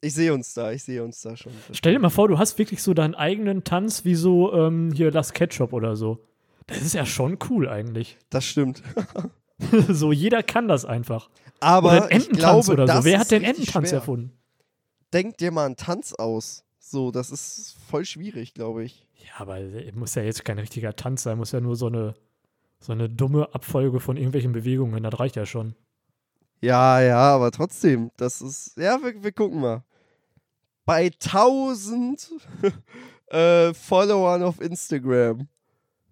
Ich 0.03 0.13
sehe 0.13 0.33
uns 0.33 0.53
da, 0.53 0.73
ich 0.73 0.83
sehe 0.83 1.01
uns 1.01 1.21
da 1.21 1.37
schon. 1.37 1.53
Stell 1.71 1.93
dir 1.93 1.99
mal 1.99 2.09
vor, 2.09 2.27
du 2.27 2.37
hast 2.37 2.59
wirklich 2.59 2.83
so 2.83 2.93
deinen 2.93 3.15
eigenen 3.15 3.63
Tanz 3.63 4.03
wie 4.03 4.15
so 4.15 4.53
ähm, 4.53 4.91
hier 4.93 5.11
Las 5.11 5.31
Ketchup 5.31 5.71
oder 5.71 5.95
so. 5.95 6.27
Das 6.67 6.81
ist 6.81 6.93
ja 6.93 7.05
schon 7.05 7.39
cool 7.49 7.69
eigentlich. 7.69 8.17
Das 8.29 8.43
stimmt. 8.43 8.83
so, 9.87 10.11
jeder 10.11 10.43
kann 10.43 10.67
das 10.67 10.83
einfach. 10.83 11.29
Aber 11.61 11.91
oder 11.91 12.05
ich 12.07 12.27
Ententanz 12.27 12.65
glaube, 12.65 12.71
oder 12.71 12.85
das 12.85 12.97
so. 12.97 13.05
Wer 13.05 13.19
hat 13.19 13.31
den 13.31 13.43
Ententanz 13.43 13.89
schwer. 13.89 13.99
erfunden? 13.99 14.33
Denk 15.13 15.37
dir 15.37 15.51
mal 15.51 15.67
einen 15.67 15.77
Tanz 15.77 16.13
aus. 16.13 16.65
So, 16.79 17.11
das 17.11 17.31
ist 17.31 17.77
voll 17.89 18.03
schwierig, 18.03 18.53
glaube 18.53 18.83
ich. 18.83 19.07
Ja, 19.15 19.39
aber 19.39 19.59
es 19.59 19.95
muss 19.95 20.15
ja 20.15 20.23
jetzt 20.23 20.43
kein 20.43 20.59
richtiger 20.59 20.97
Tanz 20.97 21.23
sein, 21.23 21.37
muss 21.37 21.53
ja 21.53 21.61
nur 21.61 21.77
so 21.77 21.87
eine, 21.87 22.13
so 22.79 22.91
eine 22.91 23.09
dumme 23.09 23.55
Abfolge 23.55 24.01
von 24.01 24.17
irgendwelchen 24.17 24.51
Bewegungen, 24.51 25.01
das 25.01 25.17
reicht 25.17 25.37
ja 25.37 25.45
schon. 25.45 25.75
Ja, 26.63 27.01
ja, 27.01 27.17
aber 27.17 27.51
trotzdem, 27.51 28.09
das 28.15 28.41
ist. 28.41 28.77
Ja, 28.77 28.97
wir, 29.03 29.21
wir 29.21 29.31
gucken 29.33 29.59
mal. 29.59 29.83
Bei 30.85 31.07
1000 31.07 32.31
äh, 33.27 33.73
Followern 33.73 34.43
auf 34.43 34.61
Instagram 34.61 35.47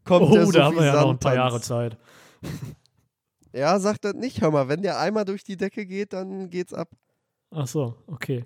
kommt 0.03 0.33
der 0.33 0.47
Oh, 0.47 0.51
da 0.51 0.65
haben 0.65 0.75
wir 0.75 0.85
ja 0.85 1.01
noch 1.01 1.11
ein 1.11 1.19
paar 1.19 1.35
Jahre 1.35 1.61
Zeit. 1.61 1.97
Ja, 3.53 3.77
sag 3.81 3.99
das 3.99 4.13
nicht, 4.13 4.39
hör 4.41 4.49
mal. 4.49 4.69
Wenn 4.69 4.81
der 4.81 4.97
einmal 4.97 5.25
durch 5.25 5.43
die 5.43 5.57
Decke 5.57 5.85
geht, 5.85 6.13
dann 6.13 6.49
geht's 6.49 6.73
ab. 6.73 6.87
Ach 7.53 7.67
so, 7.67 7.97
okay. 8.07 8.45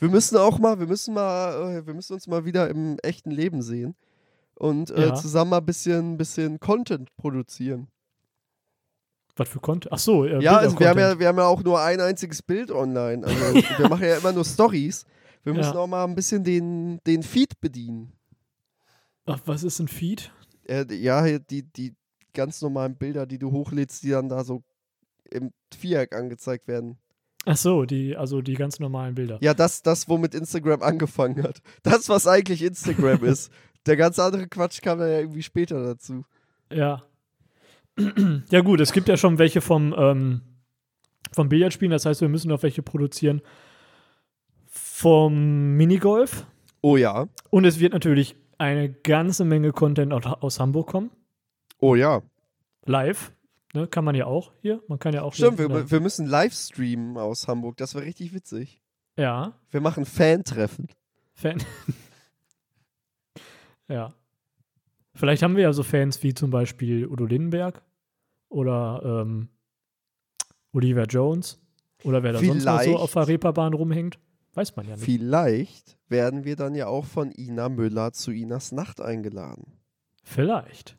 Wir 0.00 0.08
müssen 0.08 0.36
auch 0.36 0.58
mal, 0.58 0.80
wir 0.80 0.88
müssen 0.88 1.14
mal, 1.14 1.76
äh, 1.78 1.86
wir 1.86 1.94
müssen 1.94 2.14
uns 2.14 2.26
mal 2.26 2.44
wieder 2.44 2.68
im 2.70 2.98
echten 3.04 3.30
Leben 3.30 3.62
sehen 3.62 3.94
und 4.56 4.90
äh, 4.90 5.08
Ja. 5.08 5.14
zusammen 5.14 5.50
mal 5.50 5.58
ein 5.58 5.64
bisschen, 5.64 6.16
bisschen 6.16 6.58
Content 6.58 7.14
produzieren. 7.16 7.86
Was 9.40 9.48
für 9.48 9.58
Content? 9.58 9.90
Ach 9.90 9.98
so, 9.98 10.26
äh, 10.26 10.42
Ja, 10.42 10.58
also 10.58 10.78
wir 10.78 10.86
haben 10.90 10.98
ja, 10.98 11.18
wir 11.18 11.26
haben 11.28 11.38
ja 11.38 11.46
auch 11.46 11.62
nur 11.62 11.80
ein 11.80 11.98
einziges 11.98 12.42
Bild 12.42 12.70
online. 12.70 13.26
Also 13.26 13.54
wir 13.78 13.88
machen 13.88 14.04
ja 14.04 14.18
immer 14.18 14.32
nur 14.32 14.44
Stories. 14.44 15.06
Wir 15.44 15.54
müssen 15.54 15.72
Ja. 15.72 15.78
auch 15.80 15.86
mal 15.86 16.04
ein 16.04 16.14
bisschen 16.14 16.44
den, 16.44 17.00
den 17.06 17.22
Feed 17.22 17.58
bedienen. 17.58 18.12
Ach, 19.24 19.40
was 19.46 19.62
ist 19.62 19.78
ein 19.80 19.88
Feed? 19.88 20.30
Äh, 20.68 20.84
ja, 20.94 21.38
die, 21.38 21.62
die 21.62 21.94
ganz 22.34 22.60
normalen 22.60 22.96
Bilder, 22.96 23.24
die 23.24 23.38
du 23.38 23.50
hochlädst, 23.50 24.02
die 24.02 24.10
dann 24.10 24.28
da 24.28 24.44
so 24.44 24.62
im 25.30 25.52
Viereck 25.74 26.14
angezeigt 26.14 26.68
werden. 26.68 26.98
Ach 27.46 27.56
so, 27.56 27.86
die, 27.86 28.18
also 28.18 28.42
die 28.42 28.52
ganz 28.52 28.78
normalen 28.78 29.14
Bilder. 29.14 29.38
Ja, 29.40 29.54
das, 29.54 29.80
das, 29.80 30.06
womit 30.06 30.34
Instagram 30.34 30.82
angefangen 30.82 31.42
hat. 31.44 31.62
Das, 31.82 32.10
was 32.10 32.26
eigentlich 32.26 32.62
Instagram 32.62 33.24
ist. 33.24 33.50
Der 33.86 33.96
ganze 33.96 34.22
andere 34.22 34.48
Quatsch 34.48 34.82
kam 34.82 35.00
ja 35.00 35.06
irgendwie 35.20 35.42
später 35.42 35.82
dazu. 35.82 36.26
Ja. 36.70 37.02
Ja, 38.50 38.60
gut, 38.60 38.80
es 38.80 38.92
gibt 38.92 39.08
ja 39.08 39.16
schon 39.16 39.38
welche 39.38 39.60
vom, 39.60 39.94
ähm, 39.96 40.40
vom 41.32 41.48
Billardspielen, 41.48 41.92
das 41.92 42.06
heißt, 42.06 42.20
wir 42.20 42.28
müssen 42.28 42.48
noch 42.48 42.62
welche 42.62 42.82
produzieren 42.82 43.42
vom 44.70 45.76
Minigolf. 45.76 46.46
Oh 46.82 46.96
ja. 46.96 47.26
Und 47.50 47.64
es 47.64 47.80
wird 47.80 47.92
natürlich 47.92 48.36
eine 48.58 48.92
ganze 48.92 49.44
Menge 49.44 49.72
Content 49.72 50.12
aus, 50.12 50.60
Hamburg 50.60 50.88
kommen. 50.88 51.10
Oh 51.78 51.94
ja. 51.94 52.22
Live. 52.84 53.32
Ne, 53.72 53.86
kann 53.86 54.04
man 54.04 54.14
ja 54.14 54.26
auch 54.26 54.52
hier. 54.60 54.82
Man 54.88 54.98
kann 54.98 55.14
ja 55.14 55.22
auch. 55.22 55.32
Stimmt, 55.32 55.58
wir, 55.58 55.90
wir 55.90 56.00
müssen 56.00 56.26
live 56.26 56.52
streamen 56.52 57.16
aus 57.16 57.46
Hamburg. 57.48 57.76
Das 57.76 57.94
wäre 57.94 58.04
richtig 58.04 58.34
witzig. 58.34 58.80
Ja. 59.16 59.52
Wir 59.70 59.80
machen 59.80 60.04
Fan-Treffen. 60.04 60.88
Fan. 61.34 61.62
ja. 63.88 64.12
Vielleicht 65.14 65.42
haben 65.42 65.56
wir 65.56 65.62
ja 65.62 65.72
so 65.72 65.82
Fans 65.82 66.22
wie 66.22 66.34
zum 66.34 66.50
Beispiel 66.50 67.06
Udo 67.06 67.26
Lindenberg 67.26 67.82
oder 68.50 69.22
ähm, 69.22 69.48
Oliver 70.72 71.04
Jones 71.04 71.58
oder 72.04 72.22
wer 72.22 72.32
da 72.34 72.38
sonst 72.40 72.64
noch 72.64 72.78
so 72.78 72.82
Vielleicht. 72.82 72.98
auf 72.98 73.12
der 73.12 73.28
Reeperbahn 73.28 73.72
rumhängt. 73.72 74.18
Weiß 74.54 74.76
man 74.76 74.86
ja 74.86 74.96
nicht. 74.96 75.04
Vielleicht 75.04 75.96
werden 76.08 76.44
wir 76.44 76.56
dann 76.56 76.74
ja 76.74 76.88
auch 76.88 77.04
von 77.04 77.30
Ina 77.30 77.68
Müller 77.68 78.12
zu 78.12 78.32
Inas 78.32 78.72
Nacht 78.72 79.00
eingeladen. 79.00 79.78
Vielleicht. 80.22 80.98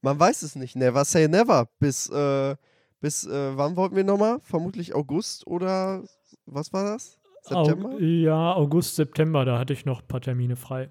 Man 0.00 0.18
weiß 0.18 0.42
es 0.42 0.56
nicht. 0.56 0.74
Never 0.74 1.04
say 1.04 1.28
never. 1.28 1.68
Bis, 1.78 2.08
äh, 2.08 2.56
bis 3.00 3.26
äh, 3.26 3.56
wann 3.56 3.76
wollten 3.76 3.96
wir 3.96 4.04
nochmal? 4.04 4.40
Vermutlich 4.40 4.94
August 4.94 5.46
oder 5.46 6.02
was 6.46 6.72
war 6.72 6.84
das? 6.84 7.18
September? 7.42 7.90
Au 7.90 7.98
ja, 7.98 8.54
August, 8.54 8.96
September, 8.96 9.44
da 9.44 9.58
hatte 9.58 9.72
ich 9.72 9.84
noch 9.84 10.00
ein 10.02 10.08
paar 10.08 10.20
Termine 10.20 10.56
frei. 10.56 10.90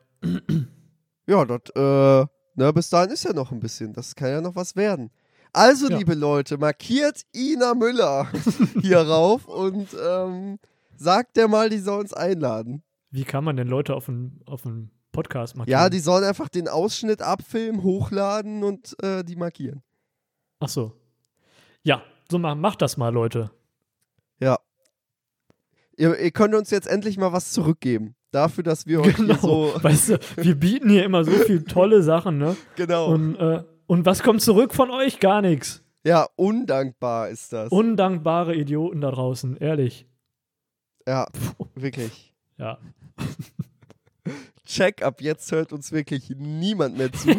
Ja, 1.30 1.44
dort, 1.46 1.76
äh, 1.76 2.26
na, 2.56 2.72
bis 2.72 2.90
dahin 2.90 3.12
ist 3.12 3.26
ja 3.26 3.34
noch 3.34 3.52
ein 3.52 3.60
bisschen. 3.60 3.92
Das 3.94 4.16
kann 4.16 4.30
ja 4.30 4.42
noch 4.42 4.56
was 4.56 4.76
werden. 4.76 5.12
Also, 5.58 5.90
Ja. 5.90 5.98
liebe 5.98 6.14
Leute, 6.14 6.58
markiert 6.58 7.22
Ina 7.36 7.74
Müller 7.74 8.28
hier 8.82 9.00
rauf 9.00 9.46
und 9.48 9.88
ähm, 10.02 10.60
sagt 10.96 11.36
der 11.38 11.48
mal, 11.48 11.70
die 11.70 11.80
soll 11.80 12.00
uns 12.00 12.14
einladen. 12.14 12.84
Wie 13.10 13.24
kann 13.24 13.44
man 13.44 13.56
denn 13.58 13.68
Leute 13.68 13.96
auf 13.96 14.08
einen 14.10 14.42
auf 14.46 14.66
einen 14.66 14.92
Podcast 15.12 15.56
markieren? 15.56 15.80
Ja, 15.80 15.90
die 15.90 16.00
sollen 16.00 16.24
einfach 16.24 16.50
den 16.50 16.68
Ausschnitt 16.68 17.22
abfilmen, 17.22 17.82
hochladen 17.84 18.64
und 18.64 18.96
äh, 19.04 19.24
die 19.24 19.36
markieren. 19.36 19.82
Ach 20.60 20.70
so. 20.70 20.94
Ja, 21.84 22.04
so 22.30 22.38
mal, 22.38 22.56
macht 22.56 22.82
das 22.82 22.98
mal, 22.98 23.10
Leute. 23.14 23.50
Ja. 24.40 24.60
Ihr, 25.98 26.20
ihr 26.20 26.32
könnt 26.32 26.54
uns 26.54 26.70
jetzt 26.70 26.88
endlich 26.88 27.18
mal 27.18 27.34
was 27.34 27.52
zurückgeben. 27.52 28.16
Dafür, 28.32 28.64
dass 28.64 28.86
wir 28.86 29.02
euch 29.02 29.16
Genau. 29.16 29.36
so. 29.36 29.74
Weißt 29.82 30.10
du, 30.10 30.20
wir 30.36 30.56
bieten 30.56 30.90
hier 30.90 31.06
immer 31.06 31.24
so 31.24 31.32
viele 31.32 31.64
tolle 31.66 32.04
Sachen, 32.04 32.38
ne? 32.38 32.56
Genau. 32.76 33.12
Und, 33.14 33.36
äh, 33.38 33.64
und 33.88 34.06
was 34.06 34.22
kommt 34.22 34.42
zurück 34.42 34.74
von 34.74 34.92
euch? 34.92 35.20
Gar 35.20 35.42
nichts. 35.42 35.84
ja, 36.04 36.28
undankbar 36.36 37.30
ist 37.30 37.52
das. 37.54 37.72
Undankbare 37.72 38.56
Idioten 38.56 39.02
da 39.02 39.12
draußen, 39.12 39.58
ehrlich. 39.58 40.06
ja, 41.08 41.28
wirklich. 41.76 42.36
Ja. 42.58 42.78
Check, 44.66 45.02
ab 45.02 45.22
jetzt 45.22 45.52
hört 45.52 45.72
uns 45.72 45.92
wirklich 45.92 46.30
niemand 46.38 46.98
mehr 46.98 47.12
zu. 47.12 47.30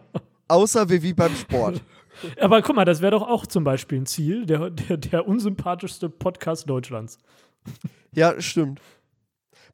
Außer 0.48 0.88
wir 0.88 1.02
wie 1.02 1.12
beim 1.12 1.34
Sport. 1.34 1.82
Aber 2.40 2.62
guck 2.62 2.74
mal, 2.74 2.86
das 2.86 3.02
wäre 3.02 3.12
doch 3.12 3.28
auch 3.28 3.46
zum 3.46 3.62
Beispiel 3.64 4.00
ein 4.00 4.06
Ziel, 4.06 4.46
der, 4.46 4.70
der, 4.70 4.96
der 4.96 5.28
unsympathischste 5.28 6.08
Podcast 6.08 6.68
Deutschlands. 6.68 7.18
Ja, 8.12 8.40
stimmt. 8.40 8.80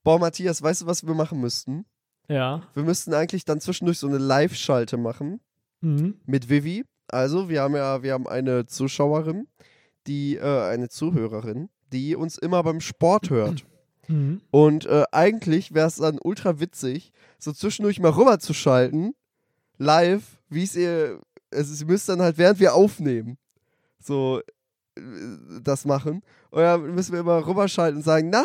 Boah, 0.03 0.19
Matthias, 0.19 0.61
weißt 0.61 0.83
du, 0.83 0.87
was 0.87 1.07
wir 1.07 1.15
machen 1.15 1.41
müssten? 1.41 1.87
Ja. 2.29 2.63
Wir 2.75 2.83
müssten 2.83 3.15
eigentlich 3.15 3.45
dann 3.45 3.61
zwischendurch 3.61 3.99
so 3.99 4.09
eine 4.09 4.19
Live-Schalte 4.19 4.97
machen 4.97 5.41
Mhm. 5.85 6.15
mit 6.27 6.49
Vivi. 6.49 6.85
Also, 7.09 7.49
wir 7.49 7.63
haben 7.63 7.77
ja, 7.77 8.03
wir 8.03 8.13
haben 8.13 8.27
eine 8.27 8.67
Zuschauerin, 8.67 9.47
die, 10.07 10.37
äh, 10.37 10.63
eine 10.69 10.89
Zuhörerin, 10.89 11.69
die 11.93 12.17
uns 12.17 12.39
immer 12.39 12.63
beim 12.63 12.81
Sport 12.81 13.31
hört. 13.31 13.65
Mhm. 14.07 14.43
Und 14.51 14.85
äh, 14.85 15.05
eigentlich 15.13 15.73
wäre 15.73 15.87
es 15.87 15.97
dann 15.97 16.19
ultra 16.23 16.61
witzig, 16.61 17.11
so 17.39 17.53
zwischendurch 17.53 18.01
mal 18.01 18.11
rüberzuschalten, 18.11 19.15
live, 19.79 20.43
wie 20.51 20.65
es 20.65 20.77
ihr, 20.77 21.21
also 21.51 21.73
sie 21.73 21.87
müsst 21.87 22.11
dann 22.11 22.21
halt, 22.21 22.37
während 22.37 22.61
wir 22.61 22.75
aufnehmen, 22.75 23.39
so 23.99 24.41
äh, 24.95 25.01
das 25.63 25.87
machen. 25.87 26.21
Und 26.51 26.61
dann 26.61 26.95
müssen 26.95 27.13
wir 27.13 27.21
immer 27.21 27.47
rüberschalten 27.47 27.97
und 27.97 28.03
sagen, 28.03 28.29
na, 28.31 28.45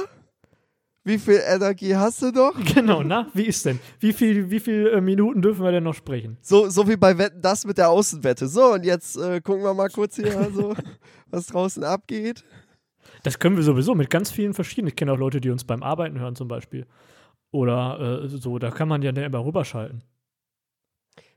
wie 1.09 1.17
viel 1.17 1.41
Energie 1.45 1.95
hast 1.95 2.21
du 2.21 2.31
noch? 2.31 2.53
Genau, 2.73 3.03
na, 3.03 3.27
wie 3.33 3.43
ist 3.43 3.65
denn? 3.65 3.79
Wie 3.99 4.13
viel, 4.13 4.49
wie 4.49 4.59
viel 4.59 4.87
äh, 4.87 5.01
Minuten 5.01 5.41
dürfen 5.41 5.63
wir 5.63 5.71
denn 5.71 5.83
noch 5.83 5.95
sprechen? 5.95 6.37
So, 6.41 6.69
so 6.69 6.87
wie 6.87 6.95
bei 6.95 7.17
Wetten, 7.17 7.41
das 7.41 7.65
mit 7.65 7.77
der 7.77 7.89
Außenwette. 7.89 8.47
So, 8.47 8.73
und 8.73 8.85
jetzt 8.85 9.17
äh, 9.17 9.41
gucken 9.41 9.63
wir 9.63 9.73
mal 9.73 9.89
kurz 9.89 10.15
hier, 10.15 10.49
so, 10.53 10.75
was 11.29 11.47
draußen 11.47 11.83
abgeht. 11.83 12.45
Das 13.23 13.39
können 13.39 13.57
wir 13.57 13.63
sowieso 13.63 13.95
mit 13.95 14.09
ganz 14.09 14.31
vielen 14.31 14.53
verschiedenen. 14.53 14.89
Ich 14.89 14.95
kenne 14.95 15.11
auch 15.11 15.17
Leute, 15.17 15.41
die 15.41 15.49
uns 15.49 15.63
beim 15.63 15.83
Arbeiten 15.83 16.19
hören 16.19 16.35
zum 16.35 16.47
Beispiel. 16.47 16.85
Oder 17.51 18.21
äh, 18.23 18.27
so, 18.29 18.59
da 18.59 18.69
kann 18.69 18.87
man 18.87 19.01
ja 19.01 19.09
immer 19.11 19.43
rüberschalten. 19.43 20.03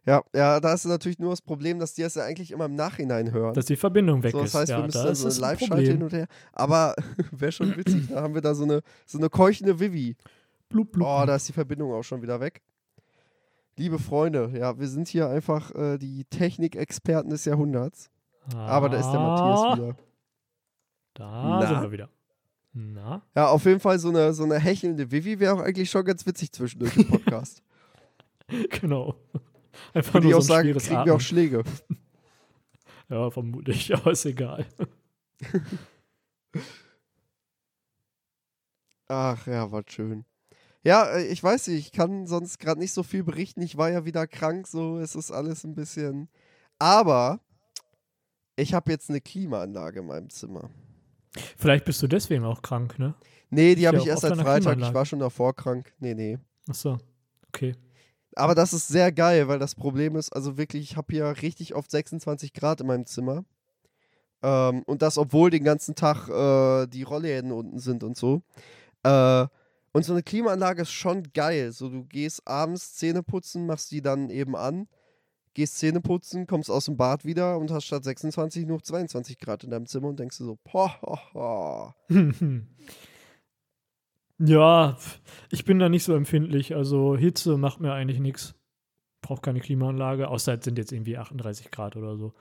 Ja, 0.04 0.22
ja, 0.34 0.58
da 0.58 0.72
ist 0.74 0.84
natürlich 0.84 1.18
nur 1.20 1.30
das 1.30 1.40
Problem, 1.42 1.78
dass 1.78 1.94
die 1.94 2.02
das 2.02 2.16
ja 2.16 2.24
eigentlich 2.24 2.50
immer 2.50 2.64
im 2.64 2.74
Nachhinein 2.74 3.30
hören. 3.30 3.54
Dass 3.54 3.66
die 3.66 3.76
Verbindung 3.76 4.22
weg 4.24 4.32
So, 4.32 4.40
das 4.40 4.48
ist. 4.48 4.54
heißt, 4.56 4.70
ja, 4.70 4.78
wir 4.78 4.84
müssen 4.86 4.98
da 4.98 5.04
dann 5.04 5.14
so 5.14 5.22
eine 5.24 5.28
es 5.28 5.36
ein 5.36 5.40
Live-Schalte 5.42 5.90
hin 5.92 6.02
und 6.02 6.12
her. 6.12 6.26
Aber 6.52 6.94
wäre 7.30 7.52
schon 7.52 7.76
witzig, 7.76 8.08
da 8.08 8.22
haben 8.22 8.34
wir 8.34 8.40
da 8.40 8.54
so 8.54 8.64
eine, 8.64 8.82
so 9.06 9.18
eine 9.18 9.30
keuchende 9.30 9.78
Vivi. 9.78 10.16
Blub, 10.68 10.90
blub, 10.90 11.06
Oh, 11.06 11.24
da 11.26 11.36
ist 11.36 11.46
die 11.48 11.52
Verbindung 11.52 11.92
auch 11.92 12.02
schon 12.02 12.20
wieder 12.22 12.40
weg. 12.40 12.62
Liebe 13.76 13.98
Freunde, 13.98 14.50
ja, 14.58 14.78
wir 14.78 14.88
sind 14.88 15.06
hier 15.08 15.28
einfach 15.28 15.72
äh, 15.74 15.98
die 15.98 16.24
Technikexperten 16.24 17.30
des 17.30 17.44
Jahrhunderts. 17.44 18.10
Aber 18.56 18.88
da 18.88 18.98
ist 18.98 19.10
der 19.10 19.20
Matthias 19.20 19.60
Ah, 19.60 19.76
wieder. 19.76 19.96
Da 21.14 21.58
Na? 21.60 21.66
sind 21.66 21.82
wir 21.82 21.92
wieder. 21.92 22.08
Na? 22.72 23.22
Ja, 23.36 23.48
auf 23.48 23.64
jeden 23.66 23.78
Fall 23.80 23.98
so 24.00 24.08
eine, 24.08 24.32
so 24.32 24.42
eine 24.44 24.58
hechelnde 24.58 25.10
Vivi 25.12 25.38
wäre 25.38 25.54
auch 25.54 25.60
eigentlich 25.60 25.90
schon 25.90 26.04
ganz 26.04 26.26
witzig 26.26 26.50
zwischendurch 26.52 26.96
im 26.96 27.06
Podcast. 27.08 27.62
Genau. 28.80 29.14
Einfach 29.94 30.14
Würde 30.14 30.26
ich 30.26 30.30
nur 30.30 30.38
auch 30.38 30.42
so 30.42 30.48
sagen, 30.48 30.72
kriegen 30.72 30.94
Atmen. 30.94 31.06
wir 31.06 31.14
auch 31.14 31.20
Schläge. 31.20 31.64
Ja, 33.08 33.30
vermutlich, 33.30 33.94
aber 33.94 34.12
ist 34.12 34.24
egal. 34.24 34.64
Ach 39.08 39.46
ja, 39.46 39.70
war 39.70 39.82
schön. 39.86 40.24
Ja, 40.82 41.16
äh, 41.16 41.26
ich 41.26 41.42
weiß 41.42 41.68
nicht, 41.68 41.78
ich 41.78 41.92
kann 41.92 42.26
sonst 42.26 42.58
gerade 42.58 42.80
nicht 42.80 42.92
so 42.92 43.02
viel 43.02 43.22
berichten. 43.22 43.60
Ich 43.60 43.76
war 43.76 43.90
ja 43.90 44.06
wieder 44.06 44.26
krank, 44.26 44.66
so 44.66 44.98
es 44.98 45.14
ist 45.14 45.30
alles 45.30 45.62
ein 45.64 45.74
bisschen. 45.74 46.30
Aber 46.78 47.40
ich 48.56 48.72
habe 48.72 48.90
jetzt 48.90 49.10
eine 49.10 49.20
Klimaanlage 49.20 50.00
in 50.00 50.06
meinem 50.06 50.30
Zimmer. 50.30 50.70
Vielleicht 51.58 51.84
bist 51.84 52.02
du 52.02 52.06
deswegen 52.06 52.44
auch 52.44 52.62
krank, 52.62 52.98
ne? 52.98 53.14
Nee, 53.50 53.74
die 53.74 53.86
habe 53.86 53.98
ich 53.98 54.06
erst 54.06 54.22
seit 54.22 54.38
Freitag. 54.38 54.78
Ich 54.78 54.94
war 54.94 55.04
schon 55.04 55.18
davor 55.18 55.54
krank. 55.54 55.92
Nee, 55.98 56.14
nee. 56.14 56.38
Achso. 56.68 56.98
Okay. 57.48 57.74
Aber 58.36 58.54
das 58.54 58.72
ist 58.72 58.88
sehr 58.88 59.12
geil, 59.12 59.48
weil 59.48 59.58
das 59.58 59.74
Problem 59.74 60.16
ist, 60.16 60.32
also 60.32 60.56
wirklich, 60.56 60.82
ich 60.90 60.96
habe 60.96 61.12
hier 61.12 61.42
richtig 61.42 61.74
oft 61.74 61.90
26 61.90 62.52
Grad 62.52 62.80
in 62.80 62.86
meinem 62.86 63.06
Zimmer. 63.06 63.44
Ähm, 64.42 64.82
und 64.86 65.02
das, 65.02 65.18
obwohl 65.18 65.50
den 65.50 65.64
ganzen 65.64 65.94
Tag 65.94 66.28
äh, 66.28 66.86
die 66.88 67.02
Rollläden 67.02 67.52
unten 67.52 67.78
sind 67.78 68.02
und 68.02 68.16
so. 68.16 68.42
Äh, 69.02 69.46
und 69.92 70.04
so 70.04 70.12
eine 70.12 70.22
Klimaanlage 70.22 70.82
ist 70.82 70.92
schon 70.92 71.32
geil. 71.34 71.72
So, 71.72 71.88
du 71.90 72.04
gehst 72.04 72.46
abends 72.46 72.94
Zähne 72.94 73.22
putzen, 73.22 73.66
machst 73.66 73.90
die 73.90 74.00
dann 74.00 74.30
eben 74.30 74.56
an, 74.56 74.88
gehst 75.54 75.78
Zähne 75.78 76.00
putzen, 76.00 76.46
kommst 76.46 76.70
aus 76.70 76.86
dem 76.86 76.96
Bad 76.96 77.24
wieder 77.24 77.58
und 77.58 77.70
hast 77.70 77.84
statt 77.84 78.04
26 78.04 78.66
nur 78.66 78.82
22 78.82 79.38
Grad 79.38 79.64
in 79.64 79.70
deinem 79.70 79.86
Zimmer 79.86 80.08
und 80.08 80.18
denkst 80.18 80.38
dir 80.38 80.44
so, 80.44 80.58
ho. 80.72 81.92
ja, 84.44 84.96
ich 85.50 85.64
bin 85.64 85.78
da 85.78 85.88
nicht 85.88 86.04
so 86.04 86.14
empfindlich. 86.14 86.74
Also 86.74 87.16
Hitze 87.16 87.56
macht 87.56 87.80
mir 87.80 87.92
eigentlich 87.92 88.20
nichts. 88.20 88.54
Braucht 89.20 89.42
keine 89.42 89.60
Klimaanlage, 89.60 90.28
außer 90.28 90.58
es 90.58 90.64
sind 90.64 90.78
jetzt 90.78 90.92
irgendwie 90.92 91.16
38 91.16 91.70
Grad 91.70 91.96
oder 91.96 92.16
so. 92.16 92.34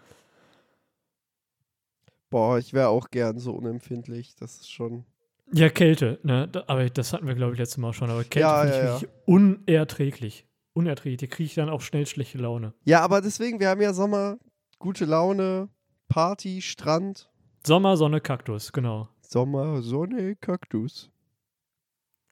Boah, 2.30 2.58
ich 2.58 2.74
wäre 2.74 2.88
auch 2.90 3.10
gern 3.10 3.38
so 3.40 3.52
unempfindlich. 3.54 4.36
Das 4.36 4.56
ist 4.56 4.72
schon. 4.72 5.06
Ja, 5.54 5.70
Kälte, 5.70 6.18
ne? 6.24 6.50
Aber 6.68 6.90
das 6.90 7.12
hatten 7.12 7.28
wir, 7.28 7.36
glaube 7.36 7.54
ich, 7.54 7.60
letztes 7.60 7.78
Mal 7.78 7.94
schon. 7.94 8.10
Aber 8.10 8.24
Kälte 8.24 8.40
Ja, 8.40 8.62
finde 8.62 8.74
ich 8.76 8.82
ja, 8.82 8.86
ja. 8.86 8.94
wirklich 9.02 9.12
unerträglich. 9.26 10.48
Unerträglich. 10.74 11.30
Da 11.30 11.36
kriege 11.36 11.48
ich 11.48 11.56
dann 11.56 11.70
auch 11.70 11.82
schnell 11.82 12.08
schlechte 12.08 12.38
Laune. 12.38 12.74
Ja, 12.86 13.02
aber 13.02 13.22
deswegen, 13.22 13.60
wir 13.60 13.68
haben 13.68 13.82
ja 13.82 13.94
Sommer, 13.94 14.38
gute 14.80 15.04
Laune, 15.06 15.68
Party, 16.08 16.62
Strand, 16.62 17.30
Sommer, 17.64 17.96
Sonne, 17.98 18.22
Kaktus, 18.22 18.72
genau. 18.72 19.10
Sommer, 19.22 19.82
Sonne, 19.84 20.36
Kaktus. 20.36 21.11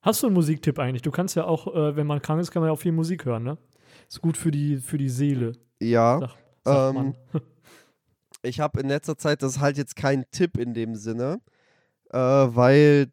Hast 0.01 0.23
du 0.23 0.27
einen 0.27 0.33
Musiktipp 0.33 0.79
eigentlich? 0.79 1.01
Du 1.01 1.11
kannst 1.11 1.35
ja 1.35 1.45
auch, 1.45 1.67
äh, 1.67 1.95
wenn 1.95 2.07
man 2.07 2.21
krank 2.21 2.41
ist, 2.41 2.51
kann 2.51 2.61
man 2.61 2.69
ja 2.69 2.73
auch 2.73 2.79
viel 2.79 2.91
Musik 2.91 3.25
hören, 3.25 3.43
ne? 3.43 3.57
Ist 4.07 4.21
gut 4.21 4.37
für 4.37 4.51
die, 4.51 4.77
für 4.77 4.97
die 4.97 5.09
Seele, 5.09 5.53
Ja, 5.81 6.19
sag, 6.19 6.37
sagt 6.63 6.95
Ähm, 6.95 7.15
ich 8.41 8.59
habe 8.59 8.79
in 8.79 8.87
letzter 8.87 9.17
Zeit, 9.17 9.43
das 9.43 9.53
ist 9.53 9.59
halt 9.59 9.77
jetzt 9.77 9.95
kein 9.95 10.25
Tipp 10.31 10.57
in 10.57 10.73
dem 10.73 10.95
Sinne, 10.95 11.41
äh, 12.11 12.17
weil 12.17 13.11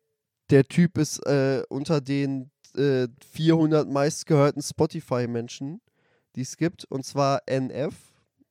der 0.50 0.64
Typ 0.64 0.96
ist 0.98 1.18
äh, 1.26 1.64
unter 1.68 2.00
den 2.00 2.50
äh, 2.76 3.08
400 3.32 3.88
meistgehörten 3.88 4.62
Spotify-Menschen, 4.62 5.80
die 6.36 6.42
es 6.42 6.56
gibt, 6.56 6.84
und 6.84 7.04
zwar 7.04 7.42
NF. 7.46 7.94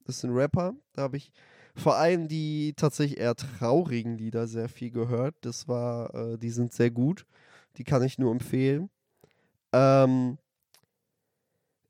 Das 0.05 0.17
ist 0.17 0.23
ein 0.23 0.33
Rapper. 0.33 0.73
Da 0.93 1.03
habe 1.03 1.17
ich 1.17 1.31
vor 1.75 1.95
allem 1.95 2.27
die 2.27 2.73
tatsächlich 2.75 3.19
eher 3.19 3.35
traurigen 3.35 4.17
Lieder 4.17 4.47
sehr 4.47 4.69
viel 4.69 4.91
gehört. 4.91 5.35
Das 5.41 5.67
war, 5.67 6.13
äh, 6.13 6.37
die 6.37 6.49
sind 6.49 6.73
sehr 6.73 6.91
gut. 6.91 7.25
Die 7.77 7.83
kann 7.83 8.03
ich 8.03 8.17
nur 8.17 8.31
empfehlen. 8.31 8.89
Ähm, 9.73 10.37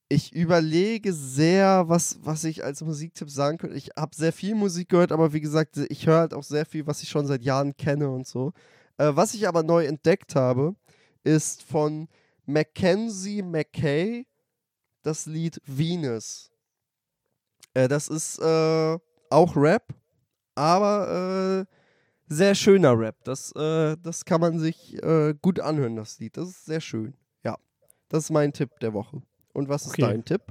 ich 0.07 0.33
überlege 0.33 1.13
sehr, 1.13 1.85
was, 1.87 2.19
was 2.21 2.43
ich 2.43 2.63
als 2.63 2.81
Musiktipp 2.81 3.29
sagen 3.29 3.57
könnte. 3.57 3.75
Ich 3.75 3.91
habe 3.97 4.15
sehr 4.15 4.31
viel 4.31 4.55
Musik 4.55 4.89
gehört, 4.89 5.11
aber 5.11 5.33
wie 5.33 5.41
gesagt, 5.41 5.77
ich 5.77 6.05
höre 6.05 6.19
halt 6.19 6.33
auch 6.33 6.43
sehr 6.43 6.65
viel, 6.65 6.85
was 6.85 7.01
ich 7.01 7.09
schon 7.09 7.25
seit 7.25 7.43
Jahren 7.43 7.75
kenne 7.75 8.09
und 8.09 8.27
so. 8.27 8.53
Äh, 8.97 9.11
was 9.15 9.33
ich 9.33 9.47
aber 9.47 9.63
neu 9.63 9.85
entdeckt 9.85 10.35
habe, 10.35 10.75
ist 11.23 11.63
von 11.63 12.07
Mackenzie 12.45 13.41
McKay 13.41 14.27
das 15.01 15.25
Lied 15.25 15.59
Venus. 15.65 16.51
Äh, 17.73 17.87
das 17.87 18.07
ist 18.07 18.39
äh, 18.39 18.97
auch 19.29 19.55
Rap, 19.55 19.93
aber 20.53 21.65
äh, 21.67 21.74
sehr 22.27 22.55
schöner 22.55 22.97
Rap. 22.97 23.23
Das, 23.23 23.51
äh, 23.55 23.95
das 24.01 24.25
kann 24.25 24.41
man 24.41 24.59
sich 24.59 25.01
äh, 25.03 25.33
gut 25.41 25.59
anhören, 25.59 25.95
das 25.95 26.19
Lied. 26.19 26.37
Das 26.37 26.49
ist 26.49 26.65
sehr 26.65 26.81
schön. 26.81 27.13
Ja, 27.43 27.57
das 28.09 28.25
ist 28.25 28.29
mein 28.31 28.53
Tipp 28.53 28.79
der 28.81 28.93
Woche. 28.93 29.21
Und 29.53 29.69
was 29.69 29.83
ist 29.85 29.91
Okay. 29.93 30.01
dein 30.01 30.25
Tipp? 30.25 30.41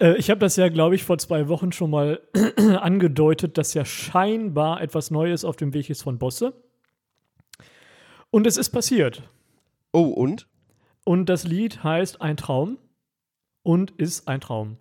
Äh, 0.00 0.16
ich 0.16 0.30
habe 0.30 0.40
das 0.40 0.56
ja, 0.56 0.68
glaube 0.68 0.94
ich, 0.94 1.04
vor 1.04 1.18
zwei 1.18 1.48
Wochen 1.48 1.72
schon 1.72 1.90
mal 1.90 2.20
angedeutet, 2.80 3.56
dass 3.58 3.74
ja 3.74 3.84
scheinbar 3.84 4.80
etwas 4.80 5.10
Neues 5.10 5.44
auf 5.44 5.56
dem 5.56 5.72
Weg 5.74 5.90
ist 5.90 6.02
von 6.02 6.18
Bosse. 6.18 6.54
Und 8.30 8.46
es 8.46 8.56
ist 8.56 8.70
passiert. 8.70 9.22
Oh, 9.92 10.04
und? 10.08 10.48
Und 11.04 11.26
das 11.26 11.44
Lied 11.44 11.84
heißt 11.84 12.20
Ein 12.20 12.36
Traum 12.36 12.78
und 13.62 13.90
ist 13.92 14.26
ein 14.28 14.40
Traum. 14.40 14.78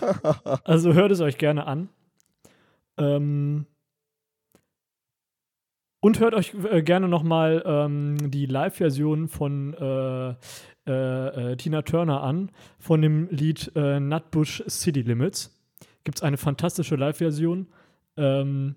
also 0.64 0.94
hört 0.94 1.12
es 1.12 1.20
euch 1.20 1.38
gerne 1.38 1.66
an. 1.66 1.88
Ähm 2.96 3.66
und 6.04 6.20
hört 6.20 6.34
euch 6.34 6.52
äh, 6.70 6.82
gerne 6.82 7.08
noch 7.08 7.22
mal 7.22 7.62
ähm, 7.64 8.30
die 8.30 8.44
Live-Version 8.44 9.26
von 9.26 9.72
äh, 9.72 10.34
äh, 10.86 11.52
äh, 11.52 11.56
Tina 11.56 11.80
Turner 11.80 12.22
an, 12.22 12.50
von 12.78 13.00
dem 13.00 13.30
Lied 13.30 13.72
äh, 13.74 14.00
Nutbush 14.00 14.62
City 14.68 15.00
Limits. 15.00 15.58
Gibt 16.04 16.18
es 16.18 16.22
eine 16.22 16.36
fantastische 16.36 16.96
Live-Version 16.96 17.68
ähm, 18.18 18.76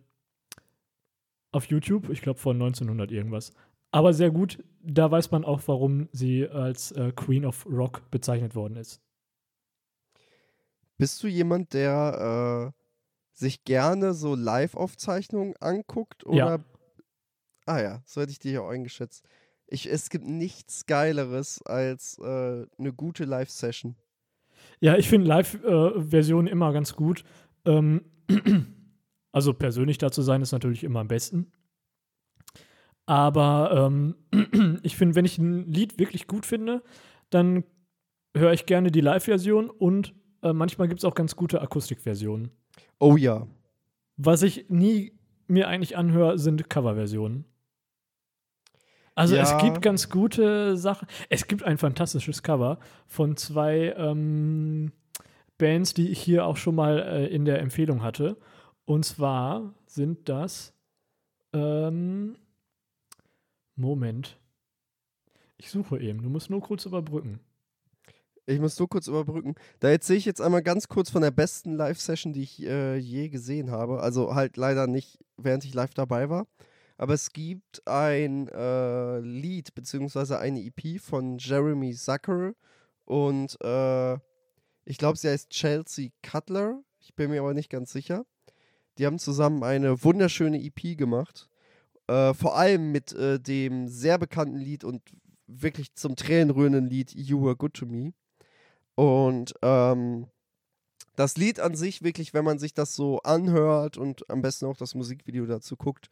auf 1.51 1.65
YouTube, 1.65 2.09
ich 2.11 2.21
glaube 2.21 2.39
von 2.39 2.55
1900 2.55 3.11
irgendwas. 3.11 3.51
Aber 3.91 4.13
sehr 4.13 4.31
gut, 4.31 4.63
da 4.81 5.11
weiß 5.11 5.31
man 5.31 5.43
auch, 5.43 5.59
warum 5.65 6.07
sie 6.13 6.47
als 6.47 6.93
äh, 6.93 7.11
Queen 7.13 7.43
of 7.43 7.65
Rock 7.69 8.09
bezeichnet 8.09 8.55
worden 8.55 8.77
ist. 8.77 9.01
Bist 10.97 11.21
du 11.21 11.27
jemand, 11.27 11.73
der 11.73 12.73
äh, 12.73 12.81
sich 13.33 13.65
gerne 13.65 14.13
so 14.13 14.33
Live-Aufzeichnungen 14.33 15.55
anguckt? 15.59 16.25
Oder? 16.25 16.37
Ja. 16.37 16.59
Ah 17.67 17.81
ja, 17.81 18.01
so 18.05 18.21
hätte 18.21 18.31
ich 18.31 18.39
dich 18.39 18.57
auch 18.57 18.69
eingeschätzt. 18.69 19.27
Ich, 19.67 19.91
es 19.91 20.09
gibt 20.09 20.25
nichts 20.25 20.85
Geileres 20.85 21.61
als 21.63 22.17
äh, 22.19 22.65
eine 22.77 22.93
gute 22.93 23.25
Live-Session. 23.25 23.97
Ja, 24.79 24.95
ich 24.95 25.09
finde 25.09 25.27
Live-Versionen 25.27 26.47
immer 26.47 26.71
ganz 26.71 26.95
gut. 26.95 27.25
Ähm, 27.65 28.05
also 29.33 29.53
persönlich 29.53 29.97
da 29.97 30.11
zu 30.11 30.21
sein, 30.21 30.41
ist 30.41 30.53
natürlich 30.53 30.85
immer 30.85 31.01
am 31.01 31.09
besten. 31.09 31.51
Aber 33.05 33.89
ähm, 33.91 34.79
ich 34.83 34.95
finde, 34.95 35.15
wenn 35.15 35.25
ich 35.25 35.37
ein 35.37 35.69
Lied 35.69 35.99
wirklich 35.99 36.27
gut 36.27 36.45
finde, 36.45 36.81
dann 37.29 37.65
höre 38.33 38.53
ich 38.53 38.65
gerne 38.65 38.91
die 38.91 39.01
Live-Version 39.01 39.69
und 39.69 40.15
äh, 40.41 40.53
manchmal 40.53 40.87
gibt 40.87 41.01
es 41.01 41.05
auch 41.05 41.15
ganz 41.15 41.35
gute 41.35 41.61
Akustikversionen. 41.61 42.51
Oh 42.99 43.17
ja. 43.17 43.45
Was 44.15 44.41
ich 44.41 44.69
nie 44.69 45.17
mir 45.47 45.67
eigentlich 45.67 45.97
anhöre, 45.97 46.37
sind 46.37 46.69
Coverversionen. 46.69 47.45
Also 49.17 49.35
Ja. 49.35 49.41
es 49.41 49.57
gibt 49.63 49.81
ganz 49.81 50.09
gute 50.09 50.77
Sachen. 50.77 51.07
Es 51.29 51.47
gibt 51.47 51.63
ein 51.63 51.79
fantastisches 51.79 52.43
Cover 52.43 52.77
von 53.07 53.35
zwei 53.35 53.95
ähm, 53.97 54.91
Bands, 55.57 55.95
die 55.95 56.09
ich 56.09 56.19
hier 56.21 56.45
auch 56.45 56.55
schon 56.55 56.75
mal 56.75 56.99
äh, 56.99 57.25
in 57.27 57.43
der 57.43 57.59
Empfehlung 57.59 58.03
hatte. 58.03 58.37
Und 58.85 59.05
zwar 59.05 59.73
sind 59.87 60.29
das 60.29 60.71
ähm, 61.51 62.35
Moment. 63.75 64.37
Ich 65.57 65.71
suche 65.71 65.99
eben. 65.99 66.21
Du 66.21 66.29
musst 66.29 66.51
nur 66.51 66.61
kurz 66.61 66.85
überbrücken. 66.85 67.39
Ich 68.45 68.59
muss 68.59 68.77
nur 68.77 68.87
kurz 68.87 69.07
überbrücken. 69.07 69.55
Da 69.79 69.89
erzähle 69.89 70.19
ich 70.19 70.25
jetzt 70.25 70.41
einmal 70.41 70.61
ganz 70.61 70.87
kurz 70.87 71.09
von 71.09 71.23
der 71.23 71.31
besten 71.31 71.73
Live-Session, 71.73 72.33
die 72.33 72.43
ich 72.43 72.63
äh, 72.63 72.97
je 72.97 73.29
gesehen 73.29 73.71
habe. 73.71 73.99
Also 73.99 74.35
halt 74.35 74.57
leider 74.57 74.85
nicht, 74.85 75.19
während 75.37 75.65
ich 75.65 75.73
live 75.73 75.95
dabei 75.95 76.29
war. 76.29 76.45
Aber 76.97 77.13
es 77.13 77.31
gibt 77.31 77.87
ein 77.87 78.47
äh, 78.47 79.19
Lied 79.19 79.75
beziehungsweise 79.75 80.39
eine 80.39 80.63
EP 80.63 80.99
von 80.99 81.37
Jeremy 81.37 81.93
Zucker 81.93 82.53
und 83.05 83.57
äh, 83.61 84.17
ich 84.85 84.97
glaube, 84.97 85.17
sie 85.17 85.29
heißt 85.29 85.49
Chelsea 85.49 86.09
Cutler. 86.23 86.81
Ich 86.99 87.13
bin 87.13 87.29
mir 87.29 87.41
aber 87.41 87.53
nicht 87.53 87.69
ganz 87.69 87.91
sicher. 87.91 88.25
Die 88.97 89.05
haben 89.05 89.19
zusammen 89.19 89.63
eine 89.63 90.03
wunderschöne 90.03 90.59
EP 90.63 90.97
gemacht. 90.97 91.49
Äh, 92.07 92.33
vor 92.33 92.57
allem 92.57 92.91
mit 92.91 93.13
äh, 93.13 93.39
dem 93.39 93.87
sehr 93.87 94.17
bekannten 94.17 94.57
Lied 94.57 94.83
und 94.83 95.01
wirklich 95.45 95.93
zum 95.93 96.15
Tränenrührenden 96.15 96.87
Lied 96.87 97.13
You 97.13 97.43
Were 97.43 97.55
Good 97.55 97.75
to 97.75 97.85
Me. 97.85 98.13
Und 98.95 99.53
ähm, 99.61 100.27
das 101.15 101.37
Lied 101.37 101.59
an 101.59 101.75
sich, 101.75 102.01
wirklich, 102.01 102.33
wenn 102.33 102.45
man 102.45 102.57
sich 102.57 102.73
das 102.73 102.95
so 102.95 103.19
anhört 103.19 103.97
und 103.97 104.29
am 104.29 104.41
besten 104.41 104.65
auch 104.65 104.77
das 104.77 104.95
Musikvideo 104.95 105.45
dazu 105.45 105.75
guckt 105.75 106.09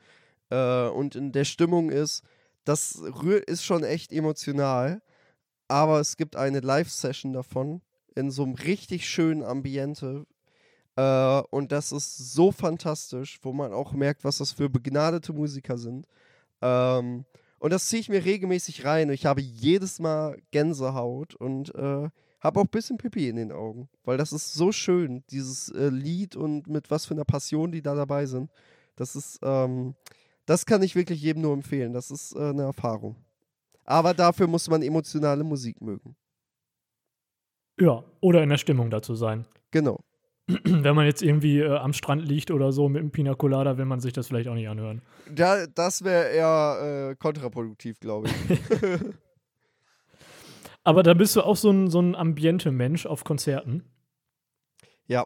äh, 0.49 0.87
und 0.87 1.15
in 1.15 1.31
der 1.31 1.45
Stimmung 1.45 1.89
ist, 1.89 2.23
das 2.63 2.95
ist 3.45 3.63
schon 3.63 3.83
echt 3.83 4.11
emotional. 4.11 5.01
Aber 5.67 5.99
es 5.99 6.17
gibt 6.17 6.35
eine 6.35 6.59
Live-Session 6.59 7.33
davon 7.33 7.81
in 8.15 8.31
so 8.31 8.43
einem 8.43 8.53
richtig 8.53 9.09
schönen 9.09 9.43
Ambiente. 9.43 10.25
Äh, 10.95 11.41
und 11.49 11.71
das 11.71 11.91
ist 11.91 12.33
so 12.33 12.51
fantastisch, 12.51 13.39
wo 13.41 13.51
man 13.51 13.73
auch 13.73 13.93
merkt, 13.93 14.23
was 14.23 14.37
das 14.37 14.51
für 14.51 14.69
begnadete 14.69 15.33
Musiker 15.33 15.77
sind. 15.77 16.07
Ähm, 16.61 17.25
und 17.59 17.73
das 17.73 17.87
ziehe 17.87 17.99
ich 17.99 18.09
mir 18.09 18.23
regelmäßig 18.23 18.85
rein. 18.85 19.09
Ich 19.09 19.25
habe 19.25 19.41
jedes 19.41 19.99
Mal 19.99 20.37
Gänsehaut 20.51 21.35
und 21.35 21.73
äh, 21.75 22.09
habe 22.39 22.59
auch 22.59 22.65
ein 22.65 22.69
bisschen 22.69 22.97
Pipi 22.97 23.27
in 23.27 23.37
den 23.37 23.51
Augen. 23.51 23.89
Weil 24.03 24.17
das 24.17 24.31
ist 24.31 24.53
so 24.53 24.71
schön, 24.71 25.23
dieses 25.31 25.69
äh, 25.69 25.89
Lied 25.89 26.35
und 26.35 26.67
mit 26.67 26.91
was 26.91 27.05
für 27.05 27.15
einer 27.15 27.25
Passion 27.25 27.71
die 27.71 27.81
da 27.81 27.95
dabei 27.95 28.25
sind. 28.27 28.51
Das 28.95 29.15
ist, 29.15 29.39
ähm, 29.41 29.95
das 30.45 30.65
kann 30.65 30.83
ich 30.83 30.95
wirklich 30.95 31.21
jedem 31.21 31.41
nur 31.41 31.53
empfehlen. 31.53 31.93
Das 31.93 32.11
ist 32.11 32.35
äh, 32.35 32.49
eine 32.49 32.63
Erfahrung. 32.63 33.15
Aber 33.83 34.13
dafür 34.13 34.47
muss 34.47 34.69
man 34.69 34.81
emotionale 34.81 35.43
Musik 35.43 35.81
mögen. 35.81 36.15
Ja, 37.79 38.03
oder 38.21 38.41
in 38.41 38.49
der 38.49 38.57
Stimmung 38.57 38.89
dazu 38.89 39.15
sein. 39.15 39.45
Genau. 39.71 39.99
Wenn 40.47 40.95
man 40.95 41.05
jetzt 41.05 41.21
irgendwie 41.21 41.59
äh, 41.59 41.77
am 41.77 41.93
Strand 41.93 42.27
liegt 42.27 42.51
oder 42.51 42.71
so 42.71 42.87
mit 42.87 43.01
einem 43.01 43.11
Pina 43.11 43.33
Colada, 43.33 43.77
will 43.77 43.85
man 43.85 43.99
sich 43.99 44.13
das 44.13 44.27
vielleicht 44.27 44.47
auch 44.47 44.53
nicht 44.53 44.69
anhören. 44.69 45.01
Da, 45.29 45.65
das 45.67 46.03
wäre 46.03 46.29
eher 46.29 47.09
äh, 47.11 47.15
kontraproduktiv, 47.15 47.99
glaube 47.99 48.29
ich. 48.29 48.59
Aber 50.83 51.01
da 51.01 51.15
bist 51.15 51.35
du 51.35 51.41
auch 51.41 51.55
so 51.55 51.71
ein, 51.71 51.89
so 51.89 51.99
ein 51.99 52.15
Ambiente-Mensch 52.15 53.07
auf 53.07 53.23
Konzerten. 53.23 53.83
ja. 55.07 55.25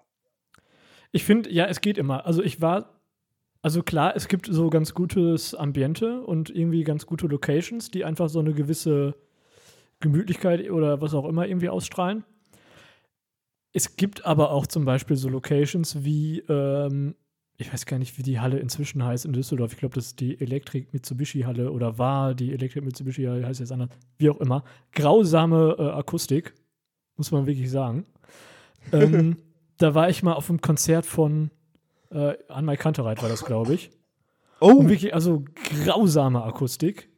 Ich 1.11 1.23
finde, 1.23 1.51
ja, 1.51 1.65
es 1.65 1.81
geht 1.81 1.97
immer. 1.97 2.27
Also 2.27 2.43
ich 2.43 2.61
war, 2.61 2.98
also 3.61 3.83
klar, 3.83 4.15
es 4.15 4.27
gibt 4.27 4.47
so 4.49 4.69
ganz 4.69 4.93
gutes 4.93 5.53
Ambiente 5.53 6.21
und 6.21 6.49
irgendwie 6.49 6.83
ganz 6.83 7.05
gute 7.05 7.27
Locations, 7.27 7.91
die 7.91 8.05
einfach 8.05 8.29
so 8.29 8.39
eine 8.39 8.53
gewisse 8.53 9.15
Gemütlichkeit 9.99 10.69
oder 10.69 11.01
was 11.01 11.13
auch 11.13 11.25
immer 11.25 11.47
irgendwie 11.47 11.69
ausstrahlen. 11.69 12.23
Es 13.73 13.97
gibt 13.97 14.25
aber 14.25 14.51
auch 14.51 14.65
zum 14.65 14.85
Beispiel 14.85 15.17
so 15.17 15.29
Locations 15.29 16.03
wie, 16.03 16.39
ähm, 16.47 17.15
ich 17.57 17.71
weiß 17.71 17.85
gar 17.85 17.99
nicht, 17.99 18.17
wie 18.17 18.23
die 18.23 18.39
Halle 18.39 18.59
inzwischen 18.59 19.03
heißt 19.03 19.25
in 19.25 19.33
Düsseldorf. 19.33 19.73
Ich 19.73 19.79
glaube, 19.79 19.95
das 19.95 20.07
ist 20.07 20.19
die 20.21 20.39
Elektrik 20.39 20.93
Mitsubishi 20.93 21.41
Halle 21.41 21.71
oder 21.71 21.97
war 21.97 22.33
die 22.33 22.53
Elektrik 22.53 22.85
Mitsubishi 22.85 23.25
Halle, 23.25 23.45
heißt 23.45 23.59
jetzt 23.59 23.73
anders, 23.73 23.89
wie 24.17 24.29
auch 24.29 24.39
immer. 24.39 24.63
Grausame 24.93 25.75
äh, 25.77 25.89
Akustik, 25.89 26.53
muss 27.17 27.31
man 27.31 27.45
wirklich 27.45 27.69
sagen. 27.69 28.05
ähm, 28.93 29.35
da 29.77 29.93
war 29.93 30.09
ich 30.09 30.23
mal 30.23 30.33
auf 30.33 30.49
einem 30.49 30.61
Konzert 30.61 31.05
von 31.05 31.51
äh, 32.11 32.37
Anmai 32.47 32.77
Kantereit, 32.77 33.21
war 33.21 33.29
das, 33.29 33.45
glaube 33.45 33.73
ich. 33.73 33.91
Oh, 34.61 34.73
Und 34.73 34.89
wirklich, 34.89 35.13
also 35.13 35.45
grausame 35.85 36.43
Akustik. 36.43 37.09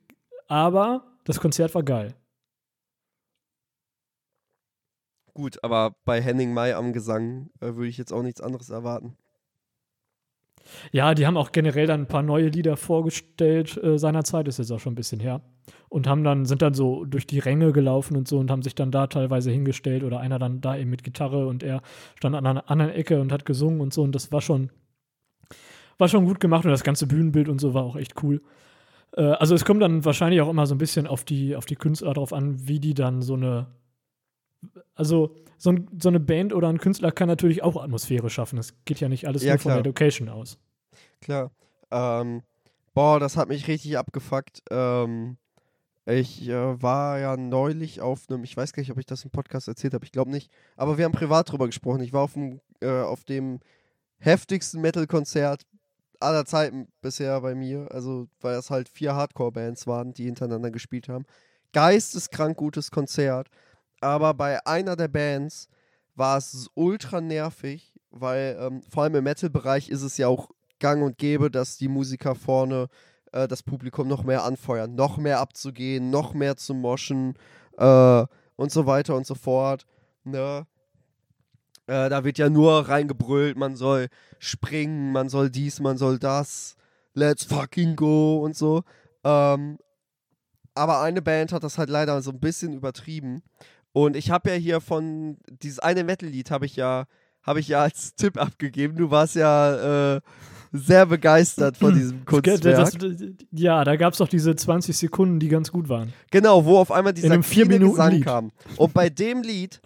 Aber 0.47 1.07
das 1.23 1.39
Konzert 1.39 1.73
war 1.73 1.81
geil. 1.81 2.13
gut, 5.33 5.63
aber 5.63 5.95
bei 6.05 6.21
Henning 6.21 6.53
May 6.53 6.73
am 6.73 6.93
Gesang 6.93 7.49
äh, 7.59 7.73
würde 7.73 7.87
ich 7.87 7.97
jetzt 7.97 8.13
auch 8.13 8.21
nichts 8.21 8.41
anderes 8.41 8.69
erwarten. 8.69 9.17
Ja, 10.91 11.15
die 11.15 11.25
haben 11.25 11.37
auch 11.37 11.51
generell 11.51 11.87
dann 11.87 12.01
ein 12.01 12.07
paar 12.07 12.21
neue 12.21 12.49
Lieder 12.49 12.77
vorgestellt 12.77 13.81
äh, 13.83 13.97
seinerzeit, 13.97 14.47
ist 14.47 14.59
jetzt 14.59 14.71
auch 14.71 14.79
schon 14.79 14.93
ein 14.93 14.95
bisschen 14.95 15.19
her. 15.19 15.41
Und 15.89 16.07
haben 16.07 16.23
dann, 16.23 16.45
sind 16.45 16.61
dann 16.61 16.75
so 16.75 17.05
durch 17.05 17.25
die 17.25 17.39
Ränge 17.39 17.71
gelaufen 17.71 18.15
und 18.15 18.27
so 18.27 18.37
und 18.37 18.51
haben 18.51 18.61
sich 18.61 18.75
dann 18.75 18.91
da 18.91 19.07
teilweise 19.07 19.49
hingestellt 19.51 20.03
oder 20.03 20.19
einer 20.19 20.37
dann 20.37 20.61
da 20.61 20.77
eben 20.77 20.89
mit 20.89 21.03
Gitarre 21.03 21.47
und 21.47 21.63
er 21.63 21.81
stand 22.15 22.35
an 22.35 22.45
einer 22.45 22.69
anderen 22.69 22.91
Ecke 22.91 23.19
und 23.19 23.31
hat 23.31 23.45
gesungen 23.45 23.81
und 23.81 23.93
so 23.93 24.03
und 24.03 24.13
das 24.13 24.31
war 24.31 24.41
schon, 24.41 24.69
war 25.97 26.07
schon 26.07 26.25
gut 26.25 26.39
gemacht 26.39 26.65
und 26.65 26.71
das 26.71 26.83
ganze 26.83 27.07
Bühnenbild 27.07 27.49
und 27.49 27.59
so 27.59 27.73
war 27.73 27.83
auch 27.83 27.95
echt 27.95 28.21
cool. 28.23 28.41
Äh, 29.15 29.23
also 29.23 29.55
es 29.55 29.65
kommt 29.65 29.81
dann 29.81 30.03
wahrscheinlich 30.05 30.41
auch 30.41 30.49
immer 30.49 30.65
so 30.65 30.75
ein 30.75 30.79
bisschen 30.79 31.07
auf 31.07 31.23
die, 31.23 31.55
auf 31.55 31.65
die 31.65 31.75
Künstler 31.75 32.13
drauf 32.13 32.33
an, 32.33 32.67
wie 32.67 32.79
die 32.79 32.93
dann 32.93 33.21
so 33.21 33.35
eine, 33.35 33.67
also 34.95 35.35
so, 35.57 35.71
ein, 35.71 35.87
so 35.99 36.09
eine 36.09 36.19
Band 36.19 36.53
oder 36.53 36.69
ein 36.69 36.79
Künstler 36.79 37.11
kann 37.11 37.27
natürlich 37.27 37.63
auch 37.63 37.81
Atmosphäre 37.81 38.29
schaffen. 38.29 38.57
Es 38.57 38.73
geht 38.85 38.99
ja 38.99 39.09
nicht 39.09 39.27
alles 39.27 39.43
Ja, 39.43 39.53
nur 39.53 39.59
von 39.59 39.69
klar. 39.71 39.83
der 39.83 39.89
Location 39.89 40.29
aus. 40.29 40.57
Klar. 41.21 41.51
Ähm, 41.91 42.41
boah, 42.93 43.19
das 43.19 43.37
hat 43.37 43.49
mich 43.49 43.67
richtig 43.67 43.97
abgefuckt. 43.97 44.63
Ähm, 44.71 45.37
ich 46.05 46.47
äh, 46.49 46.81
war 46.81 47.19
ja 47.19 47.37
neulich 47.37 48.01
auf 48.01 48.27
einem, 48.29 48.43
ich 48.43 48.57
weiß 48.57 48.73
gar 48.73 48.81
nicht, 48.81 48.91
ob 48.91 48.97
ich 48.97 49.05
das 49.05 49.23
im 49.23 49.29
Podcast 49.29 49.67
erzählt 49.67 49.93
habe, 49.93 50.03
ich 50.03 50.11
glaube 50.11 50.31
nicht, 50.31 50.49
aber 50.75 50.97
wir 50.97 51.05
haben 51.05 51.11
privat 51.11 51.51
drüber 51.51 51.67
gesprochen. 51.67 52.01
Ich 52.01 52.11
war 52.11 52.21
auf 52.23 52.33
dem, 52.33 52.59
äh, 52.81 52.89
auf 53.01 53.23
dem 53.23 53.59
heftigsten 54.21 54.81
Metal-Konzert 54.81 55.63
aller 56.19 56.45
Zeiten 56.45 56.87
bisher 57.01 57.41
bei 57.41 57.55
mir, 57.55 57.87
also 57.91 58.27
weil 58.39 58.55
es 58.55 58.69
halt 58.69 58.87
vier 58.87 59.15
Hardcore-Bands 59.15 59.87
waren, 59.87 60.13
die 60.13 60.25
hintereinander 60.25 60.71
gespielt 60.71 61.09
haben. 61.09 61.25
Geisteskrank 61.73 62.57
gutes 62.57 62.91
Konzert, 62.91 63.49
aber 63.99 64.33
bei 64.33 64.65
einer 64.65 64.95
der 64.95 65.07
Bands 65.07 65.67
war 66.15 66.37
es 66.37 66.69
ultra 66.75 67.21
nervig, 67.21 67.93
weil 68.11 68.57
ähm, 68.59 68.81
vor 68.83 69.03
allem 69.03 69.15
im 69.15 69.23
Metal-Bereich 69.23 69.89
ist 69.89 70.03
es 70.03 70.17
ja 70.17 70.27
auch 70.27 70.49
gang 70.79 71.03
und 71.03 71.17
gäbe, 71.17 71.49
dass 71.49 71.77
die 71.77 71.87
Musiker 71.87 72.35
vorne 72.35 72.87
äh, 73.31 73.47
das 73.47 73.63
Publikum 73.63 74.07
noch 74.07 74.23
mehr 74.23 74.43
anfeuern, 74.43 74.95
noch 74.95 75.17
mehr 75.17 75.39
abzugehen, 75.39 76.09
noch 76.09 76.33
mehr 76.33 76.57
zu 76.57 76.73
moschen 76.73 77.35
äh, 77.77 78.25
und 78.55 78.71
so 78.71 78.85
weiter 78.85 79.15
und 79.15 79.25
so 79.25 79.35
fort. 79.35 79.85
Ne? 80.23 80.67
Äh, 81.91 82.07
da 82.07 82.23
wird 82.23 82.37
ja 82.37 82.49
nur 82.49 82.87
reingebrüllt, 82.87 83.57
man 83.57 83.75
soll 83.75 84.07
springen, 84.39 85.11
man 85.11 85.27
soll 85.27 85.49
dies, 85.49 85.81
man 85.81 85.97
soll 85.97 86.19
das, 86.19 86.77
let's 87.13 87.43
fucking 87.43 87.97
go 87.97 88.37
und 88.37 88.55
so. 88.55 88.83
Ähm, 89.25 89.77
aber 90.73 91.01
eine 91.01 91.21
Band 91.21 91.51
hat 91.51 91.65
das 91.65 91.77
halt 91.77 91.89
leider 91.89 92.21
so 92.21 92.31
ein 92.31 92.39
bisschen 92.39 92.71
übertrieben. 92.71 93.43
Und 93.91 94.15
ich 94.15 94.31
habe 94.31 94.51
ja 94.51 94.55
hier 94.55 94.79
von 94.79 95.35
dieses 95.61 95.79
eine 95.79 96.05
Metal-Lied 96.05 96.49
habe 96.49 96.65
ich 96.65 96.77
ja 96.77 97.07
habe 97.43 97.59
ich 97.59 97.67
ja 97.67 97.81
als 97.81 98.15
Tipp 98.15 98.37
abgegeben. 98.37 98.95
Du 98.95 99.11
warst 99.11 99.35
ja 99.35 100.15
äh, 100.15 100.21
sehr 100.71 101.05
begeistert 101.05 101.75
von 101.75 101.93
diesem 101.99 102.23
Kunstwerk. 102.23 102.97
Das, 102.99 103.17
ja, 103.51 103.83
da 103.83 103.97
gab 103.97 104.13
es 104.13 104.19
doch 104.19 104.29
diese 104.29 104.55
20 104.55 104.95
Sekunden, 104.95 105.41
die 105.41 105.49
ganz 105.49 105.73
gut 105.73 105.89
waren. 105.89 106.13
Genau, 106.31 106.63
wo 106.63 106.77
auf 106.77 106.89
einmal 106.89 107.11
dieser 107.11 107.43
vier 107.43 107.65
Minuten 107.65 107.91
Gesang 107.91 108.13
Lied. 108.13 108.23
kam. 108.23 108.51
Und 108.77 108.93
bei 108.93 109.09
dem 109.09 109.41
Lied, 109.41 109.81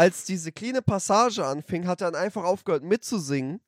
als 0.00 0.24
diese 0.24 0.50
kleine 0.50 0.80
Passage 0.80 1.44
anfing, 1.44 1.86
hat 1.86 2.00
er 2.00 2.10
dann 2.10 2.22
einfach 2.22 2.44
aufgehört 2.44 2.82
mitzusingen, 2.82 3.60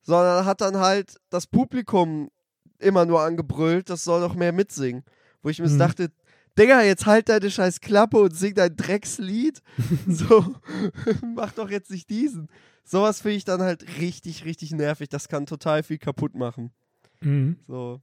sondern 0.00 0.46
hat 0.46 0.62
dann 0.62 0.78
halt 0.78 1.20
das 1.28 1.46
Publikum 1.46 2.30
immer 2.78 3.04
nur 3.04 3.20
angebrüllt, 3.20 3.90
das 3.90 4.02
soll 4.04 4.22
doch 4.22 4.34
mehr 4.34 4.52
mitsingen. 4.52 5.04
Wo 5.42 5.50
ich 5.50 5.58
mir 5.58 5.68
Mhm. 5.68 5.78
dachte, 5.78 6.10
Digga, 6.58 6.80
jetzt 6.82 7.04
halt 7.04 7.28
deine 7.28 7.50
scheiß 7.50 7.80
Klappe 7.82 8.18
und 8.18 8.34
sing 8.34 8.54
dein 8.54 8.74
Dreckslied. 8.74 9.60
so, 10.08 10.54
mach 11.34 11.52
doch 11.52 11.68
jetzt 11.68 11.90
nicht 11.90 12.08
diesen. 12.08 12.48
Sowas 12.84 13.20
finde 13.20 13.36
ich 13.36 13.44
dann 13.44 13.60
halt 13.60 13.98
richtig, 14.00 14.46
richtig 14.46 14.72
nervig. 14.72 15.10
Das 15.10 15.28
kann 15.28 15.44
total 15.44 15.82
viel 15.82 15.98
kaputt 15.98 16.34
machen. 16.34 16.72
Mhm. 17.20 17.58
So. 17.68 18.00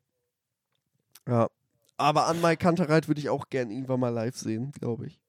Ja. 1.27 1.49
Aber 1.97 2.27
an 2.27 2.39
Mike 2.41 2.57
Kantereit 2.57 3.07
würde 3.07 3.21
ich 3.21 3.29
auch 3.29 3.49
gern 3.49 3.71
irgendwann 3.71 3.99
mal 3.99 4.09
live 4.09 4.35
sehen, 4.37 4.71
glaube 4.73 5.07
ich. 5.07 5.19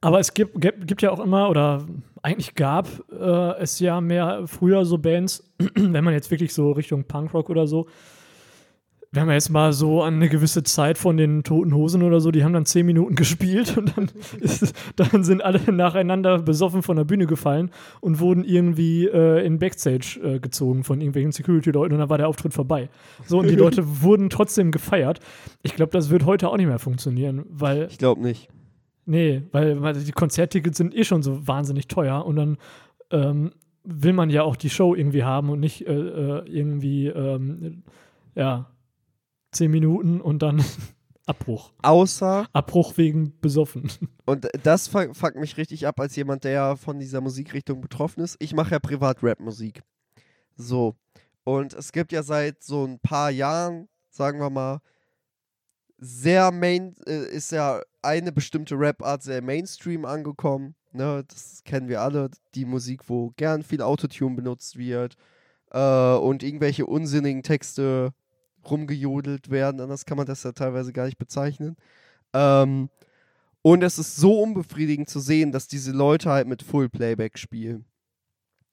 Aber 0.00 0.20
es 0.20 0.32
gibt, 0.32 0.60
gibt, 0.60 0.86
gibt 0.86 1.02
ja 1.02 1.10
auch 1.10 1.20
immer, 1.20 1.50
oder 1.50 1.84
eigentlich 2.22 2.54
gab 2.54 2.88
äh, 3.10 3.58
es 3.60 3.80
ja 3.80 4.00
mehr 4.00 4.44
früher 4.46 4.84
so 4.84 4.98
Bands, 4.98 5.50
wenn 5.74 6.04
man 6.04 6.14
jetzt 6.14 6.30
wirklich 6.30 6.54
so 6.54 6.72
Richtung 6.72 7.04
Punkrock 7.04 7.50
oder 7.50 7.66
so, 7.66 7.86
wenn 9.10 9.26
man 9.26 9.34
jetzt 9.34 9.48
mal 9.48 9.72
so 9.72 10.02
an 10.02 10.16
eine 10.16 10.28
gewisse 10.28 10.62
Zeit 10.62 10.98
von 10.98 11.16
den 11.16 11.42
Toten 11.42 11.74
Hosen 11.74 12.02
oder 12.02 12.20
so, 12.20 12.30
die 12.30 12.44
haben 12.44 12.52
dann 12.52 12.66
zehn 12.66 12.84
Minuten 12.84 13.14
gespielt 13.16 13.76
und 13.76 13.96
dann, 13.96 14.10
ist, 14.40 14.74
dann 14.96 15.24
sind 15.24 15.42
alle 15.42 15.60
nacheinander 15.72 16.38
besoffen 16.40 16.82
von 16.82 16.96
der 16.96 17.04
Bühne 17.04 17.26
gefallen 17.26 17.70
und 18.00 18.20
wurden 18.20 18.44
irgendwie 18.44 19.06
äh, 19.06 19.44
in 19.44 19.58
Backstage 19.58 20.20
äh, 20.22 20.38
gezogen 20.38 20.84
von 20.84 21.00
irgendwelchen 21.00 21.32
Security-Leuten 21.32 21.94
und 21.94 22.00
dann 22.00 22.10
war 22.10 22.18
der 22.18 22.28
Auftritt 22.28 22.52
vorbei. 22.52 22.88
So, 23.26 23.38
und 23.38 23.48
die 23.48 23.54
Leute 23.56 24.02
wurden 24.02 24.30
trotzdem 24.30 24.70
gefeiert. 24.70 25.20
Ich 25.62 25.74
glaube, 25.74 25.92
das 25.92 26.10
wird 26.10 26.26
heute 26.26 26.48
auch 26.48 26.56
nicht 26.56 26.66
mehr 26.66 26.78
funktionieren, 26.78 27.44
weil 27.48 27.88
Ich 27.90 27.98
glaube 27.98 28.20
nicht. 28.22 28.48
Nee, 29.08 29.42
weil, 29.52 29.80
weil 29.80 29.94
die 29.94 30.12
Konzerttickets 30.12 30.76
sind 30.76 30.94
eh 30.94 31.02
schon 31.02 31.22
so 31.22 31.48
wahnsinnig 31.48 31.88
teuer 31.88 32.26
und 32.26 32.36
dann 32.36 32.58
ähm, 33.10 33.52
will 33.82 34.12
man 34.12 34.28
ja 34.28 34.42
auch 34.42 34.54
die 34.54 34.68
Show 34.68 34.94
irgendwie 34.94 35.24
haben 35.24 35.48
und 35.48 35.60
nicht 35.60 35.86
äh, 35.86 35.94
äh, 35.94 36.46
irgendwie, 36.46 37.06
ähm, 37.06 37.84
ja, 38.34 38.70
zehn 39.50 39.70
Minuten 39.70 40.20
und 40.20 40.42
dann 40.42 40.62
Abbruch. 41.26 41.72
Außer, 41.80 42.48
Abbruch 42.52 42.98
wegen 42.98 43.32
besoffen. 43.40 43.90
und 44.26 44.46
das 44.62 44.88
fuck, 44.88 45.16
fuckt 45.16 45.36
mich 45.36 45.56
richtig 45.56 45.86
ab 45.86 45.98
als 46.00 46.14
jemand, 46.14 46.44
der 46.44 46.52
ja 46.52 46.76
von 46.76 46.98
dieser 46.98 47.22
Musikrichtung 47.22 47.80
betroffen 47.80 48.22
ist. 48.22 48.36
Ich 48.40 48.52
mache 48.52 48.72
ja 48.72 48.78
privat 48.78 49.22
Rap-Musik. 49.22 49.80
So. 50.54 50.96
Und 51.44 51.72
es 51.72 51.92
gibt 51.92 52.12
ja 52.12 52.22
seit 52.22 52.62
so 52.62 52.84
ein 52.84 52.98
paar 52.98 53.30
Jahren, 53.30 53.88
sagen 54.10 54.38
wir 54.38 54.50
mal, 54.50 54.82
sehr 55.96 56.52
main, 56.52 56.94
äh, 57.06 57.34
ist 57.34 57.52
ja 57.52 57.80
eine 58.08 58.32
bestimmte 58.32 58.74
Rap-Art 58.74 59.22
sehr 59.22 59.42
Mainstream 59.42 60.06
angekommen. 60.06 60.74
Ne? 60.92 61.24
Das 61.28 61.62
kennen 61.64 61.88
wir 61.88 62.00
alle. 62.00 62.30
Die 62.54 62.64
Musik, 62.64 63.08
wo 63.08 63.32
gern 63.36 63.62
viel 63.62 63.82
Autotune 63.82 64.34
benutzt 64.34 64.78
wird 64.78 65.16
äh, 65.70 66.14
und 66.14 66.42
irgendwelche 66.42 66.86
unsinnigen 66.86 67.42
Texte 67.42 68.14
rumgejodelt 68.68 69.50
werden. 69.50 69.80
Anders 69.80 70.06
kann 70.06 70.16
man 70.16 70.26
das 70.26 70.42
ja 70.42 70.52
teilweise 70.52 70.92
gar 70.92 71.04
nicht 71.04 71.18
bezeichnen. 71.18 71.76
Ähm, 72.32 72.88
und 73.60 73.82
es 73.82 73.98
ist 73.98 74.16
so 74.16 74.40
unbefriedigend 74.40 75.10
zu 75.10 75.20
sehen, 75.20 75.52
dass 75.52 75.68
diese 75.68 75.92
Leute 75.92 76.30
halt 76.30 76.48
mit 76.48 76.62
Full 76.62 76.88
Playback 76.88 77.38
spielen. 77.38 77.84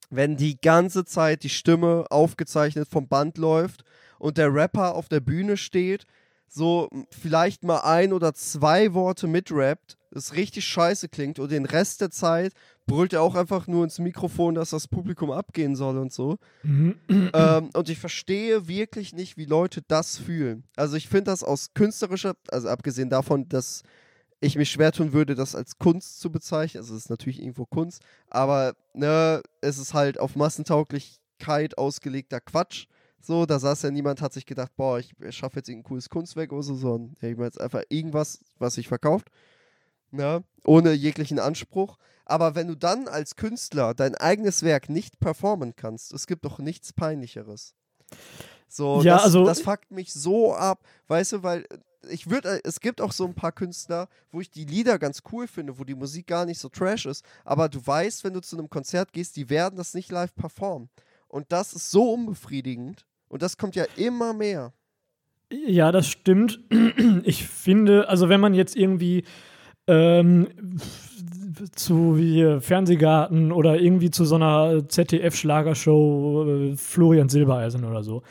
Wenn 0.08 0.36
die 0.36 0.58
ganze 0.58 1.04
Zeit 1.04 1.42
die 1.42 1.50
Stimme 1.50 2.06
aufgezeichnet 2.08 2.88
vom 2.88 3.06
Band 3.06 3.36
läuft 3.36 3.84
und 4.18 4.38
der 4.38 4.54
Rapper 4.54 4.94
auf 4.94 5.08
der 5.08 5.20
Bühne 5.20 5.58
steht, 5.58 6.06
so 6.48 6.88
vielleicht 7.10 7.64
mal 7.64 7.80
ein 7.80 8.12
oder 8.12 8.34
zwei 8.34 8.94
Worte 8.94 9.26
mitrappt, 9.26 9.96
das 10.10 10.34
richtig 10.34 10.64
scheiße 10.64 11.08
klingt 11.08 11.38
und 11.38 11.50
den 11.50 11.66
Rest 11.66 12.00
der 12.00 12.10
Zeit 12.10 12.52
brüllt 12.86 13.12
er 13.12 13.22
auch 13.22 13.34
einfach 13.34 13.66
nur 13.66 13.84
ins 13.84 13.98
Mikrofon, 13.98 14.54
dass 14.54 14.70
das 14.70 14.88
Publikum 14.88 15.30
abgehen 15.30 15.76
soll 15.76 15.98
und 15.98 16.12
so. 16.12 16.38
ähm, 17.34 17.70
und 17.74 17.88
ich 17.88 17.98
verstehe 17.98 18.68
wirklich 18.68 19.12
nicht, 19.12 19.36
wie 19.36 19.44
Leute 19.44 19.82
das 19.86 20.16
fühlen. 20.16 20.64
Also 20.76 20.96
ich 20.96 21.08
finde 21.08 21.24
das 21.24 21.42
aus 21.42 21.74
künstlerischer, 21.74 22.34
also 22.48 22.68
abgesehen 22.68 23.10
davon, 23.10 23.48
dass 23.48 23.82
ich 24.40 24.56
mich 24.56 24.70
schwer 24.70 24.92
tun 24.92 25.12
würde, 25.12 25.34
das 25.34 25.54
als 25.54 25.78
Kunst 25.78 26.20
zu 26.20 26.30
bezeichnen. 26.30 26.80
Also 26.80 26.94
es 26.94 27.04
ist 27.04 27.10
natürlich 27.10 27.40
irgendwo 27.40 27.66
Kunst, 27.66 28.02
aber 28.28 28.74
ne, 28.94 29.42
es 29.60 29.78
ist 29.78 29.94
halt 29.94 30.20
auf 30.20 30.36
Massentauglichkeit 30.36 31.78
ausgelegter 31.78 32.40
Quatsch. 32.40 32.86
So, 33.20 33.44
da 33.46 33.58
saß 33.58 33.82
ja 33.82 33.90
niemand, 33.90 34.20
hat 34.22 34.32
sich 34.32 34.46
gedacht, 34.46 34.70
boah, 34.76 34.98
ich 34.98 35.12
schaffe 35.30 35.56
jetzt 35.56 35.68
irgendein 35.68 35.88
cooles 35.88 36.08
Kunstwerk 36.08 36.52
oder 36.52 36.62
so, 36.62 36.74
sondern 36.76 37.16
ja, 37.20 37.28
ich 37.28 37.36
meine 37.36 37.46
jetzt 37.46 37.60
einfach 37.60 37.82
irgendwas, 37.88 38.38
was 38.58 38.74
sich 38.74 38.86
verkauft. 38.88 39.28
Ne? 40.12 40.44
Ohne 40.64 40.92
jeglichen 40.92 41.38
Anspruch. 41.40 41.98
Aber 42.24 42.54
wenn 42.54 42.68
du 42.68 42.76
dann 42.76 43.08
als 43.08 43.36
Künstler 43.36 43.94
dein 43.94 44.14
eigenes 44.14 44.62
Werk 44.62 44.88
nicht 44.88 45.18
performen 45.20 45.74
kannst, 45.76 46.12
es 46.12 46.26
gibt 46.26 46.44
doch 46.44 46.58
nichts 46.58 46.92
Peinlicheres. 46.92 47.74
So, 48.68 49.02
Ja, 49.02 49.14
das, 49.16 49.24
also- 49.24 49.44
das 49.46 49.60
fuckt 49.60 49.90
mich 49.90 50.12
so 50.12 50.54
ab, 50.54 50.80
weißt 51.08 51.32
du, 51.32 51.42
weil 51.42 51.62
äh, 51.70 51.78
ich 52.10 52.30
würde, 52.30 52.60
es 52.64 52.78
gibt 52.80 53.00
auch 53.00 53.10
so 53.12 53.24
ein 53.26 53.34
paar 53.34 53.50
Künstler, 53.52 54.08
wo 54.30 54.40
ich 54.40 54.50
die 54.50 54.64
Lieder 54.64 54.98
ganz 54.98 55.22
cool 55.32 55.48
finde, 55.48 55.78
wo 55.78 55.84
die 55.84 55.94
Musik 55.96 56.28
gar 56.28 56.44
nicht 56.46 56.60
so 56.60 56.68
trash 56.68 57.06
ist, 57.06 57.24
aber 57.44 57.68
du 57.68 57.84
weißt, 57.84 58.22
wenn 58.22 58.32
du 58.32 58.40
zu 58.40 58.56
einem 58.56 58.70
Konzert 58.70 59.12
gehst, 59.12 59.34
die 59.36 59.50
werden 59.50 59.76
das 59.76 59.94
nicht 59.94 60.10
live 60.12 60.32
performen. 60.36 60.88
Und 61.28 61.46
das 61.50 61.72
ist 61.72 61.90
so 61.90 62.12
unbefriedigend. 62.12 63.04
Und 63.28 63.42
das 63.42 63.56
kommt 63.56 63.74
ja 63.74 63.84
immer 63.96 64.32
mehr. 64.32 64.72
Ja, 65.50 65.92
das 65.92 66.08
stimmt. 66.08 66.60
Ich 67.24 67.46
finde, 67.46 68.08
also 68.08 68.28
wenn 68.28 68.40
man 68.40 68.54
jetzt 68.54 68.76
irgendwie 68.76 69.24
ähm, 69.88 70.48
zu 71.72 72.16
wie 72.16 72.60
Fernsehgarten 72.60 73.52
oder 73.52 73.80
irgendwie 73.80 74.10
zu 74.10 74.24
so 74.24 74.34
einer 74.36 74.88
ZDF-Schlagershow 74.88 76.46
äh, 76.46 76.76
Florian 76.76 77.28
Silbereisen 77.28 77.84
oder 77.84 78.02
so. 78.02 78.22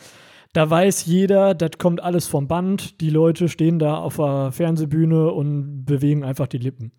Da 0.54 0.70
weiß 0.70 1.06
jeder, 1.06 1.54
das 1.54 1.72
kommt 1.78 2.02
alles 2.02 2.28
vom 2.28 2.48
Band. 2.48 3.02
Die 3.02 3.10
Leute 3.10 3.50
stehen 3.50 3.80
da 3.80 3.98
auf 3.98 4.18
der 4.18 4.52
Fernsehbühne 4.54 5.32
und 5.32 5.86
bewegen 5.86 6.24
einfach 6.24 6.48
die 6.48 6.60
Lippen. 6.60 6.94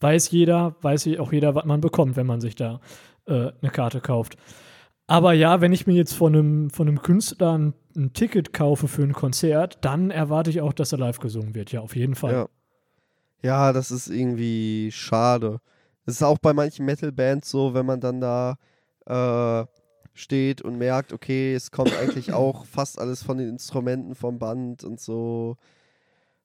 Weiß 0.00 0.30
jeder, 0.30 0.76
weiß 0.82 1.08
auch 1.18 1.32
jeder, 1.32 1.54
was 1.54 1.64
man 1.64 1.80
bekommt, 1.80 2.16
wenn 2.16 2.26
man 2.26 2.40
sich 2.40 2.54
da 2.54 2.80
äh, 3.26 3.50
eine 3.60 3.70
Karte 3.72 4.00
kauft. 4.00 4.36
Aber 5.10 5.32
ja, 5.32 5.60
wenn 5.60 5.72
ich 5.72 5.88
mir 5.88 5.94
jetzt 5.94 6.14
von 6.14 6.36
einem, 6.36 6.70
von 6.70 6.86
einem 6.86 7.02
Künstler 7.02 7.58
ein, 7.58 7.74
ein 7.96 8.12
Ticket 8.12 8.52
kaufe 8.52 8.86
für 8.86 9.02
ein 9.02 9.12
Konzert, 9.12 9.78
dann 9.80 10.12
erwarte 10.12 10.50
ich 10.50 10.60
auch, 10.60 10.72
dass 10.72 10.92
er 10.92 10.98
live 10.98 11.18
gesungen 11.18 11.56
wird. 11.56 11.72
Ja, 11.72 11.80
auf 11.80 11.96
jeden 11.96 12.14
Fall. 12.14 12.32
Ja. 12.32 12.48
Ja, 13.42 13.72
das 13.72 13.90
ist 13.90 14.06
irgendwie 14.06 14.90
schade. 14.92 15.60
Das 16.06 16.14
ist 16.14 16.22
auch 16.22 16.38
bei 16.38 16.52
manchen 16.52 16.86
Metal-Bands 16.86 17.50
so, 17.50 17.74
wenn 17.74 17.86
man 17.86 18.00
dann 18.00 18.20
da 18.20 18.56
äh, 19.06 19.66
steht 20.14 20.62
und 20.62 20.78
merkt, 20.78 21.12
okay, 21.12 21.54
es 21.54 21.72
kommt 21.72 21.92
eigentlich 21.98 22.32
auch 22.32 22.64
fast 22.64 23.00
alles 23.00 23.24
von 23.24 23.38
den 23.38 23.48
Instrumenten 23.48 24.14
vom 24.14 24.38
Band 24.38 24.84
und 24.84 25.00
so. 25.00 25.56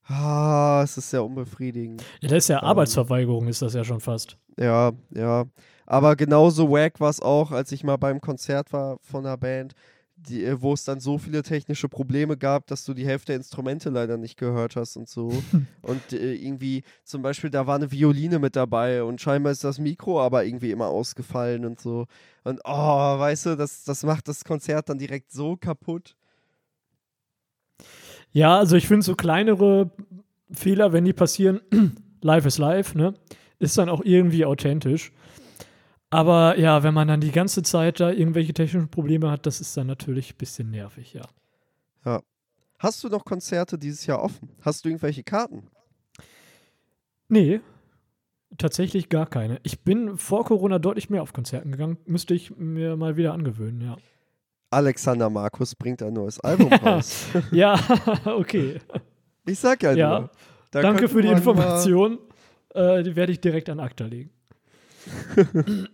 Ah, 0.07 0.81
es 0.83 0.97
ist 0.97 1.11
sehr 1.11 1.23
unbefriedigend. 1.23 2.03
Ja, 2.19 2.29
das 2.29 2.39
ist 2.39 2.47
ja 2.47 2.63
Ähm. 2.63 2.69
Arbeitsverweigerung, 2.69 3.47
ist 3.47 3.61
das 3.61 3.75
ja 3.75 3.83
schon 3.83 3.99
fast. 3.99 4.39
Ja, 4.57 4.91
ja. 5.13 5.45
Aber 5.85 6.15
genauso 6.15 6.69
wack 6.71 6.99
war 6.99 7.09
es 7.09 7.21
auch, 7.21 7.51
als 7.51 7.71
ich 7.71 7.83
mal 7.83 7.97
beim 7.97 8.21
Konzert 8.21 8.73
war 8.73 8.97
von 9.01 9.25
einer 9.25 9.37
Band, 9.37 9.73
die, 10.17 10.43
äh, 10.43 10.61
wo 10.61 10.73
es 10.73 10.83
dann 10.83 10.99
so 10.99 11.17
viele 11.17 11.43
technische 11.43 11.89
Probleme 11.89 12.37
gab, 12.37 12.67
dass 12.67 12.85
du 12.85 12.93
die 12.93 13.05
Hälfte 13.05 13.27
der 13.27 13.37
Instrumente 13.37 13.89
leider 13.89 14.17
nicht 14.17 14.37
gehört 14.37 14.75
hast 14.75 14.95
und 14.97 15.09
so. 15.09 15.31
und 15.81 16.13
äh, 16.13 16.33
irgendwie, 16.33 16.83
zum 17.03 17.21
Beispiel, 17.21 17.49
da 17.49 17.67
war 17.67 17.75
eine 17.75 17.91
Violine 17.91 18.39
mit 18.39 18.55
dabei 18.55 19.03
und 19.03 19.21
scheinbar 19.21 19.51
ist 19.51 19.63
das 19.63 19.79
Mikro 19.79 20.21
aber 20.21 20.45
irgendwie 20.45 20.71
immer 20.71 20.87
ausgefallen 20.87 21.65
und 21.65 21.79
so. 21.79 22.05
Und 22.43 22.61
oh, 22.63 23.19
weißt 23.19 23.47
du, 23.47 23.55
das, 23.57 23.83
das 23.83 24.03
macht 24.03 24.27
das 24.27 24.43
Konzert 24.43 24.89
dann 24.89 24.97
direkt 24.97 25.31
so 25.31 25.57
kaputt. 25.57 26.15
Ja, 28.31 28.57
also 28.57 28.75
ich 28.75 28.87
finde 28.87 29.05
so 29.05 29.15
kleinere 29.15 29.91
Fehler, 30.51 30.93
wenn 30.93 31.05
die 31.05 31.13
passieren, 31.13 31.61
live 32.21 32.45
ist 32.45 32.57
live, 32.57 32.95
ne? 32.95 33.13
Ist 33.59 33.77
dann 33.77 33.89
auch 33.89 34.01
irgendwie 34.03 34.45
authentisch. 34.45 35.11
Aber 36.10 36.57
ja, 36.57 36.84
wenn 36.84 36.94
man 36.94 37.07
dann 37.07 37.22
die 37.22 37.32
ganze 37.32 37.64
Zeit 37.64 37.99
da 37.99 38.11
irgendwelche 38.11 38.53
technischen 38.53 38.90
Probleme 38.90 39.30
hat, 39.32 39.45
das 39.45 39.60
ist 39.60 39.76
dann 39.76 39.88
natürlich 39.88 40.34
ein 40.34 40.38
bisschen 40.38 40.69
nervig, 40.72 41.14
ja. 41.14 41.23
Hast 42.80 43.03
du 43.03 43.10
noch 43.10 43.26
Konzerte 43.26 43.77
dieses 43.77 44.06
Jahr 44.06 44.22
offen? 44.22 44.49
Hast 44.61 44.84
du 44.84 44.90
irgendwelche 44.90 45.23
Karten? 45.23 45.64
Nee, 47.30 47.61
tatsächlich 48.57 49.10
gar 49.10 49.26
keine. 49.26 49.60
Ich 49.64 49.82
bin 49.82 50.18
vor 50.18 50.45
Corona 50.45 50.77
deutlich 50.77 51.10
mehr 51.10 51.23
auf 51.23 51.34
Konzerten 51.34 51.72
gegangen. 51.72 51.98
Müsste 52.06 52.34
ich 52.34 52.56
mir 52.57 52.95
mal 52.95 53.18
wieder 53.18 53.34
angewöhnen, 53.34 53.82
ja. 53.82 53.98
Alexander 54.69 55.30
Markus 55.30 55.73
bringt 55.73 56.03
ein 56.03 56.14
neues 56.14 56.40
Album 56.40 56.72
raus. 56.73 57.27
ja, 57.52 57.80
okay. 58.26 58.80
Ich 59.48 59.60
sag 59.60 59.82
ja, 59.84 59.94
Ja, 59.94 60.19
nur. 60.19 60.32
Da 60.72 60.82
Danke 60.82 61.07
für 61.07 61.22
die 61.22 61.30
Information. 61.30 62.19
Äh, 62.73 63.03
die 63.03 63.15
werde 63.15 63.32
ich 63.32 63.40
direkt 63.40 63.69
an 63.69 63.80
Akta 63.80 64.06
legen. 64.06 64.32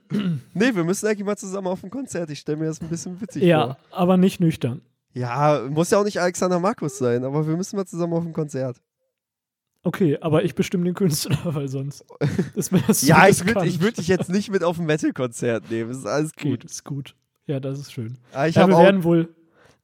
Nee, 0.53 0.75
wir 0.75 0.83
müssen 0.83 1.07
eigentlich 1.07 1.25
mal 1.25 1.37
zusammen 1.37 1.67
auf 1.67 1.83
ein 1.83 1.89
Konzert. 1.89 2.29
Ich 2.29 2.39
stelle 2.39 2.57
mir 2.57 2.65
das 2.65 2.81
ein 2.81 2.87
bisschen 2.87 3.19
witzig 3.21 3.43
Ja, 3.43 3.65
vor. 3.65 3.77
aber 3.91 4.17
nicht 4.17 4.39
nüchtern. 4.39 4.81
Ja, 5.13 5.67
muss 5.69 5.89
ja 5.89 5.99
auch 5.99 6.03
nicht 6.03 6.21
Alexander 6.21 6.59
Markus 6.59 6.97
sein, 6.97 7.23
aber 7.23 7.47
wir 7.47 7.57
müssen 7.57 7.75
mal 7.75 7.85
zusammen 7.85 8.13
auf 8.13 8.25
ein 8.25 8.33
Konzert. 8.33 8.81
Okay, 9.83 10.17
aber 10.21 10.43
ich 10.43 10.53
bestimme 10.55 10.85
den 10.85 10.93
Künstler, 10.93 11.39
weil 11.43 11.67
sonst 11.67 12.05
das 12.55 12.69
zu 12.69 12.75
ja, 13.05 13.27
ich 13.27 13.45
würde 13.45 13.65
ich 13.65 13.81
würd 13.81 13.97
dich 13.97 14.07
jetzt 14.07 14.29
nicht 14.29 14.51
mit 14.51 14.63
auf 14.63 14.79
ein 14.79 14.85
Metal-Konzert 14.85 15.71
nehmen. 15.71 15.89
Das 15.89 15.99
ist 15.99 16.05
alles 16.05 16.31
Geht, 16.33 16.61
gut. 16.61 16.63
ist 16.65 16.85
gut. 16.85 17.15
Ja, 17.47 17.59
das 17.59 17.79
ist 17.79 17.91
schön. 17.91 18.17
Ah, 18.31 18.47
ich 18.47 18.55
ja, 18.55 18.67
wir 18.67 18.77
werden 18.77 19.03
wohl. 19.03 19.35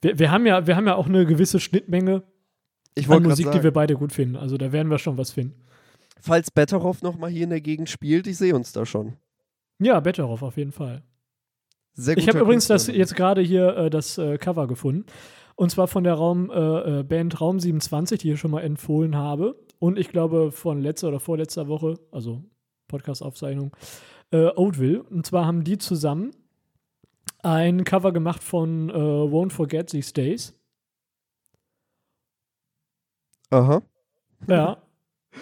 Wir, 0.02 0.20
wir, 0.20 0.32
haben 0.32 0.46
ja, 0.46 0.68
wir 0.68 0.76
haben 0.76 0.86
ja 0.86 0.96
auch 0.96 1.08
eine 1.08 1.26
gewisse 1.26 1.60
Schnittmenge 1.60 2.24
ich 2.94 3.10
an 3.10 3.24
Musik, 3.24 3.52
die 3.52 3.64
wir 3.64 3.72
beide 3.72 3.96
gut 3.96 4.14
finden. 4.14 4.36
Also 4.36 4.58
da 4.58 4.72
werden 4.72 4.90
wir 4.90 5.00
schon 5.00 5.18
was 5.18 5.32
finden. 5.32 5.56
Falls 6.22 6.52
Betteroff 6.52 7.02
noch 7.02 7.18
mal 7.18 7.30
hier 7.30 7.44
in 7.44 7.50
der 7.50 7.62
Gegend 7.62 7.90
spielt, 7.90 8.28
ich 8.28 8.38
sehe 8.38 8.56
uns 8.56 8.72
da 8.72 8.86
schon. 8.86 9.18
Ja, 9.80 10.00
Betteroff 10.00 10.42
auf 10.42 10.58
jeden 10.58 10.72
Fall. 10.72 11.04
Sehr 11.94 12.18
Ich 12.18 12.28
habe 12.28 12.40
übrigens 12.40 12.68
das 12.68 12.88
jetzt 12.88 13.16
gerade 13.16 13.42
hier 13.42 13.76
äh, 13.76 13.90
das 13.90 14.18
äh, 14.18 14.38
Cover 14.38 14.68
gefunden. 14.68 15.06
Und 15.56 15.72
zwar 15.72 15.88
von 15.88 16.04
der 16.04 16.14
Raum, 16.14 16.52
äh, 16.52 17.00
äh, 17.00 17.04
Band 17.04 17.42
Raum 17.42 17.60
27, 17.60 18.20
die 18.20 18.32
ich 18.32 18.40
schon 18.40 18.52
mal 18.52 18.62
empfohlen 18.62 19.16
habe. 19.16 19.56
Und 19.80 19.98
ich 19.98 20.10
glaube 20.10 20.52
von 20.52 20.80
letzter 20.80 21.08
oder 21.08 21.20
vorletzter 21.20 21.68
Woche, 21.68 22.00
also 22.12 22.44
Podcast-Aufzeichnung, 22.88 23.76
äh, 24.32 24.52
Oatville. 24.56 25.02
Und 25.04 25.26
zwar 25.26 25.46
haben 25.48 25.64
die 25.64 25.80
zusammen 25.80 26.32
ein 27.42 27.84
Cover 27.84 28.12
gemacht 28.12 28.44
von 28.44 28.90
äh, 28.90 28.94
Won't 28.94 29.52
Forget 29.52 29.90
These 29.90 30.14
Days. 30.14 30.54
Aha. 33.50 33.82
Ja. 34.48 34.78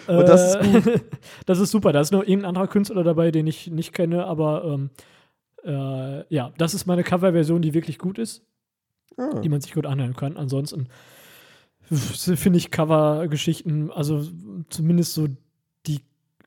Und 0.06 0.28
das 0.28 0.54
ist 0.54 0.86
Äh, 0.86 1.00
das 1.46 1.58
ist 1.58 1.70
super. 1.70 1.92
Da 1.92 2.00
ist 2.00 2.12
noch 2.12 2.22
irgendein 2.22 2.46
anderer 2.46 2.68
Künstler 2.68 3.04
dabei, 3.04 3.30
den 3.30 3.46
ich 3.46 3.70
nicht 3.70 3.92
kenne, 3.92 4.24
aber 4.24 4.64
ähm, 4.64 4.90
äh, 5.64 6.34
ja, 6.34 6.52
das 6.58 6.74
ist 6.74 6.86
meine 6.86 7.02
Coverversion, 7.02 7.62
die 7.62 7.74
wirklich 7.74 7.98
gut 7.98 8.18
ist. 8.18 8.42
Ah. 9.18 9.40
die 9.40 9.48
man 9.48 9.60
sich 9.60 9.72
gut 9.72 9.86
anhören 9.86 10.14
kann. 10.14 10.36
Ansonsten 10.36 10.88
finde 11.90 12.58
ich 12.58 12.70
Cover-Geschichten, 12.70 13.90
also 13.90 14.22
zumindest 14.68 15.14
so 15.14 15.28
die 15.86 16.00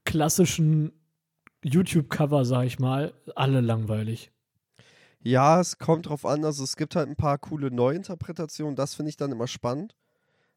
klassischen 0.05 0.91
YouTube-Cover, 1.63 2.45
sag 2.45 2.65
ich 2.65 2.77
mal, 2.80 3.13
alle 3.35 3.61
langweilig. 3.61 4.31
Ja, 5.21 5.59
es 5.59 5.80
kommt 5.80 6.07
drauf 6.07 6.26
an. 6.26 6.45
Also 6.45 6.63
es 6.63 6.77
gibt 6.77 6.95
halt 6.95 7.09
ein 7.09 7.15
paar 7.15 7.38
coole 7.38 7.71
Neuinterpretationen. 7.71 8.76
Das 8.76 8.93
finde 8.93 9.09
ich 9.09 9.17
dann 9.17 9.31
immer 9.31 9.47
spannend. 9.47 9.95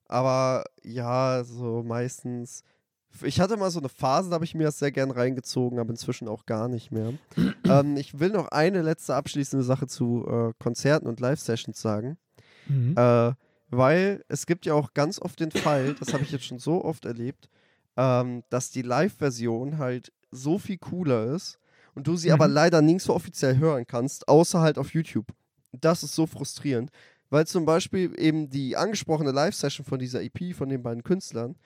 Aber 0.07 0.65
ja, 0.83 1.43
so 1.45 1.83
meistens. 1.83 2.63
Ich 3.23 3.41
hatte 3.41 3.57
mal 3.57 3.71
so 3.71 3.79
eine 3.79 3.89
Phase, 3.89 4.31
da 4.31 4.35
habe 4.35 4.45
ich 4.45 4.55
mir 4.55 4.65
das 4.65 4.79
sehr 4.79 4.91
gern 4.93 5.11
reingezogen, 5.11 5.79
aber 5.79 5.91
inzwischen 5.91 6.29
auch 6.29 6.47
gar 6.47 6.69
nicht 6.69 6.91
mehr. 6.91 7.13
ähm, 7.65 7.97
ich 7.97 8.19
will 8.19 8.31
noch 8.31 8.49
eine 8.49 8.83
letzte 8.83 9.15
abschließende 9.15 9.65
Sache 9.65 9.87
zu 9.87 10.27
äh, 10.27 10.53
Konzerten 10.63 11.07
und 11.07 11.21
Live-Sessions 11.21 11.81
sagen. 11.81 12.17
Mhm. 12.67 12.95
Äh, 12.97 13.33
weil 13.71 14.25
es 14.29 14.47
gibt 14.47 14.67
ja 14.67 14.75
auch 14.75 14.93
ganz 14.95 15.21
oft 15.21 15.41
den 15.41 15.51
Fall, 15.51 15.95
das 15.99 16.13
habe 16.13 16.25
ich 16.25 16.31
jetzt 16.31 16.45
schon 16.45 16.59
so 16.59 16.85
oft 16.85 17.05
erlebt, 17.05 17.49
ähm, 17.97 18.43
dass 18.51 18.71
die 18.71 18.83
Live-Version 18.83 19.79
halt 19.79 20.13
so 20.31 20.59
viel 20.59 20.79
cooler 20.79 21.25
ist 21.35 21.59
und 21.95 22.07
du 22.07 22.17
sie 22.17 22.29
Mhm. 22.29 22.35
aber 22.35 22.49
leider 22.49 22.83
nirgendwo 22.83 23.13
offiziell 23.13 23.59
hören 23.59 23.87
kannst, 23.87 24.29
außer 24.29 24.61
halt 24.61 24.79
auf 24.79 24.93
YouTube. 24.95 25.27
Das 25.73 26.03
ist 26.03 26.15
so 26.15 26.27
frustrierend, 26.27 26.91
weil 27.31 27.47
zum 27.47 27.65
Beispiel 27.65 28.13
eben 28.19 28.51
die 28.51 28.77
angesprochene 28.77 29.31
Live-Session 29.31 29.87
von 29.87 29.99
dieser 29.99 30.23
EP 30.23 30.55
von 30.55 30.69
den 30.69 30.83
beiden 30.83 31.03
Künstlern, 31.03 31.57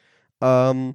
ähm, 0.41 0.95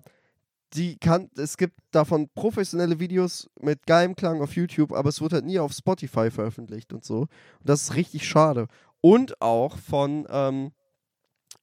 die 0.74 0.98
kann, 0.98 1.30
es 1.36 1.58
gibt 1.58 1.80
davon 1.92 2.30
professionelle 2.34 3.00
Videos 3.00 3.50
mit 3.60 3.86
geilem 3.86 4.16
Klang 4.16 4.42
auf 4.42 4.56
YouTube, 4.56 4.94
aber 4.94 5.10
es 5.10 5.22
wird 5.22 5.34
halt 5.34 5.46
nie 5.46 5.60
auf 5.60 5.74
Spotify 5.74 6.32
veröffentlicht 6.32 6.94
und 6.94 7.04
so. 7.04 7.22
Und 7.22 7.30
das 7.64 7.84
ist 7.84 7.96
richtig 7.96 8.28
schade. 8.28 8.68
Und 9.02 9.42
auch 9.42 9.78
von, 9.78 10.26
ähm, 10.30 10.72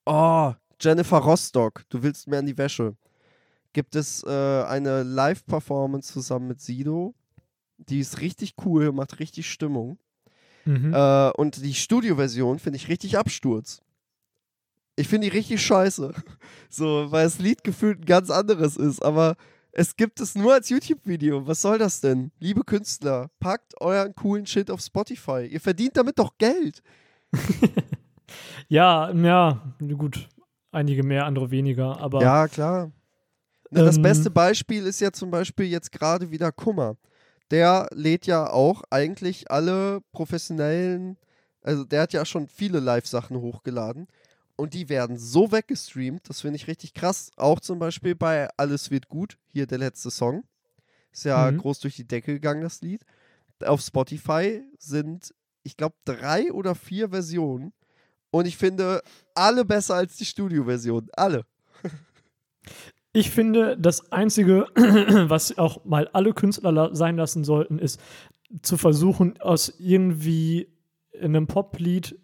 oh, 0.05 0.53
Jennifer 0.81 1.19
Rostock, 1.19 1.85
du 1.89 2.03
willst 2.03 2.29
mir 2.29 2.39
an 2.39 2.47
die 2.47 2.59
Wäsche. 2.59 2.97
Gibt 3.73 3.97
es 3.97 4.23
äh, 4.25 4.29
eine 4.29 5.03
Live-Performance 5.03 6.13
zusammen 6.13 6.49
mit 6.49 6.61
Sido. 6.61 7.15
Die 7.79 8.01
ist 8.01 8.21
richtig 8.21 8.55
cool, 8.65 8.93
macht 8.93 9.21
richtig 9.21 9.51
Stimmung. 9.51 9.99
Mhm. 10.65 10.93
Äh, 10.93 11.31
und 11.31 11.65
die 11.65 11.75
Studioversion 11.75 12.59
finde 12.59 12.77
ich 12.77 12.89
richtig 12.89 13.17
Absturz. 13.17 13.83
Ich 14.99 15.09
finde 15.09 15.31
die 15.31 15.37
richtig 15.37 15.63
scheiße. 15.63 16.13
So, 16.71 17.07
weil 17.11 17.25
das 17.25 17.39
Lied 17.39 17.65
gefühlt 17.65 18.01
ein 18.01 18.05
ganz 18.05 18.31
anderes 18.31 18.77
ist, 18.77 19.03
aber 19.03 19.37
Es 19.73 19.95
gibt 19.97 20.19
es 20.21 20.35
nur 20.35 20.55
als 20.55 20.71
YouTube-Video. 20.71 21.47
Was 21.47 21.63
soll 21.63 21.79
das 21.79 22.01
denn? 22.01 22.33
Liebe 22.41 22.65
Künstler, 22.65 23.31
packt 23.39 23.81
euren 23.81 24.15
coolen 24.15 24.45
Shit 24.47 24.71
auf 24.71 24.81
Spotify. 24.81 25.47
Ihr 25.47 25.61
verdient 25.61 25.97
damit 25.97 26.19
doch 26.19 26.37
Geld. 26.39 26.83
Ja, 28.69 29.11
ja, 29.13 29.63
gut. 29.97 30.29
Einige 30.71 31.03
mehr, 31.03 31.25
andere 31.25 31.51
weniger, 31.51 31.99
aber 31.99 32.21
Ja, 32.21 32.47
klar. 32.49 32.93
Na, 33.71 33.85
das 33.85 33.97
Ähm, 33.97 34.03
beste 34.03 34.31
Beispiel 34.31 34.85
ist 34.87 35.01
ja 35.01 35.11
zum 35.13 35.31
Beispiel 35.31 35.67
jetzt 35.67 35.93
gerade 35.93 36.31
wieder 36.31 36.53
Kummer. 36.53 36.97
Der 37.51 37.89
lädt 37.93 38.27
ja 38.27 38.51
auch 38.51 38.83
eigentlich 38.91 39.51
alle 39.51 40.01
professionellen, 40.13 41.17
also 41.63 41.85
der 41.85 42.03
hat 42.03 42.13
ja 42.13 42.25
schon 42.27 42.49
viele 42.49 42.81
Live-Sachen 42.81 43.39
hochgeladen 43.41 44.07
und 44.59 44.75
die 44.75 44.89
werden 44.89 45.17
so 45.17 45.53
weggestreamt, 45.53 46.29
das 46.29 46.41
finde 46.41 46.57
ich 46.57 46.67
richtig 46.67 46.93
krass. 46.93 47.31
Auch 47.37 47.61
zum 47.61 47.79
Beispiel 47.79 48.15
bei 48.15 48.49
Alles 48.57 48.91
wird 48.91 49.09
gut, 49.09 49.39
hier 49.47 49.67
der 49.67 49.79
letzte 49.79 50.11
Song. 50.11 50.45
Ist 51.13 51.25
ja 51.25 51.51
Mhm. 51.51 51.59
groß 51.59 51.79
durch 51.81 51.97
die 51.97 52.07
Decke 52.07 52.35
gegangen, 52.35 52.63
das 52.63 52.83
Lied. 52.83 53.03
Auf 53.65 53.81
Spotify 53.81 54.63
sind, 54.79 55.33
ich 55.63 55.77
glaube, 55.77 55.95
drei 56.05 56.53
oder 56.53 56.75
vier 56.75 57.11
Versionen 57.11 57.73
und 58.31 58.47
ich 58.47 58.57
finde 58.57 59.01
alle 59.35 59.65
besser 59.65 59.95
als 59.95 60.17
die 60.17 60.25
Studio-Version. 60.27 61.09
Alle. 61.13 61.45
Ich 63.13 63.31
finde, 63.31 63.77
das 63.79 64.13
Einzige, 64.13 64.67
was 65.29 65.57
auch 65.57 65.85
mal 65.85 66.09
alle 66.09 66.35
Künstler 66.35 66.95
sein 66.95 67.17
lassen 67.17 67.43
sollten, 67.45 67.79
ist 67.79 68.01
zu 68.63 68.77
versuchen, 68.77 69.41
aus 69.41 69.73
irgendwie 69.79 70.69
einem 71.21 71.47
Poplied 71.47 72.19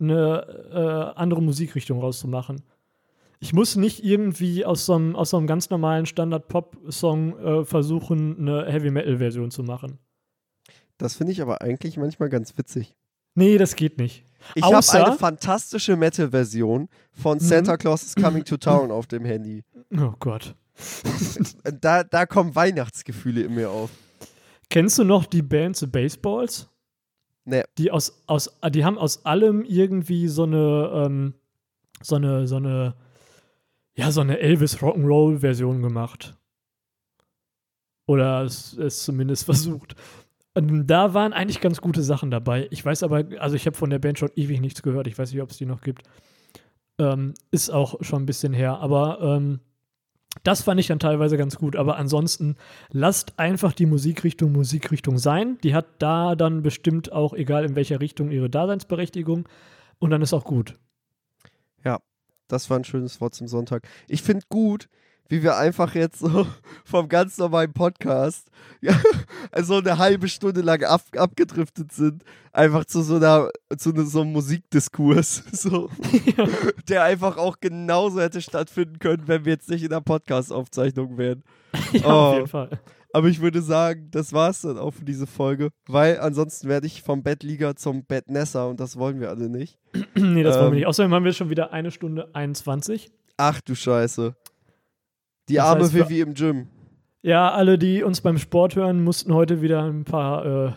eine 0.00 1.12
äh, 1.14 1.18
andere 1.18 1.42
Musikrichtung 1.42 2.00
rauszumachen. 2.00 2.62
Ich 3.40 3.52
muss 3.52 3.76
nicht 3.76 4.04
irgendwie 4.04 4.64
aus 4.64 4.86
so 4.86 4.94
einem, 4.94 5.14
aus 5.14 5.30
so 5.30 5.36
einem 5.36 5.46
ganz 5.46 5.70
normalen 5.70 6.06
Standard-Pop-Song 6.06 7.38
äh, 7.38 7.64
versuchen, 7.64 8.36
eine 8.38 8.66
Heavy-Metal-Version 8.66 9.50
zu 9.50 9.62
machen. 9.62 9.98
Das 10.98 11.14
finde 11.14 11.32
ich 11.32 11.40
aber 11.40 11.62
eigentlich 11.62 11.96
manchmal 11.96 12.28
ganz 12.28 12.58
witzig. 12.58 12.94
Nee, 13.34 13.56
das 13.56 13.76
geht 13.76 13.98
nicht. 13.98 14.24
Ich 14.56 14.64
habe 14.64 14.84
eine 14.92 15.16
fantastische 15.16 15.96
Metal-Version 15.96 16.88
von 17.12 17.38
Santa 17.38 17.76
Claus 17.76 18.02
is 18.02 18.14
Coming 18.16 18.44
to 18.44 18.56
Town 18.56 18.90
auf 18.90 19.06
dem 19.06 19.24
Handy. 19.24 19.62
Oh 19.96 20.12
Gott. 20.18 20.54
Da, 21.80 22.04
da 22.04 22.26
kommen 22.26 22.54
Weihnachtsgefühle 22.54 23.42
in 23.42 23.54
mir 23.54 23.70
auf. 23.70 23.90
Kennst 24.70 24.98
du 24.98 25.04
noch 25.04 25.26
die 25.26 25.42
Band 25.42 25.76
The 25.76 25.86
Baseballs? 25.86 26.67
Ne, 27.48 27.64
die 27.78 27.90
aus, 27.90 28.22
aus, 28.26 28.60
die 28.72 28.84
haben 28.84 28.98
aus 28.98 29.24
allem 29.24 29.64
irgendwie 29.64 30.28
so 30.28 30.42
eine, 30.42 30.90
ähm, 30.92 31.34
so 32.02 32.16
eine, 32.16 32.46
so 32.46 32.56
eine, 32.56 32.94
ja, 33.96 34.10
so 34.10 34.20
eine 34.20 34.38
Elvis 34.38 34.76
Rock'n'Roll 34.80 35.38
Version 35.38 35.80
gemacht. 35.80 36.36
Oder 38.06 38.42
es, 38.42 38.76
es 38.76 39.02
zumindest 39.02 39.44
versucht. 39.46 39.96
Und 40.52 40.88
da 40.88 41.14
waren 41.14 41.32
eigentlich 41.32 41.62
ganz 41.62 41.80
gute 41.80 42.02
Sachen 42.02 42.30
dabei. 42.30 42.68
Ich 42.70 42.84
weiß 42.84 43.02
aber, 43.02 43.24
also 43.38 43.56
ich 43.56 43.64
habe 43.64 43.78
von 43.78 43.88
der 43.88 43.98
Band 43.98 44.18
schon 44.18 44.30
ewig 44.36 44.60
nichts 44.60 44.82
gehört. 44.82 45.06
Ich 45.06 45.18
weiß 45.18 45.32
nicht, 45.32 45.40
ob 45.40 45.50
es 45.50 45.56
die 45.56 45.64
noch 45.64 45.80
gibt. 45.80 46.02
Ähm, 46.98 47.32
ist 47.50 47.70
auch 47.70 47.94
schon 48.02 48.24
ein 48.24 48.26
bisschen 48.26 48.52
her. 48.52 48.78
Aber 48.80 49.22
ähm, 49.22 49.60
das 50.42 50.62
fand 50.62 50.80
ich 50.80 50.86
dann 50.86 50.98
teilweise 50.98 51.36
ganz 51.36 51.56
gut. 51.56 51.76
Aber 51.76 51.96
ansonsten 51.96 52.56
lasst 52.90 53.38
einfach 53.38 53.72
die 53.72 53.86
Musikrichtung 53.86 54.52
Musikrichtung 54.52 55.18
sein. 55.18 55.58
Die 55.62 55.74
hat 55.74 55.86
da 55.98 56.34
dann 56.34 56.62
bestimmt 56.62 57.12
auch, 57.12 57.34
egal 57.34 57.64
in 57.64 57.76
welcher 57.76 58.00
Richtung, 58.00 58.30
ihre 58.30 58.50
Daseinsberechtigung. 58.50 59.48
Und 59.98 60.10
dann 60.10 60.22
ist 60.22 60.32
auch 60.32 60.44
gut. 60.44 60.74
das 62.48 62.70
war 62.70 62.78
ein 62.78 62.84
schönes 62.84 63.20
Wort 63.20 63.34
zum 63.34 63.46
Sonntag. 63.46 63.86
Ich 64.08 64.22
finde 64.22 64.44
gut, 64.48 64.88
wie 65.28 65.42
wir 65.42 65.56
einfach 65.56 65.94
jetzt 65.94 66.18
so 66.20 66.46
vom 66.84 67.08
ganz 67.08 67.38
normalen 67.38 67.72
Podcast 67.72 68.48
ja, 68.80 68.92
also 69.52 69.76
eine 69.78 69.98
halbe 69.98 70.28
Stunde 70.28 70.60
lang 70.60 70.82
ab, 70.84 71.02
abgedriftet 71.16 71.92
sind. 71.92 72.22
Einfach 72.52 72.84
zu 72.84 73.02
so 73.02 73.16
einer, 73.16 73.50
zu 73.76 73.90
ne- 73.92 74.06
so 74.06 74.22
einem 74.22 74.32
Musikdiskurs. 74.32 75.42
So, 75.52 75.90
der 76.88 77.02
einfach 77.04 77.36
auch 77.36 77.58
genauso 77.60 78.20
hätte 78.20 78.40
stattfinden 78.40 78.98
können, 78.98 79.24
wenn 79.26 79.44
wir 79.44 79.52
jetzt 79.52 79.68
nicht 79.68 79.82
in 79.82 79.90
der 79.90 80.00
Podcast-Aufzeichnung 80.00 81.18
wären. 81.18 81.42
ja, 81.92 82.00
Oh. 82.06 82.10
auf 82.10 82.34
jeden 82.34 82.46
Fall. 82.48 82.70
Aber 83.12 83.28
ich 83.28 83.40
würde 83.40 83.62
sagen, 83.62 84.08
das 84.10 84.32
war's 84.32 84.60
dann 84.62 84.78
auch 84.78 84.92
für 84.92 85.04
diese 85.04 85.26
Folge, 85.26 85.70
weil 85.86 86.20
ansonsten 86.20 86.68
werde 86.68 86.86
ich 86.86 87.02
vom 87.02 87.22
Bettliga 87.22 87.74
zum 87.74 88.04
Bettnässer 88.04 88.68
und 88.68 88.80
das 88.80 88.96
wollen 88.98 89.18
wir 89.20 89.30
alle 89.30 89.48
nicht. 89.48 89.78
nee, 90.14 90.42
das 90.42 90.56
wollen 90.56 90.66
Ähm. 90.66 90.72
wir 90.72 90.76
nicht. 90.78 90.86
Außerdem 90.86 91.12
haben 91.14 91.24
wir 91.24 91.32
schon 91.32 91.50
wieder 91.50 91.72
eine 91.72 91.90
Stunde 91.90 92.34
21. 92.34 93.10
Ach 93.38 93.60
du 93.60 93.74
Scheiße. 93.74 94.34
Die 95.48 95.54
Das 95.54 95.64
arme 95.64 95.82
heißt, 95.84 95.94
wir- 95.94 96.08
Vivi 96.08 96.20
im 96.20 96.34
Gym. 96.34 96.68
Ja, 97.22 97.50
alle, 97.52 97.78
die 97.78 98.02
uns 98.02 98.20
beim 98.20 98.38
Sport 98.38 98.76
hören, 98.76 99.02
mussten 99.02 99.34
heute 99.34 99.60
wieder 99.60 99.82
ein 99.84 100.04
paar, 100.04 100.46
äh, 100.68 100.72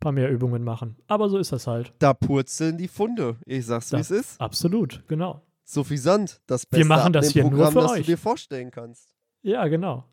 paar 0.00 0.12
mehr 0.12 0.30
Übungen 0.30 0.64
machen. 0.64 0.96
Aber 1.06 1.28
so 1.28 1.38
ist 1.38 1.52
das 1.52 1.66
halt. 1.66 1.92
Da 2.00 2.14
purzeln 2.14 2.76
die 2.78 2.88
Funde. 2.88 3.36
Ich 3.46 3.66
sag's, 3.66 3.92
wie 3.92 3.96
es 3.96 4.10
ist. 4.10 4.40
Absolut, 4.40 5.02
genau. 5.06 5.40
Suffisant, 5.64 6.40
das 6.46 6.64
Wir 6.64 6.78
beste 6.78 6.88
machen 6.88 7.12
das 7.12 7.30
hier 7.30 7.42
nur 7.44 7.52
Abnehmprogramm, 7.52 7.72
für 7.74 7.80
das 7.88 7.92
euch. 7.92 8.06
du 8.06 8.12
dir 8.12 8.18
vorstellen 8.18 8.70
kannst. 8.72 9.14
Ja, 9.42 9.66
genau. 9.68 10.04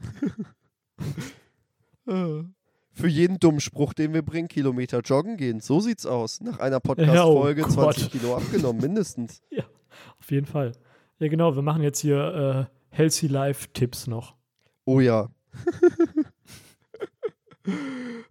Äh. 2.06 2.42
Für 2.92 3.06
jeden 3.06 3.38
dummen 3.38 3.60
Spruch, 3.60 3.92
den 3.92 4.12
wir 4.12 4.22
bringen, 4.22 4.48
Kilometer 4.48 5.00
joggen 5.00 5.36
gehen. 5.36 5.60
So 5.60 5.78
sieht's 5.78 6.04
aus. 6.06 6.40
Nach 6.40 6.58
einer 6.58 6.76
Ja, 6.76 6.80
Podcast-Folge 6.80 7.64
oh 7.64 7.68
20 7.68 8.02
Gott. 8.04 8.12
Kilo 8.12 8.36
abgenommen, 8.36 8.80
mindestens. 8.80 9.40
Auf 10.20 10.30
jeden 10.30 10.46
Fall. 10.46 10.72
Ja, 11.18 11.28
genau. 11.28 11.54
Wir 11.54 11.62
machen 11.62 11.82
jetzt 11.82 12.00
hier 12.00 12.68
äh, 12.70 12.77
Healthy 12.90 13.26
Life 13.28 13.68
Tipps 13.72 14.06
noch. 14.06 14.34
Oh 14.84 15.00
ja. 15.00 15.28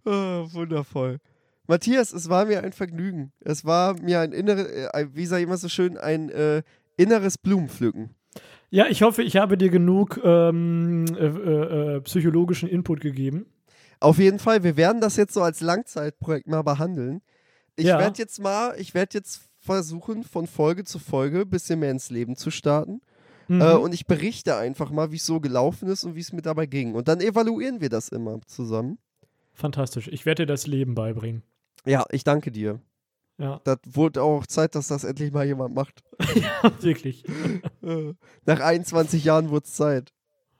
Ah, 0.04 0.46
wundervoll. 0.52 1.18
Matthias, 1.66 2.12
es 2.12 2.28
war 2.28 2.46
mir 2.46 2.62
ein 2.64 2.72
Vergnügen. 2.72 3.32
Es 3.40 3.64
war 3.64 3.94
mir 4.00 4.20
ein 4.20 4.32
inneres, 4.32 4.66
äh, 4.66 5.06
wie 5.12 5.26
sage 5.26 5.42
ich 5.42 5.46
immer 5.46 5.58
so 5.58 5.68
schön, 5.68 5.96
ein 5.98 6.30
äh, 6.30 6.62
inneres 6.96 7.38
Blumenpflücken. 7.38 8.10
Ja, 8.70 8.86
ich 8.88 9.02
hoffe, 9.02 9.22
ich 9.22 9.36
habe 9.36 9.56
dir 9.56 9.68
genug 9.70 10.18
ähm, 10.24 11.04
äh, 11.16 11.26
äh, 11.26 11.96
äh, 11.96 12.00
psychologischen 12.00 12.68
Input 12.68 13.00
gegeben. 13.00 13.46
Auf 14.00 14.18
jeden 14.18 14.38
Fall, 14.38 14.62
wir 14.64 14.76
werden 14.76 15.00
das 15.00 15.16
jetzt 15.16 15.34
so 15.34 15.42
als 15.42 15.60
Langzeitprojekt 15.60 16.48
mal 16.48 16.62
behandeln. 16.62 17.20
Ich 17.76 17.86
Ja. 17.86 17.98
werde 17.98 18.18
jetzt 18.18 18.40
mal, 18.40 18.74
ich 18.78 18.94
werde 18.94 19.18
jetzt 19.18 19.42
versuchen, 19.58 20.24
von 20.24 20.46
Folge 20.46 20.84
zu 20.84 20.98
Folge 20.98 21.40
ein 21.42 21.50
bisschen 21.50 21.80
mehr 21.80 21.90
ins 21.90 22.10
Leben 22.10 22.34
zu 22.36 22.50
starten. 22.50 23.00
Mhm. 23.48 23.60
Äh, 23.60 23.74
und 23.74 23.94
ich 23.94 24.06
berichte 24.06 24.56
einfach 24.56 24.90
mal, 24.90 25.10
wie 25.10 25.16
es 25.16 25.26
so 25.26 25.40
gelaufen 25.40 25.88
ist 25.88 26.04
und 26.04 26.14
wie 26.14 26.20
es 26.20 26.32
mir 26.32 26.42
dabei 26.42 26.66
ging. 26.66 26.94
Und 26.94 27.08
dann 27.08 27.20
evaluieren 27.20 27.80
wir 27.80 27.88
das 27.88 28.08
immer 28.10 28.40
zusammen. 28.46 28.98
Fantastisch. 29.54 30.08
Ich 30.08 30.26
werde 30.26 30.42
dir 30.42 30.52
das 30.52 30.66
Leben 30.66 30.94
beibringen. 30.94 31.42
Ja, 31.84 32.04
ich 32.10 32.24
danke 32.24 32.52
dir. 32.52 32.80
Ja, 33.38 33.60
Das 33.64 33.78
wurde 33.86 34.22
auch 34.22 34.46
Zeit, 34.46 34.74
dass 34.74 34.88
das 34.88 35.04
endlich 35.04 35.32
mal 35.32 35.46
jemand 35.46 35.74
macht. 35.74 36.02
wirklich. 36.80 37.24
Äh, 37.82 38.14
Nach 38.46 38.60
21 38.60 39.24
Jahren 39.24 39.50
wurde 39.50 39.64
es 39.64 39.74
Zeit. 39.74 40.12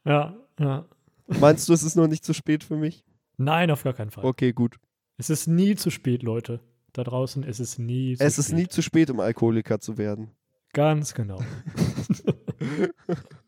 Ja, 0.05 0.36
ja. 0.59 0.86
Meinst 1.27 1.69
du, 1.69 1.73
es 1.73 1.82
ist 1.82 1.97
noch 1.97 2.06
nicht 2.06 2.24
zu 2.24 2.32
spät 2.32 2.65
für 2.65 2.77
mich? 2.77 3.05
Nein, 3.36 3.70
auf 3.70 3.82
gar 3.82 3.93
keinen 3.94 4.10
Fall. 4.10 4.24
Okay, 4.24 4.52
gut. 4.52 4.77
Es 5.16 5.28
ist 5.28 5.47
nie 5.48 5.74
zu 5.74 5.90
spät, 5.90 6.23
Leute. 6.23 6.60
Da 6.93 7.05
draußen 7.05 7.43
ist 7.43 7.59
es 7.60 7.78
nie 7.78 8.16
zu 8.16 8.24
Es 8.24 8.35
spät. 8.35 8.44
ist 8.47 8.52
nie 8.52 8.69
zu 8.69 8.81
spät, 8.82 9.10
um 9.10 9.20
Alkoholiker 9.20 9.78
zu 9.81 9.98
werden. 9.98 10.31
Ganz 10.73 11.15
genau. 11.15 11.40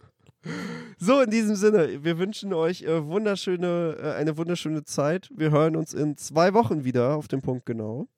So, 0.99 1.20
in 1.20 1.31
diesem 1.31 1.55
Sinne, 1.55 2.03
wir 2.05 2.19
wünschen 2.19 2.53
euch 2.53 2.82
äh, 2.82 3.07
wunderschöne, 3.07 3.97
äh, 4.01 4.12
eine 4.12 4.37
wunderschöne 4.37 4.85
Zeit. 4.85 5.31
Wir 5.35 5.51
hören 5.51 5.77
uns 5.77 5.95
in 5.95 6.16
zwei 6.16 6.55
Wochen 6.55 6.85
wieder 6.85 7.16
auf 7.16 7.28
den 7.28 7.43
Punkt 7.43 7.66
genau. 7.66 8.09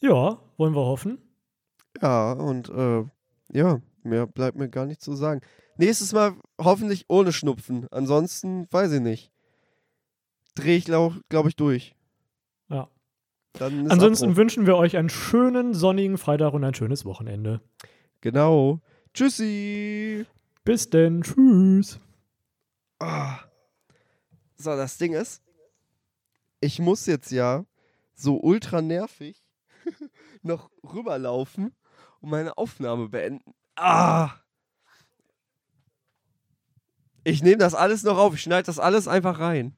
Ja, 0.00 0.38
wollen 0.56 0.74
wir 0.74 0.84
hoffen. 0.84 1.18
Ja, 2.00 2.32
und 2.32 2.68
äh, 2.70 3.04
ja, 3.52 3.80
mehr 4.02 4.26
bleibt 4.26 4.56
mir 4.56 4.68
gar 4.68 4.86
nicht 4.86 5.00
zu 5.00 5.14
sagen. 5.14 5.40
Nächstes 5.76 6.12
Mal 6.12 6.34
hoffentlich 6.58 7.06
ohne 7.08 7.32
Schnupfen. 7.32 7.86
Ansonsten, 7.90 8.66
weiß 8.70 8.92
ich 8.92 9.00
nicht. 9.00 9.30
Drehe 10.54 10.76
ich, 10.76 10.84
glaube 10.84 11.20
glaub 11.28 11.46
ich, 11.46 11.56
durch. 11.56 11.94
Ja. 12.68 12.88
Ansonsten 13.60 14.26
Abbruch. 14.26 14.36
wünschen 14.36 14.66
wir 14.66 14.76
euch 14.76 14.96
einen 14.96 15.10
schönen 15.10 15.74
sonnigen 15.74 16.18
Freitag 16.18 16.52
und 16.54 16.64
ein 16.64 16.74
schönes 16.74 17.04
Wochenende. 17.04 17.60
Genau. 18.20 18.80
Tschüssi. 19.14 20.26
Bis 20.64 20.88
denn. 20.88 21.22
Tschüss. 21.22 22.00
Ah. 22.98 23.40
So, 24.56 24.76
das 24.76 24.96
Ding 24.96 25.12
ist, 25.12 25.42
ich 26.60 26.78
muss 26.78 27.06
jetzt 27.06 27.30
ja 27.32 27.66
so 28.14 28.40
ultra 28.40 28.80
nervig 28.80 29.44
noch 30.42 30.70
rüberlaufen 30.82 31.74
und 32.20 32.30
meine 32.30 32.56
Aufnahme 32.56 33.08
beenden. 33.08 33.54
Ah. 33.76 34.30
Ich 37.24 37.42
nehme 37.42 37.58
das 37.58 37.74
alles 37.74 38.02
noch 38.02 38.18
auf. 38.18 38.34
Ich 38.34 38.42
schneide 38.42 38.66
das 38.66 38.78
alles 38.78 39.08
einfach 39.08 39.38
rein. 39.40 39.76